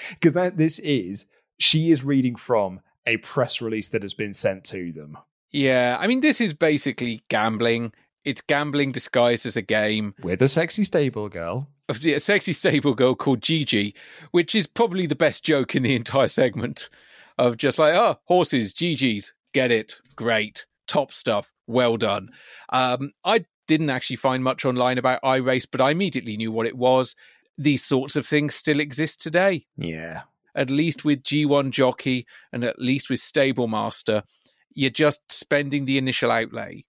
Because 0.09 0.33
that 0.33 0.57
this 0.57 0.79
is, 0.79 1.27
she 1.59 1.91
is 1.91 2.03
reading 2.03 2.35
from 2.35 2.81
a 3.05 3.17
press 3.17 3.61
release 3.61 3.89
that 3.89 4.01
has 4.01 4.15
been 4.15 4.33
sent 4.33 4.63
to 4.65 4.91
them. 4.91 5.17
Yeah, 5.51 5.97
I 5.99 6.07
mean, 6.07 6.21
this 6.21 6.41
is 6.41 6.53
basically 6.53 7.23
gambling. 7.29 7.93
It's 8.25 8.41
gambling 8.41 8.91
disguised 8.91 9.45
as 9.45 9.57
a 9.57 9.61
game. 9.61 10.15
With 10.21 10.41
a 10.41 10.49
sexy 10.49 10.83
stable 10.83 11.29
girl. 11.29 11.67
A 11.89 12.19
sexy 12.19 12.53
stable 12.53 12.93
girl 12.93 13.15
called 13.15 13.41
Gigi, 13.41 13.93
which 14.31 14.55
is 14.55 14.67
probably 14.67 15.05
the 15.05 15.15
best 15.15 15.43
joke 15.43 15.75
in 15.75 15.83
the 15.83 15.95
entire 15.95 16.29
segment. 16.29 16.89
Of 17.37 17.57
just 17.57 17.79
like, 17.79 17.95
oh, 17.95 18.19
horses, 18.25 18.73
Gigi's, 18.73 19.33
get 19.53 19.71
it, 19.71 19.99
great, 20.15 20.65
top 20.87 21.11
stuff, 21.11 21.51
well 21.67 21.97
done. 21.97 22.29
Um, 22.69 23.11
I 23.25 23.45
didn't 23.67 23.89
actually 23.89 24.17
find 24.17 24.43
much 24.43 24.65
online 24.65 24.97
about 24.97 25.21
iRace, 25.23 25.67
but 25.69 25.81
I 25.81 25.91
immediately 25.91 26.37
knew 26.37 26.51
what 26.51 26.67
it 26.67 26.77
was. 26.77 27.15
These 27.57 27.83
sorts 27.83 28.15
of 28.15 28.27
things 28.27 28.55
still 28.55 28.79
exist 28.79 29.21
today. 29.21 29.65
Yeah. 29.77 30.21
At 30.55 30.69
least 30.69 31.03
with 31.03 31.23
G1 31.23 31.71
Jockey 31.71 32.27
and 32.51 32.63
at 32.63 32.79
least 32.79 33.09
with 33.09 33.19
Stable 33.19 33.67
Master, 33.67 34.23
you're 34.73 34.89
just 34.89 35.31
spending 35.31 35.85
the 35.85 35.97
initial 35.97 36.31
outlay. 36.31 36.85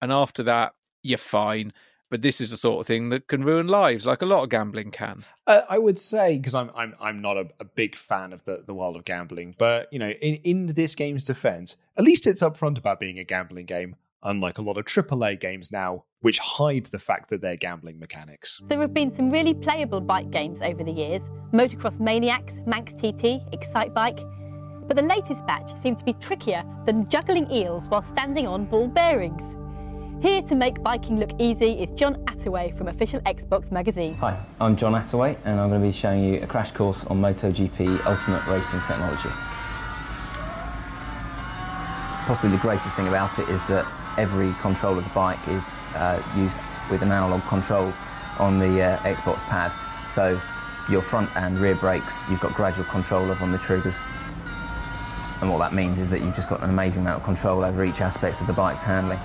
And 0.00 0.12
after 0.12 0.42
that, 0.44 0.74
you're 1.02 1.18
fine. 1.18 1.72
But 2.10 2.22
this 2.22 2.40
is 2.40 2.50
the 2.50 2.56
sort 2.56 2.80
of 2.80 2.86
thing 2.86 3.10
that 3.10 3.26
can 3.28 3.44
ruin 3.44 3.68
lives, 3.68 4.06
like 4.06 4.22
a 4.22 4.26
lot 4.26 4.42
of 4.42 4.48
gambling 4.48 4.90
can. 4.90 5.24
Uh, 5.46 5.62
I 5.68 5.78
would 5.78 5.98
say 5.98 6.38
because 6.38 6.54
I'm 6.54 6.70
I'm 6.74 6.94
I'm 6.98 7.20
not 7.20 7.36
a, 7.36 7.48
a, 7.60 7.66
big 7.66 7.96
fan 7.96 8.32
of 8.32 8.44
the, 8.44 8.64
the 8.66 8.72
world 8.72 8.96
of 8.96 9.04
gambling, 9.04 9.54
but 9.58 9.92
you 9.92 9.98
know, 9.98 10.10
in 10.10 10.36
in 10.36 10.66
this 10.68 10.94
game's 10.94 11.22
defense, 11.22 11.76
at 11.98 12.04
least 12.04 12.26
it's 12.26 12.40
upfront 12.40 12.78
about 12.78 12.98
being 12.98 13.18
a 13.18 13.24
gambling 13.24 13.66
game, 13.66 13.96
unlike 14.22 14.56
a 14.56 14.62
lot 14.62 14.78
of 14.78 14.86
AAA 14.86 15.38
games 15.38 15.70
now, 15.70 16.04
which 16.20 16.38
hide 16.38 16.86
the 16.86 16.98
fact 16.98 17.28
that 17.28 17.42
they're 17.42 17.56
gambling 17.56 17.98
mechanics. 17.98 18.58
There 18.68 18.80
have 18.80 18.94
been 18.94 19.12
some 19.12 19.30
really 19.30 19.52
playable 19.52 20.00
bike 20.00 20.30
games 20.30 20.62
over 20.62 20.82
the 20.82 20.92
years: 20.92 21.28
Motocross 21.52 22.00
Maniacs, 22.00 22.60
Manx 22.64 22.94
TT, 22.94 23.44
Excitebike. 23.52 24.24
But 24.86 24.96
the 24.96 25.02
latest 25.02 25.46
batch 25.46 25.76
seems 25.76 25.98
to 25.98 26.04
be 26.06 26.14
trickier 26.14 26.64
than 26.86 27.06
juggling 27.10 27.50
eels 27.50 27.86
while 27.88 28.02
standing 28.02 28.46
on 28.46 28.64
ball 28.64 28.88
bearings. 28.88 29.57
Here 30.20 30.42
to 30.42 30.56
make 30.56 30.82
biking 30.82 31.20
look 31.20 31.30
easy 31.38 31.74
is 31.74 31.92
John 31.92 32.16
Attaway 32.24 32.76
from 32.76 32.88
Official 32.88 33.20
Xbox 33.20 33.70
Magazine. 33.70 34.14
Hi, 34.14 34.36
I'm 34.60 34.76
John 34.76 34.94
Attaway 34.94 35.36
and 35.44 35.60
I'm 35.60 35.68
going 35.68 35.80
to 35.80 35.86
be 35.86 35.92
showing 35.92 36.24
you 36.24 36.40
a 36.40 36.46
crash 36.46 36.72
course 36.72 37.04
on 37.04 37.20
MotoGP 37.20 38.04
Ultimate 38.04 38.44
Racing 38.48 38.80
Technology. 38.80 39.28
Possibly 42.26 42.50
the 42.50 42.56
greatest 42.56 42.96
thing 42.96 43.06
about 43.06 43.38
it 43.38 43.48
is 43.48 43.62
that 43.68 43.86
every 44.18 44.52
control 44.54 44.98
of 44.98 45.04
the 45.04 45.10
bike 45.10 45.46
is 45.46 45.70
uh, 45.94 46.20
used 46.36 46.56
with 46.90 47.02
an 47.02 47.12
analog 47.12 47.40
control 47.44 47.92
on 48.40 48.58
the 48.58 48.82
uh, 48.82 48.98
Xbox 48.98 49.38
pad. 49.42 49.70
So 50.08 50.40
your 50.90 51.00
front 51.00 51.30
and 51.36 51.60
rear 51.60 51.76
brakes 51.76 52.22
you've 52.28 52.40
got 52.40 52.54
gradual 52.54 52.86
control 52.86 53.30
of 53.30 53.40
on 53.40 53.52
the 53.52 53.58
triggers. 53.58 54.02
And 55.40 55.48
what 55.48 55.58
that 55.58 55.72
means 55.72 56.00
is 56.00 56.10
that 56.10 56.22
you've 56.22 56.34
just 56.34 56.48
got 56.48 56.60
an 56.64 56.70
amazing 56.70 57.02
amount 57.02 57.20
of 57.20 57.24
control 57.24 57.64
over 57.64 57.84
each 57.84 58.00
aspect 58.00 58.40
of 58.40 58.48
the 58.48 58.52
bike's 58.52 58.82
handling, 58.82 59.20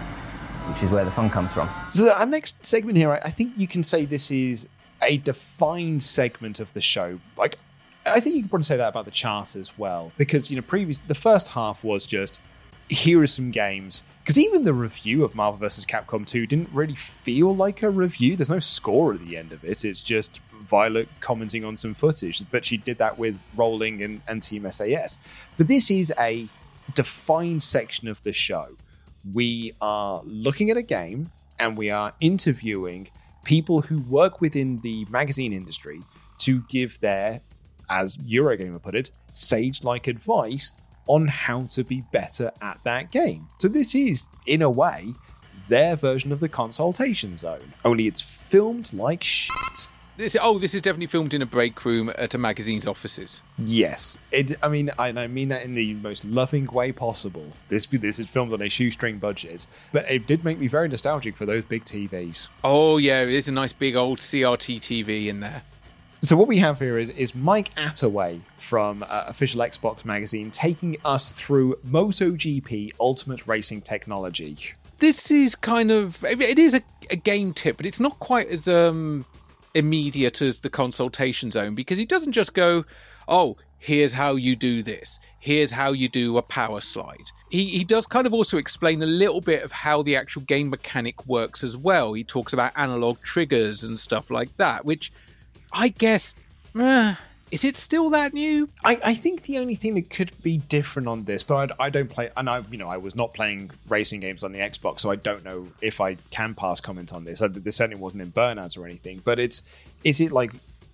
which 0.69 0.83
is 0.83 0.89
where 0.89 1.05
the 1.05 1.11
fun 1.11 1.29
comes 1.29 1.51
from. 1.51 1.69
So 1.89 2.11
our 2.11 2.25
next 2.25 2.65
segment 2.65 2.97
here, 2.97 3.19
I 3.23 3.29
think 3.29 3.57
you 3.57 3.67
can 3.67 3.83
say 3.83 4.05
this 4.05 4.31
is 4.31 4.67
a 5.01 5.17
defined 5.17 6.01
segment 6.01 6.59
of 6.59 6.73
the 6.73 6.81
show. 6.81 7.19
Like, 7.37 7.57
I 8.05 8.19
think 8.19 8.35
you 8.35 8.41
can 8.41 8.49
probably 8.49 8.63
say 8.63 8.77
that 8.77 8.89
about 8.89 9.05
the 9.05 9.11
chart 9.11 9.55
as 9.55 9.77
well, 9.77 10.11
because 10.17 10.49
you 10.49 10.55
know, 10.55 10.61
previous 10.61 10.99
the 10.99 11.15
first 11.15 11.49
half 11.49 11.83
was 11.83 12.05
just 12.05 12.39
here 12.89 13.21
are 13.21 13.27
some 13.27 13.51
games. 13.51 14.03
Because 14.23 14.39
even 14.39 14.63
the 14.63 14.73
review 14.73 15.25
of 15.25 15.35
Marvel 15.35 15.59
vs. 15.59 15.85
Capcom 15.85 16.25
2 16.25 16.47
didn't 16.47 16.69
really 16.71 16.95
feel 16.95 17.53
like 17.53 17.83
a 17.83 17.89
review. 17.89 18.37
There's 18.37 18.49
no 18.49 18.59
score 18.59 19.13
at 19.13 19.19
the 19.19 19.35
end 19.35 19.51
of 19.51 19.65
it. 19.65 19.83
It's 19.83 19.99
just 19.99 20.39
Violet 20.61 21.09
commenting 21.19 21.65
on 21.65 21.75
some 21.75 21.93
footage. 21.93 22.41
But 22.49 22.63
she 22.63 22.77
did 22.77 22.97
that 22.99 23.17
with 23.17 23.37
Rolling 23.57 24.01
and, 24.01 24.21
and 24.29 24.41
Team 24.41 24.69
SAS. 24.71 25.19
But 25.57 25.67
this 25.67 25.91
is 25.91 26.13
a 26.17 26.47
defined 26.93 27.63
section 27.63 28.07
of 28.07 28.23
the 28.23 28.31
show. 28.31 28.69
We 29.31 29.73
are 29.79 30.21
looking 30.25 30.69
at 30.69 30.77
a 30.77 30.81
game 30.81 31.31
and 31.59 31.77
we 31.77 31.91
are 31.91 32.13
interviewing 32.19 33.09
people 33.45 33.81
who 33.81 34.01
work 34.01 34.41
within 34.41 34.79
the 34.81 35.05
magazine 35.09 35.53
industry 35.53 36.01
to 36.39 36.61
give 36.69 36.99
their, 36.99 37.41
as 37.89 38.17
Eurogamer 38.17 38.81
put 38.81 38.95
it, 38.95 39.11
sage 39.31 39.83
like 39.83 40.07
advice 40.07 40.71
on 41.07 41.27
how 41.27 41.63
to 41.63 41.83
be 41.83 42.03
better 42.11 42.51
at 42.61 42.79
that 42.83 43.11
game. 43.11 43.47
So 43.59 43.67
this 43.67 43.95
is, 43.95 44.29
in 44.45 44.61
a 44.61 44.69
way, 44.69 45.13
their 45.67 45.95
version 45.95 46.31
of 46.31 46.39
the 46.39 46.49
consoletation 46.49 47.37
zone. 47.37 47.73
Only 47.85 48.07
it's 48.07 48.21
filmed 48.21 48.91
like 48.93 49.23
shit. 49.23 49.87
This, 50.15 50.37
oh, 50.39 50.59
this 50.59 50.75
is 50.75 50.81
definitely 50.83 51.07
filmed 51.07 51.33
in 51.33 51.41
a 51.41 51.45
break 51.45 51.83
room 51.85 52.11
at 52.15 52.35
a 52.35 52.37
magazine's 52.37 52.85
offices. 52.85 53.41
Yes, 53.57 54.19
it. 54.31 54.57
I 54.61 54.67
mean, 54.67 54.91
I, 54.99 55.07
I 55.07 55.25
mean 55.25 55.47
that 55.47 55.63
in 55.63 55.73
the 55.73 55.95
most 55.95 56.23
loving 56.23 56.67
way 56.67 56.91
possible. 56.91 57.47
This 57.69 57.87
this 57.87 58.19
is 58.19 58.29
filmed 58.29 58.53
on 58.53 58.61
a 58.61 58.69
shoestring 58.69 59.17
budget, 59.17 59.65
but 59.91 60.09
it 60.09 60.27
did 60.27 60.43
make 60.43 60.59
me 60.59 60.67
very 60.67 60.87
nostalgic 60.87 61.35
for 61.35 61.47
those 61.47 61.65
big 61.65 61.85
TVs. 61.85 62.49
Oh 62.63 62.97
yeah, 62.97 63.25
there's 63.25 63.47
a 63.47 63.51
nice 63.51 63.73
big 63.73 63.95
old 63.95 64.19
CRT 64.19 64.81
TV 64.81 65.27
in 65.27 65.39
there. 65.39 65.63
So 66.21 66.37
what 66.37 66.47
we 66.47 66.59
have 66.59 66.77
here 66.77 66.99
is 66.99 67.09
is 67.09 67.33
Mike 67.33 67.73
Attaway 67.75 68.41
from 68.59 69.01
uh, 69.01 69.25
Official 69.27 69.61
Xbox 69.61 70.05
Magazine 70.05 70.51
taking 70.51 70.97
us 71.03 71.31
through 71.31 71.75
MotoGP 71.87 72.91
Ultimate 72.99 73.47
Racing 73.47 73.81
Technology. 73.81 74.73
This 74.99 75.31
is 75.31 75.55
kind 75.55 75.89
of 75.89 76.23
it 76.23 76.59
is 76.59 76.75
a, 76.75 76.83
a 77.09 77.15
game 77.15 77.51
tip, 77.51 77.77
but 77.77 77.87
it's 77.87 77.99
not 77.99 78.19
quite 78.19 78.47
as 78.49 78.67
um, 78.67 79.25
immediate 79.75 80.41
as 80.41 80.59
the 80.59 80.69
consoletation 80.69 81.51
zone 81.51 81.75
because 81.75 81.97
he 81.97 82.05
doesn't 82.05 82.33
just 82.33 82.53
go, 82.53 82.85
"Oh, 83.27 83.57
here's 83.83 84.13
how 84.13 84.35
you 84.35 84.55
do 84.55 84.81
this, 84.81 85.19
here's 85.39 85.71
how 85.71 85.91
you 85.91 86.07
do 86.07 86.37
a 86.37 86.41
power 86.41 86.79
slide. 86.79 87.31
He, 87.49 87.65
he 87.65 87.83
does 87.83 88.05
kind 88.05 88.25
of 88.25 88.33
also 88.33 88.57
explain 88.57 89.03
a 89.03 89.05
little 89.05 89.41
bit 89.41 89.61
of 89.61 89.73
how 89.73 90.01
the 90.01 90.15
actual 90.15 90.43
game 90.43 90.69
mechanic 90.69 91.27
works 91.27 91.63
as 91.63 91.75
well. 91.75 92.13
He 92.13 92.23
talks 92.23 92.53
about 92.53 92.71
analog 92.77 93.21
triggers 93.21 93.83
and 93.83 93.99
stuff 93.99 94.31
like 94.31 94.55
that, 94.57 94.85
which 94.85 95.11
I 95.73 95.89
guess. 95.89 96.33
Uh, 96.79 97.15
is 97.53 97.63
it 97.63 97.77
still 97.77 98.09
that 98.09 98.33
new? 98.33 98.67
I, 98.83 98.99
I 99.03 99.13
think 99.13 99.43
the 99.43 99.59
only 99.59 99.75
thing 99.75 99.93
that 99.93 100.09
could 100.09 100.31
be 100.41 100.57
different 100.57 101.07
on 101.07 101.25
this, 101.25 101.43
but 101.43 101.71
I, 101.79 101.85
I 101.85 101.89
don't 101.91 102.09
play, 102.09 102.31
and 102.35 102.49
I 102.49 102.63
you 102.71 102.79
know 102.79 102.87
I 102.87 102.97
was 102.97 103.15
not 103.15 103.35
playing 103.35 103.69
racing 103.87 104.21
games 104.21 104.43
on 104.43 104.53
the 104.53 104.57
Xbox, 104.57 105.01
so 105.01 105.11
I 105.11 105.17
don't 105.17 105.45
know 105.45 105.67
if 105.79 106.01
I 106.01 106.15
can 106.31 106.55
pass 106.55 106.81
comment 106.81 107.13
on 107.13 107.25
this. 107.25 107.43
I, 107.43 107.47
this 107.49 107.75
certainly 107.75 108.01
wasn't 108.01 108.23
in 108.23 108.31
Burnouts 108.31 108.75
or 108.75 108.87
anything, 108.87 109.21
but 109.23 109.37
it's 109.39 109.61
is 110.03 110.19
it 110.19 110.31
like 110.31 110.51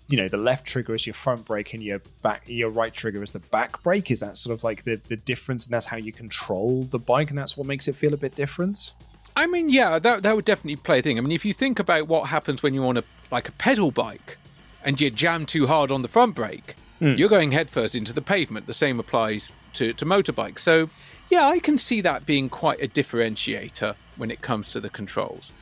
you 0.09 0.17
know 0.17 0.27
the 0.27 0.35
left 0.35 0.67
trigger 0.67 0.93
is 0.93 1.07
your 1.07 1.13
front 1.13 1.45
brake 1.45 1.73
and 1.73 1.81
your 1.81 2.01
back 2.21 2.43
your 2.45 2.69
right 2.69 2.93
trigger 2.93 3.23
is 3.23 3.31
the 3.31 3.39
back 3.39 3.81
brake? 3.81 4.11
Is 4.11 4.19
that 4.19 4.35
sort 4.35 4.53
of 4.53 4.61
like 4.65 4.83
the 4.83 4.99
the 5.07 5.15
difference, 5.15 5.65
and 5.65 5.73
that's 5.73 5.85
how 5.85 5.95
you 5.95 6.11
control 6.11 6.83
the 6.91 6.99
bike, 6.99 7.29
and 7.29 7.37
that's 7.37 7.55
what 7.55 7.67
makes 7.67 7.87
it 7.87 7.95
feel 7.95 8.13
a 8.13 8.17
bit 8.17 8.35
different? 8.35 8.91
I 9.33 9.47
mean, 9.47 9.69
yeah, 9.69 9.97
that 9.97 10.23
that 10.23 10.35
would 10.35 10.43
definitely 10.43 10.75
play 10.75 10.99
a 10.99 11.01
thing. 11.01 11.17
I 11.17 11.21
mean, 11.21 11.31
if 11.31 11.45
you 11.45 11.53
think 11.53 11.79
about 11.79 12.09
what 12.09 12.27
happens 12.27 12.61
when 12.61 12.73
you're 12.73 12.85
on 12.85 12.97
a 12.97 13.03
like 13.31 13.47
a 13.47 13.53
pedal 13.53 13.91
bike 13.91 14.37
and 14.83 14.99
you 14.99 15.09
jam 15.09 15.45
too 15.45 15.67
hard 15.67 15.91
on 15.91 16.01
the 16.01 16.07
front 16.07 16.35
brake, 16.35 16.75
Hmm. 16.99 17.13
you're 17.15 17.29
going 17.29 17.53
headfirst 17.53 17.95
into 17.95 18.11
the 18.11 18.21
pavement. 18.21 18.65
The 18.65 18.73
same 18.73 18.99
applies 18.99 19.53
to, 19.73 19.93
to 19.93 20.05
motorbikes. 20.05 20.59
So, 20.59 20.89
yeah, 21.29 21.45
I 21.47 21.59
can 21.59 21.77
see 21.77 22.01
that 22.01 22.25
being 22.25 22.49
quite 22.49 22.81
a 22.83 22.89
differentiator 22.89 23.95
when 24.17 24.29
it 24.29 24.41
comes 24.41 24.67
to 24.69 24.81
the 24.81 24.89
controls. 24.89 25.53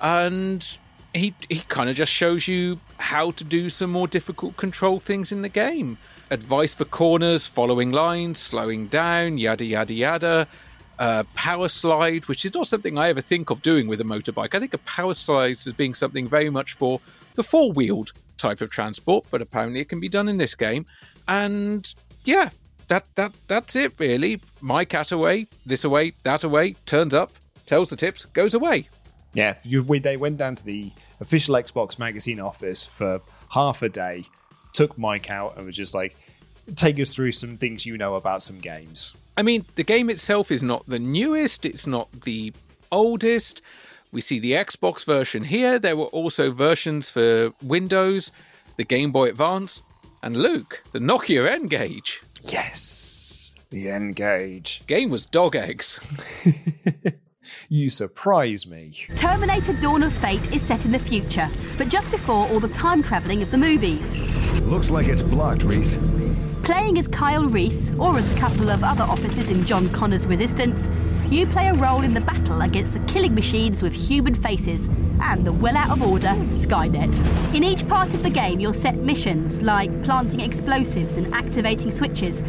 And 0.00 0.78
he, 1.12 1.34
he 1.48 1.60
kind 1.68 1.90
of 1.90 1.96
just 1.96 2.12
shows 2.12 2.46
you 2.46 2.78
how 2.98 3.30
to 3.32 3.42
do 3.42 3.68
some 3.70 3.90
more 3.90 4.06
difficult 4.06 4.56
control 4.56 5.00
things 5.00 5.32
in 5.32 5.42
the 5.42 5.48
game. 5.48 5.98
Advice 6.30 6.74
for 6.74 6.84
corners, 6.84 7.46
following 7.46 7.90
lines, 7.92 8.38
slowing 8.38 8.86
down, 8.86 9.38
yada, 9.38 9.64
yada, 9.64 9.94
yada. 9.94 10.48
Uh, 10.98 11.24
power 11.34 11.68
slide, 11.68 12.26
which 12.26 12.44
is 12.44 12.54
not 12.54 12.66
something 12.66 12.96
I 12.96 13.08
ever 13.08 13.20
think 13.20 13.50
of 13.50 13.60
doing 13.60 13.86
with 13.86 14.00
a 14.00 14.04
motorbike. 14.04 14.54
I 14.54 14.60
think 14.60 14.72
a 14.72 14.78
power 14.78 15.14
slide 15.14 15.50
as 15.52 15.72
being 15.72 15.94
something 15.94 16.28
very 16.28 16.48
much 16.48 16.72
for 16.74 17.00
the 17.34 17.42
four 17.42 17.72
wheeled 17.72 18.12
type 18.38 18.60
of 18.60 18.70
transport, 18.70 19.24
but 19.30 19.42
apparently 19.42 19.80
it 19.80 19.88
can 19.88 20.00
be 20.00 20.08
done 20.08 20.28
in 20.28 20.38
this 20.38 20.54
game. 20.54 20.86
And 21.28 21.86
yeah, 22.24 22.50
that 22.88 23.04
that 23.16 23.32
that's 23.48 23.76
it 23.76 23.94
really. 23.98 24.40
My 24.60 24.84
cat 24.84 25.12
away, 25.12 25.46
this 25.64 25.84
away, 25.84 26.12
that 26.22 26.44
away, 26.44 26.74
turns 26.86 27.14
up, 27.14 27.32
tells 27.66 27.90
the 27.90 27.96
tips, 27.96 28.24
goes 28.26 28.54
away. 28.54 28.88
Yeah, 29.34 29.54
you, 29.64 29.82
we, 29.82 29.98
they 29.98 30.16
went 30.16 30.38
down 30.38 30.54
to 30.54 30.64
the 30.64 30.90
official 31.20 31.54
Xbox 31.56 31.98
magazine 31.98 32.40
office 32.40 32.86
for 32.86 33.20
half 33.50 33.82
a 33.82 33.88
day, 33.88 34.24
took 34.72 34.96
Mike 34.96 35.30
out, 35.30 35.56
and 35.56 35.66
was 35.66 35.76
just 35.76 35.94
like, 35.94 36.16
take 36.74 36.98
us 36.98 37.14
through 37.14 37.32
some 37.32 37.58
things 37.58 37.84
you 37.84 37.98
know 37.98 38.14
about 38.14 38.42
some 38.42 38.60
games. 38.60 39.14
I 39.36 39.42
mean, 39.42 39.66
the 39.74 39.84
game 39.84 40.08
itself 40.08 40.50
is 40.50 40.62
not 40.62 40.86
the 40.86 40.98
newest, 40.98 41.66
it's 41.66 41.86
not 41.86 42.10
the 42.22 42.54
oldest. 42.90 43.60
We 44.16 44.22
see 44.22 44.38
the 44.38 44.52
Xbox 44.52 45.04
version 45.04 45.44
here. 45.44 45.78
There 45.78 45.94
were 45.94 46.06
also 46.06 46.50
versions 46.50 47.10
for 47.10 47.52
Windows, 47.62 48.32
the 48.76 48.84
Game 48.84 49.12
Boy 49.12 49.28
Advance, 49.28 49.82
and 50.22 50.38
Luke, 50.38 50.82
the 50.92 51.00
Nokia 51.00 51.46
N-Gage. 51.46 52.22
Yes, 52.44 53.54
the 53.68 53.90
N-Gage. 53.90 54.84
Game 54.86 55.10
was 55.10 55.26
dog 55.26 55.54
eggs. 55.54 56.00
You 57.68 57.90
surprise 57.90 58.66
me. 58.66 59.06
Terminator 59.14 59.72
Dawn 59.72 60.02
of 60.02 60.12
Fate 60.14 60.52
is 60.52 60.62
set 60.62 60.84
in 60.84 60.92
the 60.92 60.98
future, 60.98 61.48
but 61.78 61.88
just 61.88 62.10
before 62.10 62.48
all 62.48 62.58
the 62.58 62.68
time 62.68 63.02
travelling 63.02 63.42
of 63.42 63.50
the 63.50 63.58
movies. 63.58 64.16
Looks 64.62 64.90
like 64.90 65.06
it's 65.06 65.22
blocked, 65.22 65.62
Reese. 65.62 65.96
Playing 66.64 66.98
as 66.98 67.06
Kyle 67.06 67.46
Reese, 67.46 67.90
or 67.98 68.18
as 68.18 68.32
a 68.34 68.38
couple 68.38 68.70
of 68.70 68.82
other 68.82 69.04
officers 69.04 69.48
in 69.48 69.64
John 69.64 69.88
Connor's 69.90 70.26
Resistance, 70.26 70.88
you 71.32 71.46
play 71.46 71.68
a 71.68 71.74
role 71.74 72.02
in 72.02 72.14
the 72.14 72.20
battle 72.20 72.60
against 72.60 72.92
the 72.92 73.00
killing 73.00 73.34
machines 73.34 73.82
with 73.82 73.92
human 73.92 74.34
faces 74.34 74.88
and 75.20 75.44
the 75.44 75.52
well 75.52 75.76
out 75.76 75.90
of 75.90 76.02
order 76.02 76.34
Skynet. 76.50 77.54
In 77.54 77.64
each 77.64 77.86
part 77.88 78.12
of 78.14 78.22
the 78.22 78.30
game, 78.30 78.60
you'll 78.60 78.74
set 78.74 78.96
missions 78.96 79.60
like 79.62 79.90
planting 80.04 80.40
explosives 80.40 81.16
and 81.16 81.32
activating 81.34 81.90
switches, 81.90 82.42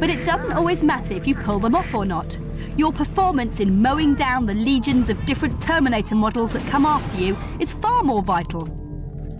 but 0.00 0.10
it 0.10 0.24
doesn't 0.24 0.52
always 0.52 0.82
matter 0.82 1.14
if 1.14 1.26
you 1.26 1.34
pull 1.34 1.58
them 1.58 1.74
off 1.74 1.94
or 1.94 2.04
not. 2.04 2.36
Your 2.76 2.92
performance 2.92 3.60
in 3.60 3.80
mowing 3.80 4.14
down 4.14 4.46
the 4.46 4.54
legions 4.54 5.08
of 5.08 5.24
different 5.26 5.62
Terminator 5.62 6.14
models 6.14 6.54
that 6.54 6.66
come 6.66 6.86
after 6.86 7.16
you 7.16 7.36
is 7.60 7.72
far 7.74 8.02
more 8.02 8.22
vital. 8.22 8.66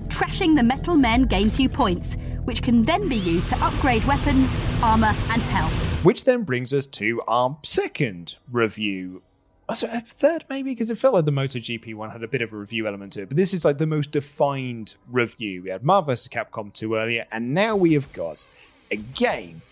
Trashing 0.08 0.54
the 0.54 0.62
metal 0.62 0.96
men 0.96 1.24
gains 1.24 1.58
you 1.58 1.68
points, 1.68 2.16
which 2.44 2.62
can 2.62 2.84
then 2.84 3.08
be 3.08 3.16
used 3.16 3.48
to 3.48 3.64
upgrade 3.64 4.04
weapons, 4.04 4.56
armour, 4.82 5.14
and 5.30 5.42
health. 5.42 5.93
Which 6.04 6.24
then 6.24 6.42
brings 6.42 6.74
us 6.74 6.84
to 6.86 7.22
our 7.26 7.56
second 7.62 8.36
review. 8.52 9.22
Oh, 9.70 9.72
So 9.72 9.88
a 9.90 10.02
third, 10.02 10.44
maybe, 10.50 10.72
because 10.72 10.90
it 10.90 10.98
felt 10.98 11.14
like 11.14 11.24
the 11.24 11.30
MotoGP 11.30 11.94
one 11.94 12.10
had 12.10 12.22
a 12.22 12.28
bit 12.28 12.42
of 12.42 12.52
a 12.52 12.56
review 12.56 12.86
element 12.86 13.14
to 13.14 13.22
it. 13.22 13.28
But 13.28 13.38
this 13.38 13.54
is 13.54 13.64
like 13.64 13.78
the 13.78 13.86
most 13.86 14.10
defined 14.10 14.96
review. 15.10 15.62
We 15.62 15.70
had 15.70 15.82
Marvel 15.82 16.12
vs. 16.12 16.28
Capcom 16.28 16.74
2 16.74 16.94
earlier, 16.94 17.24
and 17.32 17.54
now 17.54 17.74
we 17.74 17.94
have 17.94 18.12
got 18.12 18.46
a 18.90 18.96
game 18.96 19.62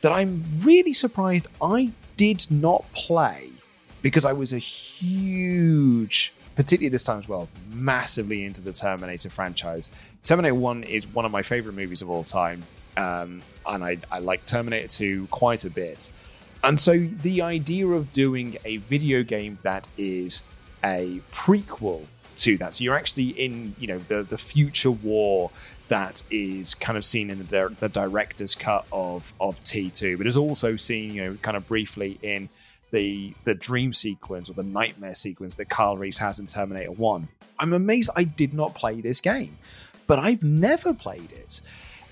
that 0.00 0.12
I'm 0.12 0.42
really 0.62 0.94
surprised 0.94 1.48
I 1.60 1.92
did 2.16 2.46
not 2.50 2.86
play 2.94 3.50
because 4.00 4.24
I 4.24 4.32
was 4.32 4.54
a 4.54 4.58
huge, 4.58 6.32
particularly 6.56 6.88
this 6.88 7.02
time 7.02 7.18
as 7.18 7.28
well, 7.28 7.50
massively 7.70 8.46
into 8.46 8.62
the 8.62 8.72
Terminator 8.72 9.28
franchise. 9.28 9.90
Terminator 10.24 10.54
1 10.54 10.84
is 10.84 11.06
one 11.08 11.26
of 11.26 11.32
my 11.32 11.42
favorite 11.42 11.74
movies 11.74 12.00
of 12.00 12.08
all 12.08 12.24
time, 12.24 12.62
um, 12.96 13.42
and 13.66 13.84
I, 13.84 13.98
I 14.10 14.18
like 14.18 14.44
Terminator 14.46 14.88
2 14.88 15.28
quite 15.30 15.64
a 15.64 15.70
bit. 15.70 16.10
And 16.64 16.78
so 16.78 16.98
the 17.22 17.42
idea 17.42 17.86
of 17.88 18.12
doing 18.12 18.56
a 18.64 18.76
video 18.78 19.22
game 19.22 19.58
that 19.62 19.88
is 19.98 20.44
a 20.84 21.20
prequel 21.32 22.06
to 22.36 22.56
that, 22.58 22.74
so 22.74 22.84
you're 22.84 22.96
actually 22.96 23.30
in, 23.30 23.74
you 23.78 23.86
know, 23.88 23.98
the 24.08 24.22
the 24.22 24.38
future 24.38 24.90
war 24.90 25.50
that 25.88 26.22
is 26.30 26.74
kind 26.74 26.96
of 26.96 27.04
seen 27.04 27.28
in 27.30 27.38
the, 27.46 27.74
the 27.80 27.88
director's 27.88 28.54
cut 28.54 28.86
of 28.92 29.34
of 29.40 29.58
T2, 29.60 30.16
but 30.16 30.26
is 30.26 30.36
also 30.36 30.76
seen, 30.76 31.14
you 31.14 31.24
know, 31.24 31.36
kind 31.42 31.56
of 31.56 31.66
briefly 31.66 32.18
in 32.22 32.48
the 32.92 33.34
the 33.44 33.54
dream 33.54 33.92
sequence 33.92 34.48
or 34.48 34.54
the 34.54 34.62
nightmare 34.62 35.14
sequence 35.14 35.56
that 35.56 35.68
Carl 35.68 35.98
Reese 35.98 36.18
has 36.18 36.38
in 36.38 36.46
Terminator 36.46 36.92
1. 36.92 37.28
I'm 37.58 37.72
amazed 37.72 38.10
I 38.16 38.24
did 38.24 38.54
not 38.54 38.74
play 38.74 39.00
this 39.00 39.20
game, 39.20 39.58
but 40.06 40.18
I've 40.18 40.42
never 40.42 40.94
played 40.94 41.32
it. 41.32 41.60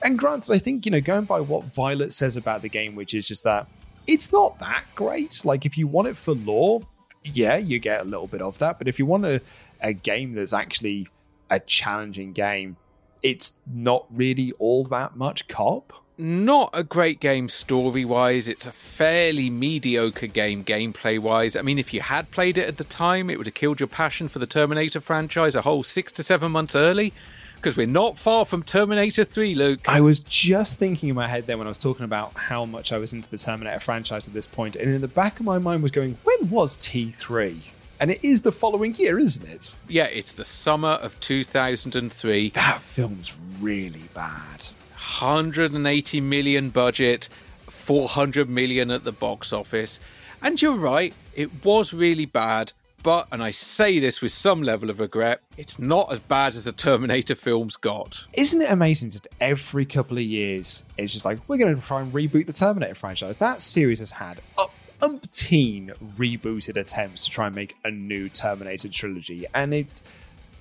And 0.02 0.18
granted, 0.18 0.52
I 0.52 0.59
think, 0.59 0.86
you 0.86 0.93
know, 0.93 1.01
going 1.01 1.24
by 1.24 1.40
what 1.40 1.64
Violet 1.64 2.12
says 2.12 2.36
about 2.36 2.62
the 2.62 2.68
game, 2.68 2.94
which 2.94 3.14
is 3.14 3.27
just 3.27 3.44
that 3.44 3.66
it's 4.06 4.32
not 4.32 4.59
that 4.59 4.85
great. 4.94 5.44
Like, 5.44 5.66
if 5.66 5.77
you 5.77 5.86
want 5.86 6.09
it 6.09 6.16
for 6.16 6.35
lore, 6.35 6.81
yeah, 7.22 7.56
you 7.56 7.78
get 7.78 8.01
a 8.01 8.05
little 8.05 8.27
bit 8.27 8.43
of 8.43 8.59
that. 8.59 8.78
But 8.78 8.89
if 8.89 8.98
you 8.98 9.06
want 9.06 9.27
a, 9.27 9.40
a 9.81 9.93
game 9.93 10.35
that's 10.35 10.52
actually 10.52 11.09
a 11.51 11.60
challenging 11.60 12.32
game, 12.32 12.77
it's 13.22 13.55
not 13.66 14.06
really 14.10 14.52
all 14.59 14.85
that 14.85 15.16
much 15.16 15.48
cop. 15.48 15.93
Not 16.16 16.70
a 16.74 16.85
great 16.85 17.20
game 17.20 17.48
story 17.48 18.05
wise. 18.05 18.47
It's 18.47 18.66
a 18.66 18.72
fairly 18.72 19.48
mediocre 19.48 20.27
game 20.27 20.64
gameplay 20.64 21.18
wise. 21.18 21.56
I 21.56 21.62
mean, 21.62 21.78
if 21.78 21.94
you 21.94 22.02
had 22.02 22.31
played 22.31 22.59
it 22.59 22.66
at 22.66 22.77
the 22.77 22.85
time, 22.85 23.31
it 23.31 23.39
would 23.39 23.47
have 23.47 23.55
killed 23.55 23.81
your 23.81 23.86
passion 23.86 24.28
for 24.28 24.39
the 24.39 24.47
Terminator 24.47 25.01
franchise 25.01 25.55
a 25.55 25.62
whole 25.62 25.82
six 25.82 26.12
to 26.12 26.22
seven 26.22 26.52
months 26.52 26.74
early. 26.74 27.12
Because 27.61 27.77
we're 27.77 27.87
not 27.87 28.16
far 28.16 28.47
from 28.47 28.62
Terminator 28.62 29.23
3, 29.23 29.55
Luke. 29.55 29.81
I 29.87 30.01
was 30.01 30.20
just 30.20 30.78
thinking 30.78 31.11
in 31.11 31.15
my 31.15 31.28
head 31.28 31.47
then 31.47 31.59
when 31.59 31.66
I 31.66 31.70
was 31.70 31.77
talking 31.77 32.05
about 32.05 32.32
how 32.32 32.65
much 32.65 32.91
I 32.91 32.97
was 32.97 33.12
into 33.12 33.28
the 33.28 33.37
Terminator 33.37 33.81
franchise 33.81 34.27
at 34.27 34.32
this 34.32 34.47
point, 34.47 34.77
and 34.77 34.95
in 34.95 35.03
the 35.03 35.09
back 35.09 35.39
of 35.39 35.45
my 35.45 35.59
mind 35.59 35.82
was 35.82 35.93
going, 35.93 36.16
when 36.24 36.49
was 36.49 36.78
T3? 36.78 37.62
And 38.01 38.11
it 38.11 38.24
is 38.24 38.41
the 38.41 38.51
following 38.51 38.95
year, 38.95 39.19
isn't 39.19 39.47
it? 39.47 39.77
Yeah, 39.89 40.07
it's 40.07 40.32
the 40.32 40.45
summer 40.45 40.89
of 40.89 41.20
2003. 41.20 42.49
That 42.49 42.81
film's 42.81 43.37
really 43.61 44.09
bad. 44.15 44.69
180 44.95 46.20
million 46.23 46.70
budget, 46.70 47.28
400 47.69 48.49
million 48.49 48.91
at 48.91 49.05
the 49.05 49.12
box 49.12 49.53
office. 49.53 50.01
And 50.41 50.62
you're 50.62 50.73
right, 50.73 51.12
it 51.35 51.62
was 51.62 51.93
really 51.93 52.24
bad. 52.24 52.73
But, 53.02 53.28
and 53.32 53.43
I 53.43 53.51
say 53.51 53.98
this 53.98 54.20
with 54.20 54.32
some 54.32 54.62
level 54.62 54.90
of 54.90 55.01
regret, 55.01 55.40
it's 55.56 55.78
not 55.78 56.12
as 56.12 56.18
bad 56.18 56.55
as 56.55 56.64
the 56.64 56.72
Terminator 56.72 57.35
films 57.35 57.77
got. 57.77 58.27
Isn't 58.35 58.60
it 58.60 58.70
amazing? 58.70 59.10
Just 59.10 59.28
every 59.40 59.86
couple 59.86 60.18
of 60.18 60.22
years, 60.22 60.85
it's 60.98 61.12
just 61.12 61.24
like, 61.24 61.39
we're 61.48 61.56
going 61.56 61.74
to 61.74 61.81
try 61.81 62.02
and 62.02 62.12
reboot 62.12 62.47
the 62.47 62.52
Terminator 62.52 62.94
franchise. 62.94 63.39
That 63.39 63.62
series 63.62 64.01
has 64.01 64.10
had 64.10 64.40
up 64.59 64.72
umpteen 65.01 65.97
rebooted 66.18 66.77
attempts 66.77 67.24
to 67.24 67.31
try 67.31 67.47
and 67.47 67.56
make 67.56 67.74
a 67.85 67.90
new 67.90 68.28
Terminator 68.28 68.89
trilogy. 68.89 69.47
And 69.55 69.72
it 69.72 70.02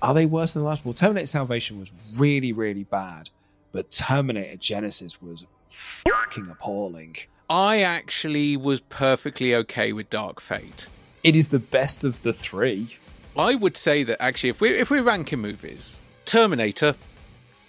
are 0.02 0.14
they 0.14 0.24
worse 0.24 0.52
than 0.52 0.62
the 0.62 0.68
last? 0.68 0.84
Well, 0.84 0.94
Terminator 0.94 1.26
Salvation 1.26 1.78
was 1.78 1.92
really, 2.16 2.52
really 2.52 2.84
bad, 2.84 3.28
but 3.72 3.90
Terminator 3.90 4.56
Genisys 4.56 5.20
was 5.20 5.44
fucking 5.68 6.48
appalling. 6.50 7.16
I 7.50 7.82
actually 7.82 8.56
was 8.56 8.80
perfectly 8.80 9.54
okay 9.56 9.92
with 9.92 10.08
Dark 10.08 10.40
Fate. 10.40 10.88
It 11.22 11.36
is 11.36 11.48
the 11.48 11.58
best 11.58 12.04
of 12.04 12.22
the 12.22 12.32
three. 12.32 12.96
I 13.36 13.54
would 13.54 13.76
say 13.76 14.02
that 14.04 14.22
actually, 14.22 14.50
if 14.50 14.60
we're 14.60 14.74
if 14.74 14.90
we're 14.90 15.02
ranking 15.02 15.40
movies, 15.40 15.98
Terminator, 16.24 16.94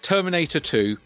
Terminator 0.01 0.59
Two, 0.59 0.97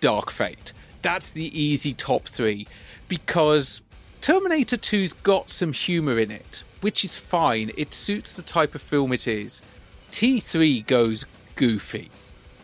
Dark 0.00 0.30
Fate. 0.30 0.72
that's 1.02 1.30
the 1.30 1.58
easy 1.58 1.94
top 1.94 2.26
three 2.28 2.66
because 3.08 3.80
Terminator 4.22 4.76
2's 4.76 5.12
got 5.12 5.50
some 5.50 5.72
humour 5.72 6.16
in 6.18 6.30
it, 6.30 6.62
which 6.80 7.04
is 7.04 7.18
fine. 7.18 7.72
It 7.76 7.92
suits 7.92 8.36
the 8.36 8.42
type 8.42 8.74
of 8.76 8.80
film 8.80 9.12
it 9.12 9.26
is. 9.26 9.62
T3 10.12 10.86
goes 10.86 11.26
goofy. 11.56 12.08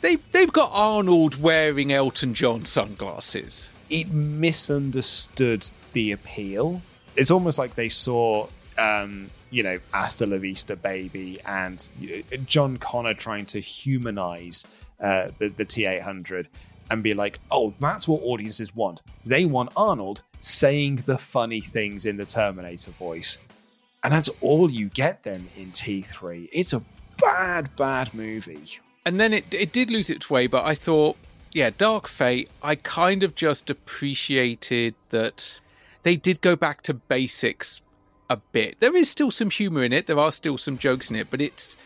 They've, 0.00 0.22
they've 0.30 0.52
got 0.52 0.70
Arnold 0.72 1.40
wearing 1.42 1.92
Elton 1.92 2.32
John 2.32 2.64
sunglasses. 2.64 3.72
It 3.90 4.12
misunderstood 4.12 5.68
the 5.92 6.12
appeal. 6.12 6.80
It's 7.16 7.32
almost 7.32 7.58
like 7.58 7.74
they 7.74 7.88
saw, 7.88 8.46
um, 8.78 9.30
you 9.50 9.62
know, 9.62 9.78
Hasta 9.92 10.26
La 10.26 10.38
Vista 10.38 10.76
Baby 10.76 11.40
and 11.44 11.88
John 12.46 12.76
Connor 12.76 13.14
trying 13.14 13.46
to 13.46 13.60
humanize 13.60 14.66
uh, 15.00 15.28
the, 15.38 15.48
the 15.48 15.64
T 15.64 15.86
800 15.86 16.48
and 16.90 17.02
be 17.02 17.14
like, 17.14 17.38
oh, 17.50 17.74
that's 17.80 18.08
what 18.08 18.22
audiences 18.22 18.74
want. 18.74 19.02
They 19.26 19.44
want 19.44 19.70
Arnold 19.76 20.22
saying 20.40 21.02
the 21.06 21.18
funny 21.18 21.60
things 21.60 22.06
in 22.06 22.16
the 22.16 22.24
Terminator 22.24 22.92
voice. 22.92 23.38
And 24.02 24.12
that's 24.12 24.30
all 24.40 24.70
you 24.70 24.88
get 24.88 25.22
then 25.24 25.48
in 25.56 25.72
T3. 25.72 26.48
It's 26.52 26.72
a 26.72 26.82
bad, 27.20 27.74
bad 27.76 28.14
movie. 28.14 28.78
And 29.04 29.18
then 29.18 29.32
it 29.32 29.52
it 29.52 29.72
did 29.72 29.90
lose 29.90 30.10
its 30.10 30.28
way, 30.28 30.46
but 30.46 30.64
I 30.66 30.74
thought, 30.74 31.16
yeah, 31.52 31.70
Dark 31.76 32.06
Fate, 32.06 32.50
I 32.62 32.74
kind 32.74 33.22
of 33.22 33.34
just 33.34 33.70
appreciated 33.70 34.94
that 35.10 35.60
they 36.02 36.14
did 36.14 36.40
go 36.40 36.56
back 36.56 36.82
to 36.82 36.94
basics 36.94 37.80
a 38.30 38.36
bit. 38.36 38.80
There 38.80 38.96
is 38.96 39.10
still 39.10 39.30
some 39.30 39.50
humor 39.50 39.84
in 39.84 39.92
it, 39.92 40.06
there 40.06 40.18
are 40.18 40.32
still 40.32 40.58
some 40.58 40.78
jokes 40.78 41.10
in 41.10 41.16
it, 41.16 41.28
but 41.30 41.40
it's 41.40 41.76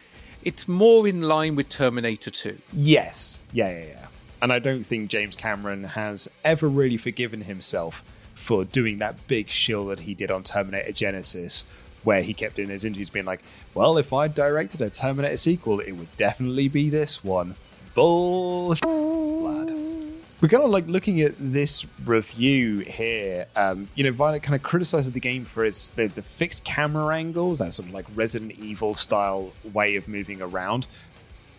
it's 0.43 0.67
more 0.67 1.07
in 1.07 1.23
line 1.23 1.55
with 1.55 1.69
Terminator 1.69 2.31
2. 2.31 2.59
Yes. 2.73 3.43
Yeah, 3.53 3.71
yeah, 3.71 3.85
yeah. 3.85 4.07
And 4.41 4.53
I 4.53 4.59
don't 4.59 4.83
think 4.83 5.09
James 5.09 5.37
Cameron 5.37 5.85
has 5.85 6.29
ever 6.45 6.69
really 6.69 6.97
forgiven 6.97 7.43
himself 7.43 8.03
for 8.35 8.65
doing 8.65 8.99
that 8.99 9.29
big 9.29 9.49
shill 9.49 9.87
that 9.87 10.01
he 10.01 10.15
did 10.15 10.33
on 10.33 10.43
Terminator 10.43 10.93
Genisys, 10.93 11.63
where 12.03 12.23
he 12.23 12.35
kept 12.35 12.59
in 12.59 12.69
his 12.69 12.85
interviews 12.85 13.09
being 13.09 13.25
like, 13.25 13.41
well, 13.75 13.99
if 13.99 14.13
I 14.13 14.27
directed 14.27 14.81
a 14.81 14.91
Terminator 14.91 15.37
sequel, 15.37 15.79
it 15.79 15.93
would 15.93 16.15
definitely 16.17 16.67
be 16.67 16.91
this 16.91 17.23
one. 17.23 17.55
Bullshit, 17.95 18.85
lad. 18.85 19.92
We're 20.43 20.49
kind 20.49 20.65
of 20.65 20.71
like 20.71 20.89
looking 20.89 21.21
at 21.21 21.35
this 21.39 21.87
review 22.05 22.81
here. 22.81 23.47
Um, 23.55 23.89
you 23.95 24.03
know, 24.03 24.11
Violet 24.11 24.43
kind 24.43 24.57
of 24.57 24.63
criticizes 24.65 25.13
the 25.13 25.21
game 25.21 25.45
for 25.45 25.65
its 25.65 25.91
the, 25.91 26.09
the 26.09 26.23
fixed 26.23 26.65
camera 26.65 27.15
angles, 27.15 27.61
that 27.61 27.73
sort 27.73 27.87
of 27.87 27.95
like 27.95 28.07
Resident 28.17 28.59
Evil 28.59 28.93
style 28.93 29.53
way 29.73 29.95
of 29.95 30.09
moving 30.09 30.43
around. 30.43 30.89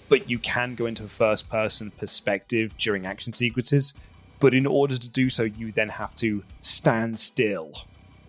But 0.10 0.30
you 0.30 0.38
can 0.38 0.76
go 0.76 0.86
into 0.86 1.06
a 1.06 1.08
first 1.08 1.50
person 1.50 1.92
perspective 1.92 2.78
during 2.78 3.06
action 3.06 3.32
sequences. 3.32 3.94
But 4.42 4.54
in 4.54 4.66
order 4.66 4.98
to 4.98 5.10
do 5.10 5.30
so, 5.30 5.44
you 5.44 5.72
then 5.72 5.88
have 5.88 6.14
to 6.16 6.44
stand 6.60 7.18
still. 7.18 7.72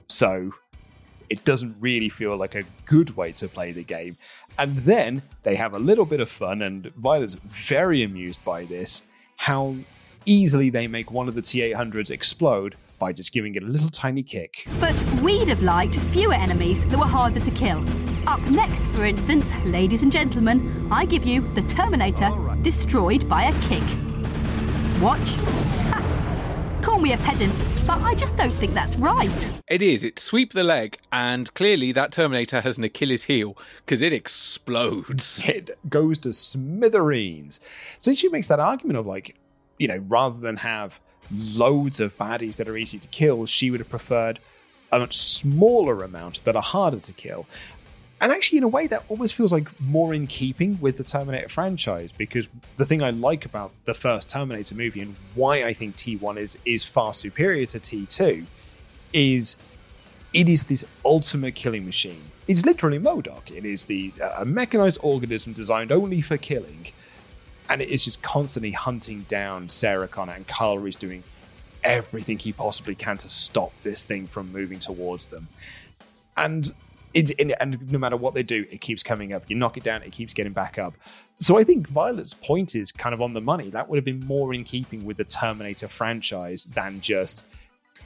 So 0.07 0.53
it 1.31 1.45
doesn't 1.45 1.75
really 1.81 2.09
feel 2.09 2.37
like 2.37 2.55
a 2.55 2.63
good 2.87 3.17
way 3.17 3.33
to 3.33 3.49
play 3.49 3.73
the 3.73 3.83
game. 3.83 4.17
And 4.57 4.77
then 4.77 5.23
they 5.43 5.57
have 5.57 5.75
a 5.75 5.81
little 5.81 6.05
bit 6.05 6.21
of 6.21 6.31
fun, 6.31 6.63
and 6.63 6.95
Violet's 6.95 7.35
very 7.35 8.05
amused 8.05 8.45
by 8.45 8.67
this 8.67 9.03
how 9.37 9.75
easily 10.27 10.71
they 10.71 10.87
make 10.87 11.11
one 11.11 11.29
of 11.29 11.35
the 11.35 11.43
T 11.43 11.61
800s 11.61 12.11
explode 12.11 12.77
by 12.99 13.13
just 13.13 13.33
giving 13.33 13.55
it 13.55 13.63
a 13.63 13.67
little 13.67 13.89
tiny 13.89 14.23
kick. 14.23 14.67
But 14.81 14.95
we'd 15.21 15.49
have 15.49 15.63
liked 15.63 15.97
fewer 15.97 16.35
enemies 16.35 16.85
that 16.87 16.99
were 16.99 17.05
harder 17.05 17.41
to 17.41 17.51
kill. 17.51 17.85
Up 18.27 18.41
next, 18.49 18.83
for 18.93 19.05
instance, 19.05 19.47
ladies 19.65 20.03
and 20.03 20.11
gentlemen, 20.11 20.89
I 20.91 21.05
give 21.05 21.25
you 21.25 21.53
the 21.55 21.63
Terminator 21.63 22.31
destroyed 22.63 23.29
by 23.29 23.45
a 23.45 23.53
kick. 23.69 23.83
Watch. 25.03 25.29
Ha. 25.91 26.81
Call 26.83 26.99
me 26.99 27.13
a 27.13 27.19
pedant, 27.19 27.55
but 27.87 28.01
I 28.01 28.15
just 28.15 28.37
don't 28.37 28.57
think 28.59 28.73
that's 28.73 28.97
right. 28.97 29.51
It 29.69 29.83
is. 29.83 30.05
It 30.05 30.19
sweep 30.19 30.53
the 30.53 30.65
leg, 30.65 30.99
and 31.13 31.53
clearly 31.55 31.93
that 31.93 32.13
Terminator 32.13 32.61
has 32.61 32.79
an 32.79 32.85
Achilles 32.85 33.25
heel 33.25 33.59
because 33.85 34.01
it 34.01 34.13
explodes. 34.13 35.43
It 35.45 35.77
goes 35.91 36.19
to 36.21 36.33
smithereens. 36.33 37.61
So 37.99 38.15
she 38.15 38.29
makes 38.29 38.49
that 38.49 38.61
argument 38.61 38.99
of 38.99 39.07
like, 39.07 39.35
you 39.79 39.89
know, 39.89 40.03
rather 40.09 40.39
than 40.39 40.57
have 40.57 41.01
loads 41.31 42.01
of 42.01 42.17
baddies 42.17 42.57
that 42.57 42.69
are 42.69 42.77
easy 42.77 42.99
to 42.99 43.09
kill, 43.09 43.47
she 43.47 43.71
would 43.71 43.81
have 43.81 43.89
preferred 43.89 44.39
a 44.93 44.99
much 44.99 45.17
smaller 45.17 46.05
amount 46.05 46.45
that 46.45 46.57
are 46.57 46.63
harder 46.63 47.01
to 47.01 47.13
kill. 47.13 47.47
And 48.21 48.33
actually, 48.33 48.59
in 48.59 48.65
a 48.65 48.69
way, 48.69 48.87
that 48.87 49.05
almost 49.09 49.35
feels 49.35 49.53
like 49.53 49.69
more 49.81 50.15
in 50.15 50.27
keeping 50.27 50.81
with 50.81 50.97
the 50.97 51.05
Terminator 51.05 51.49
franchise 51.49 52.13
because 52.13 52.49
the 52.77 52.87
thing 52.87 53.03
I 53.03 53.11
like 53.11 53.45
about 53.45 53.73
the 53.85 53.95
first 53.95 54.29
Terminator 54.31 54.75
movie 54.75 55.01
and 55.01 55.17
why 55.35 55.65
I 55.65 55.73
think 55.73 55.97
T1 55.97 56.39
is 56.39 56.57
is 56.65 56.85
far 56.85 57.13
superior 57.13 57.67
to 57.67 57.79
T2 57.79 58.47
is 59.13 59.57
it 60.33 60.49
is 60.49 60.65
this 60.65 60.85
ultimate 61.05 61.55
killing 61.55 61.85
machine. 61.85 62.23
It's 62.47 62.65
literally 62.65 62.99
MODOK. 62.99 63.51
It 63.51 63.65
is 63.65 63.85
the 63.85 64.13
uh, 64.23 64.37
a 64.39 64.45
mechanized 64.45 64.99
organism 65.03 65.53
designed 65.53 65.93
only 65.93 66.21
for 66.21 66.37
killing, 66.37 66.87
and 67.75 67.83
it 67.83 67.89
is 67.89 68.05
just 68.05 68.23
constantly 68.23 68.71
hunting 68.71 69.23
down 69.23 69.69
Sarah 69.69 70.07
Connor. 70.07 70.35
And 70.35 70.47
Kyle 70.47 70.87
is 70.87 70.95
doing 70.95 71.25
everything 71.83 72.39
he 72.39 72.53
possibly 72.53 72.95
can 72.95 73.17
to 73.19 73.29
stop 73.29 73.73
this 73.83 74.05
thing 74.05 74.29
from 74.29 74.53
moving 74.53 74.79
towards 74.79 75.27
them. 75.27 75.49
And 76.37 76.73
it, 77.15 77.33
and- 77.61 77.91
no 77.91 77.99
matter 77.99 78.17
what 78.17 78.33
they 78.33 78.45
do, 78.45 78.65
it 78.71 78.81
keeps 78.81 79.03
coming 79.03 79.33
up. 79.33 79.51
You 79.51 79.57
knock 79.57 79.77
it 79.77 79.83
down, 79.83 80.05
it 80.05 80.13
keeps 80.13 80.33
getting 80.33 80.53
back 80.53 80.79
up. 80.79 80.95
So 81.41 81.59
I 81.59 81.65
think 81.65 81.89
Violet's 81.89 82.33
point 82.33 82.77
is 82.77 82.93
kind 82.93 83.13
of 83.13 83.21
on 83.21 83.35
the 83.35 83.41
money. 83.41 83.71
That 83.71 83.89
would 83.89 83.97
have 83.97 84.05
been 84.05 84.25
more 84.25 84.55
in 84.55 84.63
keeping 84.63 85.05
with 85.05 85.17
the 85.17 85.25
Terminator 85.25 85.89
franchise 85.89 86.67
than 86.67 87.01
just 87.01 87.45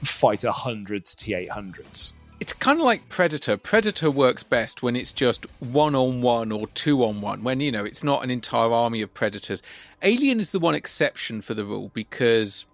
fight 0.03 0.45
a 0.45 0.51
hundreds 0.51 1.13
T 1.13 1.35
eight 1.35 1.51
hundreds. 1.51 2.15
It's 2.39 2.53
kind 2.53 2.79
of 2.79 2.85
like 2.85 3.09
Predator. 3.09 3.57
Predator 3.57 4.09
works 4.09 4.43
best 4.43 4.81
when 4.81 4.95
it's 4.95 5.11
just 5.11 5.45
one 5.59 5.93
on 5.93 6.21
one 6.21 6.51
or 6.51 6.67
two 6.67 7.03
on 7.03 7.21
one, 7.21 7.43
when, 7.43 7.59
you 7.59 7.71
know, 7.71 7.83
it's 7.83 8.03
not 8.03 8.23
an 8.23 8.31
entire 8.31 8.71
army 8.71 9.01
of 9.01 9.13
predators. 9.13 9.61
Alien 10.01 10.39
is 10.39 10.51
the 10.51 10.59
one 10.59 10.75
exception 10.75 11.41
for 11.41 11.53
the 11.53 11.65
rule 11.65 11.91
because, 11.93 12.65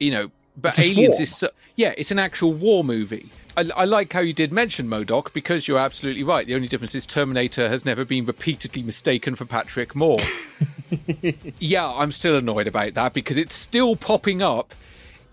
you 0.00 0.10
know, 0.10 0.30
but 0.56 0.78
Aliens 0.78 1.16
swarm. 1.16 1.22
is. 1.22 1.36
So, 1.36 1.48
yeah, 1.76 1.94
it's 1.96 2.10
an 2.10 2.18
actual 2.18 2.52
war 2.52 2.82
movie. 2.82 3.30
I, 3.56 3.70
I 3.76 3.84
like 3.84 4.12
how 4.12 4.20
you 4.20 4.32
did 4.32 4.52
mention 4.52 4.88
MODOK 4.88 5.32
because 5.32 5.68
you're 5.68 5.78
absolutely 5.78 6.22
right. 6.22 6.46
The 6.46 6.54
only 6.54 6.68
difference 6.68 6.94
is 6.94 7.06
Terminator 7.06 7.68
has 7.68 7.84
never 7.84 8.04
been 8.04 8.26
repeatedly 8.26 8.82
mistaken 8.82 9.36
for 9.36 9.44
Patrick 9.44 9.94
Moore. 9.94 10.18
yeah, 11.58 11.88
I'm 11.88 12.12
still 12.12 12.36
annoyed 12.36 12.66
about 12.66 12.94
that 12.94 13.14
because 13.14 13.36
it's 13.36 13.54
still 13.54 13.96
popping 13.96 14.42
up 14.42 14.74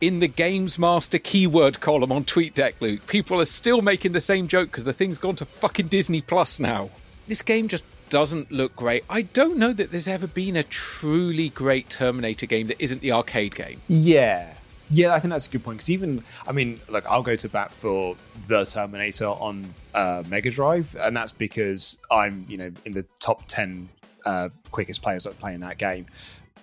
in 0.01 0.19
the 0.19 0.27
GamesMaster 0.27 1.23
keyword 1.23 1.79
column 1.79 2.11
on 2.11 2.25
TweetDeck, 2.25 2.73
Luke. 2.81 3.05
People 3.07 3.39
are 3.39 3.45
still 3.45 3.81
making 3.81 4.11
the 4.11 4.21
same 4.21 4.47
joke 4.47 4.71
because 4.71 4.83
the 4.83 4.93
thing's 4.93 5.19
gone 5.19 5.35
to 5.37 5.45
fucking 5.45 5.87
Disney 5.87 6.21
Plus 6.21 6.59
now. 6.59 6.89
This 7.27 7.43
game 7.43 7.67
just 7.67 7.85
doesn't 8.09 8.51
look 8.51 8.75
great. 8.75 9.05
I 9.09 9.21
don't 9.21 9.57
know 9.57 9.71
that 9.71 9.91
there's 9.91 10.07
ever 10.07 10.27
been 10.27 10.57
a 10.57 10.63
truly 10.63 11.49
great 11.49 11.89
Terminator 11.89 12.47
game 12.47 12.67
that 12.67 12.81
isn't 12.81 13.01
the 13.01 13.11
arcade 13.11 13.55
game. 13.55 13.79
Yeah. 13.87 14.55
Yeah, 14.89 15.13
I 15.13 15.19
think 15.19 15.31
that's 15.31 15.47
a 15.47 15.49
good 15.49 15.63
point. 15.63 15.77
Because 15.77 15.89
even, 15.89 16.23
I 16.45 16.51
mean, 16.51 16.81
look, 16.89 17.05
I'll 17.09 17.23
go 17.23 17.37
to 17.37 17.47
bat 17.47 17.71
for 17.71 18.17
the 18.47 18.65
Terminator 18.65 19.27
on 19.27 19.73
uh, 19.93 20.23
Mega 20.27 20.51
Drive, 20.51 20.93
and 20.99 21.15
that's 21.15 21.31
because 21.31 21.99
I'm, 22.11 22.45
you 22.49 22.57
know, 22.57 22.71
in 22.83 22.91
the 22.91 23.05
top 23.21 23.47
ten 23.47 23.87
uh, 24.25 24.49
quickest 24.71 25.01
players 25.01 25.23
that 25.23 25.39
play 25.39 25.53
in 25.53 25.61
that 25.61 25.77
game. 25.77 26.07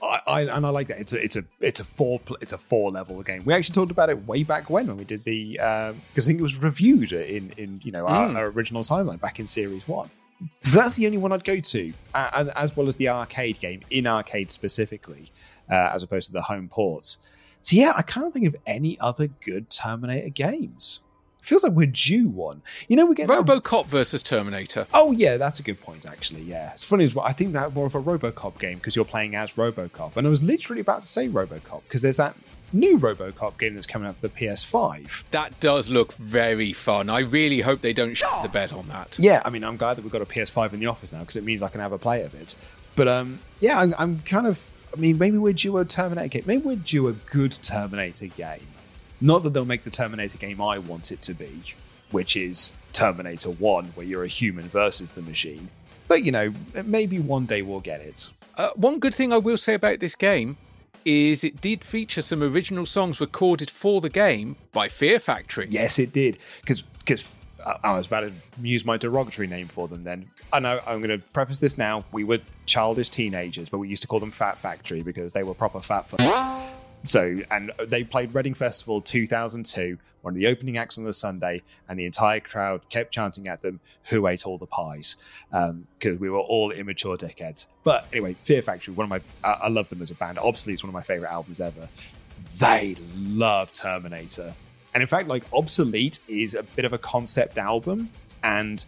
I, 0.02 0.20
I 0.26 0.40
and 0.42 0.64
I 0.66 0.68
like 0.70 0.88
that. 0.88 0.98
It's 0.98 1.12
a 1.12 1.22
it's 1.22 1.36
a 1.36 1.44
it's 1.60 1.80
a 1.80 1.84
four 1.84 2.20
it's 2.40 2.52
a 2.52 2.58
four 2.58 2.90
level 2.90 3.22
game. 3.22 3.42
We 3.44 3.54
actually 3.54 3.74
talked 3.74 3.90
about 3.90 4.10
it 4.10 4.26
way 4.26 4.42
back 4.42 4.70
when 4.70 4.86
when 4.86 4.96
we 4.96 5.04
did 5.04 5.24
the 5.24 5.52
because 5.52 6.24
I 6.24 6.28
think 6.28 6.40
it 6.40 6.42
was 6.42 6.56
reviewed 6.56 7.12
in 7.12 7.52
in 7.56 7.80
you 7.84 7.92
know 7.92 8.06
our, 8.06 8.28
Mm. 8.28 8.36
our 8.36 8.46
original 8.46 8.82
timeline 8.82 9.20
back 9.20 9.38
in 9.40 9.46
series 9.46 9.86
one. 9.88 10.10
So 10.62 10.78
that's 10.78 10.94
the 10.96 11.06
only 11.06 11.18
one 11.18 11.32
I'd 11.32 11.42
go 11.42 11.58
to, 11.58 11.92
uh, 12.14 12.30
and 12.32 12.50
as 12.56 12.76
well 12.76 12.86
as 12.86 12.94
the 12.94 13.08
arcade 13.08 13.58
game 13.58 13.80
in 13.90 14.06
arcade 14.06 14.52
specifically, 14.52 15.32
uh, 15.68 15.90
as 15.92 16.04
opposed 16.04 16.28
to 16.28 16.32
the 16.32 16.42
home 16.42 16.68
ports. 16.68 17.18
So 17.60 17.74
yeah, 17.76 17.92
I 17.96 18.02
can't 18.02 18.32
think 18.32 18.46
of 18.46 18.54
any 18.64 19.00
other 19.00 19.26
good 19.26 19.68
Terminator 19.68 20.28
games. 20.28 21.00
Feels 21.42 21.62
like 21.64 21.72
we're 21.72 21.86
due 21.86 22.28
one. 22.28 22.62
You 22.88 22.96
know, 22.96 23.06
we 23.06 23.14
get 23.14 23.28
that- 23.28 23.44
RoboCop 23.46 23.86
versus 23.86 24.22
Terminator. 24.22 24.86
Oh 24.92 25.12
yeah, 25.12 25.36
that's 25.36 25.60
a 25.60 25.62
good 25.62 25.80
point. 25.80 26.04
Actually, 26.06 26.42
yeah, 26.42 26.72
it's 26.72 26.84
funny 26.84 27.04
as 27.04 27.14
well. 27.14 27.24
I 27.24 27.32
think 27.32 27.52
that 27.54 27.74
more 27.74 27.86
of 27.86 27.94
a 27.94 28.02
RoboCop 28.02 28.58
game 28.58 28.78
because 28.78 28.96
you're 28.96 29.04
playing 29.04 29.34
as 29.34 29.54
RoboCop, 29.54 30.16
and 30.16 30.26
I 30.26 30.30
was 30.30 30.42
literally 30.42 30.80
about 30.80 31.02
to 31.02 31.08
say 31.08 31.28
RoboCop 31.28 31.82
because 31.84 32.02
there's 32.02 32.16
that 32.18 32.36
new 32.72 32.98
RoboCop 32.98 33.58
game 33.58 33.74
that's 33.74 33.86
coming 33.86 34.08
out 34.08 34.16
for 34.16 34.28
the 34.28 34.28
PS5. 34.28 35.24
That 35.30 35.58
does 35.58 35.88
look 35.88 36.12
very 36.14 36.72
fun. 36.74 37.08
I 37.08 37.20
really 37.20 37.60
hope 37.60 37.80
they 37.80 37.94
don't 37.94 38.14
shit 38.14 38.28
the 38.42 38.48
bed 38.50 38.72
on 38.72 38.88
that. 38.88 39.16
Yeah, 39.18 39.40
I 39.44 39.50
mean, 39.50 39.64
I'm 39.64 39.76
glad 39.78 39.94
that 39.96 40.02
we've 40.02 40.12
got 40.12 40.20
a 40.22 40.26
PS5 40.26 40.74
in 40.74 40.80
the 40.80 40.86
office 40.86 41.12
now 41.12 41.20
because 41.20 41.36
it 41.36 41.44
means 41.44 41.62
I 41.62 41.68
can 41.68 41.80
have 41.80 41.92
a 41.92 41.98
play 41.98 42.22
of 42.22 42.34
it. 42.34 42.56
But 42.94 43.08
um, 43.08 43.38
yeah, 43.60 43.78
I'm, 43.80 43.94
I'm 43.98 44.18
kind 44.20 44.46
of. 44.46 44.62
I 44.94 44.98
mean, 44.98 45.18
maybe 45.18 45.36
we're 45.38 45.52
due 45.52 45.76
a 45.78 45.84
Terminator 45.84 46.28
game. 46.28 46.42
Maybe 46.46 46.62
we're 46.62 46.76
due 46.76 47.08
a 47.08 47.12
good 47.12 47.52
Terminator 47.52 48.26
game. 48.26 48.66
Not 49.20 49.42
that 49.42 49.52
they'll 49.52 49.64
make 49.64 49.84
the 49.84 49.90
Terminator 49.90 50.38
game 50.38 50.60
I 50.60 50.78
want 50.78 51.10
it 51.10 51.22
to 51.22 51.34
be, 51.34 51.62
which 52.10 52.36
is 52.36 52.72
Terminator 52.92 53.50
1, 53.50 53.86
where 53.94 54.06
you're 54.06 54.24
a 54.24 54.28
human 54.28 54.68
versus 54.68 55.12
the 55.12 55.22
machine. 55.22 55.68
But, 56.06 56.22
you 56.22 56.32
know, 56.32 56.52
maybe 56.84 57.18
one 57.18 57.46
day 57.46 57.62
we'll 57.62 57.80
get 57.80 58.00
it. 58.00 58.30
Uh, 58.56 58.70
one 58.76 58.98
good 58.98 59.14
thing 59.14 59.32
I 59.32 59.38
will 59.38 59.56
say 59.56 59.74
about 59.74 60.00
this 60.00 60.14
game 60.14 60.56
is 61.04 61.44
it 61.44 61.60
did 61.60 61.84
feature 61.84 62.22
some 62.22 62.42
original 62.42 62.86
songs 62.86 63.20
recorded 63.20 63.70
for 63.70 64.00
the 64.00 64.08
game 64.08 64.56
by 64.72 64.88
Fear 64.88 65.20
Factory. 65.20 65.66
Yes, 65.70 65.98
it 65.98 66.12
did. 66.12 66.38
Because 66.60 66.84
I 67.82 67.96
was 67.96 68.06
about 68.06 68.20
to 68.20 68.32
use 68.62 68.84
my 68.84 68.96
derogatory 68.96 69.48
name 69.48 69.68
for 69.68 69.88
them. 69.88 70.02
Then 70.02 70.30
I 70.52 70.60
know 70.60 70.80
I'm 70.86 71.02
going 71.02 71.18
to 71.18 71.24
preface 71.32 71.58
this 71.58 71.76
now. 71.76 72.04
We 72.12 72.24
were 72.24 72.38
childish 72.66 73.10
teenagers, 73.10 73.68
but 73.68 73.78
we 73.78 73.88
used 73.88 74.02
to 74.02 74.08
call 74.08 74.20
them 74.20 74.30
Fat 74.30 74.58
Factory 74.58 75.02
because 75.02 75.32
they 75.32 75.42
were 75.42 75.54
proper 75.54 75.80
fat 75.80 76.08
fucks. 76.08 76.68
So, 77.06 77.38
and 77.50 77.72
they 77.86 78.04
played 78.04 78.34
Reading 78.34 78.54
Festival 78.54 79.00
2002, 79.00 79.98
one 80.22 80.34
of 80.34 80.38
the 80.38 80.46
opening 80.46 80.78
acts 80.78 80.98
on 80.98 81.04
the 81.04 81.12
Sunday, 81.12 81.62
and 81.88 81.98
the 81.98 82.04
entire 82.04 82.40
crowd 82.40 82.88
kept 82.90 83.12
chanting 83.12 83.48
at 83.48 83.62
them, 83.62 83.80
"Who 84.04 84.26
ate 84.26 84.46
all 84.46 84.58
the 84.58 84.66
pies?" 84.66 85.16
Um, 85.52 85.86
because 85.98 86.18
we 86.18 86.28
were 86.28 86.40
all 86.40 86.70
immature 86.70 87.16
dickheads. 87.16 87.68
But 87.84 88.06
anyway, 88.12 88.36
Fear 88.44 88.62
Factory, 88.62 88.94
one 88.94 89.04
of 89.04 89.10
my, 89.10 89.20
I, 89.44 89.52
I 89.64 89.68
love 89.68 89.88
them 89.88 90.02
as 90.02 90.10
a 90.10 90.14
band. 90.14 90.38
Obviously, 90.38 90.72
it's 90.72 90.82
one 90.82 90.88
of 90.88 90.94
my 90.94 91.02
favorite 91.02 91.30
albums 91.30 91.60
ever. 91.60 91.88
They 92.58 92.96
love 93.16 93.72
Terminator, 93.72 94.54
and 94.92 95.02
in 95.02 95.06
fact, 95.06 95.28
like 95.28 95.44
Obsolete 95.52 96.18
is 96.28 96.54
a 96.54 96.62
bit 96.62 96.84
of 96.84 96.92
a 96.92 96.98
concept 96.98 97.58
album, 97.58 98.10
and 98.42 98.84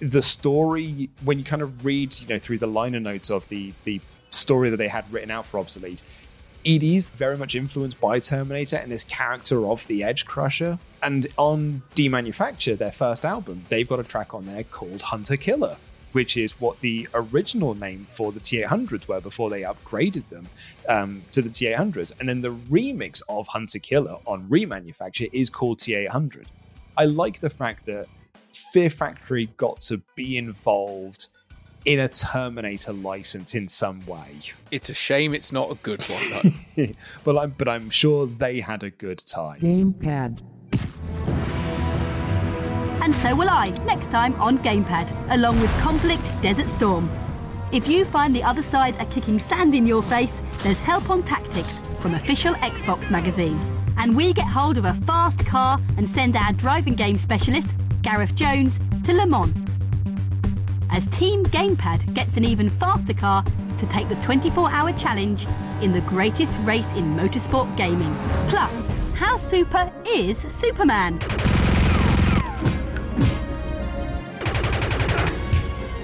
the 0.00 0.22
story 0.22 1.08
when 1.24 1.38
you 1.38 1.44
kind 1.44 1.62
of 1.62 1.84
read, 1.84 2.18
you 2.20 2.28
know, 2.28 2.38
through 2.38 2.58
the 2.58 2.66
liner 2.66 3.00
notes 3.00 3.30
of 3.30 3.48
the 3.48 3.72
the 3.84 4.00
story 4.30 4.68
that 4.68 4.76
they 4.76 4.88
had 4.88 5.10
written 5.12 5.30
out 5.30 5.46
for 5.46 5.58
Obsolete 5.58 6.02
it 6.64 6.82
is 6.82 7.10
very 7.10 7.36
much 7.36 7.54
influenced 7.54 8.00
by 8.00 8.18
Terminator 8.18 8.76
and 8.76 8.90
this 8.90 9.04
character 9.04 9.66
of 9.66 9.86
the 9.86 10.02
Edge 10.02 10.24
Crusher. 10.24 10.78
And 11.02 11.26
on 11.36 11.82
Demanufacture, 11.94 12.76
their 12.78 12.92
first 12.92 13.24
album, 13.24 13.64
they've 13.68 13.88
got 13.88 14.00
a 14.00 14.04
track 14.04 14.34
on 14.34 14.46
there 14.46 14.64
called 14.64 15.02
Hunter 15.02 15.36
Killer, 15.36 15.76
which 16.12 16.36
is 16.36 16.58
what 16.60 16.80
the 16.80 17.06
original 17.12 17.74
name 17.74 18.06
for 18.08 18.32
the 18.32 18.40
T800s 18.40 19.06
were 19.06 19.20
before 19.20 19.50
they 19.50 19.62
upgraded 19.62 20.26
them 20.30 20.48
um, 20.88 21.22
to 21.32 21.42
the 21.42 21.50
T800s. 21.50 22.12
And 22.18 22.28
then 22.28 22.40
the 22.40 22.54
remix 22.54 23.20
of 23.28 23.46
Hunter 23.46 23.78
Killer 23.78 24.16
on 24.26 24.48
Remanufacture 24.48 25.28
is 25.32 25.50
called 25.50 25.78
T800. 25.78 26.46
I 26.96 27.04
like 27.04 27.40
the 27.40 27.50
fact 27.50 27.84
that 27.86 28.06
Fear 28.72 28.88
Factory 28.88 29.46
got 29.56 29.78
to 29.80 29.98
be 30.14 30.38
involved 30.38 31.28
in 31.84 32.00
a 32.00 32.08
Terminator 32.08 32.92
license 32.92 33.54
in 33.54 33.68
some 33.68 34.04
way. 34.06 34.40
It's 34.70 34.90
a 34.90 34.94
shame 34.94 35.34
it's 35.34 35.52
not 35.52 35.70
a 35.70 35.74
good 35.76 36.02
one, 36.04 36.54
though. 36.76 36.86
but 37.24 37.38
I'm 37.38 37.50
but 37.50 37.68
I'm 37.68 37.90
sure 37.90 38.26
they 38.26 38.60
had 38.60 38.82
a 38.82 38.90
good 38.90 39.18
time. 39.18 39.60
Gamepad. 39.60 40.40
And 43.02 43.14
so 43.16 43.34
will 43.34 43.50
I, 43.50 43.68
next 43.84 44.10
time 44.10 44.34
on 44.40 44.58
Gamepad, 44.58 45.34
along 45.34 45.60
with 45.60 45.70
Conflict 45.80 46.24
Desert 46.40 46.68
Storm. 46.68 47.10
If 47.70 47.86
you 47.86 48.04
find 48.06 48.34
the 48.34 48.42
other 48.42 48.62
side 48.62 48.96
are 48.96 49.06
kicking 49.06 49.38
sand 49.38 49.74
in 49.74 49.86
your 49.86 50.02
face, 50.04 50.40
there's 50.62 50.78
help 50.78 51.10
on 51.10 51.22
tactics 51.22 51.80
from 51.98 52.14
official 52.14 52.54
Xbox 52.54 53.10
magazine. 53.10 53.60
And 53.98 54.16
we 54.16 54.32
get 54.32 54.46
hold 54.46 54.78
of 54.78 54.86
a 54.86 54.94
fast 54.94 55.44
car 55.44 55.78
and 55.98 56.08
send 56.08 56.34
our 56.34 56.52
driving 56.52 56.94
game 56.94 57.16
specialist, 57.16 57.68
Gareth 58.00 58.34
Jones, 58.34 58.78
to 59.04 59.12
Le 59.12 59.26
Mans 59.26 59.73
as 60.94 61.04
Team 61.08 61.44
Gamepad 61.46 62.14
gets 62.14 62.36
an 62.36 62.44
even 62.44 62.70
faster 62.70 63.12
car 63.12 63.42
to 63.80 63.86
take 63.86 64.08
the 64.08 64.14
24 64.16 64.70
hour 64.70 64.92
challenge 64.92 65.44
in 65.82 65.92
the 65.92 66.00
greatest 66.02 66.52
race 66.60 66.88
in 66.94 67.16
motorsport 67.16 67.76
gaming. 67.76 68.14
Plus, 68.48 68.70
how 69.14 69.36
super 69.36 69.92
is 70.06 70.38
Superman? 70.38 71.18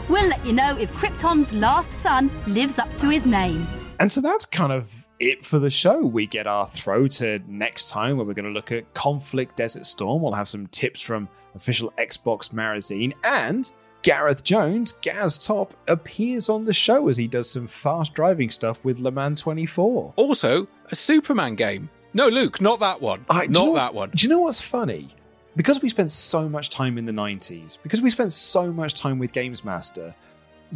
We'll 0.09 0.29
let 0.29 0.45
you 0.45 0.53
know 0.53 0.77
if 0.77 0.91
Krypton's 0.95 1.53
last 1.53 1.93
son 1.99 2.29
lives 2.49 2.81
up 2.81 2.95
to 2.97 3.09
his 3.09 3.25
name. 3.25 3.69
And 4.01 4.11
so 4.11 4.21
that's 4.21 4.45
kind 4.45 4.73
of 4.73 4.91
it 5.21 5.47
for 5.47 5.61
the 5.61 5.71
show. 5.71 6.01
We 6.01 6.27
get 6.27 6.49
our 6.49 6.67
throw 6.67 7.07
to 7.07 7.39
next 7.47 7.91
time 7.91 8.17
where 8.17 8.27
we're 8.27 8.35
going 8.35 8.45
to 8.47 8.51
look 8.51 8.73
at 8.73 8.93
Conflict 8.95 9.57
Desert 9.57 9.87
Storm. 9.87 10.21
We'll 10.21 10.33
have 10.33 10.49
some 10.49 10.67
tips 10.69 11.01
from 11.01 11.29
official 11.55 11.93
Xbox 11.97 12.53
magazine 12.53 13.15
and 13.23 13.71
Gareth 14.03 14.43
Jones, 14.45 14.93
Gaz 15.03 15.37
Top, 15.39 15.75
appears 15.89 16.49
on 16.49 16.65
the 16.65 16.73
show 16.73 17.09
as 17.09 17.17
he 17.17 17.27
does 17.29 17.51
some 17.51 17.67
fast 17.69 18.15
driving 18.15 18.51
stuff 18.51 18.79
with 18.83 18.99
Le 18.99 19.11
Mans 19.11 19.41
24. 19.41 20.15
Also, 20.17 20.67
a 20.91 20.97
Superman 20.97 21.55
game. 21.55 21.91
No, 22.15 22.29
Luke, 22.29 22.61
not 22.61 22.81
that 22.81 23.01
one. 23.01 23.25
I- 23.29 23.41
not 23.41 23.45
you 23.47 23.53
know 23.53 23.75
that 23.75 23.95
what- 23.95 24.09
one. 24.09 24.11
Do 24.17 24.23
you 24.27 24.31
know 24.31 24.41
what's 24.41 24.61
funny? 24.61 25.09
Because 25.57 25.83
we 25.83 25.89
spent 25.89 26.13
so 26.13 26.49
much 26.49 26.71
time 26.71 26.97
in 26.97 27.05
the 27.05 27.13
90s, 27.13 27.77
because 27.83 28.01
we 28.01 28.09
spent 28.11 28.33
so 28.33 28.73
much 28.73 28.95
time 28.95 29.19
with 29.19 29.33
GamesMaster, 29.33 30.15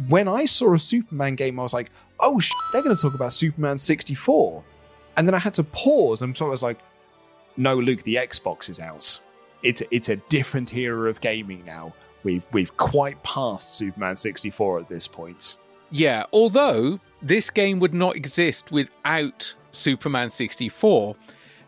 when 0.09 0.27
I 0.27 0.45
saw 0.45 0.73
a 0.73 0.79
Superman 0.79 1.35
game, 1.35 1.59
I 1.59 1.63
was 1.63 1.73
like, 1.73 1.89
oh, 2.19 2.39
sh- 2.39 2.51
they're 2.73 2.83
going 2.83 2.95
to 2.95 3.01
talk 3.01 3.15
about 3.15 3.31
Superman 3.33 3.77
64. 3.77 4.63
And 5.17 5.25
then 5.27 5.33
I 5.33 5.39
had 5.39 5.53
to 5.55 5.63
pause 5.63 6.21
and 6.21 6.35
so 6.35 6.47
I 6.47 6.49
was 6.49 6.61
like, 6.61 6.79
no, 7.57 7.75
Luke, 7.75 8.03
the 8.03 8.15
Xbox 8.15 8.69
is 8.69 8.79
out. 8.81 9.17
It's, 9.63 9.81
it's 9.91 10.09
a 10.09 10.17
different 10.17 10.75
era 10.75 11.09
of 11.09 11.21
gaming 11.21 11.63
now. 11.65 11.93
We've, 12.25 12.43
we've 12.51 12.75
quite 12.75 13.21
passed 13.23 13.77
Superman 13.77 14.15
64 14.15 14.79
at 14.79 14.89
this 14.89 15.07
point. 15.07 15.57
Yeah, 15.91 16.25
although 16.33 16.99
this 17.19 17.49
game 17.51 17.79
would 17.79 17.93
not 17.93 18.15
exist 18.15 18.71
without 18.71 19.53
Superman 19.71 20.31
64 20.31 21.15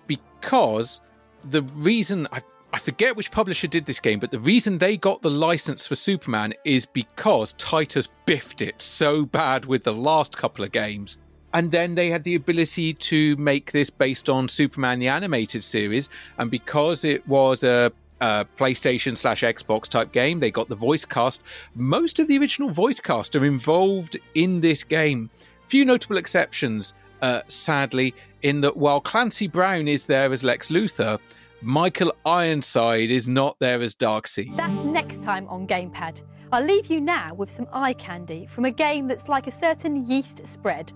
because 0.08 1.00
the 1.46 1.62
reason 1.62 2.28
I, 2.32 2.42
I 2.74 2.80
forget 2.80 3.16
which 3.16 3.30
publisher 3.30 3.68
did 3.68 3.86
this 3.86 4.00
game, 4.00 4.20
but 4.20 4.32
the 4.32 4.40
reason 4.40 4.80
they 4.80 4.98
got 4.98 5.22
the 5.22 5.30
license 5.30 5.86
for 5.86 5.96
Superman 5.96 6.56
is 6.66 6.88
because 6.88 7.54
Titus 7.54 8.10
biffed 8.26 8.64
it 8.64 8.82
so 8.82 9.26
bad 9.26 9.66
with 9.66 9.84
the 9.84 9.94
last 9.94 10.36
couple 10.36 10.66
of 10.66 10.72
games. 10.72 11.20
And 11.54 11.72
then 11.72 11.96
they 11.96 12.10
had 12.10 12.24
the 12.24 12.36
ability 12.36 12.94
to 12.94 13.36
make 13.38 13.72
this 13.72 13.90
based 13.90 14.28
on 14.30 14.50
Superman 14.50 15.00
the 15.00 15.08
animated 15.08 15.64
series, 15.64 16.10
and 16.40 16.52
because 16.52 17.06
it 17.06 17.26
was 17.28 17.64
a 17.64 17.92
uh, 18.22 18.46
PlayStation 18.58 19.18
slash 19.18 19.42
Xbox 19.42 19.84
type 19.84 20.12
game. 20.12 20.40
They 20.40 20.52
got 20.52 20.70
the 20.70 20.76
voice 20.76 21.06
cast. 21.06 21.42
Most 21.76 22.20
of 22.20 22.28
the 22.28 22.38
original 22.38 22.70
voice 22.70 23.00
cast 23.00 23.36
are 23.36 23.46
involved 23.46 24.18
in 24.36 24.62
this 24.62 24.84
game. 24.84 25.30
Few 25.68 25.86
notable 25.86 26.18
exceptions, 26.18 26.94
uh, 27.22 27.42
sadly, 27.48 28.16
in 28.42 28.62
that 28.62 28.78
while 28.78 29.02
Clancy 29.02 29.48
Brown 29.48 29.88
is 29.88 30.06
there 30.06 30.32
as 30.32 30.44
Lex 30.44 30.70
Luthor, 30.70 31.20
Michael 31.62 32.14
Ironside 32.26 33.10
is 33.10 33.28
not 33.28 33.58
there 33.60 33.82
as 33.82 33.96
Darkseid. 33.96 34.56
That's 34.56 34.84
next 34.86 35.24
time 35.24 35.48
on 35.48 35.68
Gamepad. 35.68 36.22
I'll 36.52 36.64
leave 36.64 36.88
you 36.88 37.02
now 37.02 37.34
with 37.34 37.52
some 37.52 37.68
eye 37.74 37.94
candy 37.94 38.46
from 38.46 38.66
a 38.66 38.72
game 38.72 39.08
that's 39.08 39.28
like 39.28 39.48
a 39.48 39.52
certain 39.52 40.08
yeast 40.08 40.40
spread. 40.48 40.94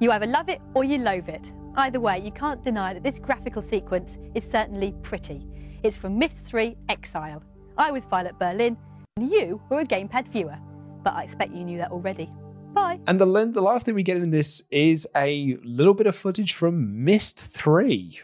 You 0.00 0.12
either 0.12 0.26
love 0.26 0.48
it 0.48 0.60
or 0.74 0.84
you 0.84 0.98
loathe 0.98 1.28
it. 1.28 1.50
Either 1.76 1.98
way, 1.98 2.20
you 2.20 2.30
can't 2.30 2.62
deny 2.62 2.92
that 2.92 3.02
this 3.02 3.18
graphical 3.18 3.62
sequence 3.62 4.18
is 4.34 4.44
certainly 4.44 4.94
pretty. 5.02 5.46
It's 5.82 5.96
from 5.96 6.16
Myst 6.16 6.36
3 6.44 6.76
Exile. 6.88 7.42
I 7.76 7.90
was 7.90 8.04
Violet 8.04 8.38
Berlin, 8.38 8.76
and 9.16 9.28
you 9.28 9.60
were 9.68 9.80
a 9.80 9.84
Gamepad 9.84 10.28
viewer. 10.28 10.56
But 11.02 11.14
I 11.14 11.24
expect 11.24 11.52
you 11.52 11.64
knew 11.64 11.78
that 11.78 11.90
already. 11.90 12.30
Bye. 12.72 13.00
And 13.08 13.20
the 13.20 13.26
the 13.52 13.60
last 13.60 13.84
thing 13.84 13.96
we 13.96 14.04
get 14.04 14.16
in 14.16 14.30
this 14.30 14.62
is 14.70 15.08
a 15.16 15.58
little 15.64 15.94
bit 15.94 16.06
of 16.06 16.14
footage 16.14 16.52
from 16.52 17.04
Myst 17.04 17.48
3. 17.48 18.20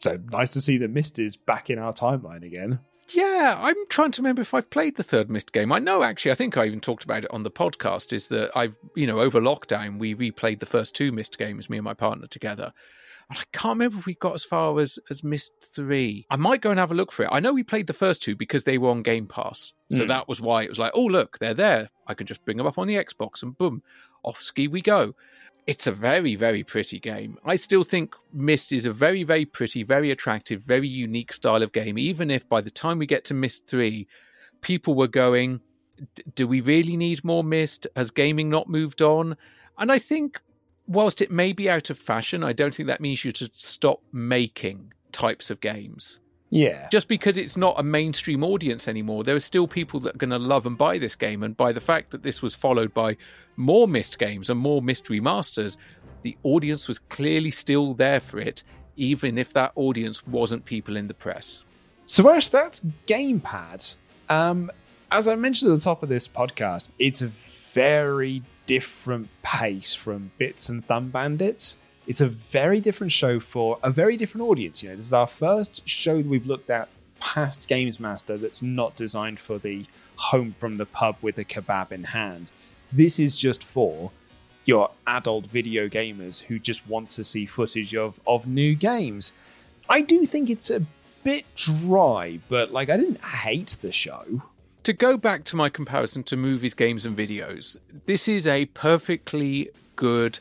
So 0.00 0.18
nice 0.32 0.50
to 0.50 0.60
see 0.60 0.76
that 0.78 0.90
Myst 0.90 1.20
is 1.20 1.36
back 1.36 1.70
in 1.70 1.78
our 1.78 1.92
timeline 1.92 2.44
again. 2.44 2.80
Yeah, 3.10 3.56
I'm 3.56 3.76
trying 3.88 4.10
to 4.12 4.20
remember 4.20 4.42
if 4.42 4.52
I've 4.52 4.68
played 4.68 4.96
the 4.96 5.04
third 5.04 5.30
Myst 5.30 5.52
game. 5.52 5.70
I 5.70 5.78
know 5.78 6.02
actually, 6.02 6.32
I 6.32 6.34
think 6.34 6.56
I 6.56 6.66
even 6.66 6.80
talked 6.80 7.04
about 7.04 7.24
it 7.24 7.32
on 7.32 7.44
the 7.44 7.50
podcast. 7.50 8.12
Is 8.12 8.26
that 8.28 8.50
I've, 8.56 8.76
you 8.96 9.06
know, 9.06 9.20
over 9.20 9.40
lockdown, 9.40 10.00
we 10.00 10.16
replayed 10.16 10.58
the 10.58 10.66
first 10.66 10.96
two 10.96 11.12
Myst 11.12 11.38
games, 11.38 11.70
me 11.70 11.78
and 11.78 11.84
my 11.84 11.94
partner 11.94 12.26
together. 12.26 12.72
And 13.30 13.38
I 13.38 13.42
can't 13.52 13.74
remember 13.78 13.98
if 13.98 14.06
we 14.06 14.14
got 14.14 14.34
as 14.34 14.44
far 14.44 14.78
as, 14.80 14.98
as 15.10 15.22
Myst 15.22 15.52
3. 15.74 16.26
I 16.30 16.36
might 16.36 16.62
go 16.62 16.70
and 16.70 16.80
have 16.80 16.90
a 16.90 16.94
look 16.94 17.12
for 17.12 17.24
it. 17.24 17.28
I 17.30 17.40
know 17.40 17.52
we 17.52 17.62
played 17.62 17.86
the 17.86 17.92
first 17.92 18.22
two 18.22 18.34
because 18.34 18.64
they 18.64 18.78
were 18.78 18.88
on 18.88 19.02
Game 19.02 19.26
Pass. 19.26 19.74
So 19.92 20.04
Mm. 20.04 20.08
that 20.08 20.28
was 20.28 20.40
why 20.40 20.62
it 20.62 20.70
was 20.70 20.78
like, 20.78 20.92
oh, 20.94 21.04
look, 21.04 21.38
they're 21.38 21.52
there. 21.54 21.90
I 22.06 22.14
can 22.14 22.26
just 22.26 22.44
bring 22.46 22.56
them 22.56 22.66
up 22.66 22.78
on 22.78 22.86
the 22.86 22.94
Xbox 22.94 23.42
and 23.42 23.56
boom, 23.56 23.82
off 24.22 24.40
ski 24.40 24.66
we 24.66 24.80
go. 24.80 25.14
It's 25.66 25.86
a 25.86 25.92
very, 25.92 26.34
very 26.36 26.64
pretty 26.64 26.98
game. 26.98 27.36
I 27.44 27.56
still 27.56 27.82
think 27.84 28.14
Myst 28.32 28.72
is 28.72 28.86
a 28.86 28.92
very, 28.94 29.22
very 29.24 29.44
pretty, 29.44 29.82
very 29.82 30.10
attractive, 30.10 30.62
very 30.62 30.88
unique 30.88 31.30
style 31.30 31.62
of 31.62 31.72
game, 31.72 31.98
even 31.98 32.30
if 32.30 32.48
by 32.48 32.62
the 32.62 32.70
time 32.70 32.98
we 32.98 33.04
get 33.04 33.26
to 33.26 33.34
Myst 33.34 33.66
3, 33.66 34.08
people 34.62 34.94
were 34.94 35.06
going, 35.08 35.60
"D- 36.14 36.22
do 36.34 36.48
we 36.48 36.62
really 36.62 36.96
need 36.96 37.22
more 37.22 37.44
Myst? 37.44 37.86
Has 37.94 38.10
gaming 38.10 38.48
not 38.48 38.70
moved 38.70 39.02
on? 39.02 39.36
And 39.76 39.92
I 39.92 39.98
think, 39.98 40.40
whilst 40.88 41.22
it 41.22 41.30
may 41.30 41.52
be 41.52 41.68
out 41.68 41.90
of 41.90 41.98
fashion, 41.98 42.42
I 42.42 42.52
don't 42.52 42.74
think 42.74 42.86
that 42.86 43.00
means 43.00 43.24
you 43.24 43.32
should 43.34 43.56
stop 43.58 44.02
making 44.10 44.92
types 45.12 45.50
of 45.50 45.60
games. 45.60 46.18
Yeah. 46.50 46.88
Just 46.90 47.08
because 47.08 47.36
it's 47.36 47.58
not 47.58 47.78
a 47.78 47.82
mainstream 47.82 48.42
audience 48.42 48.88
anymore, 48.88 49.22
there 49.22 49.36
are 49.36 49.40
still 49.40 49.68
people 49.68 50.00
that 50.00 50.14
are 50.14 50.18
going 50.18 50.30
to 50.30 50.38
love 50.38 50.64
and 50.64 50.78
buy 50.78 50.96
this 50.98 51.14
game. 51.14 51.42
And 51.42 51.54
by 51.56 51.72
the 51.72 51.80
fact 51.80 52.10
that 52.10 52.22
this 52.22 52.40
was 52.40 52.54
followed 52.54 52.94
by 52.94 53.18
more 53.56 53.86
Myst 53.86 54.18
games 54.18 54.48
and 54.48 54.58
more 54.58 54.80
Myst 54.80 55.04
remasters, 55.06 55.76
the 56.22 56.36
audience 56.42 56.88
was 56.88 56.98
clearly 56.98 57.50
still 57.50 57.92
there 57.92 58.20
for 58.20 58.38
it, 58.38 58.62
even 58.96 59.36
if 59.36 59.52
that 59.52 59.72
audience 59.74 60.26
wasn't 60.26 60.64
people 60.64 60.96
in 60.96 61.06
the 61.06 61.14
press. 61.14 61.64
So 62.06 62.30
Ash, 62.30 62.48
that's 62.48 62.80
Gamepad. 63.06 63.96
Um, 64.30 64.70
as 65.10 65.28
I 65.28 65.34
mentioned 65.34 65.70
at 65.70 65.74
the 65.74 65.84
top 65.84 66.02
of 66.02 66.08
this 66.08 66.26
podcast, 66.26 66.90
it's 66.98 67.20
a 67.20 67.30
very 67.72 68.42
different 68.68 69.28
pace 69.42 69.94
from 69.94 70.30
Bits 70.36 70.68
and 70.68 70.84
Thumb 70.84 71.08
Bandits. 71.08 71.78
It's 72.06 72.20
a 72.20 72.28
very 72.28 72.80
different 72.80 73.10
show 73.10 73.40
for 73.40 73.78
a 73.82 73.90
very 73.90 74.16
different 74.16 74.46
audience. 74.46 74.82
You 74.82 74.90
know, 74.90 74.96
this 74.96 75.06
is 75.06 75.12
our 75.12 75.26
first 75.26 75.88
show 75.88 76.18
that 76.18 76.26
we've 76.26 76.46
looked 76.46 76.68
at 76.68 76.88
past 77.18 77.68
GamesMaster 77.68 78.38
that's 78.38 78.60
not 78.62 78.94
designed 78.94 79.40
for 79.40 79.58
the 79.58 79.86
home 80.16 80.54
from 80.58 80.76
the 80.76 80.84
pub 80.84 81.16
with 81.22 81.38
a 81.38 81.44
kebab 81.44 81.92
in 81.92 82.04
hand. 82.04 82.52
This 82.92 83.18
is 83.18 83.34
just 83.34 83.64
for 83.64 84.10
your 84.66 84.90
adult 85.06 85.46
video 85.46 85.88
gamers 85.88 86.42
who 86.42 86.58
just 86.58 86.86
want 86.86 87.08
to 87.10 87.24
see 87.24 87.46
footage 87.46 87.94
of, 87.94 88.20
of 88.26 88.46
new 88.46 88.74
games. 88.74 89.32
I 89.88 90.02
do 90.02 90.26
think 90.26 90.50
it's 90.50 90.68
a 90.68 90.82
bit 91.24 91.46
dry, 91.56 92.38
but 92.50 92.70
like 92.70 92.90
I 92.90 92.98
didn't 92.98 93.24
hate 93.24 93.76
the 93.80 93.92
show. 93.92 94.42
To 94.84 94.92
go 94.92 95.16
back 95.16 95.44
to 95.44 95.56
my 95.56 95.68
comparison 95.68 96.22
to 96.24 96.36
movies, 96.36 96.74
games, 96.74 97.04
and 97.04 97.16
videos, 97.16 97.76
this 98.06 98.26
is 98.26 98.46
a 98.46 98.66
perfectly 98.66 99.70
good 99.96 100.38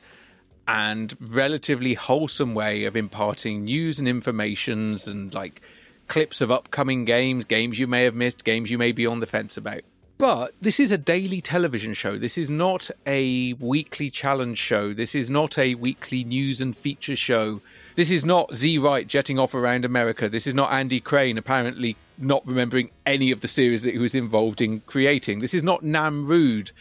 and 0.68 1.16
relatively 1.20 1.94
wholesome 1.96 2.54
way 2.54 2.86
of 2.86 2.96
imparting 2.96 3.66
news 3.66 4.00
and 4.00 4.08
informations 4.08 5.08
and 5.08 5.34
like 5.34 5.62
clips 6.08 6.42
of 6.42 6.52
upcoming 6.52 7.06
games, 7.06 7.46
games 7.46 7.80
you 7.80 7.88
may 7.88 8.04
have 8.04 8.16
missed, 8.16 8.44
games 8.44 8.72
you 8.72 8.78
may 8.78 8.92
be 8.92 9.06
on 9.06 9.20
the 9.20 9.26
fence 9.26 9.58
about. 9.58 9.82
But 10.18 10.54
this 10.60 10.80
is 10.80 10.92
a 10.92 10.98
daily 10.98 11.42
television 11.42 11.94
show. 11.94 12.18
This 12.18 12.38
is 12.38 12.50
not 12.50 12.90
a 13.06 13.54
weekly 13.54 14.10
challenge 14.10 14.58
show. 14.58 14.94
This 14.94 15.14
is 15.14 15.30
not 15.30 15.58
a 15.58 15.76
weekly 15.76 16.24
news 16.24 16.60
and 16.60 16.76
feature 16.76 17.16
show. 17.16 17.62
This 17.98 18.10
is 18.10 18.24
not 18.24 18.56
Z 18.56 18.78
Wright 18.78 19.06
jetting 19.06 19.38
off 19.38 19.54
around 19.54 19.84
America. 19.84 20.30
This 20.30 20.48
is 20.48 20.54
not 20.54 20.72
Andy 20.72 21.02
Crane 21.02 21.38
apparently 21.38 21.98
not 22.18 22.48
remembering 22.48 22.92
any 23.06 23.30
of 23.32 23.42
the 23.42 23.48
series 23.50 23.82
that 23.82 23.92
he 23.92 24.00
was 24.00 24.16
involved 24.16 24.62
in 24.62 24.80
creating. 24.82 25.40
This 25.40 25.54
is 25.54 25.64
not 25.64 25.84
Nam 25.84 26.26
Rood 26.26 26.72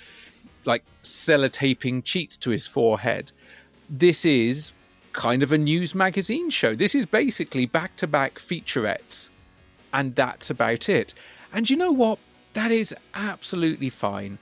like 0.64 0.84
sellotaping 1.02 2.04
cheats 2.04 2.36
to 2.36 2.50
his 2.50 2.68
forehead 2.68 3.32
this 3.88 4.24
is 4.24 4.72
kind 5.12 5.42
of 5.42 5.52
a 5.52 5.58
news 5.58 5.94
magazine 5.94 6.50
show. 6.50 6.74
This 6.74 6.94
is 6.94 7.06
basically 7.06 7.66
back 7.66 7.96
to 7.96 8.06
back 8.06 8.38
featurettes, 8.38 9.30
and 9.92 10.14
that's 10.14 10.50
about 10.50 10.88
it. 10.88 11.14
And 11.52 11.68
you 11.70 11.76
know 11.76 11.92
what? 11.92 12.18
That 12.54 12.70
is 12.70 12.94
absolutely 13.14 13.90
fine. 13.90 14.38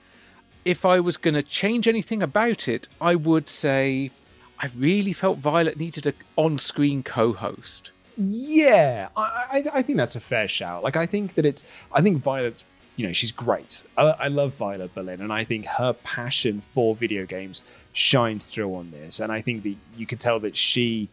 If 0.63 0.85
I 0.85 0.99
was 0.99 1.17
going 1.17 1.35
to 1.35 1.43
change 1.43 1.87
anything 1.87 2.23
about 2.23 2.67
it, 2.67 2.87
I 2.99 3.15
would 3.15 3.47
say 3.47 4.11
I 4.59 4.69
really 4.77 5.13
felt 5.13 5.39
Violet 5.39 5.77
needed 5.77 6.07
an 6.07 6.13
on 6.35 6.59
screen 6.59 7.03
co 7.03 7.33
host. 7.33 7.91
Yeah, 8.17 9.09
I, 9.17 9.21
I, 9.51 9.63
I, 9.79 9.81
think 9.81 9.97
that's 9.97 10.15
a 10.15 10.21
fair 10.21 10.47
shout. 10.47 10.83
Like, 10.83 10.95
I 10.95 11.05
think 11.05 11.33
that 11.33 11.45
it's, 11.45 11.63
I 11.91 12.01
think 12.01 12.21
Violet's, 12.21 12.63
you 12.95 13.05
know, 13.05 13.11
she's 13.11 13.33
great. 13.33 13.83
I, 13.97 14.03
I 14.03 14.27
love 14.29 14.53
Violet 14.53 14.95
Berlin, 14.95 15.19
and 15.19 15.33
I 15.33 15.43
think 15.43 15.65
her 15.65 15.91
passion 15.91 16.61
for 16.61 16.95
video 16.95 17.25
games 17.25 17.61
shines 17.91 18.49
through 18.51 18.73
on 18.73 18.91
this, 18.91 19.19
and 19.19 19.33
I 19.33 19.41
think 19.41 19.63
that 19.63 19.75
you 19.97 20.05
can 20.05 20.17
tell 20.17 20.39
that 20.41 20.55
she 20.55 21.09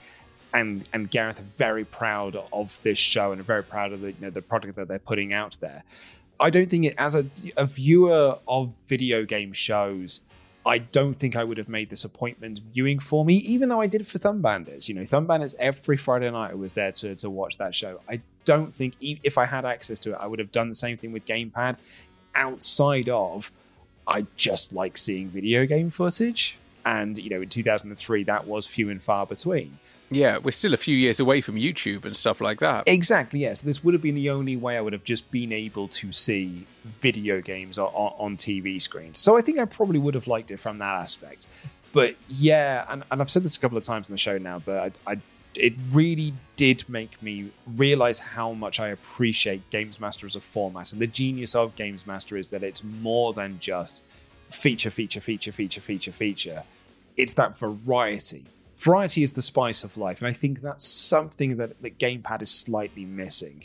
and 0.55 0.89
and 0.93 1.11
Gareth 1.11 1.41
are 1.41 1.55
very 1.57 1.85
proud 1.85 2.37
of 2.53 2.81
this 2.83 2.99
show 2.99 3.33
and 3.33 3.41
are 3.41 3.45
very 3.45 3.63
proud 3.63 3.93
of 3.93 4.01
the 4.01 4.09
you 4.09 4.17
know 4.21 4.31
the 4.31 4.43
product 4.43 4.77
that 4.77 4.89
they're 4.89 4.99
putting 4.99 5.33
out 5.33 5.57
there. 5.61 5.83
I 6.39 6.51
don't 6.51 6.69
think 6.69 6.87
it 6.87 6.95
as 6.99 7.15
a, 7.15 7.27
a 7.57 7.67
viewer 7.67 8.39
of 8.49 8.73
video 8.87 9.25
game 9.25 9.53
shows. 9.53 10.21
I 10.65 10.79
don't 10.79 11.15
think 11.15 11.35
I 11.35 11.43
would 11.43 11.59
have 11.59 11.69
made 11.69 11.91
this 11.91 12.05
appointment 12.05 12.61
viewing 12.73 13.01
for 13.01 13.25
me, 13.25 13.37
even 13.39 13.69
though 13.69 13.81
I 13.81 13.89
did 13.89 14.07
for 14.07 14.19
Thumb 14.19 14.41
Bandits. 14.41 14.89
You 14.89 14.95
know, 14.95 15.05
Thumb 15.05 15.27
Bandits 15.27 15.57
every 15.59 15.97
Friday 15.97 16.31
night 16.31 16.53
I 16.53 16.55
was 16.55 16.73
there 16.73 16.93
to, 16.93 17.17
to 17.17 17.31
watch 17.31 17.59
that 17.59 17.75
show. 17.75 18.01
I 18.09 18.21
don't 18.45 18.73
think 18.73 18.95
if 19.01 19.39
I 19.39 19.45
had 19.45 19.65
access 19.65 19.99
to 20.01 20.13
it, 20.13 20.19
I 20.21 20.27
would 20.27 20.39
have 20.39 20.53
done 20.53 20.69
the 20.69 20.75
same 20.75 20.97
thing 20.97 21.13
with 21.13 21.27
Gamepad 21.27 21.77
outside 22.35 23.09
of 23.09 23.51
I 24.07 24.27
just 24.37 24.73
like 24.73 24.99
seeing 24.99 25.29
video 25.29 25.67
game 25.67 25.91
footage. 25.91 26.57
And, 26.85 27.19
you 27.19 27.31
know, 27.31 27.43
in 27.43 27.49
2003, 27.49 28.25
that 28.25 28.47
was 28.47 28.67
few 28.67 28.91
and 28.91 29.03
far 29.03 29.27
between. 29.27 29.79
Yeah, 30.15 30.39
we're 30.39 30.53
still 30.53 30.75
a 30.75 30.79
few 30.79 30.97
years 30.97 31.21
away 31.21 31.41
from 31.41 31.57
YouTube 31.57 32.05
and 32.05 32.17
stuff 32.17 32.41
like 32.41 32.61
that. 32.61 32.85
Exactly, 32.87 33.41
yes. 33.41 33.61
This 33.61 33.83
would 33.83 33.95
have 33.95 34.03
been 34.03 34.15
the 34.15 34.31
only 34.31 34.57
way 34.57 34.77
I 34.77 34.81
would 34.81 34.93
have 34.93 35.05
just 35.05 35.31
been 35.31 35.53
able 35.53 35.89
to 35.89 36.13
see 36.13 36.67
video 37.01 37.41
games 37.41 37.79
on, 37.79 37.89
on 37.93 38.37
TV 38.37 38.81
screens. 38.81 39.19
So 39.19 39.37
I 39.37 39.41
think 39.41 39.59
I 39.59 39.65
probably 39.65 39.99
would 39.99 40.15
have 40.15 40.27
liked 40.27 40.51
it 40.51 40.59
from 40.61 40.79
that 40.79 40.97
aspect. 40.97 41.47
But 41.93 42.17
yeah, 42.29 42.87
and, 42.89 43.05
and 43.11 43.21
I've 43.21 43.31
said 43.31 43.43
this 43.43 43.57
a 43.57 43.61
couple 43.61 43.79
of 43.79 43.85
times 43.85 44.09
in 44.09 44.15
the 44.15 44.19
show 44.19 44.39
now, 44.39 44.59
but 44.59 44.95
I, 45.07 45.13
I 45.13 45.19
it 45.55 45.75
really 45.91 46.33
did 46.57 46.89
make 46.89 47.23
me 47.23 47.51
realize 47.67 48.19
how 48.19 48.53
much 48.53 48.81
I 48.81 48.89
appreciate 48.89 49.69
GamesMaster 49.71 50.25
as 50.25 50.35
a 50.35 50.41
format. 50.41 50.93
And 50.93 51.01
the 51.01 51.07
genius 51.07 51.55
of 51.55 51.77
GamesMaster 51.77 52.39
is 52.39 52.51
that 52.51 52.63
it's 52.63 52.83
more 52.83 53.33
than 53.33 53.59
just 53.61 54.03
feature, 54.51 54.91
feature, 54.91 55.21
feature, 55.21 55.53
feature, 55.53 55.81
feature, 55.81 56.13
feature. 56.13 56.63
It's 57.17 57.35
that 57.35 57.59
variety. 57.59 58.45
Variety 58.83 59.23
is 59.23 59.33
the 59.33 59.43
spice 59.43 59.85
of 59.85 59.97
life, 59.97 60.19
and 60.19 60.27
I 60.27 60.33
think 60.33 60.61
that's 60.61 60.87
something 60.87 61.57
that 61.59 61.81
the 61.81 61.91
gamepad 61.91 62.43
is 62.43 62.51
slightly 62.51 63.05
missing. 63.05 63.65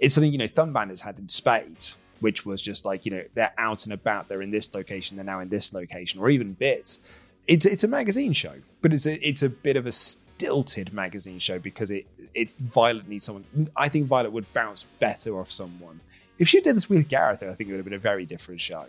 It's 0.00 0.14
something 0.14 0.32
you 0.32 0.38
know 0.38 0.48
Thumb 0.48 0.74
has 0.74 1.00
had 1.00 1.18
in 1.18 1.28
Spades, 1.28 1.96
which 2.20 2.44
was 2.44 2.60
just 2.60 2.84
like 2.84 3.06
you 3.06 3.12
know 3.12 3.24
they're 3.34 3.52
out 3.56 3.84
and 3.84 3.92
about, 3.92 4.28
they're 4.28 4.42
in 4.42 4.50
this 4.50 4.74
location, 4.74 5.16
they're 5.16 5.24
now 5.24 5.40
in 5.40 5.48
this 5.48 5.72
location, 5.72 6.20
or 6.20 6.28
even 6.28 6.54
Bits. 6.54 7.00
It's 7.46 7.66
it's 7.66 7.84
a 7.84 7.88
magazine 7.88 8.32
show, 8.32 8.54
but 8.82 8.92
it's 8.92 9.06
a 9.06 9.26
it's 9.26 9.42
a 9.42 9.48
bit 9.48 9.76
of 9.76 9.86
a 9.86 9.92
stilted 9.92 10.92
magazine 10.92 11.38
show 11.38 11.58
because 11.58 11.90
it 11.90 12.06
it's 12.34 12.52
Violet 12.54 13.06
needs 13.08 13.26
someone. 13.26 13.70
I 13.76 13.88
think 13.88 14.06
Violet 14.06 14.32
would 14.32 14.52
bounce 14.54 14.84
better 14.98 15.38
off 15.38 15.52
someone. 15.52 16.00
If 16.38 16.48
she 16.48 16.60
did 16.60 16.76
this 16.76 16.88
with 16.88 17.08
Gareth, 17.08 17.42
I 17.42 17.52
think 17.54 17.70
it 17.70 17.72
would 17.72 17.78
have 17.78 17.84
been 17.84 17.94
a 17.94 17.98
very 17.98 18.26
different 18.26 18.60
show 18.60 18.86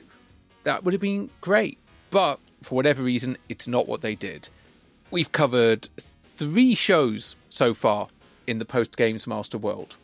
that 0.63 0.83
would 0.83 0.93
have 0.93 1.01
been 1.01 1.29
great. 1.41 1.77
But 2.11 2.39
for 2.63 2.75
whatever 2.75 3.03
reason, 3.03 3.37
it's 3.47 3.67
not 3.67 3.87
what 3.87 4.01
they 4.01 4.15
did. 4.15 4.49
We've 5.11 5.31
covered 5.31 5.89
three 6.37 6.75
shows 6.75 7.35
so 7.49 7.73
far 7.73 8.09
in 8.45 8.59
the 8.59 8.65
post 8.65 8.95
GamesMaster 8.97 9.59
world. 9.59 9.95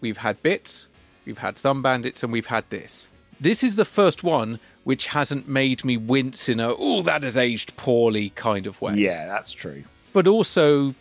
We've 0.00 0.18
had 0.18 0.42
Bits, 0.42 0.88
we've 1.24 1.38
had 1.38 1.56
Thumb 1.56 1.82
Bandits, 1.82 2.22
and 2.22 2.32
we've 2.32 2.46
had 2.46 2.68
this. 2.70 3.08
This 3.40 3.62
is 3.62 3.76
the 3.76 3.84
first 3.84 4.22
one 4.22 4.58
which 4.84 5.08
hasn't 5.08 5.48
made 5.48 5.84
me 5.84 5.96
wince 5.96 6.48
in 6.48 6.60
a, 6.60 6.74
oh, 6.78 7.02
that 7.02 7.22
has 7.22 7.36
aged 7.36 7.76
poorly 7.76 8.30
kind 8.30 8.66
of 8.66 8.80
way. 8.80 8.94
Yeah, 8.94 9.26
that's 9.26 9.52
true. 9.52 9.84
But 10.12 10.26
also, 10.26 10.94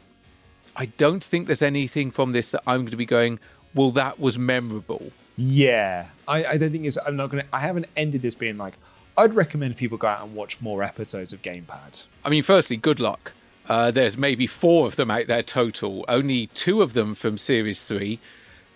I 0.76 0.86
don't 0.86 1.24
think 1.24 1.48
there's 1.48 1.62
anything 1.62 2.12
from 2.12 2.32
this 2.32 2.52
that 2.52 2.64
I'm 2.66 2.82
going 2.82 2.92
to 2.92 2.98
be 2.98 3.06
going, 3.06 3.40
well, 3.74 3.92
that 3.92 4.20
was 4.20 4.38
memorable. 4.38 5.12
Yeah, 5.38 6.08
I, 6.28 6.46
I 6.46 6.58
don't 6.58 6.72
think 6.72 6.86
it's. 6.86 6.98
I'm 6.98 7.16
not 7.16 7.32
gonna. 7.32 7.46
I 7.52 7.60
haven't 7.60 7.88
ended 7.98 8.22
this 8.22 8.36
being 8.36 8.58
like, 8.58 8.76
I'd 9.18 9.34
recommend 9.34 9.78
people 9.78 9.98
go 9.98 10.08
out 10.08 10.24
and 10.24 10.36
watch 10.36 10.62
more 10.62 10.84
episodes 10.84 11.34
of 11.34 11.42
Gamepad. 11.42 12.06
I 12.24 12.30
mean, 12.30 12.44
firstly, 12.44 12.78
good 12.78 13.00
luck. 13.00 13.34
Uh, 13.68 13.92
there's 13.92 14.18
maybe 14.18 14.48
four 14.48 14.88
of 14.88 14.96
them 14.96 15.10
out 15.10 15.28
there 15.28 15.44
total. 15.44 16.04
Only 16.08 16.48
two 16.48 16.82
of 16.82 16.94
them 16.94 17.16
from 17.16 17.38
Series 17.38 17.84
3, 17.84 18.20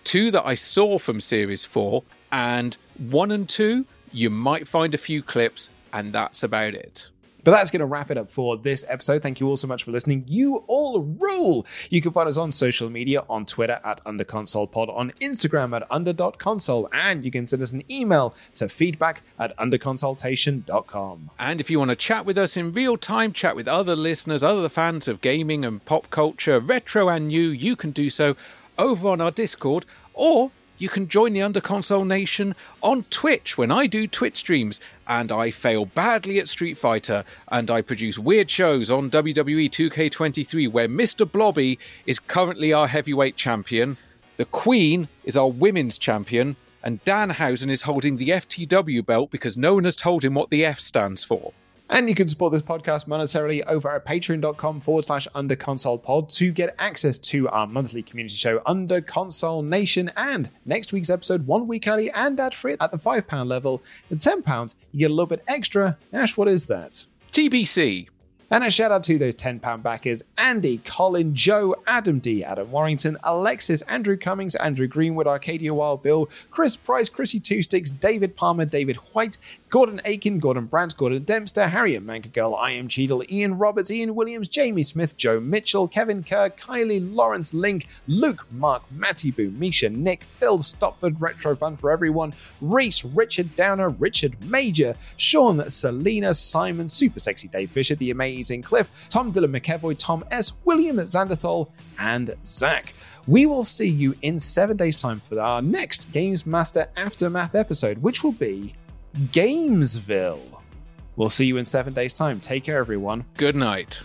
two 0.04 0.30
that 0.30 0.46
I 0.46 0.54
saw 0.54 0.98
from 0.98 1.20
Series 1.20 1.64
4, 1.64 2.02
and 2.32 2.76
one 2.96 3.30
and 3.30 3.48
two, 3.48 3.84
you 4.12 4.30
might 4.30 4.66
find 4.66 4.94
a 4.94 4.98
few 4.98 5.22
clips, 5.22 5.70
and 5.92 6.12
that's 6.12 6.42
about 6.42 6.74
it. 6.74 7.08
But 7.44 7.52
that's 7.52 7.70
going 7.70 7.80
to 7.80 7.86
wrap 7.86 8.10
it 8.10 8.18
up 8.18 8.30
for 8.30 8.56
this 8.56 8.84
episode. 8.88 9.22
Thank 9.22 9.40
you 9.40 9.46
all 9.46 9.56
so 9.56 9.68
much 9.68 9.84
for 9.84 9.90
listening. 9.90 10.24
You 10.26 10.64
all 10.66 11.02
rule. 11.02 11.66
You 11.90 12.02
can 12.02 12.12
find 12.12 12.28
us 12.28 12.36
on 12.36 12.52
social 12.52 12.90
media 12.90 13.24
on 13.30 13.46
Twitter 13.46 13.80
at 13.84 14.04
UnderConsolePod, 14.04 14.94
on 14.94 15.12
Instagram 15.20 15.74
at 15.74 15.86
under.console, 15.90 16.88
and 16.92 17.24
you 17.24 17.30
can 17.30 17.46
send 17.46 17.62
us 17.62 17.72
an 17.72 17.82
email 17.90 18.34
to 18.56 18.68
feedback 18.68 19.22
at 19.38 19.56
underconsoletation.com. 19.56 21.30
And 21.38 21.60
if 21.60 21.70
you 21.70 21.78
want 21.78 21.90
to 21.90 21.96
chat 21.96 22.26
with 22.26 22.38
us 22.38 22.56
in 22.56 22.72
real 22.72 22.96
time, 22.96 23.32
chat 23.32 23.56
with 23.56 23.68
other 23.68 23.96
listeners, 23.96 24.42
other 24.42 24.68
fans 24.68 25.08
of 25.08 25.20
gaming 25.20 25.64
and 25.64 25.84
pop 25.84 26.10
culture, 26.10 26.58
retro 26.60 27.08
and 27.08 27.28
new, 27.28 27.48
you 27.48 27.76
can 27.76 27.92
do 27.92 28.10
so 28.10 28.36
over 28.76 29.08
on 29.08 29.20
our 29.20 29.30
Discord 29.30 29.84
or 30.14 30.50
you 30.78 30.88
can 30.88 31.08
join 31.08 31.32
the 31.32 31.42
Under 31.42 31.60
Console 31.60 32.04
Nation 32.04 32.54
on 32.82 33.04
Twitch 33.10 33.58
when 33.58 33.70
I 33.70 33.86
do 33.86 34.06
Twitch 34.06 34.36
streams 34.36 34.80
and 35.06 35.32
I 35.32 35.50
fail 35.50 35.84
badly 35.86 36.38
at 36.38 36.48
Street 36.48 36.78
Fighter 36.78 37.24
and 37.48 37.70
I 37.70 37.82
produce 37.82 38.18
weird 38.18 38.50
shows 38.50 38.90
on 38.90 39.10
WWE 39.10 39.70
2K23 39.70 40.70
where 40.70 40.88
Mr. 40.88 41.30
Blobby 41.30 41.78
is 42.06 42.20
currently 42.20 42.72
our 42.72 42.86
heavyweight 42.86 43.36
champion, 43.36 43.96
the 44.36 44.44
Queen 44.44 45.08
is 45.24 45.36
our 45.36 45.50
women's 45.50 45.98
champion, 45.98 46.56
and 46.82 47.04
Danhausen 47.04 47.70
is 47.70 47.82
holding 47.82 48.16
the 48.16 48.28
FTW 48.28 49.04
belt 49.04 49.30
because 49.30 49.56
no 49.56 49.74
one 49.74 49.84
has 49.84 49.96
told 49.96 50.24
him 50.24 50.34
what 50.34 50.50
the 50.50 50.64
F 50.64 50.78
stands 50.78 51.24
for. 51.24 51.52
And 51.90 52.08
you 52.08 52.14
can 52.14 52.28
support 52.28 52.52
this 52.52 52.60
podcast 52.62 53.06
monetarily 53.06 53.64
over 53.66 53.90
at 53.90 54.04
patreon.com 54.04 54.80
forward 54.80 55.04
slash 55.04 55.26
under 55.34 55.56
console 55.56 55.96
pod 55.96 56.28
to 56.30 56.52
get 56.52 56.74
access 56.78 57.18
to 57.18 57.48
our 57.48 57.66
monthly 57.66 58.02
community 58.02 58.36
show 58.36 58.60
Under 58.66 59.00
Console 59.00 59.62
Nation 59.62 60.10
and 60.16 60.50
next 60.66 60.92
week's 60.92 61.08
episode 61.08 61.46
one 61.46 61.66
week 61.66 61.88
early 61.88 62.10
and 62.10 62.38
ad 62.38 62.52
free 62.52 62.76
at 62.78 62.90
the 62.90 62.98
£5 62.98 63.46
level. 63.46 63.82
At 64.10 64.18
£10, 64.18 64.74
you 64.92 65.00
get 65.00 65.10
a 65.10 65.14
little 65.14 65.26
bit 65.26 65.42
extra. 65.48 65.96
Ash, 66.12 66.36
what 66.36 66.48
is 66.48 66.66
that? 66.66 67.06
TBC. 67.32 68.08
And 68.50 68.64
a 68.64 68.70
shout 68.70 68.90
out 68.90 69.02
to 69.04 69.18
those 69.18 69.34
£10 69.34 69.60
backers 69.82 70.22
Andy, 70.38 70.78
Colin, 70.78 71.34
Joe, 71.34 71.76
Adam 71.86 72.18
D, 72.18 72.42
Adam 72.42 72.70
Warrington, 72.70 73.18
Alexis, 73.24 73.82
Andrew 73.82 74.16
Cummings, 74.16 74.54
Andrew 74.54 74.86
Greenwood, 74.86 75.26
Arcadia 75.26 75.74
Wild 75.74 76.02
Bill, 76.02 76.30
Chris 76.50 76.74
Price, 76.74 77.10
Chrissy 77.10 77.40
Two 77.40 77.62
Sticks, 77.62 77.90
David 77.90 78.34
Palmer, 78.36 78.64
David 78.64 78.96
White, 79.12 79.36
Gordon 79.70 80.00
Aiken, 80.06 80.38
Gordon 80.38 80.64
Brandt, 80.64 80.96
Gordon 80.96 81.24
Dempster, 81.24 81.68
Harriet 81.68 82.02
Manka 82.02 82.28
Girl, 82.28 82.54
I 82.54 82.70
am 82.70 82.88
Cheadle, 82.88 83.22
Ian 83.30 83.58
Roberts, 83.58 83.90
Ian 83.90 84.14
Williams, 84.14 84.48
Jamie 84.48 84.82
Smith, 84.82 85.14
Joe 85.18 85.40
Mitchell, 85.40 85.86
Kevin 85.86 86.22
Kerr, 86.22 86.48
Kylie, 86.48 87.14
Lawrence 87.14 87.52
Link, 87.52 87.86
Luke, 88.06 88.46
Mark, 88.50 88.82
Matty 88.90 89.30
Boo, 89.30 89.50
Misha, 89.50 89.90
Nick, 89.90 90.24
Phil 90.38 90.58
Stopford, 90.58 91.20
Retro 91.20 91.54
Fun 91.54 91.76
for 91.76 91.90
Everyone, 91.90 92.32
Reese, 92.62 93.04
Richard 93.04 93.54
Downer, 93.56 93.90
Richard 93.90 94.42
Major, 94.48 94.96
Sean, 95.18 95.68
Selena, 95.68 96.32
Simon, 96.32 96.88
Super 96.88 97.20
Sexy 97.20 97.48
Dave 97.48 97.70
Fisher, 97.70 97.94
The 97.94 98.10
Amazing 98.10 98.62
Cliff, 98.62 98.90
Tom 99.10 99.32
Dylan 99.32 99.54
McEvoy, 99.54 99.98
Tom 99.98 100.24
S., 100.30 100.52
William 100.64 100.96
Zanderthal, 100.96 101.68
and 101.98 102.34
Zach. 102.42 102.94
We 103.26 103.44
will 103.44 103.64
see 103.64 103.88
you 103.88 104.14
in 104.22 104.38
seven 104.38 104.78
days' 104.78 105.02
time 105.02 105.20
for 105.20 105.38
our 105.38 105.60
next 105.60 106.10
GamesMaster 106.12 106.86
Aftermath 106.96 107.54
episode, 107.54 107.98
which 107.98 108.24
will 108.24 108.32
be 108.32 108.72
Gamesville. 109.18 110.60
We'll 111.16 111.30
see 111.30 111.46
you 111.46 111.56
in 111.56 111.64
seven 111.64 111.92
days' 111.92 112.14
time. 112.14 112.38
Take 112.38 112.64
care, 112.64 112.78
everyone. 112.78 113.24
Good 113.36 113.56
night. 113.56 114.04